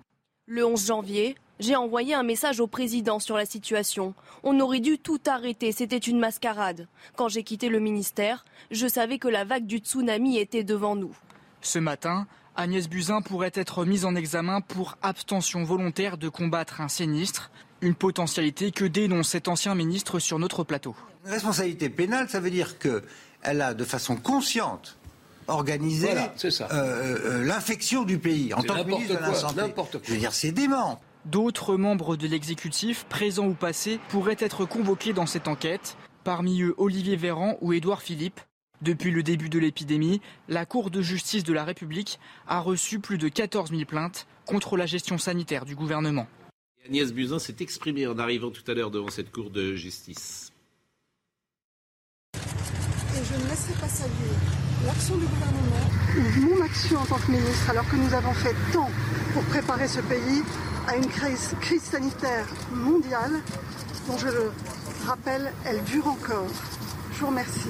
Le 0.47 0.65
11 0.65 0.87
janvier, 0.87 1.37
j'ai 1.63 1.77
envoyé 1.77 2.15
un 2.15 2.23
message 2.25 2.61
au 2.61 2.67
président 2.67 3.19
sur 3.21 3.37
la 3.37 3.47
situation. 3.47 4.15
On 4.43 4.59
aurait 4.61 4.81
dû 4.81 4.99
tout 4.99 5.21
arrêter, 5.27 5.73
c'était 5.73 5.97
une 5.97 6.19
mascarade. 6.19 6.89
Quand 7.17 7.29
j'ai 7.29 7.45
quitté 7.45 7.69
le 7.69 7.79
ministère, 7.79 8.45
je 8.71 8.87
savais 8.89 9.19
que 9.19 9.29
la 9.29 9.45
vague 9.45 9.67
du 9.67 9.79
tsunami 9.79 10.39
était 10.39 10.65
devant 10.65 10.97
nous. 10.97 11.15
Ce 11.61 11.79
matin, 11.79 12.27
Agnès 12.57 12.89
Buzyn 12.89 13.23
pourrait 13.23 13.53
être 13.55 13.85
mise 13.85 14.05
en 14.05 14.15
examen 14.17 14.61
pour 14.61 14.99
abstention 15.03 15.63
volontaire 15.63 16.19
de 16.19 16.29
combattre 16.29 16.81
un 16.81 16.89
sinistre, 16.89 17.51
une 17.81 17.95
potentialité 17.95 18.73
que 18.73 18.85
dénonce 18.85 19.29
cet 19.29 19.49
ancien 19.49 19.75
ministre 19.75 20.19
sur 20.19 20.39
notre 20.39 20.65
plateau. 20.65 20.97
Une 21.25 21.31
responsabilité 21.31 21.89
pénale, 21.89 22.29
ça 22.29 22.41
veut 22.41 22.51
dire 22.51 22.79
qu'elle 22.79 23.63
a 23.63 23.75
de 23.75 23.85
façon 23.85 24.17
consciente 24.17 24.97
organisé 25.47 26.07
Voilà, 26.07 26.33
ça. 26.37 26.69
euh, 26.73 27.19
euh, 27.41 27.45
l'infection 27.45 28.05
du 28.05 28.19
pays 28.19 28.53
en 28.55 28.63
tant 28.63 28.83
que 28.83 28.89
ministre 28.89 29.15
de 29.17 29.21
la 29.21 29.35
Santé. 29.35 29.63
Je 30.05 30.13
veux 30.13 30.19
dire, 30.19 30.33
c'est 30.33 30.53
dément. 30.53 31.01
D'autres 31.25 31.77
membres 31.77 32.17
de 32.17 32.27
l'exécutif, 32.27 33.05
présents 33.05 33.47
ou 33.47 33.55
passés, 33.55 34.01
pourraient 34.09 34.37
être 34.41 34.65
convoqués 34.65 35.13
dans 35.13 35.27
cette 35.27 35.47
enquête, 35.47 35.97
parmi 36.25 36.63
eux 36.63 36.75
Olivier 36.79 37.15
Véran 37.15 37.59
ou 37.61 37.73
Édouard 37.73 38.03
Philippe. 38.03 38.41
Depuis 38.81 39.13
le 39.13 39.23
début 39.23 39.49
de 39.49 39.61
l'épidémie, 39.61 40.21
la 40.49 40.67
Cour 40.67 40.91
de 40.91 41.01
justice 41.01 41.45
de 41.45 41.53
la 41.53 41.63
République 41.63 42.19
a 42.49 42.59
reçu 42.59 42.99
plus 42.99 43.19
de 43.19 43.29
14 43.29 43.71
000 43.71 43.85
plaintes 43.85 44.27
contre 44.47 44.77
la 44.77 44.87
gestion 44.87 45.17
sanitaire 45.17 45.65
du 45.65 45.77
gouvernement. 45.77 46.27
Agnès 46.85 47.13
Buzyn 47.13 47.39
s'est 47.39 47.55
exprimée 47.61 48.09
en 48.09 48.19
arrivant 48.19 48.51
tout 48.51 48.69
à 48.69 48.75
l'heure 48.75 48.91
devant 48.91 49.11
cette 49.11 49.31
Cour 49.31 49.51
de 49.51 49.77
justice. 49.77 50.53
Et 52.35 53.25
je 53.25 53.41
ne 53.41 53.49
laisserai 53.49 53.75
pas 53.81 53.87
saluer 53.87 54.35
l'action 54.85 55.17
du 55.17 55.27
gouvernement, 55.27 56.57
mon 56.57 56.65
action 56.65 56.99
en 56.99 57.07
tant 57.07 57.19
que 57.19 57.31
ministre, 57.31 57.71
alors 57.71 57.89
que 57.89 57.95
nous 57.95 58.13
avons 58.13 58.35
fait 58.35 58.57
tant 58.73 58.91
pour 59.33 59.45
préparer 59.45 59.87
ce 59.87 60.01
pays 60.01 60.43
à 60.89 60.97
une 60.97 61.07
crise, 61.07 61.55
sanitaire 61.81 62.47
mondiale, 62.73 63.41
dont 64.07 64.19
je 64.19 64.27
le 64.27 64.53
rappelle, 65.07 65.53
elle 65.65 65.83
dure 65.85 66.07
encore. 66.07 66.49
Je 67.15 67.21
vous 67.21 67.27
remercie. 67.29 67.69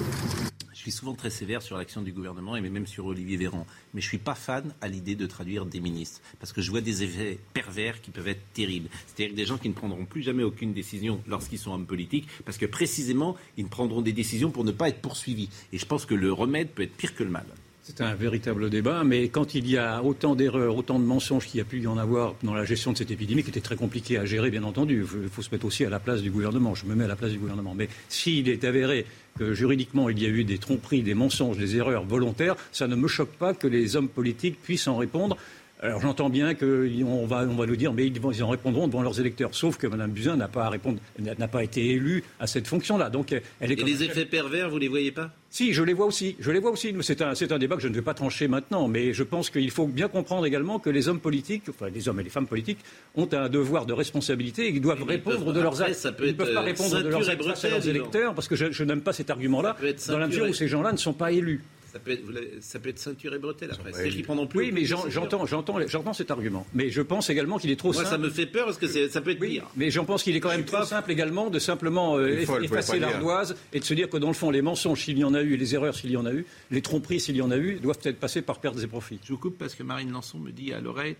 Je 0.73 0.79
suis 0.79 0.91
souvent 0.91 1.13
très 1.13 1.29
sévère 1.29 1.61
sur 1.61 1.77
l'action 1.77 2.01
du 2.01 2.11
gouvernement 2.11 2.57
et 2.57 2.61
même 2.61 2.87
sur 2.87 3.05
Olivier 3.05 3.37
Véran. 3.37 3.65
Mais 3.93 4.01
je 4.01 4.07
ne 4.07 4.09
suis 4.09 4.17
pas 4.17 4.35
fan 4.35 4.73
à 4.81 4.89
l'idée 4.89 5.15
de 5.15 5.25
traduire 5.25 5.65
des 5.65 5.79
ministres. 5.79 6.21
Parce 6.39 6.51
que 6.51 6.61
je 6.61 6.71
vois 6.71 6.81
des 6.81 7.03
effets 7.03 7.39
pervers 7.53 8.01
qui 8.01 8.11
peuvent 8.11 8.27
être 8.27 8.41
terribles. 8.53 8.89
C'est-à-dire 9.07 9.35
des 9.35 9.45
gens 9.45 9.57
qui 9.57 9.69
ne 9.69 9.73
prendront 9.73 10.03
plus 10.05 10.23
jamais 10.23 10.43
aucune 10.43 10.73
décision 10.73 11.21
lorsqu'ils 11.25 11.59
sont 11.59 11.71
hommes 11.71 11.85
politiques. 11.85 12.27
Parce 12.43 12.57
que 12.57 12.65
précisément, 12.65 13.37
ils 13.55 13.63
ne 13.63 13.69
prendront 13.69 14.01
des 14.01 14.11
décisions 14.11 14.51
pour 14.51 14.65
ne 14.65 14.71
pas 14.71 14.89
être 14.89 15.01
poursuivis. 15.01 15.49
Et 15.71 15.77
je 15.77 15.85
pense 15.85 16.05
que 16.05 16.15
le 16.15 16.33
remède 16.33 16.69
peut 16.69 16.83
être 16.83 16.97
pire 16.97 17.15
que 17.15 17.23
le 17.23 17.29
mal. 17.29 17.45
C'est 17.85 17.99
un 17.99 18.15
véritable 18.15 18.69
débat, 18.69 19.03
mais 19.03 19.27
quand 19.27 19.55
il 19.55 19.69
y 19.69 19.77
a 19.77 20.01
autant 20.01 20.35
d'erreurs, 20.35 20.77
autant 20.77 20.99
de 20.99 21.03
mensonges 21.03 21.47
qu'il 21.47 21.57
y 21.57 21.61
a 21.61 21.65
pu 21.65 21.81
y 21.81 21.87
en 21.87 21.97
avoir 21.97 22.33
dans 22.41 22.53
la 22.53 22.63
gestion 22.63 22.93
de 22.93 22.97
cette 22.97 23.11
épidémie, 23.11 23.43
qui 23.43 23.49
était 23.49 23.59
très 23.59 23.75
compliquée 23.75 24.17
à 24.17 24.23
gérer, 24.23 24.49
bien 24.51 24.63
entendu, 24.63 25.05
il 25.21 25.29
faut, 25.29 25.41
se 25.41 25.49
mettre 25.51 25.65
aussi 25.65 25.83
à 25.83 25.89
la 25.89 25.99
place 25.99 26.21
du 26.21 26.31
gouvernement. 26.31 26.75
Je 26.75 26.85
me 26.85 26.95
mets 26.95 27.03
à 27.03 27.09
la 27.09 27.17
place 27.17 27.31
du 27.31 27.39
gouvernement. 27.39 27.75
Mais 27.75 27.89
s'il 28.07 28.47
est 28.47 28.63
avéré 28.63 29.05
que 29.37 29.53
juridiquement 29.53 30.09
il 30.09 30.17
y 30.21 30.25
a 30.25 30.29
eu 30.29 30.45
des 30.45 30.59
tromperies, 30.59 31.03
des 31.03 31.13
mensonges, 31.13 31.57
des 31.57 31.75
erreurs 31.75 32.05
volontaires, 32.05 32.55
ça 32.71 32.87
ne 32.87 32.95
me 32.95 33.09
choque 33.09 33.33
pas 33.33 33.53
que 33.53 33.67
les 33.67 33.97
hommes 33.97 34.07
politiques 34.07 34.61
puissent 34.61 34.87
en 34.87 34.95
répondre. 34.95 35.35
Alors 35.83 35.99
j'entends 35.99 36.29
bien 36.29 36.55
qu'on 36.55 37.25
va, 37.25 37.41
on 37.43 37.55
va 37.55 37.65
nous 37.65 37.75
dire, 37.75 37.91
mais 37.91 38.07
ils, 38.07 38.43
en 38.43 38.47
répondront 38.47 38.87
devant 38.87 39.01
leurs 39.01 39.19
électeurs. 39.19 39.53
Sauf 39.53 39.77
que 39.77 39.85
Mme 39.85 40.11
Buzyn 40.11 40.37
n'a 40.37 40.47
pas 40.47 40.63
à 40.63 40.69
répondre, 40.69 40.99
n'a 41.19 41.35
n'a 41.35 41.49
pas 41.49 41.61
été 41.61 41.85
élue 41.89 42.23
à 42.39 42.47
cette 42.47 42.67
fonction-là. 42.67 43.09
Donc 43.09 43.33
elle 43.59 43.71
est 43.71 43.79
Et 43.79 43.83
les 43.83 44.01
effets 44.03 44.25
pervers, 44.25 44.69
vous 44.69 44.77
ne 44.77 44.81
les 44.81 44.87
voyez 44.87 45.11
pas? 45.11 45.31
Si, 45.49 45.73
je 45.73 45.83
les 45.83 45.91
vois 45.91 46.05
aussi. 46.05 46.37
Je 46.39 46.51
les 46.51 46.59
vois 46.59 46.71
aussi. 46.71 46.95
C'est 47.01 47.21
un, 47.21 47.35
c'est 47.35 47.51
un 47.51 47.59
débat 47.59 47.75
que 47.75 47.81
je 47.81 47.89
ne 47.89 47.93
vais 47.93 48.01
pas 48.01 48.13
trancher 48.13 48.47
maintenant, 48.47 48.87
mais 48.87 49.11
je 49.11 49.23
pense 49.23 49.49
qu'il 49.49 49.69
faut 49.71 49.85
bien 49.85 50.07
comprendre 50.07 50.45
également 50.45 50.79
que 50.79 50.89
les 50.89 51.09
hommes 51.09 51.19
politiques, 51.19 51.63
enfin 51.69 51.89
les 51.93 52.07
hommes 52.07 52.21
et 52.21 52.23
les 52.23 52.29
femmes 52.29 52.47
politiques, 52.47 52.79
ont 53.15 53.27
un 53.33 53.49
devoir 53.49 53.85
de 53.85 53.91
responsabilité 53.91 54.67
et 54.67 54.69
ils 54.69 54.79
doivent 54.79 55.03
répondre 55.03 55.43
peuvent- 55.43 55.53
de 55.53 55.59
leurs 55.61 55.81
après, 55.81 55.91
actes. 55.91 55.99
ça 55.99 56.13
peut 56.13 56.27
Ils 56.27 56.31
ne 56.31 56.37
peuvent 56.37 56.53
pas 56.53 56.61
euh, 56.61 56.63
répondre 56.63 57.03
de 57.03 57.09
leurs 57.09 57.29
actes 57.29 57.65
à 57.65 57.69
leurs 57.69 57.89
électeurs, 57.89 58.33
parce 58.33 58.47
que 58.47 58.55
je, 58.55 58.71
je 58.71 58.83
n'aime 58.85 59.01
pas 59.01 59.11
cet 59.11 59.29
argument-là, 59.29 59.75
dans 60.07 60.17
la 60.17 60.27
mesure 60.27 60.47
où 60.47 60.53
ces 60.53 60.69
gens-là 60.69 60.93
ne 60.93 60.97
sont 60.97 61.13
pas 61.13 61.33
élus. 61.33 61.61
Ça 61.93 61.99
peut, 61.99 62.09
être, 62.11 62.23
ça 62.61 62.79
peut 62.79 62.89
être 62.89 62.97
ceinture 62.97 63.35
et 63.35 63.37
bretelle 63.37 63.69
après. 63.71 63.93
C'est-à-dire 63.93 64.13
qu'ils 64.13 64.23
prendront 64.23 64.47
plus. 64.47 64.59
Oui, 64.59 64.71
mais 64.71 64.83
j'entends, 64.83 65.45
j'entends, 65.45 65.77
j'entends 65.87 66.13
cet 66.13 66.31
argument. 66.31 66.65
Mais 66.73 66.89
je 66.89 67.01
pense 67.03 67.29
également 67.29 67.59
qu'il 67.59 67.69
est 67.69 67.75
trop 67.75 67.93
Moi, 67.93 67.97
simple. 68.03 68.09
ça 68.09 68.17
me 68.17 68.31
fait 68.31 68.47
peur 68.47 68.65
parce 68.65 68.79
que 68.79 68.87
c'est- 68.87 69.09
ça 69.09 69.21
peut 69.21 69.29
être 69.29 69.39
pire. 69.39 69.67
Mais 69.75 69.91
j'en 69.91 70.03
pense 70.03 70.23
qu'il 70.23 70.35
est 70.35 70.39
quand 70.39 70.49
même 70.49 70.65
trop 70.65 70.83
simple 70.85 71.11
également 71.11 71.51
de 71.51 71.59
simplement 71.59 72.17
euh, 72.17 72.43
faut- 72.45 72.59
effacer 72.59 72.99
pas 72.99 73.11
l'ardoise 73.11 73.55
et 73.73 73.79
de 73.79 73.85
se 73.85 73.93
dire 73.93 74.09
que 74.09 74.17
dans 74.17 74.29
le 74.29 74.33
fond, 74.33 74.49
les 74.49 74.63
mensonges, 74.63 75.01
s'il 75.03 75.19
y 75.19 75.23
en 75.23 75.35
a 75.35 75.41
eu, 75.43 75.53
et 75.53 75.57
les 75.57 75.75
erreurs, 75.75 75.93
s'il 75.95 76.09
y 76.09 76.17
en 76.17 76.25
a 76.25 76.33
eu, 76.33 76.45
les 76.71 76.81
tromperies, 76.81 77.19
s'il 77.19 77.35
y 77.35 77.41
en 77.43 77.51
a 77.51 77.57
eu, 77.57 77.75
doivent 77.75 77.99
peut-être 77.99 78.19
passer 78.19 78.41
par 78.41 78.59
pertes 78.59 78.81
et 78.81 78.87
profits. 78.87 79.19
Je 79.23 79.31
vous 79.31 79.37
coupe 79.37 79.59
parce 79.59 79.75
que 79.75 79.83
Marine 79.83 80.11
Lançon 80.11 80.39
me 80.39 80.49
dit 80.51 80.73
à 80.73 80.81
l'oreille. 80.81 81.15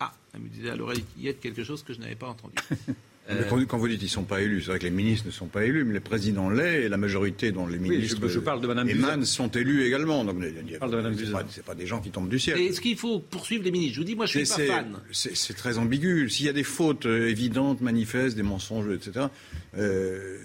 Ah, 0.00 0.12
elle 0.34 0.40
me 0.40 0.48
disait 0.48 0.70
à 0.70 0.76
l'oreille 0.76 1.04
il 1.18 1.24
y 1.24 1.28
a 1.28 1.34
quelque 1.34 1.62
chose 1.64 1.82
que 1.82 1.92
je 1.92 2.00
n'avais 2.00 2.14
pas 2.16 2.28
entendu. 2.28 2.54
Mais 3.28 3.64
quand, 3.66 3.78
vous 3.78 3.88
dites 3.88 3.98
qu'ils 3.98 4.08
ne 4.08 4.10
sont 4.10 4.24
pas 4.24 4.42
élus, 4.42 4.60
c'est 4.60 4.66
vrai 4.68 4.78
que 4.78 4.84
les 4.84 4.90
ministres 4.90 5.26
ne 5.26 5.32
sont 5.32 5.46
pas 5.46 5.64
élus, 5.64 5.84
mais 5.84 5.94
les 5.94 6.00
présidents 6.00 6.50
l'est, 6.50 6.82
et 6.82 6.88
la 6.90 6.98
majorité 6.98 7.52
dont 7.52 7.66
les 7.66 7.78
Oui, 7.78 7.88
ministres 7.88 8.18
je- 8.22 8.28
je 8.34 8.38
parle 8.38 8.60
de 8.60 8.66
Madame 8.66 8.86
émanent 8.88 9.24
sont 9.24 9.48
élus 9.48 9.84
également. 9.84 10.24
Donc, 10.26 10.36
il 10.40 10.70
y 10.72 10.76
a- 10.76 10.78
parle 10.78 10.90
de 10.90 10.96
Madame 10.96 11.14
c'est 11.14 11.20
Buzyn. 11.20 11.32
pas, 11.32 11.44
c'est 11.48 11.64
pas 11.64 11.74
des 11.74 11.86
gens 11.86 12.00
qui 12.00 12.10
tombent 12.10 12.28
du 12.28 12.38
ciel. 12.38 12.58
Et 12.58 12.66
Est-ce 12.66 12.82
qu'il 12.82 12.98
faut 12.98 13.20
poursuivre 13.20 13.64
les 13.64 13.70
ministres? 13.70 13.94
Je 13.94 14.00
vous 14.00 14.04
dis, 14.06 14.14
moi, 14.14 14.26
je 14.26 14.38
suis 14.40 14.66
pas 14.66 14.74
fan. 14.74 14.96
C'est 15.10 15.34
c'est 15.34 15.54
très 15.54 15.78
ambigu. 15.78 16.28
S'il 16.28 16.44
y 16.44 16.48
a 16.50 16.52
des 16.52 16.64
fautes 16.64 17.06
euh, 17.06 17.30
évidentes, 17.30 17.80
manifestes, 17.80 18.36
des 18.36 18.42
mensonges, 18.42 18.88
etc., 18.94 19.26
euh, 19.78 20.36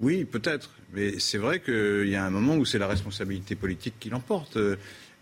oui, 0.00 0.24
peut-être. 0.24 0.70
Mais 0.94 1.18
c'est 1.18 1.38
vrai 1.38 1.60
qu'il 1.60 2.08
y 2.08 2.16
a 2.16 2.24
un 2.24 2.30
moment 2.30 2.56
où 2.56 2.64
c'est 2.64 2.78
la 2.78 2.88
responsabilité 2.88 3.54
politique 3.54 3.94
qui 4.00 4.10
l'emporte. 4.10 4.58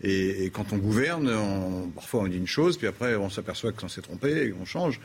Et, 0.03 0.49
quand 0.51 0.73
on 0.73 0.77
gouverne, 0.77 1.31
parfois 1.93 2.21
on 2.21 2.27
dit 2.27 2.37
une 2.37 2.47
chose, 2.47 2.77
puis 2.77 2.87
après 2.87 3.15
on 3.15 3.29
s'aperçoit 3.29 3.71
qu'on 3.71 3.87
s'est 3.87 4.01
trompé 4.01 4.47
et 4.47 4.53
on 4.59 4.65
change. 4.65 4.99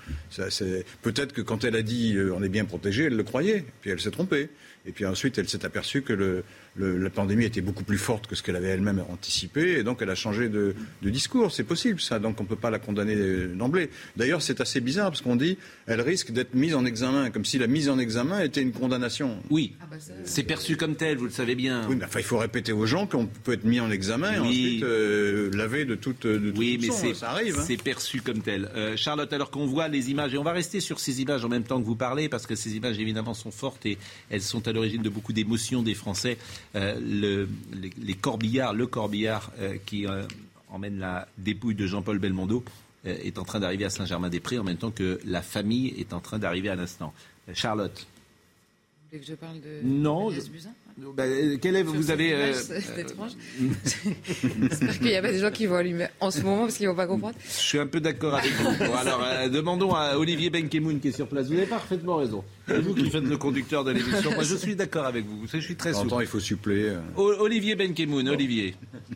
Peut-être 1.03 1.33
que 1.33 1.43
quand 1.43 1.65
elle 1.65 1.77
a 1.77 1.83
dit 1.83 2.17
euh, 2.17 2.35
on 2.35 2.43
est 2.43 2.49
bien 2.49 2.65
protégé, 2.65 3.05
elle 3.05 3.17
le 3.17 3.23
croyait, 3.23 3.65
puis 3.81 3.91
elle 3.91 4.01
s'est 4.01 4.11
trompée. 4.11 4.49
Et 4.87 4.93
puis 4.93 5.05
ensuite, 5.05 5.37
elle 5.37 5.49
s'est 5.49 5.67
aperçue 5.67 6.03
que 6.03 6.13
le, 6.13 6.45
le- 6.77 6.99
la 6.99 7.11
pandémie 7.11 7.45
était 7.45 7.61
beaucoup 7.61 7.85
plus 7.85 7.99
forte 7.99 8.27
que 8.27 8.35
ce 8.35 8.43
qu'elle 8.43 8.57
avait 8.57 8.69
elle-même 8.69 9.03
anticipé, 9.11 9.79
et 9.79 9.83
donc 9.83 10.01
elle 10.03 10.11
a 10.11 10.15
changé 10.15 10.49
de, 10.49 10.75
de 11.03 11.11
discours. 11.11 11.53
C'est 11.53 11.65
possible, 11.65 12.01
ça. 12.01 12.19
Donc 12.19 12.41
on 12.41 12.45
ne 12.45 12.49
peut 12.49 12.57
pas 12.57 12.71
la 12.71 12.79
condamner 12.79 13.15
euh, 13.17 13.55
d'emblée. 13.55 13.91
D'ailleurs, 14.17 14.43
c'est 14.43 14.61
assez 14.61 14.81
bizarre 14.81 15.11
parce 15.11 15.21
qu'on 15.23 15.37
dit 15.37 15.59
elle 15.87 16.01
risque 16.01 16.31
d'être 16.33 16.55
mise 16.55 16.75
en 16.75 16.85
examen, 16.85 17.31
comme 17.31 17.45
si 17.45 17.59
la 17.59 17.67
mise 17.67 17.89
en 17.89 17.99
examen 17.99 18.41
était 18.43 18.63
une 18.63 18.73
condamnation. 18.73 19.39
Oui, 19.51 19.75
Ah 19.81 19.87
bah 19.91 19.97
ça, 20.01 20.13
c'est 20.25 20.43
perçu 20.43 20.77
comme 20.77 20.97
tel, 20.97 21.19
vous 21.19 21.25
le 21.25 21.31
savez 21.31 21.55
bien. 21.55 21.87
Oui, 21.89 21.97
mais 21.99 22.05
enfin, 22.05 22.21
il 22.21 22.25
faut 22.27 22.39
répéter 22.39 22.73
aux 22.73 22.87
gens 22.87 23.07
qu'on 23.07 23.27
peut 23.27 23.53
être 23.53 23.65
mis 23.65 23.81
en 23.81 23.91
examen 23.91 24.33
et 24.35 24.39
ensuite 24.39 24.83
euh, 24.83 25.51
lavé 25.55 25.85
de 25.85 25.95
toute, 25.95 26.27
de 26.27 26.39
toute 26.51 26.59
Oui, 26.59 26.79
mais 26.81 26.91
ça 27.15 27.31
arrive. 27.31 27.59
hein. 27.59 27.65
c'est 27.67 27.83
perçu 27.83 28.21
comme 28.21 28.41
tel. 28.43 28.71
Euh, 28.75 28.97
Charlotte, 28.97 29.33
alors 29.33 29.51
qu'on 29.51 29.67
voit 29.67 29.89
les 29.89 30.11
images, 30.11 30.35
et 30.35 30.39
on 30.39 30.45
va 30.45 30.53
rester 30.53 30.81
sur 30.81 31.01
ces 31.01 31.21
images 31.23 31.45
en 31.45 31.49
même 31.49 31.65
temps 31.65 31.81
que 31.81 31.87
vous 31.87 31.97
parlez, 31.97 32.29
parce 32.29 32.47
que 32.47 32.55
ces 32.55 32.77
images 32.77 32.99
évidemment 32.99 33.35
sont 33.35 33.51
fortes 33.51 33.87
et 33.87 33.99
elles 34.31 34.43
sont 34.43 34.67
à 34.69 34.73
l'origine 34.73 35.03
de 35.03 35.09
beaucoup 35.09 35.33
d'émotions 35.33 35.83
des 35.83 35.95
Français. 35.95 36.37
Euh, 36.77 37.01
le- 37.01 37.49
les, 37.81 37.91
les 37.99 38.15
corbillards, 38.15 38.75
le 38.75 38.87
corbillard 38.87 39.51
euh, 39.59 39.77
qui 39.87 40.07
euh, 40.07 40.25
emmène 40.69 40.99
la 40.99 41.27
dépouille 41.39 41.75
de 41.75 41.87
Jean-Paul 41.87 42.19
Belmondo 42.19 42.63
est 43.05 43.39
en 43.39 43.45
train 43.45 43.61
d'arriver 43.61 43.85
à 43.85 43.91
Saint-Germain-des-Prés 43.91 44.59
en 44.59 44.65
même 44.65 44.77
temps 44.79 44.91
que 44.91 45.21
la 45.25 45.41
famille 45.41 45.95
est 45.97 46.13
en 46.13 46.19
train 46.21 46.41
d'arriver 46.41 46.69
à 46.71 46.75
l'instant. 46.75 47.15
Charlotte. 47.55 48.05
Vous 48.05 49.09
voulez 49.11 49.21
que 49.23 49.27
je 49.29 49.35
parle 49.37 49.61
de 49.61 49.81
Non, 49.85 50.29
Agnès 50.31 50.45
je- 50.47 50.51
Buzyn? 50.51 50.71
Bah, 50.99 51.25
euh, 51.25 51.59
quel 51.61 51.77
est, 51.77 51.83
Sur 51.85 51.93
vous 51.93 52.11
avez 52.11 52.33
euh, 52.33 52.53
c'est 52.55 52.73
euh, 52.97 53.01
étrange. 53.03 53.33
J'espère 53.85 54.99
qu'il 54.99 55.09
n'y 55.09 55.15
a 55.17 55.21
pas 55.21 55.31
des 55.31 55.39
gens 55.41 55.51
qui 55.51 55.67
vont 55.67 55.75
allumer 55.77 56.07
en 56.21 56.31
ce 56.31 56.41
moment 56.41 56.63
parce 56.63 56.77
qu'ils 56.77 56.87
ne 56.87 56.91
vont 56.93 56.97
pas 56.97 57.07
comprendre. 57.07 57.35
Je 57.45 57.51
suis 57.53 57.79
un 57.79 57.87
peu 57.87 58.01
d'accord 58.01 58.35
avec 58.37 58.51
vous. 58.53 58.65
Bon, 58.87 58.95
alors, 58.95 59.23
euh, 59.23 59.49
demandons 59.51 59.95
à 59.95 60.17
Olivier 60.17 60.49
Benkemoun 60.49 60.99
qui 61.01 61.09
est 61.09 61.13
sur 61.13 61.29
place. 61.29 61.49
Vous 61.49 61.53
avez 61.55 61.67
parfaitement 61.67 62.17
raison. 62.17 62.43
C'est 62.67 62.81
vous 62.81 62.95
qui 62.95 63.11
faites 63.11 63.25
le 63.25 63.37
conducteur 63.37 63.85
de 63.85 63.91
l'émission. 63.93 64.31
Moi, 64.33 64.43
je 64.45 64.55
suis 64.57 64.75
d'accord 64.75 65.05
avec 65.05 65.27
vous. 65.27 65.47
Je 65.53 65.59
suis 65.59 65.77
très 65.77 65.93
souple. 65.93 66.09
temps, 66.09 66.21
il 66.21 66.27
faut 66.27 66.41
suppléer. 66.41 66.97
O- 67.17 67.35
Olivier 67.41 67.75
Benkemoun, 67.77 68.29
Olivier. 68.31 68.75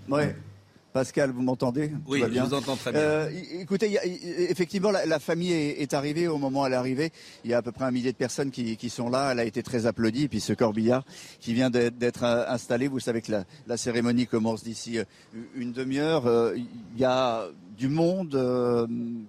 Ouais. 0.08 0.36
Pascal, 0.92 1.30
vous 1.30 1.42
m'entendez 1.42 1.92
Oui, 2.06 2.20
je 2.20 2.26
bien 2.26 2.44
vous 2.44 2.54
entends 2.54 2.74
très 2.76 2.90
bien. 2.90 3.00
Euh, 3.00 3.30
écoutez, 3.60 3.88
y 3.88 3.98
a- 3.98 4.04
effectivement, 4.04 4.90
la, 4.90 5.06
la 5.06 5.18
famille 5.20 5.52
est, 5.52 5.80
est 5.82 5.94
arrivée 5.94 6.26
au 6.26 6.36
moment 6.36 6.62
où 6.62 6.66
elle 6.66 6.72
est 6.72 6.76
arrivée. 6.76 7.12
Il 7.44 7.50
y 7.50 7.54
a 7.54 7.58
à 7.58 7.62
peu 7.62 7.70
près 7.72 7.84
un 7.84 7.90
millier 7.92 8.10
de 8.12 8.16
personnes 8.16 8.50
qui, 8.50 8.76
qui 8.76 8.90
sont 8.90 9.08
là. 9.08 9.30
Elle 9.32 9.38
a 9.38 9.44
été 9.44 9.62
très 9.62 9.86
applaudie. 9.86 10.24
Et 10.24 10.28
puis 10.28 10.40
ce 10.40 10.52
corbillard 10.52 11.04
qui 11.38 11.54
vient 11.54 11.70
d'être 11.70 12.24
euh, 12.24 12.44
installé, 12.48 12.88
vous 12.88 12.98
savez 13.00 13.22
que 13.22 13.30
la, 13.30 13.44
la 13.68 13.76
cérémonie 13.76 14.26
commence 14.26 14.64
d'ici 14.64 14.98
euh, 14.98 15.04
une 15.54 15.72
demi-heure. 15.72 16.26
Euh, 16.26 16.54
Il 16.56 17.00
y 17.00 17.04
a 17.04 17.44
du 17.80 17.88
monde 17.88 18.34
euh, 18.34 18.86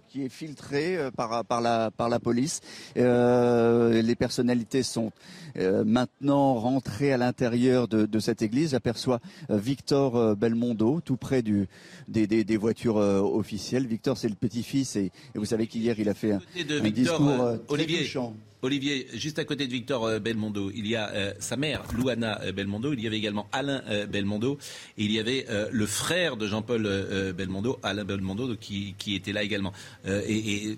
qui 0.10 0.24
est 0.26 0.30
filtré 0.30 0.98
euh, 0.98 1.10
par, 1.10 1.46
par, 1.46 1.62
la, 1.62 1.90
par 1.90 2.10
la 2.10 2.20
police. 2.20 2.60
Euh, 2.98 4.02
les 4.02 4.16
personnalités 4.16 4.84
sont 4.84 5.14
euh, 5.58 5.86
maintenant 5.86 6.56
rentrées 6.56 7.14
à 7.14 7.18
l'intérieur 7.18 7.88
de, 7.88 8.06
de 8.06 8.20
cette 8.20 8.42
église. 8.42 8.72
J'aperçois 8.72 9.22
Victor 9.50 10.36
Belmondo, 10.36 11.00
tout 11.00 11.16
près 11.16 11.42
du, 11.42 11.68
des, 12.10 12.28
des, 12.28 12.44
des 12.44 12.58
voitures 12.58 12.98
officielles. 12.98 13.88
Victor, 13.88 14.18
c'est 14.18 14.28
le 14.30 14.36
petit-fils 14.36 14.98
et, 14.98 15.12
et 15.34 15.40
vous 15.40 15.46
savez 15.46 15.68
qu'hier, 15.68 15.98
il 15.98 16.10
a 16.10 16.14
fait 16.14 16.34
un, 16.34 16.42
Victor, 16.54 16.92
discours 16.92 17.38
très 17.68 17.74
Olivier. 17.74 18.00
touchant. 18.00 18.34
Olivier, 18.64 19.08
juste 19.14 19.40
à 19.40 19.46
côté 19.46 19.66
de 19.66 19.72
Victor 19.72 20.06
euh, 20.06 20.20
Belmondo, 20.20 20.72
il 20.76 20.86
y 20.86 20.96
a 20.96 21.10
euh, 21.10 21.34
sa 21.40 21.58
mère, 21.58 21.84
Louana 21.98 22.42
euh, 22.42 22.52
Belmondo, 22.52 22.94
il 22.94 23.02
y 23.02 23.08
avait 23.08 23.18
également 23.18 23.48
Alain 23.52 23.82
Belmondo, 24.08 24.60
et 24.98 25.04
il 25.04 25.12
y 25.12 25.20
avait 25.20 25.48
le 25.72 25.86
frère 25.86 26.38
de 26.38 26.48
Jean-Paul 26.48 27.34
Belmondo, 27.36 27.80
Alain 27.84 28.04
Belmondo, 28.04 28.56
qui, 28.56 28.96
était 29.08 29.34
là 29.34 29.44
également. 29.44 29.74
Et 30.06 30.78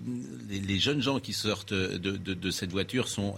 les, 0.50 0.80
jeunes 0.80 1.02
gens 1.02 1.20
qui 1.20 1.34
sortent 1.34 1.74
de, 1.74 1.98
de- 1.98 2.52
cette 2.52 2.72
voiture 2.72 3.08
sont 3.08 3.36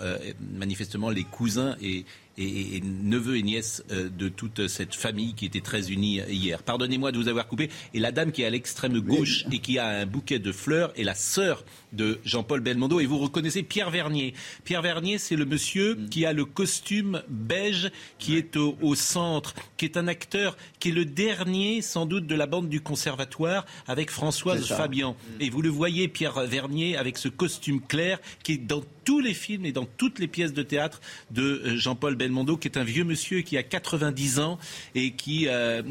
manifestement 0.54 1.10
les 1.10 1.24
cousins 1.24 1.76
et, 1.82 2.06
et, 2.38 2.78
et 2.78 2.82
neveux 2.82 3.38
et 3.38 3.44
nièces 3.44 3.84
euh, 3.92 4.10
de 4.10 4.30
toute 4.30 4.68
cette 4.68 4.96
famille 4.96 5.34
qui 5.34 5.46
était 5.46 5.62
très 5.62 5.92
unie 5.92 6.22
hier. 6.30 6.64
Pardonnez-moi 6.64 7.12
de 7.12 7.18
vous 7.18 7.28
avoir 7.28 7.48
coupé. 7.48 7.70
Et 7.94 8.00
la 8.00 8.12
dame 8.12 8.32
qui 8.32 8.42
est 8.42 8.46
à 8.46 8.50
l'extrême 8.50 9.00
gauche 9.00 9.46
et 9.52 9.60
qui 9.60 9.80
a 9.80 9.88
un 9.88 10.06
bouquet 10.06 10.40
de 10.40 10.52
fleurs 10.52 10.92
est 10.98 11.04
la 11.04 11.16
sœur 11.16 11.64
de 11.94 12.20
Jean-Paul 12.26 12.60
Belmondo. 12.60 13.00
Et 13.00 13.06
vous 13.06 13.18
reconnaissez 13.18 13.64
Pierre 13.64 13.90
Vernier. 13.90 14.34
Pierre 14.64 14.82
Vernier, 14.82 15.18
c'est 15.18 15.36
le 15.36 15.46
monsieur 15.46 15.98
qui 16.12 16.26
a 16.26 16.34
le 16.34 16.46
costume 16.46 17.22
beige 17.30 17.92
qui 18.20 18.36
est 18.36 18.58
au, 18.58 18.78
au 18.82 18.96
centre, 18.96 19.56
qui 19.78 19.86
est 19.86 19.98
un 19.98 20.08
acteur 20.08 20.58
qui 20.80 20.90
est 20.90 20.94
le 20.94 21.06
dernier 21.06 21.82
sans 21.82 22.06
doute 22.06 22.28
de 22.28 22.36
la 22.36 22.46
bande 22.46 22.70
du 22.70 22.82
conservatoire 22.82 23.66
avec 23.88 24.12
Françoise. 24.12 24.66
Fabian. 24.76 25.16
Et 25.40 25.50
vous 25.50 25.62
le 25.62 25.70
voyez, 25.70 26.08
Pierre 26.08 26.40
Vernier, 26.46 26.98
avec 26.98 27.18
ce 27.18 27.28
costume 27.28 27.82
clair 27.82 28.20
qui 28.44 28.54
est 28.54 28.58
dans 28.58 28.84
tous 29.06 29.22
les 29.22 29.34
films 29.34 29.66
et 29.66 29.72
dans 29.72 29.86
toutes 29.86 30.20
les 30.20 30.28
pièces 30.28 30.52
de 30.54 30.64
théâtre 30.64 31.00
de 31.32 31.42
euh, 31.44 31.78
Jean-Paul 31.78 32.16
Belmondo, 32.16 32.58
qui 32.58 32.68
est 32.68 32.78
un 32.78 32.84
vieux 32.84 33.04
monsieur 33.06 33.42
qui 33.42 33.58
a 33.58 33.64
90 33.64 34.40
ans 34.40 34.60
et 34.96 35.12
qui, 35.12 35.48
euh, 35.48 35.82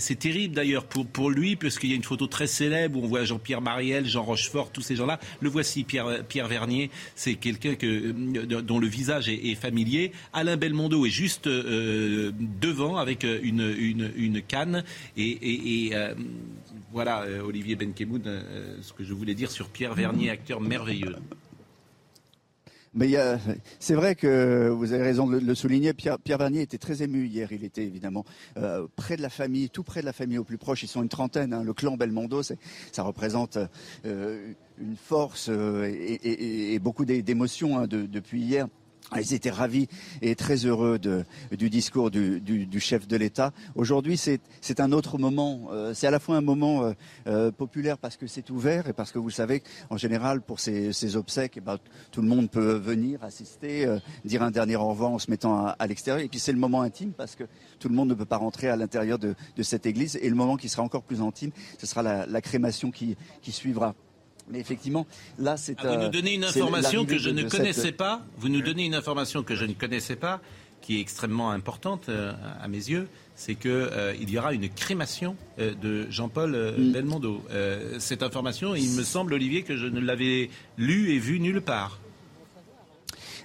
c'est 0.00 0.18
terrible 0.18 0.54
d'ailleurs 0.54 0.84
pour, 0.86 1.06
pour 1.06 1.30
lui, 1.30 1.54
puisqu'il 1.54 1.90
y 1.90 1.92
a 1.92 1.96
une 1.96 2.02
photo 2.02 2.26
très 2.26 2.46
célèbre 2.48 2.98
où 2.98 3.04
on 3.04 3.06
voit 3.06 3.24
Jean-Pierre 3.24 3.60
Mariel, 3.60 4.06
Jean 4.06 4.22
Rochefort, 4.24 4.72
tous 4.72 4.80
ces 4.82 4.96
gens-là. 4.96 5.20
Le 5.40 5.48
voici, 5.48 5.84
Pierre, 5.84 6.24
Pierre 6.26 6.48
Vernier, 6.48 6.90
c'est 7.14 7.34
quelqu'un 7.34 7.74
que, 7.74 7.86
euh, 7.86 8.62
dont 8.62 8.78
le 8.78 8.86
visage 8.88 9.28
est, 9.28 9.50
est 9.50 9.54
familier. 9.54 10.12
Alain 10.32 10.56
Belmondo 10.56 11.04
est 11.06 11.10
juste 11.10 11.46
euh, 11.46 12.32
devant 12.60 12.96
avec 12.96 13.24
euh, 13.24 13.38
une, 13.42 13.74
une, 13.78 14.10
une 14.16 14.42
canne 14.42 14.82
et, 15.16 15.22
et- 15.28 15.86
et, 15.86 15.94
euh, 15.94 16.14
voilà, 16.92 17.24
Olivier 17.44 17.74
Benkemoun, 17.76 18.22
ce 18.82 18.92
que 18.92 19.02
je 19.04 19.14
voulais 19.14 19.34
dire 19.34 19.50
sur 19.50 19.68
Pierre 19.68 19.94
Vernier, 19.94 20.28
acteur 20.30 20.60
merveilleux. 20.60 21.16
Mais 22.94 23.10
c'est 23.78 23.94
vrai 23.94 24.14
que 24.14 24.68
vous 24.68 24.92
avez 24.92 25.02
raison 25.02 25.26
de 25.26 25.38
le, 25.38 25.54
souligner. 25.54 25.94
Pierre, 25.94 26.18
Pierre 26.18 26.36
Vernier 26.38 26.60
était 26.60 26.76
très 26.78 27.02
ému 27.02 27.26
hier. 27.26 27.50
Il 27.50 27.64
était 27.64 27.84
évidemment 27.84 28.24
euh, 28.58 28.86
près 28.96 29.16
de 29.16 29.22
la 29.22 29.30
famille, 29.30 29.70
tout 29.70 29.82
près 29.82 30.00
de 30.02 30.06
la 30.06 30.12
famille 30.12 30.36
au 30.38 30.44
plus 30.44 30.58
proche. 30.58 30.82
Ils 30.82 30.88
sont 30.88 31.02
une 31.02 31.08
trentaine. 31.08 31.54
hein. 31.54 31.62
Le 31.62 31.72
clan 31.72 31.96
Belmondo, 31.96 32.42
ça 32.42 33.02
représente 33.02 33.58
euh, 34.04 34.52
une 34.78 34.96
force 34.96 35.48
euh, 35.48 35.84
et, 35.86 36.14
et- 36.22 36.74
et- 36.74 36.78
beaucoup 36.78 37.04
d'é- 37.06 37.22
d'émotions 37.22 37.78
hein, 37.78 37.86
de- 37.86 38.04
depuis 38.06 38.42
hier. 38.42 38.66
Ils 39.20 39.34
étaient 39.34 39.50
ravis 39.50 39.88
et 40.20 40.34
très 40.34 40.56
heureux 40.66 40.98
du 40.98 41.70
discours 41.70 42.10
du, 42.10 42.80
chef 42.80 43.06
de 43.06 43.16
l'État. 43.16 43.52
Aujourd'hui, 43.74 44.16
c'est 44.16 44.80
un 44.80 44.92
autre 44.92 45.18
moment. 45.18 45.68
Euh, 45.72 45.94
c'est 45.94 46.06
à 46.06 46.10
la 46.10 46.18
fois 46.18 46.36
un 46.36 46.40
moment 46.40 46.84
euh, 46.84 46.92
euh, 47.26 47.50
populaire 47.50 47.98
parce 47.98 48.16
que 48.16 48.26
c'est 48.26 48.50
ouvert 48.50 48.88
et 48.88 48.92
parce 48.92 49.12
que 49.12 49.18
vous 49.18 49.30
savez 49.30 49.62
qu'en 49.88 49.96
général, 49.96 50.40
pour 50.40 50.60
ces, 50.60 51.16
obsèques, 51.16 51.54
eh 51.56 51.60
ben, 51.60 51.78
tout 52.10 52.22
le 52.22 52.28
monde 52.28 52.50
peut 52.50 52.74
venir 52.74 53.22
assister, 53.22 53.86
dire 54.24 54.42
un 54.42 54.50
dernier 54.50 54.76
au 54.76 54.88
revoir 54.88 55.10
en 55.10 55.18
se 55.18 55.30
mettant 55.30 55.66
à, 55.66 55.86
l'extérieur. 55.86 56.24
Et 56.24 56.28
puis 56.28 56.38
c'est 56.38 56.52
le 56.52 56.58
moment 56.58 56.82
intime 56.82 57.12
parce 57.12 57.34
que 57.34 57.44
tout 57.78 57.88
le 57.88 57.94
monde 57.94 58.08
ne 58.08 58.14
peut 58.14 58.24
pas 58.24 58.38
rentrer 58.38 58.68
à 58.68 58.76
l'intérieur 58.76 59.18
de, 59.18 59.34
cette 59.62 59.86
église. 59.86 60.18
Et 60.22 60.28
le 60.28 60.34
moment 60.34 60.56
qui 60.56 60.68
sera 60.68 60.82
encore 60.82 61.02
plus 61.02 61.20
intime, 61.20 61.50
ce 61.78 61.86
sera 61.86 62.02
la, 62.02 62.40
crémation 62.40 62.90
qui 62.90 63.16
suivra. 63.42 63.94
Mais 64.50 64.60
effectivement, 64.60 65.06
là, 65.38 65.56
c'est. 65.56 65.76
Ah, 65.78 65.88
vous 65.88 65.94
euh, 65.94 66.04
nous 66.04 66.08
donnez 66.10 66.34
une 66.34 66.44
information 66.44 67.04
que 67.06 67.16
je 67.18 67.30
ne 67.30 67.42
cette- 67.42 67.50
connaissais 67.50 67.92
pas. 67.92 68.22
Vous 68.38 68.48
nous 68.48 68.60
donnez 68.62 68.84
une 68.84 68.94
information 68.94 69.42
que 69.42 69.54
je 69.54 69.64
ne 69.64 69.72
connaissais 69.72 70.16
pas, 70.16 70.40
qui 70.80 70.96
est 70.98 71.00
extrêmement 71.00 71.50
importante 71.52 72.08
euh, 72.08 72.32
à 72.60 72.68
mes 72.68 72.76
yeux. 72.90 73.08
C'est 73.34 73.54
que 73.54 73.68
euh, 73.68 74.14
il 74.20 74.28
y 74.30 74.38
aura 74.38 74.52
une 74.52 74.68
crémation 74.68 75.36
euh, 75.58 75.72
de 75.80 76.06
Jean-Paul 76.10 76.54
euh, 76.54 76.76
Mm. 76.76 76.92
Belmondo. 76.92 77.42
Euh, 77.50 77.98
cette 77.98 78.22
information, 78.22 78.74
il 78.74 78.90
me 78.90 79.02
semble, 79.02 79.32
Olivier, 79.34 79.62
que 79.62 79.76
je 79.76 79.86
ne 79.86 80.00
l'avais 80.00 80.50
lue 80.76 81.12
et 81.14 81.18
vue 81.18 81.40
nulle 81.40 81.62
part. 81.62 81.98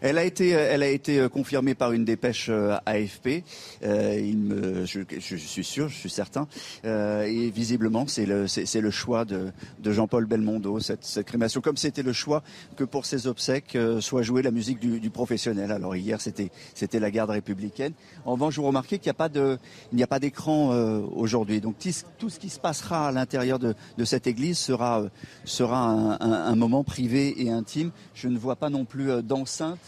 Elle 0.02 0.18
a 0.18 0.24
été, 0.24 0.50
elle 0.50 0.84
a 0.84 0.88
été 0.90 1.20
euh, 1.20 1.30
confirmée 1.30 1.76
par 1.76 1.92
une 1.92 2.06
dépêche 2.06 2.48
euh, 2.50 2.78
AFP. 2.86 3.44
Euh, 3.84 4.20
il 4.20 4.38
me, 4.38 4.86
je, 4.86 5.00
je 5.20 5.36
suis 5.36 5.64
sûr, 5.64 5.90
je 5.90 5.96
suis 5.96 6.10
certain. 6.10 6.48
Euh, 6.86 7.24
et 7.24 7.50
visiblement, 7.50 8.06
c'est 8.08 8.26
le, 8.26 8.48
c'est, 8.48 8.82
le 8.82 8.92
choix 8.92 9.26
de, 9.26 9.52
de 9.80 9.92
Jean-Paul 9.92 10.26
Belmondo, 10.26 10.80
cette, 10.80 11.04
cette 11.04 11.26
crémation. 11.26 11.62
Comme 11.62 11.78
c'était 11.78 12.04
le 12.04 12.14
choix 12.14 12.44
que 12.76 12.84
pour 12.84 13.06
ses 13.06 13.28
obsèques 13.28 13.76
euh, 13.76 14.02
soit 14.02 14.22
jouée 14.22 14.42
la 14.42 14.52
musique 14.52 14.80
du, 14.80 15.00
du 15.00 15.10
professionnel. 15.10 15.72
Alors 15.72 15.96
hier, 15.96 16.22
c'était, 16.22 16.52
c'était 16.74 17.00
la 17.00 17.12
garde 17.12 17.30
républicaine. 17.32 17.94
En 18.26 18.34
revanche, 18.34 18.56
vous 18.58 18.64
remarquez 18.68 18.98
qu'il 19.00 19.08
n'y 19.08 19.12
a 19.12 19.14
pas 19.16 19.30
de, 19.30 19.58
il 19.92 19.96
n'y 19.96 20.04
a 20.04 20.08
pas 20.08 20.20
d'écran 20.20 20.72
euh, 20.74 21.00
aujourd'hui. 21.16 21.62
Donc 21.62 21.76
tout 22.18 22.30
ce 22.30 22.40
qui 22.40 22.50
se 22.50 22.60
passera 22.60 23.08
à 23.08 23.12
l'intérieur 23.12 23.60
de, 23.60 23.74
de 23.98 24.06
cette 24.06 24.28
église 24.28 24.58
sera, 24.58 25.02
euh, 25.02 25.10
sera 25.46 25.90
un, 25.90 26.20
un- 26.22 26.56
moment 26.56 26.84
privé 26.84 27.42
et 27.44 27.50
intime. 27.50 27.92
Je 28.14 28.28
ne 28.28 28.38
vois 28.38 28.56
pas 28.56 28.70
non 28.70 28.84
plus 28.86 29.12
euh, 29.12 29.22
d'enceinte 29.22 29.80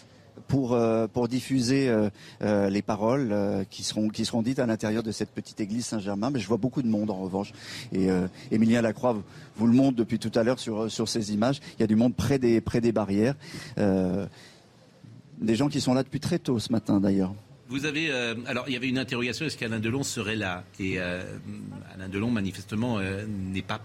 pour, 0.48 0.74
euh, 0.74 1.08
pour 1.08 1.28
diffuser 1.28 1.90
euh, 1.90 2.10
euh, 2.42 2.70
les 2.70 2.82
paroles 2.82 3.66
qui, 3.70 3.84
seront, 3.84 4.10
qui 4.10 4.26
seront 4.26 4.42
dites 4.42 4.60
à 4.60 4.66
l'intérieur 4.66 5.04
de 5.04 5.12
cette 5.12 5.30
petite 5.32 5.60
église 5.60 5.86
Saint-Germain. 5.86 6.30
Mais 6.30 6.40
je 6.40 6.48
vois 6.48 6.58
beaucoup 6.58 6.82
de 6.82 6.88
monde 6.88 7.10
en 7.10 7.20
revanche. 7.20 7.52
Et 7.92 8.10
euh, 8.10 8.28
Émilien 8.52 8.82
Lacroix 8.82 9.18
vous, 9.56 9.68
le 9.68 9.74
montre 9.74 9.98
depuis 9.98 10.20
tout 10.20 10.32
à 10.36 10.44
l'heure 10.44 10.60
sur, 10.60 10.92
sur 10.92 11.08
ces 11.08 11.34
images. 11.34 11.60
Il 11.78 11.82
y 11.82 11.84
a 11.84 11.88
du 11.88 11.96
monde 11.96 12.16
près 12.16 12.40
des, 12.40 12.62
près 12.62 12.82
des 12.82 12.92
barrières. 12.92 13.36
Des 13.78 15.56
gens 15.56 15.70
qui 15.70 15.80
sont 15.80 15.94
là 15.94 16.04
depuis 16.04 16.20
très 16.20 16.38
tôt 16.38 16.60
ce 16.60 16.72
matin 16.72 17.00
d'ailleurs. 17.00 17.34
Vous 17.70 17.86
avez 17.86 18.12
alors 18.46 18.66
il 18.68 18.74
y 18.74 18.76
avait 18.76 18.90
une 18.90 18.98
interrogation 18.98 19.46
est-ce 19.46 19.58
qu'Alain 19.58 19.80
Delon 19.80 20.04
serait 20.04 20.36
là? 20.36 20.64
Et 20.80 21.00
Alain 21.00 22.10
Delon 22.12 22.30
manifestement 22.30 23.00
n'est 23.00 23.62
pas 23.62 23.80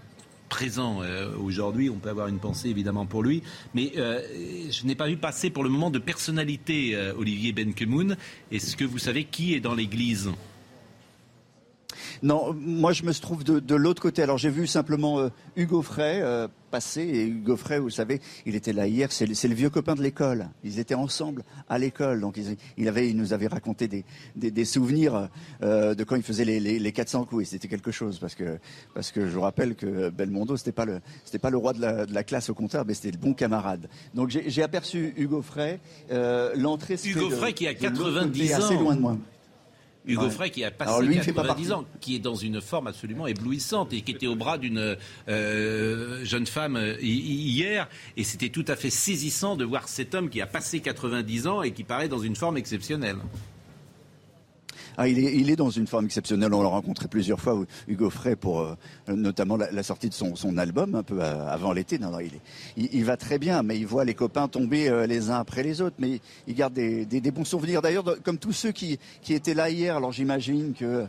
présent 0.54 1.02
euh, 1.02 1.32
aujourd'hui. 1.36 1.90
On 1.90 1.96
peut 1.96 2.10
avoir 2.10 2.28
une 2.28 2.38
pensée 2.38 2.68
évidemment 2.68 3.06
pour 3.06 3.24
lui, 3.24 3.42
mais 3.74 3.90
euh, 3.96 4.20
je 4.70 4.86
n'ai 4.86 4.94
pas 4.94 5.08
vu 5.08 5.16
passer 5.16 5.50
pour 5.50 5.64
le 5.64 5.68
moment 5.68 5.90
de 5.90 5.98
personnalité 5.98 6.94
euh, 6.94 7.12
Olivier 7.18 7.52
Benkemoun. 7.52 8.16
Est-ce 8.52 8.76
que 8.76 8.84
vous 8.84 8.98
savez 8.98 9.24
qui 9.24 9.54
est 9.54 9.60
dans 9.60 9.74
l'église? 9.74 10.30
Non, 12.22 12.54
moi 12.58 12.92
je 12.92 13.02
me 13.04 13.12
trouve 13.12 13.44
de, 13.44 13.58
de 13.60 13.74
l'autre 13.74 14.00
côté. 14.02 14.22
Alors 14.22 14.38
j'ai 14.38 14.50
vu 14.50 14.66
simplement 14.66 15.18
euh, 15.20 15.28
Hugo 15.56 15.82
Frey 15.82 16.20
euh, 16.22 16.48
passer. 16.70 17.02
Et 17.02 17.26
Hugo 17.26 17.56
Frey, 17.56 17.78
vous 17.78 17.90
savez, 17.90 18.20
il 18.46 18.54
était 18.54 18.72
là 18.72 18.86
hier. 18.86 19.10
C'est 19.12 19.26
le, 19.26 19.34
le 19.48 19.54
vieux 19.54 19.70
copain 19.70 19.94
de 19.94 20.02
l'école. 20.02 20.48
Ils 20.64 20.78
étaient 20.78 20.94
ensemble 20.94 21.44
à 21.68 21.78
l'école. 21.78 22.20
Donc 22.20 22.36
ils- 22.36 22.56
il, 22.76 22.88
avait, 22.88 23.08
il 23.08 23.16
nous 23.16 23.32
avait 23.32 23.46
raconté 23.46 23.88
des, 23.88 24.04
des, 24.36 24.50
des 24.50 24.64
souvenirs 24.64 25.28
euh, 25.62 25.94
de 25.94 26.04
quand 26.04 26.16
il 26.16 26.22
faisait 26.22 26.44
les, 26.44 26.60
les, 26.60 26.78
les 26.78 26.92
400 26.92 27.24
coups. 27.26 27.42
Et 27.42 27.44
c'était 27.46 27.68
quelque 27.68 27.90
chose 27.92 28.18
parce 28.18 28.34
que, 28.34 28.58
parce 28.94 29.10
que 29.12 29.26
je 29.28 29.32
vous 29.34 29.40
rappelle 29.42 29.74
que 29.74 30.10
Belmondo, 30.10 30.56
c'était 30.56 30.72
pas 30.72 30.84
le, 30.84 31.00
c'était 31.24 31.38
pas 31.38 31.50
le 31.50 31.56
roi 31.58 31.72
de 31.72 31.80
la, 31.80 32.06
de 32.06 32.14
la 32.14 32.24
classe 32.24 32.48
au 32.50 32.54
contraire, 32.54 32.84
mais 32.86 32.94
c'était 32.94 33.10
le 33.12 33.18
bon 33.18 33.34
camarade. 33.34 33.88
Donc 34.14 34.30
j'ai 34.30 34.62
aperçu 34.62 35.12
Hugo 35.16 35.42
Frey. 35.42 35.80
Euh, 36.10 36.52
L'entrée 36.56 36.96
Hugo 37.04 37.30
Frey 37.30 37.52
qui 37.52 37.66
a 37.68 37.74
de 37.74 37.84
l'autre 37.84 38.04
90 38.14 38.40
côté, 38.40 38.54
ans. 38.54 38.58
assez 38.58 38.74
loin 38.76 38.94
de 38.96 39.00
moi. 39.00 39.16
Hugo 40.06 40.24
Ouais. 40.24 40.30
Frey 40.30 40.50
qui 40.50 40.62
a 40.64 40.70
passé 40.70 40.90
Alors, 40.90 41.00
lui, 41.02 41.14
il 41.16 41.22
fait 41.22 41.32
pas 41.32 41.42
90 41.42 41.68
partie. 41.68 41.72
ans, 41.72 41.86
qui 42.00 42.14
est 42.16 42.18
dans 42.18 42.34
une 42.34 42.60
forme 42.60 42.88
absolument 42.88 43.26
éblouissante 43.26 43.92
et 43.94 44.02
qui 44.02 44.12
était 44.12 44.26
au 44.26 44.36
bras 44.36 44.58
d'une 44.58 44.96
euh, 45.28 46.24
jeune 46.24 46.46
femme 46.46 46.76
euh, 46.76 46.96
hi- 47.00 47.06
hier. 47.08 47.88
Et 48.16 48.24
c'était 48.24 48.50
tout 48.50 48.64
à 48.68 48.76
fait 48.76 48.90
saisissant 48.90 49.56
de 49.56 49.64
voir 49.64 49.88
cet 49.88 50.14
homme 50.14 50.28
qui 50.28 50.40
a 50.40 50.46
passé 50.46 50.80
90 50.80 51.46
ans 51.46 51.62
et 51.62 51.72
qui 51.72 51.84
paraît 51.84 52.08
dans 52.08 52.18
une 52.18 52.36
forme 52.36 52.56
exceptionnelle. 52.58 53.16
Ah, 54.96 55.08
il, 55.08 55.18
est, 55.18 55.34
il 55.36 55.50
est 55.50 55.56
dans 55.56 55.70
une 55.70 55.86
forme 55.86 56.04
exceptionnelle. 56.06 56.52
On 56.54 56.62
l'a 56.62 56.68
rencontré 56.68 57.08
plusieurs 57.08 57.40
fois, 57.40 57.64
Hugo 57.88 58.10
Frey, 58.10 58.36
pour 58.36 58.60
euh, 58.60 58.76
notamment 59.08 59.56
la, 59.56 59.82
sortie 59.82 60.08
de 60.08 60.14
son, 60.14 60.36
son 60.36 60.56
album, 60.56 60.94
un 60.94 61.02
peu 61.02 61.18
euh, 61.20 61.48
avant 61.48 61.72
l'été. 61.72 61.98
Non, 61.98 62.10
non, 62.10 62.20
il, 62.20 62.34
est- 62.34 62.40
il, 62.76 62.88
il 62.92 63.04
va 63.04 63.16
très 63.16 63.38
bien, 63.38 63.62
mais 63.62 63.76
il 63.78 63.86
voit 63.86 64.04
les 64.04 64.14
copains 64.14 64.48
tomber 64.48 64.88
euh, 64.88 65.06
les 65.06 65.30
uns 65.30 65.38
après 65.38 65.62
les 65.62 65.80
autres. 65.80 65.96
Mais 65.98 66.20
il 66.46 66.54
garde 66.54 66.74
des, 66.74 67.06
des- 67.06 67.20
des 67.20 67.30
bons 67.30 67.44
souvenirs. 67.44 67.82
D'ailleurs, 67.82 68.04
comme 68.22 68.38
tous 68.38 68.52
ceux 68.52 68.72
qui, 68.72 68.98
qui 69.22 69.34
étaient 69.34 69.54
là 69.54 69.68
hier, 69.70 69.96
alors 69.96 70.12
j'imagine 70.12 70.74
que 70.74 71.06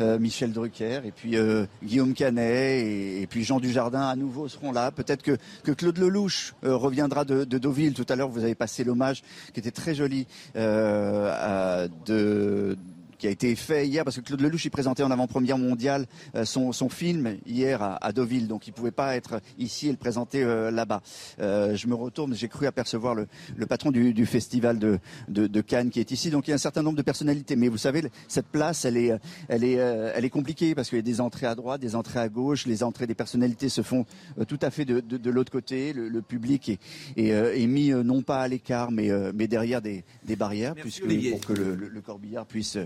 euh, 0.00 0.18
Michel 0.18 0.52
Drucker 0.52 1.02
et 1.04 1.12
puis 1.12 1.36
euh, 1.36 1.66
Guillaume 1.84 2.14
Canet 2.14 2.84
et, 2.84 3.26
puis 3.30 3.44
Jean 3.44 3.60
Dujardin 3.60 4.02
à 4.08 4.16
nouveau 4.16 4.48
seront 4.48 4.72
là. 4.72 4.90
Peut-être 4.90 5.22
que, 5.22 5.36
que 5.62 5.70
Claude 5.70 5.98
Lelouch 5.98 6.54
euh, 6.64 6.74
reviendra 6.76 7.24
de, 7.24 7.44
de 7.44 7.58
Deauville. 7.58 7.94
Tout 7.94 8.06
à 8.08 8.16
l'heure, 8.16 8.28
vous 8.28 8.42
avez 8.42 8.56
passé 8.56 8.82
l'hommage 8.82 9.22
qui 9.52 9.60
était 9.60 9.70
très 9.70 9.94
joli 9.94 10.26
euh, 10.56 11.86
de 12.06 12.76
qui 13.18 13.26
a 13.26 13.30
été 13.30 13.54
fait 13.56 13.86
hier, 13.86 14.04
parce 14.04 14.16
que 14.16 14.20
Claude 14.22 14.40
Lelouch, 14.40 14.64
il 14.64 14.70
présentait 14.70 15.02
en 15.02 15.10
avant-première 15.10 15.58
mondiale 15.58 16.06
euh, 16.34 16.44
son, 16.44 16.72
son 16.72 16.88
film 16.88 17.36
hier 17.46 17.82
à, 17.82 17.96
à 18.04 18.12
Deauville, 18.12 18.48
donc 18.48 18.66
il 18.66 18.70
ne 18.70 18.74
pouvait 18.76 18.90
pas 18.90 19.16
être 19.16 19.40
ici 19.58 19.88
et 19.88 19.90
le 19.90 19.96
présenter 19.96 20.42
euh, 20.42 20.70
là-bas. 20.70 21.02
Euh, 21.40 21.76
je 21.76 21.86
me 21.86 21.94
retourne, 21.94 22.34
j'ai 22.34 22.48
cru 22.48 22.66
apercevoir 22.66 23.14
le, 23.14 23.26
le 23.56 23.66
patron 23.66 23.90
du, 23.90 24.12
du 24.14 24.26
festival 24.26 24.78
de, 24.78 24.98
de, 25.28 25.46
de 25.46 25.60
Cannes 25.60 25.90
qui 25.90 26.00
est 26.00 26.10
ici, 26.10 26.30
donc 26.30 26.46
il 26.46 26.50
y 26.50 26.52
a 26.52 26.56
un 26.56 26.58
certain 26.58 26.82
nombre 26.82 26.96
de 26.96 27.02
personnalités. 27.02 27.56
Mais 27.56 27.68
vous 27.68 27.78
savez, 27.78 28.02
cette 28.28 28.46
place, 28.46 28.84
elle 28.84 28.96
est, 28.96 29.12
elle 29.48 29.64
est, 29.64 29.78
euh, 29.78 30.12
elle 30.14 30.24
est 30.24 30.30
compliquée, 30.30 30.74
parce 30.74 30.88
qu'il 30.88 30.98
y 30.98 31.00
a 31.00 31.02
des 31.02 31.20
entrées 31.20 31.46
à 31.46 31.54
droite, 31.54 31.80
des 31.80 31.94
entrées 31.96 32.20
à 32.20 32.28
gauche, 32.28 32.66
les 32.66 32.82
entrées 32.82 33.06
des 33.06 33.14
personnalités 33.14 33.68
se 33.68 33.82
font 33.82 34.04
euh, 34.38 34.44
tout 34.44 34.58
à 34.62 34.70
fait 34.70 34.84
de, 34.84 35.00
de, 35.00 35.16
de 35.16 35.30
l'autre 35.30 35.52
côté, 35.52 35.92
le, 35.92 36.08
le 36.08 36.22
public 36.22 36.68
est, 36.68 36.78
est, 37.16 37.32
euh, 37.32 37.54
est 37.54 37.66
mis 37.66 37.90
non 37.90 38.22
pas 38.22 38.40
à 38.42 38.48
l'écart, 38.48 38.90
mais, 38.90 39.10
euh, 39.10 39.32
mais 39.34 39.46
derrière 39.48 39.80
des, 39.82 40.04
des 40.24 40.36
barrières, 40.36 40.74
puisque, 40.74 41.04
Olivier. 41.04 41.30
pour 41.32 41.40
que 41.40 41.52
le, 41.52 41.74
le- 41.74 41.88
le 41.88 42.00
corbillard 42.00 42.46
puisse, 42.46 42.76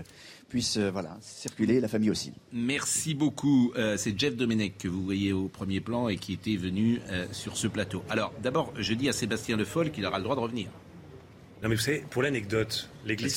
puisse 0.49 0.77
euh, 0.77 0.89
voilà, 0.91 1.17
circuler, 1.21 1.79
la 1.79 1.87
famille 1.87 2.09
aussi. 2.09 2.33
Merci 2.51 3.13
beaucoup. 3.13 3.71
Euh, 3.77 3.97
c'est 3.97 4.19
Jeff 4.19 4.35
Domenech 4.35 4.77
que 4.77 4.87
vous 4.87 5.03
voyez 5.03 5.31
au 5.31 5.47
premier 5.47 5.79
plan 5.79 6.09
et 6.09 6.17
qui 6.17 6.33
était 6.33 6.55
venu 6.55 6.99
euh, 7.09 7.25
sur 7.31 7.55
ce 7.55 7.67
plateau. 7.67 8.03
Alors, 8.09 8.33
d'abord, 8.41 8.73
je 8.77 8.93
dis 8.93 9.07
à 9.09 9.13
Sébastien 9.13 9.57
Le 9.57 9.65
Foll 9.65 9.91
qu'il 9.91 10.05
aura 10.05 10.17
le 10.17 10.23
droit 10.23 10.35
de 10.35 10.41
revenir. 10.41 10.67
Non, 11.61 11.69
mais 11.69 11.75
vous 11.75 11.81
savez, 11.81 12.03
pour 12.09 12.23
l'anecdote, 12.23 12.89
l'église. 13.05 13.35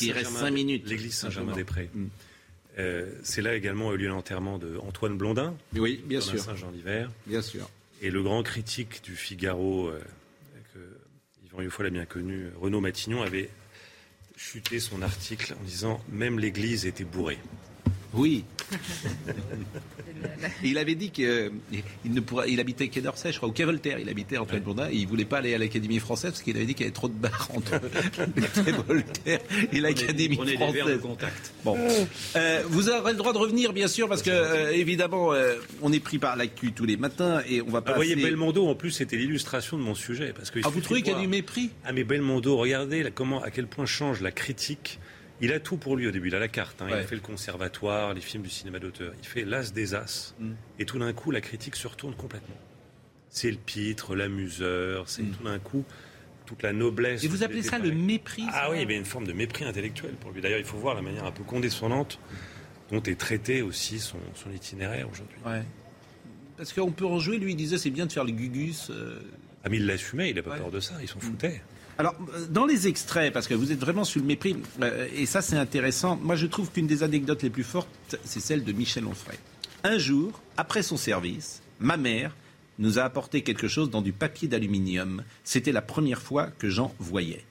Saint-Germain-des-Prés. 1.10 1.90
Euh, 2.78 3.12
c'est 3.22 3.42
là 3.42 3.54
également 3.54 3.90
a 3.90 3.94
eu 3.94 3.98
lieu 3.98 4.09
l'enterrement 4.09 4.59
de 4.59 4.78
Antoine 4.78 5.16
Blondin. 5.18 5.54
Oui, 5.76 6.02
bien 6.06 6.20
sûr. 6.20 6.40
Saint-Jean-d'Hiver. 6.40 7.10
Bien 7.26 7.42
sûr. 7.42 7.68
Et 8.00 8.10
le 8.10 8.22
grand 8.22 8.42
critique 8.42 9.04
du 9.04 9.14
Figaro, 9.14 9.88
euh, 9.88 10.00
que 10.72 10.78
Yvan 11.46 11.59
Rioufol 11.59 11.86
a 11.86 11.90
bien 11.90 12.06
connu, 12.06 12.46
Renaud 12.60 12.80
Matignon, 12.80 13.22
avait 13.22 13.50
chuté 14.43 14.81
son 14.81 15.02
article 15.02 15.55
en 15.59 15.64
disant 15.64 16.01
même 16.10 16.40
l'église 16.40 16.85
était 16.85 17.05
bourrée. 17.05 17.39
Oui. 18.14 18.44
Et 20.62 20.68
il 20.68 20.78
avait 20.78 20.94
dit 20.94 21.10
qu'il 21.10 21.51
ne 22.05 22.20
pourrait, 22.20 22.51
il 22.51 22.60
habitait 22.60 22.89
Quai 22.89 23.01
d'Orsay, 23.01 23.32
je 23.32 23.36
crois, 23.39 23.48
ou 23.48 23.52
Quai 23.52 23.64
Voltaire. 23.64 23.98
Il 23.98 24.09
habitait 24.09 24.36
Antoine 24.39 24.60
Blondin 24.62 24.89
et 24.90 24.94
il 24.97 25.06
voulait 25.06 25.24
pas 25.24 25.39
aller 25.39 25.55
à 25.55 25.59
l'Académie 25.59 25.98
française 25.98 26.32
parce 26.32 26.43
qu'il 26.43 26.56
avait 26.56 26.66
dit 26.66 26.74
qu'il 26.74 26.84
y 26.84 26.89
avait 26.89 26.94
trop 26.94 27.09
de 27.09 27.14
barres 27.14 27.48
entre 27.55 27.72
le 28.36 28.62
Quai 28.64 28.72
Voltaire 28.72 29.40
et 29.72 29.80
l'Académie 29.80 30.36
Prenez 30.36 30.52
des 30.52 30.56
française. 30.56 30.74
verres 30.84 30.97
de 30.97 31.02
contact. 31.02 31.52
Bon, 31.64 31.76
Euh, 32.36 32.62
vous 32.68 32.89
aurez 32.89 33.12
le 33.12 33.18
droit 33.18 33.32
de 33.32 33.39
revenir, 33.39 33.72
bien 33.72 33.89
sûr, 33.89 34.09
parce 34.09 34.22
que 34.22 34.30
euh, 34.30 34.70
évidemment, 34.72 35.32
euh, 35.32 35.56
on 35.82 35.93
est 35.93 36.01
pris 36.01 36.18
par 36.18 36.36
l'actu 36.36 36.72
tous 36.72 36.84
les 36.84 36.97
matins 36.97 37.43
et 37.48 37.62
on 37.62 37.66
va 37.70 37.78
Ah, 37.78 37.82
pas. 37.82 37.90
vous 37.93 37.97
voyez, 37.97 38.16
Belmondo, 38.16 38.66
en 38.68 38.74
plus, 38.74 38.90
c'était 38.90 39.16
l'illustration 39.16 39.76
de 39.78 39.82
mon 39.82 39.94
sujet. 39.94 40.32
Parce 40.34 40.51
que 40.51 40.60
Ah, 40.64 40.68
vous 40.68 40.80
trouvez 40.80 41.02
qu'il 41.02 41.12
y 41.12 41.16
a 41.16 41.20
du 41.20 41.28
mépris? 41.28 41.70
Ah, 41.84 41.93
mais 41.93 42.05
Belmondo, 42.05 42.56
regardez 42.56 43.02
là, 43.02 43.10
comment, 43.10 43.43
à 43.43 43.51
quel 43.51 43.66
point 43.66 43.86
change 43.86 44.20
la 44.20 44.30
critique. 44.32 44.98
Il 45.43 45.52
a 45.52 45.60
tout 45.60 45.77
pour 45.77 45.97
lui 45.97 46.06
au 46.06 46.10
début, 46.10 46.28
il 46.28 46.35
a 46.35 46.39
la 46.39 46.48
carte. 46.48 46.81
hein. 46.81 46.86
Il 46.89 46.94
Ouais. 46.94 47.02
fait 47.02 47.14
le 47.16 47.20
conservatoire, 47.20 48.14
les 48.14 48.20
films 48.23 48.43
du 48.44 48.48
cinéma 48.48 48.78
d'auteur. 48.78 49.12
Il 49.20 49.27
fait 49.27 49.44
l'as 49.44 49.73
des 49.73 49.94
as. 49.94 50.35
Mm. 50.39 50.52
Et 50.78 50.85
tout 50.86 50.98
d'un 50.98 51.12
coup, 51.12 51.31
la 51.32 51.40
critique 51.40 51.77
se 51.77 51.86
retourne 51.89 52.14
complètement. 52.14 52.55
C'est 53.28 53.51
le 53.51 53.56
pitre, 53.56 54.14
l'amuseur, 54.14 55.09
c'est 55.09 55.23
tout 55.23 55.43
d'un 55.44 55.59
coup 55.59 55.85
toute 56.47 56.62
la 56.62 56.73
noblesse. 56.73 57.23
Mm. 57.23 57.27
Et 57.27 57.28
vous 57.28 57.43
appelez 57.43 57.62
ça 57.62 57.78
le 57.78 57.90
mépris 57.93 58.44
Ah 58.52 58.70
oui, 58.70 58.86
mais 58.86 58.97
une 58.97 59.05
forme 59.05 59.27
de 59.27 59.32
mépris 59.32 59.64
intellectuel 59.64 60.12
pour 60.12 60.31
lui. 60.31 60.40
D'ailleurs, 60.40 60.59
il 60.60 60.64
faut 60.64 60.77
voir 60.78 60.94
la 60.94 61.02
manière 61.02 61.24
un 61.24 61.32
peu 61.32 61.43
condescendante 61.44 62.19
dont 62.90 63.02
est 63.02 63.19
traité 63.19 63.62
aussi 63.62 63.98
son, 63.98 64.19
son 64.35 64.51
itinéraire 64.52 65.09
aujourd'hui. 65.10 65.39
Ouais. 65.44 65.62
Parce 66.56 66.73
qu'on 66.73 66.93
peut 66.93 67.06
en 67.06 67.19
jouer, 67.19 67.39
lui, 67.39 67.52
il 67.52 67.56
disait 67.56 67.78
c'est 67.78 67.90
bien 67.90 68.06
de 68.06 68.12
faire 68.12 68.24
le 68.24 68.31
gugus. 68.32 68.90
euh. 68.90 69.19
Ah, 69.64 69.69
mais 69.70 69.78
il 69.78 69.86
l'assumait, 69.86 70.31
il 70.31 70.36
n'a 70.36 70.43
pas 70.43 70.51
Ouais. 70.52 70.59
peur 70.59 70.70
de 70.70 70.78
ça, 70.81 70.94
il 71.01 71.09
s'en 71.09 71.19
foutait. 71.20 71.62
Alors, 72.02 72.16
euh, 72.34 72.46
dans 72.48 72.66
les 72.66 72.88
extraits, 72.88 73.32
parce 73.32 73.46
que 73.46 73.54
vous 73.54 73.70
êtes 73.70 73.78
vraiment 73.78 74.02
sur 74.02 74.20
le 74.20 74.26
mépris, 74.26 74.56
euh, 74.82 75.06
et 75.14 75.24
ça 75.24 75.40
c'est 75.40 75.54
intéressant, 75.54 76.16
moi 76.16 76.34
je 76.34 76.48
trouve 76.48 76.68
qu'une 76.68 76.88
des 76.88 77.04
anecdotes 77.04 77.44
les 77.44 77.48
plus 77.48 77.62
fortes, 77.62 78.16
c'est 78.24 78.40
celle 78.40 78.64
de 78.64 78.72
Michel 78.72 79.06
Onfray. 79.06 79.38
Un 79.84 79.98
jour, 79.98 80.42
après 80.56 80.82
son 80.82 80.96
service, 80.96 81.62
ma 81.78 81.96
mère 81.96 82.34
nous 82.80 82.98
a 82.98 83.02
apporté 83.02 83.42
quelque 83.42 83.68
chose 83.68 83.88
dans 83.88 84.02
du 84.02 84.12
papier 84.12 84.48
d'aluminium. 84.48 85.22
C'était 85.44 85.70
la 85.70 85.80
première 85.80 86.20
fois 86.20 86.48
que 86.48 86.68
j'en 86.68 86.92
voyais. 86.98 87.44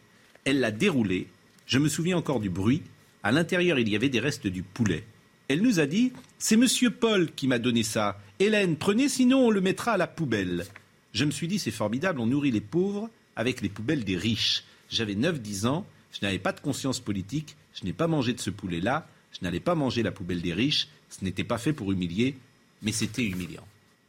Elle 0.43 0.59
l'a 0.59 0.71
déroulé, 0.71 1.29
je 1.65 1.79
me 1.79 1.87
souviens 1.87 2.17
encore 2.17 2.41
du 2.41 2.49
bruit, 2.49 2.81
à 3.23 3.31
l'intérieur 3.31 3.79
il 3.79 3.87
y 3.87 3.95
avait 3.95 4.09
des 4.09 4.19
restes 4.19 4.47
du 4.47 4.63
poulet. 4.63 5.05
Elle 5.47 5.61
nous 5.61 5.79
a 5.79 5.85
dit 5.85 6.11
C'est 6.39 6.57
monsieur 6.57 6.89
Paul 6.89 7.31
qui 7.31 7.47
m'a 7.47 7.57
donné 7.57 7.83
ça. 7.83 8.19
Hélène, 8.39 8.75
prenez, 8.75 9.07
sinon 9.07 9.45
on 9.47 9.49
le 9.49 9.61
mettra 9.61 9.93
à 9.93 9.97
la 9.97 10.07
poubelle. 10.07 10.65
Je 11.13 11.23
me 11.23 11.31
suis 11.31 11.47
dit 11.47 11.57
C'est 11.57 11.71
formidable, 11.71 12.19
on 12.19 12.25
nourrit 12.25 12.51
les 12.51 12.59
pauvres 12.59 13.09
avec 13.41 13.59
les 13.61 13.69
poubelles 13.69 14.05
des 14.05 14.15
riches. 14.15 14.63
J'avais 14.89 15.15
9-10 15.15 15.67
ans, 15.67 15.85
je 16.13 16.19
n'avais 16.25 16.39
pas 16.39 16.53
de 16.53 16.59
conscience 16.61 16.99
politique, 17.01 17.55
je 17.73 17.83
n'ai 17.85 17.93
pas 17.93 18.07
mangé 18.07 18.31
de 18.33 18.39
ce 18.39 18.49
poulet-là, 18.49 19.07
je 19.33 19.39
n'allais 19.43 19.59
pas 19.59 19.75
manger 19.75 20.03
la 20.03 20.11
poubelle 20.11 20.41
des 20.41 20.53
riches, 20.53 20.87
ce 21.09 21.23
n'était 21.25 21.43
pas 21.43 21.57
fait 21.57 21.73
pour 21.73 21.91
humilier, 21.91 22.35
mais 22.81 22.91
c'était 22.93 23.23
humiliant. 23.25 23.67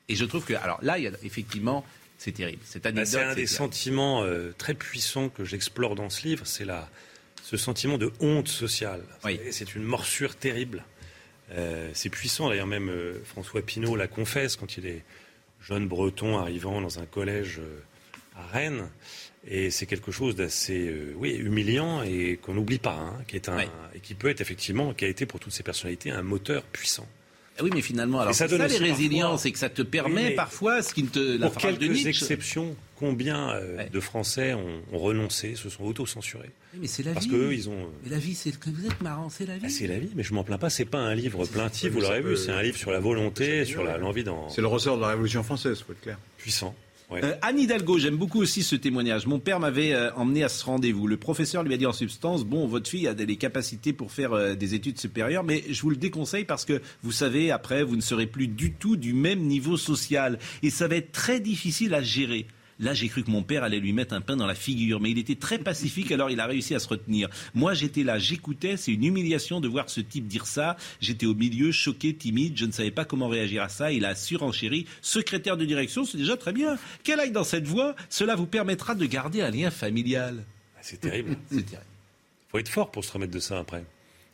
Et 0.09 0.15
je 0.17 0.25
trouve 0.25 0.45
que, 0.45 0.55
alors 0.55 0.79
là, 0.83 0.99
il 0.99 1.05
y 1.05 1.07
a 1.09 1.13
effectivement, 1.23 1.85
C'est 2.19 2.33
terrible. 2.33 2.61
Bah, 2.63 2.67
c'est 2.71 2.87
un 2.87 2.93
des 2.93 3.05
terrible. 3.11 3.49
sentiments 3.49 4.23
euh, 4.23 4.53
très 4.59 4.75
puissants 4.75 5.29
que 5.29 5.45
j'explore 5.45 5.95
dans 5.97 6.11
ce 6.11 6.27
livre, 6.29 6.47
c'est 6.47 6.65
la, 6.65 6.89
ce 7.43 7.57
sentiment 7.57 7.99
de 7.99 8.13
honte 8.21 8.49
sociale. 8.49 9.03
C'est- 9.25 9.53
C'est 9.53 9.75
une 9.75 9.83
morsure 9.85 10.37
terrible. 10.37 10.85
Euh, 11.53 11.91
c'est 11.95 12.09
puissant, 12.11 12.49
d'ailleurs 12.49 12.67
même 12.67 12.89
euh, 12.89 13.21
François 13.25 13.63
Pinault 13.63 13.97
la 13.97 14.07
confesse 14.09 14.57
quand 14.57 14.77
il 14.77 14.87
est 14.87 15.05
jeune 15.61 15.87
breton 15.87 16.39
arrivant 16.39 16.81
dans 16.81 16.99
un 16.99 17.07
collège 17.07 17.61
à 18.37 18.47
Rennes. 18.53 18.89
Et 19.49 19.71
c'est 19.71 19.87
quelque 19.87 20.13
chose 20.13 20.37
d'assez 20.37 20.87
euh, 20.89 21.15
oui, 21.17 21.33
humiliant 21.33 22.03
et 22.05 22.39
qu'on 22.41 22.55
n'oublie 22.55 22.79
pas, 22.79 22.95
hein, 22.95 23.19
qui 23.27 23.35
est 23.37 23.49
un, 23.49 23.59
et 23.95 23.99
qui 24.01 24.15
peut 24.15 24.29
être 24.29 24.41
effectivement, 24.41 24.95
qui 24.95 25.05
a 25.05 25.09
été 25.09 25.27
pour 25.27 25.41
toutes 25.41 25.53
ces 25.53 25.65
personnalités 25.65 26.11
un 26.13 26.23
moteur 26.23 26.63
puissant. 26.63 27.09
Ah 27.59 27.65
oui, 27.65 27.71
mais 27.75 27.83
finalement, 27.83 28.21
alors 28.21 28.31
Et 28.31 28.35
ça 28.35 28.49
ça 28.49 28.67
les 28.69 28.77
résiliences, 28.79 29.43
c'est 29.43 29.51
que 29.53 29.59
ça 29.59 29.69
te 29.69 29.83
permet 29.83 30.29
Oui, 30.29 30.35
parfois 30.37 30.81
ce 30.81 30.95
qui 30.95 31.03
ne 31.03 31.09
te 31.09 31.19
la 31.37 31.51
Pour 31.51 31.61
phrase 31.61 31.75
de 31.75 31.81
quelques 31.81 31.91
Nietzsche. 31.93 32.09
exceptions, 32.09 32.77
combien 32.97 33.51
euh, 33.51 33.85
de 33.89 34.01
Français 34.01 34.55
ont, 34.55 34.81
ont 34.93 34.99
renoncé, 34.99 35.55
se 35.57 35.69
sont 35.69 35.83
auto-censurés 35.85 36.49
Oui, 36.73 36.79
mais 36.83 36.87
c'est 36.87 37.03
la 37.03 37.13
Parce 37.13 37.27
vie. 37.27 37.33
qu'eux, 37.33 37.53
ils 37.53 37.69
ont. 37.69 37.73
euh, 37.83 37.87
Mais 38.05 38.11
la 38.11 38.19
vie, 38.19 38.35
c'est 38.37 38.59
que 38.59 38.71
vous 38.71 38.87
êtes 38.87 39.01
marrant, 39.03 39.29
c'est 39.29 39.45
la 39.45 39.57
vie. 39.59 39.65
Ah, 39.67 39.71
c'est 39.71 39.87
la 39.89 39.99
vie, 39.99 40.13
mais 40.15 40.23
je 40.23 40.33
m'en 40.33 40.45
plains 40.45 40.57
pas. 40.57 40.71
C'est 40.71 40.87
pas 40.87 41.01
un 41.01 41.15
livre 41.15 41.45
plaintif, 41.47 41.91
vous 41.93 42.01
l'aurez 42.01 42.23
peut- 42.23 42.31
vu. 42.31 42.37
C'est 42.39 42.53
un 42.53 42.63
livre 42.63 42.79
sur 42.79 42.91
la 42.93 43.01
volonté, 43.01 43.65
sur 43.67 43.85
la- 43.85 43.99
l'envie 43.99 44.25
d'en. 44.25 44.49
C'est 44.49 44.63
le 44.63 44.69
ressort 44.69 44.97
de 44.97 45.03
la 45.03 45.09
Révolution 45.09 45.43
française, 45.43 45.83
faut 45.87 45.93
être 45.93 46.01
clair. 46.01 46.19
Puissant. 46.39 46.75
Euh, 47.17 47.35
Anne 47.43 47.59
Hidalgo, 47.59 47.99
j'aime 47.99 48.17
beaucoup 48.17 48.41
aussi 48.41 48.63
ce 48.63 48.77
témoignage. 48.77 49.27
Mon 49.27 49.39
père 49.39 49.61
m'avait 49.61 49.93
euh, 49.93 50.13
emmené 50.15 50.45
à 50.45 50.49
ce 50.49 50.65
rendez-vous. 50.65 51.07
Le 51.07 51.17
professeur 51.17 51.63
lui 51.63 51.75
a 51.75 51.77
dit 51.77 51.87
en 51.87 51.93
substance, 51.93 52.45
bon, 52.45 52.67
votre 52.67 52.89
fille 52.89 53.07
a 53.07 53.15
des 53.15 53.37
capacités 53.37 53.93
pour 53.93 54.13
faire 54.13 54.33
euh, 54.33 54.55
des 54.55 54.75
études 54.75 54.99
supérieures, 54.99 55.45
mais 55.45 55.65
je 55.69 55.81
vous 55.83 55.91
le 55.91 55.97
déconseille 55.97 56.45
parce 56.45 56.65
que 56.65 56.81
vous 57.03 57.13
savez, 57.13 57.51
après, 57.51 57.83
vous 57.83 57.97
ne 57.97 58.01
serez 58.01 58.27
plus 58.27 58.49
du 58.49 58.73
tout 58.73 58.97
du 58.97 59.13
même 59.13 59.41
niveau 59.41 59.77
social. 59.77 60.39
Et 60.63 60.71
ça 60.71 60.89
va 60.89 60.97
être 60.97 61.13
très 61.13 61.41
difficile 61.41 61.95
à 61.95 62.03
gérer. 62.03 62.47
Là, 62.83 62.93
j'ai 62.95 63.09
cru 63.09 63.23
que 63.23 63.31
mon 63.31 63.43
père 63.43 63.63
allait 63.65 63.79
lui 63.81 63.93
mettre 63.93 64.13
un 64.13 64.21
pain 64.21 64.37
dans 64.37 64.47
la 64.47 64.55
figure, 64.55 65.01
mais 65.01 65.11
il 65.11 65.19
était 65.19 65.37
très 65.37 65.59
pacifique, 65.59 66.11
alors 66.13 66.31
il 66.31 66.41
a 66.41 66.47
réussi 66.47 66.75
à 66.75 66.79
se 66.81 66.89
retenir. 66.89 67.29
Moi, 67.55 67.73
j'étais 67.75 68.03
là, 68.03 68.19
j'écoutais, 68.19 68.77
c'est 68.77 68.93
une 68.93 69.05
humiliation 69.05 69.61
de 69.61 69.69
voir 69.69 69.89
ce 69.89 70.01
type 70.01 70.27
dire 70.27 70.47
ça. 70.47 70.77
J'étais 71.01 71.27
au 71.27 71.35
milieu, 71.35 71.73
choqué, 71.73 72.15
timide, 72.15 72.59
je 72.59 72.67
ne 72.67 72.73
savais 72.73 72.91
pas 72.91 73.05
comment 73.05 73.29
réagir 73.29 73.63
à 73.63 73.69
ça. 73.69 73.93
Il 73.93 74.05
a 74.05 74.15
surenchéri. 74.15 74.87
Secrétaire 75.01 75.57
de 75.57 75.65
direction, 75.65 76.05
c'est 76.05 76.19
déjà 76.19 76.37
très 76.37 76.53
bien. 76.53 76.77
Qu'elle 77.05 77.21
aille 77.21 77.31
dans 77.33 77.45
cette 77.45 77.67
voie, 77.67 77.95
cela 78.11 78.35
vous 78.35 78.47
permettra 78.47 78.95
de 78.97 79.07
garder 79.07 79.41
un 79.43 79.51
lien 79.51 79.71
familial. 79.71 80.45
C'est 80.81 81.01
terrible. 81.01 81.37
c'est 81.51 81.65
terrible. 81.65 81.87
faut 82.51 82.59
être 82.59 82.69
fort 82.69 82.91
pour 82.91 83.05
se 83.05 83.13
remettre 83.13 83.33
de 83.33 83.39
ça 83.39 83.59
après. 83.61 83.85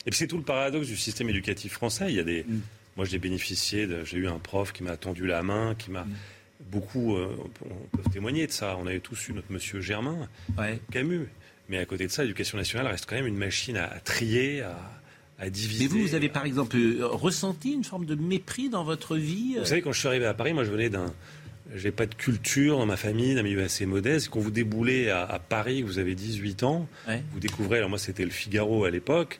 Et 0.06 0.10
puis 0.10 0.16
c'est 0.18 0.26
tout 0.26 0.38
le 0.38 0.42
paradoxe 0.42 0.86
du 0.86 0.96
système 0.96 1.28
éducatif 1.28 1.72
français. 1.72 2.06
Il 2.08 2.14
y 2.16 2.20
a 2.20 2.24
des, 2.24 2.46
moi 2.96 3.04
j'ai 3.04 3.18
bénéficié, 3.18 3.86
de- 3.86 4.04
j'ai 4.06 4.16
eu 4.16 4.26
un 4.26 4.38
prof 4.38 4.72
qui 4.72 4.82
m'a 4.82 4.96
tendu 4.96 5.26
la 5.26 5.42
main, 5.42 5.74
qui 5.74 5.90
m'a 5.90 6.06
beaucoup, 6.70 7.16
euh, 7.16 7.28
on 7.64 7.96
peut 7.96 8.10
témoigner 8.10 8.46
de 8.46 8.52
ça. 8.52 8.76
On 8.80 8.86
avait 8.86 9.00
tous 9.00 9.28
eu 9.28 9.32
notre 9.32 9.50
Monsieur 9.52 9.80
Germain, 9.80 10.28
Camus. 10.90 11.28
Mais 11.68 11.78
à 11.78 11.84
côté 11.84 12.06
de 12.06 12.10
ça, 12.10 12.22
l'éducation 12.22 12.56
nationale 12.56 12.86
reste 12.86 13.06
quand 13.06 13.16
même 13.16 13.26
une 13.26 13.36
machine 13.36 13.76
à, 13.76 13.86
à 13.86 14.00
trier, 14.00 14.62
à, 14.62 14.76
à 15.38 15.50
diviser. 15.50 15.84
Mais 15.84 15.90
vous, 15.90 16.00
vous 16.00 16.14
avez 16.14 16.28
par 16.28 16.44
exemple 16.44 16.76
euh, 16.76 17.06
ressenti 17.06 17.72
une 17.72 17.84
forme 17.84 18.06
de 18.06 18.14
mépris 18.14 18.68
dans 18.68 18.84
votre 18.84 19.16
vie 19.16 19.54
euh 19.56 19.60
Vous 19.60 19.66
savez, 19.66 19.82
quand 19.82 19.92
je 19.92 19.98
suis 19.98 20.08
arrivé 20.08 20.26
à 20.26 20.34
Paris, 20.34 20.52
moi 20.52 20.64
je 20.64 20.70
venais 20.70 20.88
d'un. 20.88 21.12
J'ai 21.74 21.90
pas 21.90 22.06
de 22.06 22.14
culture 22.14 22.78
dans 22.78 22.86
ma 22.86 22.96
famille, 22.96 23.34
d'un 23.34 23.42
milieu 23.42 23.62
assez 23.62 23.84
modeste. 23.84 24.30
Quand 24.30 24.40
vous 24.40 24.50
déboulez 24.50 25.10
à, 25.10 25.22
à 25.24 25.38
Paris, 25.38 25.82
vous 25.82 25.98
avez 25.98 26.14
18 26.14 26.62
ans, 26.62 26.88
vous 27.06 27.40
découvrez, 27.40 27.76
alors 27.76 27.90
moi 27.90 27.98
c'était 27.98 28.24
le 28.24 28.30
Figaro 28.30 28.84
à 28.86 28.90
l'époque, 28.90 29.38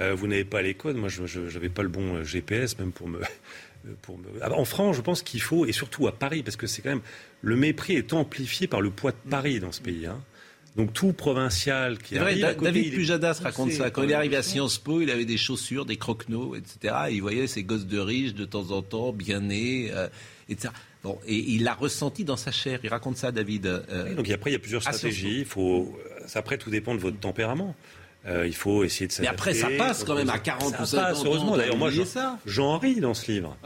euh, 0.00 0.12
vous 0.12 0.26
n'avez 0.26 0.44
pas 0.44 0.60
les 0.60 0.74
codes, 0.74 0.96
moi 0.96 1.08
je 1.08 1.38
n'avais 1.38 1.68
pas 1.68 1.82
le 1.84 1.88
bon 1.88 2.24
GPS 2.24 2.76
même 2.80 2.90
pour 2.90 3.06
me... 3.06 3.20
Pour 4.02 4.18
me... 4.18 4.24
Ah, 4.42 4.52
En 4.52 4.64
France, 4.64 4.96
je 4.96 5.00
pense 5.02 5.22
qu'il 5.22 5.40
faut, 5.40 5.66
et 5.66 5.72
surtout 5.72 6.06
à 6.08 6.12
Paris, 6.12 6.42
parce 6.42 6.56
que 6.56 6.66
c'est 6.66 6.82
quand 6.82 6.90
même... 6.90 7.00
Le 7.42 7.56
mépris 7.56 7.94
est 7.94 8.12
amplifié 8.12 8.66
par 8.66 8.80
le 8.80 8.90
poids 8.90 9.12
de 9.12 9.30
Paris 9.30 9.60
dans 9.60 9.72
ce 9.72 9.80
pays. 9.80 10.06
hein. 10.06 10.20
Donc 10.76 10.92
tout 10.92 11.12
provincial 11.12 11.98
qui 11.98 12.16
arrive... 12.18 12.44
À 12.44 12.54
côté, 12.54 12.70
David 12.72 12.94
Pujadas 12.94 13.40
raconte 13.42 13.72
ça. 13.72 13.90
Quand 13.90 14.02
il 14.02 14.10
est 14.10 14.14
arrivé 14.14 14.36
à. 14.36 14.42
Sciences 14.42 14.78
Po, 14.78 15.00
il 15.00 15.10
avait 15.10 15.24
des 15.24 15.36
chaussures, 15.36 15.84
des 15.86 15.96
croquenots, 15.96 16.54
etc. 16.54 16.94
Et 17.10 17.14
il 17.14 17.20
voyait 17.20 17.46
ces 17.48 17.64
gosses 17.64 17.86
de 17.86 17.98
riches 17.98 18.34
de 18.34 18.44
temps 18.44 18.70
en 18.70 18.82
temps, 18.82 19.12
bien 19.12 19.40
nés, 19.40 19.90
euh, 19.92 20.08
etc. 20.48 20.72
Bon, 21.02 21.18
et 21.26 21.34
il 21.36 21.64
l'a 21.64 21.74
ressenti 21.74 22.24
dans 22.24 22.36
sa 22.36 22.50
chair. 22.52 22.80
Il 22.84 22.90
raconte 22.90 23.16
ça, 23.16 23.32
David. 23.32 23.66
euh, 23.66 24.08
Oui, 24.08 24.14
donc 24.14 24.30
après, 24.30 24.50
il 24.50 24.52
y 24.52 24.56
a 24.56 24.60
plusieurs 24.60 24.82
stratégies. 24.82 25.40
Il 25.40 25.44
faut, 25.46 25.98
après, 26.34 26.58
tout 26.58 26.70
dépend 26.70 26.94
de 26.94 27.00
votre 27.00 27.18
tempérament. 27.18 27.74
Euh, 28.28 28.46
il 28.46 28.54
faut 28.54 28.84
essayer 28.84 29.06
de 29.06 29.12
Mais 29.12 29.16
s'adapter. 29.26 29.34
après, 29.34 29.54
ça 29.54 29.68
passe 29.78 30.04
quand 30.04 30.14
même 30.14 30.28
à 30.28 30.38
40 30.38 30.74
Ça 30.74 30.82
ou 30.82 30.86
50 30.86 31.04
passe, 31.14 31.24
heureusement. 31.24 31.56
D'ailleurs, 31.56 31.76
moi, 31.78 31.90
j'en- 32.46 32.78
ris 32.78 33.00
dans 33.00 33.14
ce 33.14 33.30
livre. 33.32 33.56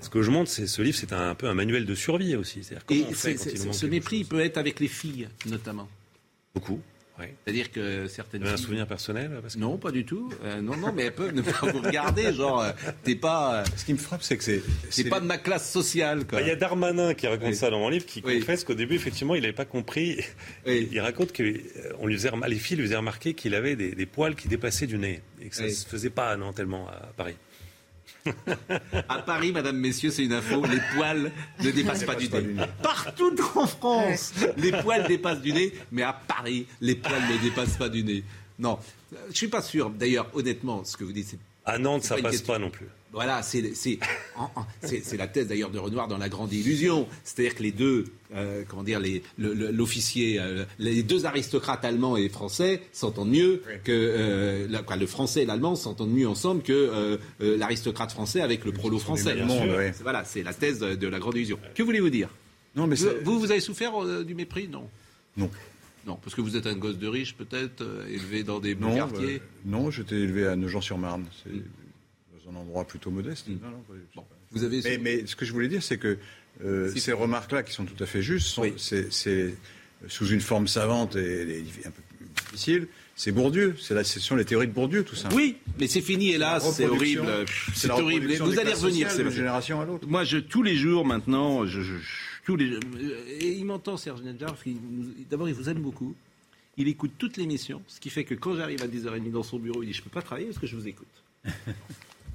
Ce 0.00 0.08
que 0.08 0.22
je 0.22 0.30
montre, 0.32 0.50
c'est 0.50 0.66
ce 0.66 0.82
livre, 0.82 0.96
c'est 0.98 1.12
un, 1.12 1.30
un 1.30 1.34
peu 1.36 1.46
un 1.48 1.54
manuel 1.54 1.86
de 1.86 1.94
survie 1.94 2.34
aussi. 2.34 2.60
Et 2.90 3.04
on 3.08 3.12
fait 3.12 3.34
quand 3.36 3.44
il 3.68 3.74
ce 3.74 3.86
mépris, 3.86 4.16
il 4.18 4.26
peut 4.26 4.40
être 4.40 4.58
avec 4.58 4.80
les 4.80 4.88
filles, 4.88 5.28
notamment. 5.46 5.88
Beaucoup. 6.54 6.80
Ouais. 7.18 7.34
C'est-à-dire 7.44 7.70
que 7.70 8.06
certaines 8.08 8.42
Vous 8.42 8.48
avez 8.48 8.54
un 8.54 8.62
souvenir 8.62 8.86
personnel 8.86 9.38
parce 9.40 9.54
que- 9.54 9.60
Non, 9.60 9.78
pas 9.78 9.90
du 9.90 10.04
tout. 10.04 10.30
Euh, 10.44 10.60
non, 10.60 10.76
non, 10.76 10.92
mais 10.92 11.04
elles 11.04 11.14
peuvent 11.14 11.34
ne 11.34 11.42
pas 11.42 11.66
vous 11.72 11.80
regarder. 11.80 12.32
Genre, 12.32 12.62
euh, 12.62 12.70
t'es 13.04 13.14
pas. 13.14 13.64
Ce 13.76 13.84
qui 13.84 13.92
me 13.92 13.98
frappe, 13.98 14.22
c'est 14.22 14.36
que 14.36 14.44
c'est. 14.44 14.62
C'est 14.90 15.08
pas 15.08 15.20
de 15.20 15.26
ma 15.26 15.38
classe 15.38 15.70
sociale. 15.70 16.24
Bah, 16.30 16.40
Il 16.40 16.46
y 16.46 16.50
a 16.50 16.56
Darmanin 16.56 17.14
qui 17.14 17.26
raconte 17.26 17.48
Oui. 17.48 17.56
ça 17.56 17.70
dans 17.70 17.78
mon 17.78 17.88
livre, 17.88 18.06
qui 18.06 18.22
Oui. 18.24 18.38
confesse 18.40 18.64
qu'au 18.64 18.74
début, 18.74 18.94
effectivement, 18.94 19.34
il 19.34 19.42
n'avait 19.42 19.52
pas 19.52 19.64
compris. 19.64 20.20
Il 20.66 21.00
raconte 21.00 21.32
que 21.32 21.42
euh, 21.42 21.92
on 22.00 22.06
lui 22.06 22.14
faisait, 22.16 22.28
remar- 22.30 22.48
les 22.48 22.56
filles 22.56 22.76
lui 22.76 22.84
faisaient 22.84 22.96
remarquer 22.96 23.34
qu'il 23.34 23.54
avait 23.54 23.76
des, 23.76 23.94
des 23.94 24.06
poils 24.06 24.34
qui 24.34 24.48
dépassaient 24.48 24.86
du 24.86 24.98
nez 24.98 25.20
et 25.40 25.48
que 25.48 25.56
ça 25.56 25.64
ne 25.64 25.68
se 25.70 25.86
faisait 25.86 26.10
pas 26.10 26.36
non, 26.36 26.52
tellement 26.52 26.88
à 26.88 27.12
Paris. 27.16 27.34
À 29.08 29.18
Paris, 29.18 29.52
madame, 29.52 29.76
messieurs, 29.76 30.10
c'est 30.10 30.24
une 30.24 30.32
info. 30.32 30.64
Les 30.66 30.80
poils 30.94 31.32
ne 31.60 31.70
dépassent 31.70 32.04
pas 32.04 32.14
du 32.14 32.28
nez. 32.28 32.56
Partout 32.82 33.34
en 33.54 33.66
France, 33.66 34.32
les 34.56 34.72
poils 34.72 35.06
dépassent 35.06 35.40
du 35.40 35.52
nez, 35.52 35.72
mais 35.90 36.02
à 36.02 36.12
Paris, 36.12 36.66
les 36.80 36.94
poils 36.94 37.22
ne 37.30 37.42
dépassent 37.42 37.76
pas 37.76 37.88
du 37.88 38.02
nez. 38.04 38.24
Non, 38.58 38.78
je 39.30 39.36
suis 39.36 39.48
pas 39.48 39.62
sûr. 39.62 39.90
D'ailleurs, 39.90 40.28
honnêtement, 40.34 40.84
ce 40.84 40.96
que 40.96 41.04
vous 41.04 41.12
dites, 41.12 41.28
c'est 41.30 41.38
À 41.64 41.78
Nantes, 41.78 42.02
ça 42.04 42.16
passe 42.16 42.32
question. 42.32 42.52
pas 42.54 42.58
non 42.58 42.70
plus. 42.70 42.86
Voilà, 43.12 43.42
c'est 43.42 43.62
la 45.18 45.26
thèse 45.28 45.46
d'ailleurs 45.46 45.70
de 45.70 45.78
Renoir 45.78 46.08
dans 46.08 46.16
La 46.16 46.30
Grande 46.30 46.50
Illusion. 46.52 47.06
C'est-à-dire 47.24 47.54
que 47.54 47.62
les 47.62 47.70
deux, 47.70 48.06
euh, 48.34 48.62
comment 48.66 48.82
dire, 48.82 48.98
les- 49.00 49.22
le- 49.36 49.52
le- 49.52 49.70
l'officier, 49.70 50.40
euh, 50.40 50.64
les 50.78 51.02
deux 51.02 51.26
aristocrates 51.26 51.84
allemands 51.84 52.16
et 52.16 52.28
français 52.30 52.80
s'entendent 52.92 53.30
mieux 53.30 53.62
que 53.84 53.92
euh, 53.92 54.66
la- 54.70 54.82
quoi, 54.82 54.96
le 54.96 55.06
français 55.06 55.42
et 55.42 55.44
l'allemand 55.44 55.76
s'entendent 55.76 56.12
mieux 56.14 56.26
ensemble 56.26 56.62
que 56.62 56.72
euh, 56.72 57.18
euh, 57.42 57.56
l'aristocrate 57.58 58.10
français 58.12 58.40
avec 58.40 58.64
le 58.64 58.72
prolo 58.72 58.98
français. 58.98 59.34
ouais. 59.76 59.92
Voilà, 60.02 60.24
c'est 60.24 60.42
la 60.42 60.54
thèse 60.54 60.80
de 60.80 61.06
La 61.08 61.18
Grande 61.18 61.36
Illusion. 61.36 61.58
Que 61.74 61.82
voulez-vous 61.82 62.10
dire? 62.10 62.30
Non, 62.74 62.86
mais 62.86 62.96
vous, 62.96 63.08
vous, 63.24 63.38
vous 63.40 63.50
avez 63.50 63.60
souffert 63.60 64.02
euh, 64.02 64.24
du 64.24 64.34
mépris? 64.34 64.68
Non. 64.68 64.88
Non. 65.36 65.50
Non, 66.06 66.16
parce 66.16 66.34
que 66.34 66.40
vous 66.40 66.56
êtes 66.56 66.66
un 66.66 66.74
gosse 66.74 66.98
de 66.98 67.06
riche, 67.06 67.34
peut-être, 67.34 67.82
euh, 67.82 68.06
élevé 68.08 68.42
dans 68.42 68.58
des 68.58 68.74
bons 68.74 68.88
Non, 68.90 68.96
quartiers. 68.96 69.36
euh, 69.36 69.66
non, 69.66 69.90
j'étais 69.90 70.16
élevé 70.16 70.46
à 70.46 70.56
Nogent-sur-Marne. 70.56 71.26
C'est 71.44 71.52
dans 71.52 72.50
un 72.52 72.56
endroit 72.60 72.84
plutôt 72.84 73.10
modeste. 73.10 73.46
Non, 73.48 73.70
non, 73.70 73.84
pas- 74.14 74.24
vous 74.50 74.64
avez... 74.64 74.80
mais, 74.82 74.98
mais 74.98 75.26
ce 75.26 75.36
que 75.36 75.44
je 75.44 75.52
voulais 75.52 75.68
dire, 75.68 75.82
c'est 75.82 75.98
que 75.98 76.18
euh, 76.64 76.92
ces 76.96 77.12
remarques-là, 77.12 77.62
qui 77.62 77.72
sont 77.72 77.84
tout 77.84 78.02
à 78.02 78.06
fait 78.06 78.20
justes, 78.20 78.48
sont- 78.48 78.66
c'est 78.76 79.54
sous 80.08 80.26
une 80.26 80.40
forme 80.40 80.66
savante 80.66 81.14
et, 81.16 81.58
et 81.58 81.64
un 81.86 81.90
peu 81.90 82.02
plus 82.18 82.26
difficile. 82.46 82.88
C'est 83.14 83.30
Bourdieu. 83.30 83.76
C'est 83.80 83.94
la, 83.94 84.02
ce 84.04 84.18
sont 84.18 84.34
les 84.36 84.44
théories 84.44 84.66
de 84.66 84.72
Bourdieu, 84.72 85.04
tout 85.04 85.14
ça. 85.14 85.28
Oui, 85.32 85.56
mais 85.78 85.86
c'est 85.86 86.00
fini, 86.00 86.30
hélas, 86.32 86.64
La 86.64 86.72
c'est 86.72 86.86
horrible. 86.86 87.26
c'est 87.74 87.90
horrible. 87.90 88.34
Vous 88.38 88.58
allez 88.58 88.72
revenir, 88.72 89.10
c'est 89.10 89.30
génération 89.30 89.80
à 89.80 89.84
l'autre. 89.84 90.06
Moi, 90.08 90.24
je, 90.24 90.38
tous 90.38 90.62
les 90.64 90.74
jours 90.76 91.06
maintenant, 91.06 91.64
je- 91.66 91.82
les, 92.56 92.78
et 93.40 93.52
il 93.52 93.64
m'entend, 93.64 93.96
Serge 93.96 94.20
nous- 94.80 95.14
d'abord, 95.30 95.48
il 95.48 95.54
vous 95.54 95.68
aime 95.68 95.78
beaucoup. 95.80 96.14
Il 96.76 96.88
écoute 96.88 97.12
toute 97.18 97.36
l'émission, 97.36 97.82
ce 97.86 98.00
qui 98.00 98.10
fait 98.10 98.24
que 98.24 98.34
quand 98.34 98.54
j'arrive 98.56 98.82
à 98.82 98.88
10h30 98.88 99.30
dans 99.30 99.42
son 99.42 99.58
bureau, 99.58 99.82
il 99.82 99.86
dit 99.86 99.92
Je 99.92 100.02
peux 100.02 100.10
pas 100.10 100.22
travailler 100.22 100.46
parce 100.46 100.58
que 100.58 100.66
je 100.66 100.74
vous 100.76 100.88
écoute. 100.88 101.06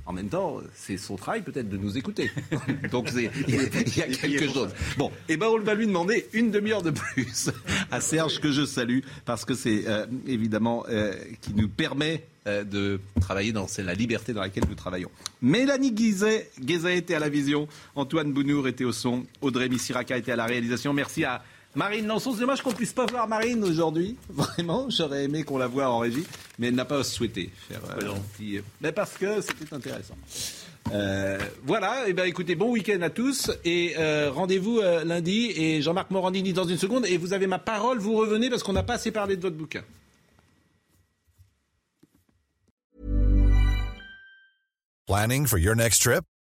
En 0.07 0.13
même 0.13 0.29
temps, 0.29 0.61
c'est 0.73 0.95
son 0.95 1.17
travail 1.17 1.41
peut-être 1.41 1.67
de 1.67 1.75
nous 1.75 1.97
écouter. 1.97 2.31
Donc 2.91 3.09
il 3.13 3.23
y 3.23 3.27
a, 3.27 3.31
il 3.45 3.97
y 3.97 4.01
a 4.01 4.07
quelque 4.07 4.47
chose. 4.47 4.69
Bon, 4.97 5.11
et 5.27 5.35
ben 5.35 5.47
on 5.47 5.59
va 5.59 5.73
lui 5.73 5.85
demander 5.85 6.27
une 6.31 6.49
demi-heure 6.49 6.81
de 6.81 6.91
plus 6.91 7.51
à 7.91 7.99
Serge 7.99 8.39
que 8.39 8.49
je 8.49 8.65
salue 8.65 8.99
parce 9.25 9.43
que 9.43 9.53
c'est 9.53 9.83
euh, 9.85 10.05
évidemment 10.25 10.85
euh, 10.87 11.13
qui 11.41 11.53
nous 11.53 11.67
permet 11.67 12.23
euh, 12.47 12.63
de 12.63 13.01
travailler 13.19 13.51
dans 13.51 13.67
la 13.79 13.93
liberté 13.93 14.31
dans 14.31 14.39
laquelle 14.39 14.63
nous 14.69 14.75
travaillons. 14.75 15.11
Mélanie 15.41 15.91
Guizet, 15.91 16.49
Guizet 16.57 16.97
était 16.97 17.15
à 17.15 17.19
la 17.19 17.27
vision, 17.27 17.67
Antoine 17.95 18.31
Bounour 18.31 18.69
était 18.69 18.85
au 18.85 18.93
son, 18.93 19.25
Audrey 19.41 19.67
Missiraka 19.67 20.17
était 20.17 20.31
à 20.31 20.37
la 20.37 20.45
réalisation. 20.45 20.93
Merci 20.93 21.25
à 21.25 21.43
Marine 21.75 22.07
Lançon, 22.07 22.33
c'est 22.33 22.39
dommage 22.39 22.61
qu'on 22.61 22.71
puisse 22.71 22.93
pas 22.93 23.05
voir 23.05 23.27
Marine 23.27 23.63
aujourd'hui. 23.63 24.17
Vraiment, 24.29 24.89
j'aurais 24.89 25.25
aimé 25.25 25.43
qu'on 25.43 25.57
la 25.57 25.67
voie 25.67 25.89
en 25.89 25.99
régie, 25.99 26.25
mais 26.57 26.67
elle 26.67 26.75
n'a 26.75 26.85
pas 26.85 27.03
souhaité 27.03 27.51
faire 27.69 27.81
euh, 27.91 28.13
un 28.15 28.19
petit- 28.35 28.61
Mais 28.81 28.91
parce 28.91 29.13
que 29.13 29.41
c'était 29.41 29.71
intéressant. 29.73 30.15
Euh, 30.93 31.37
voilà, 31.65 32.07
et 32.07 32.13
ben 32.13 32.23
écoutez, 32.25 32.55
bon 32.55 32.71
week-end 32.71 33.01
à 33.01 33.09
tous 33.09 33.51
et 33.65 33.95
euh, 33.97 34.31
rendez-vous 34.31 34.79
euh, 34.79 35.03
lundi 35.03 35.51
et 35.55 35.81
Jean-Marc 35.81 36.11
Morandini 36.11 36.53
dans 36.53 36.63
une 36.63 36.77
seconde 36.77 37.05
et 37.05 37.17
vous 37.17 37.33
avez 37.33 37.45
ma 37.45 37.59
parole, 37.59 37.99
vous 37.99 38.15
revenez 38.15 38.49
parce 38.49 38.63
qu'on 38.63 38.71
n'a 38.73 38.83
pas 38.83 38.93
assez 38.93 39.11
parlé 39.11 39.35
de 39.35 39.41
votre 39.41 39.57
bouquin. 39.57 39.83
Planning 45.07 45.45
for 45.45 45.57
your 45.57 45.75
next 45.75 46.01
trip? 46.01 46.23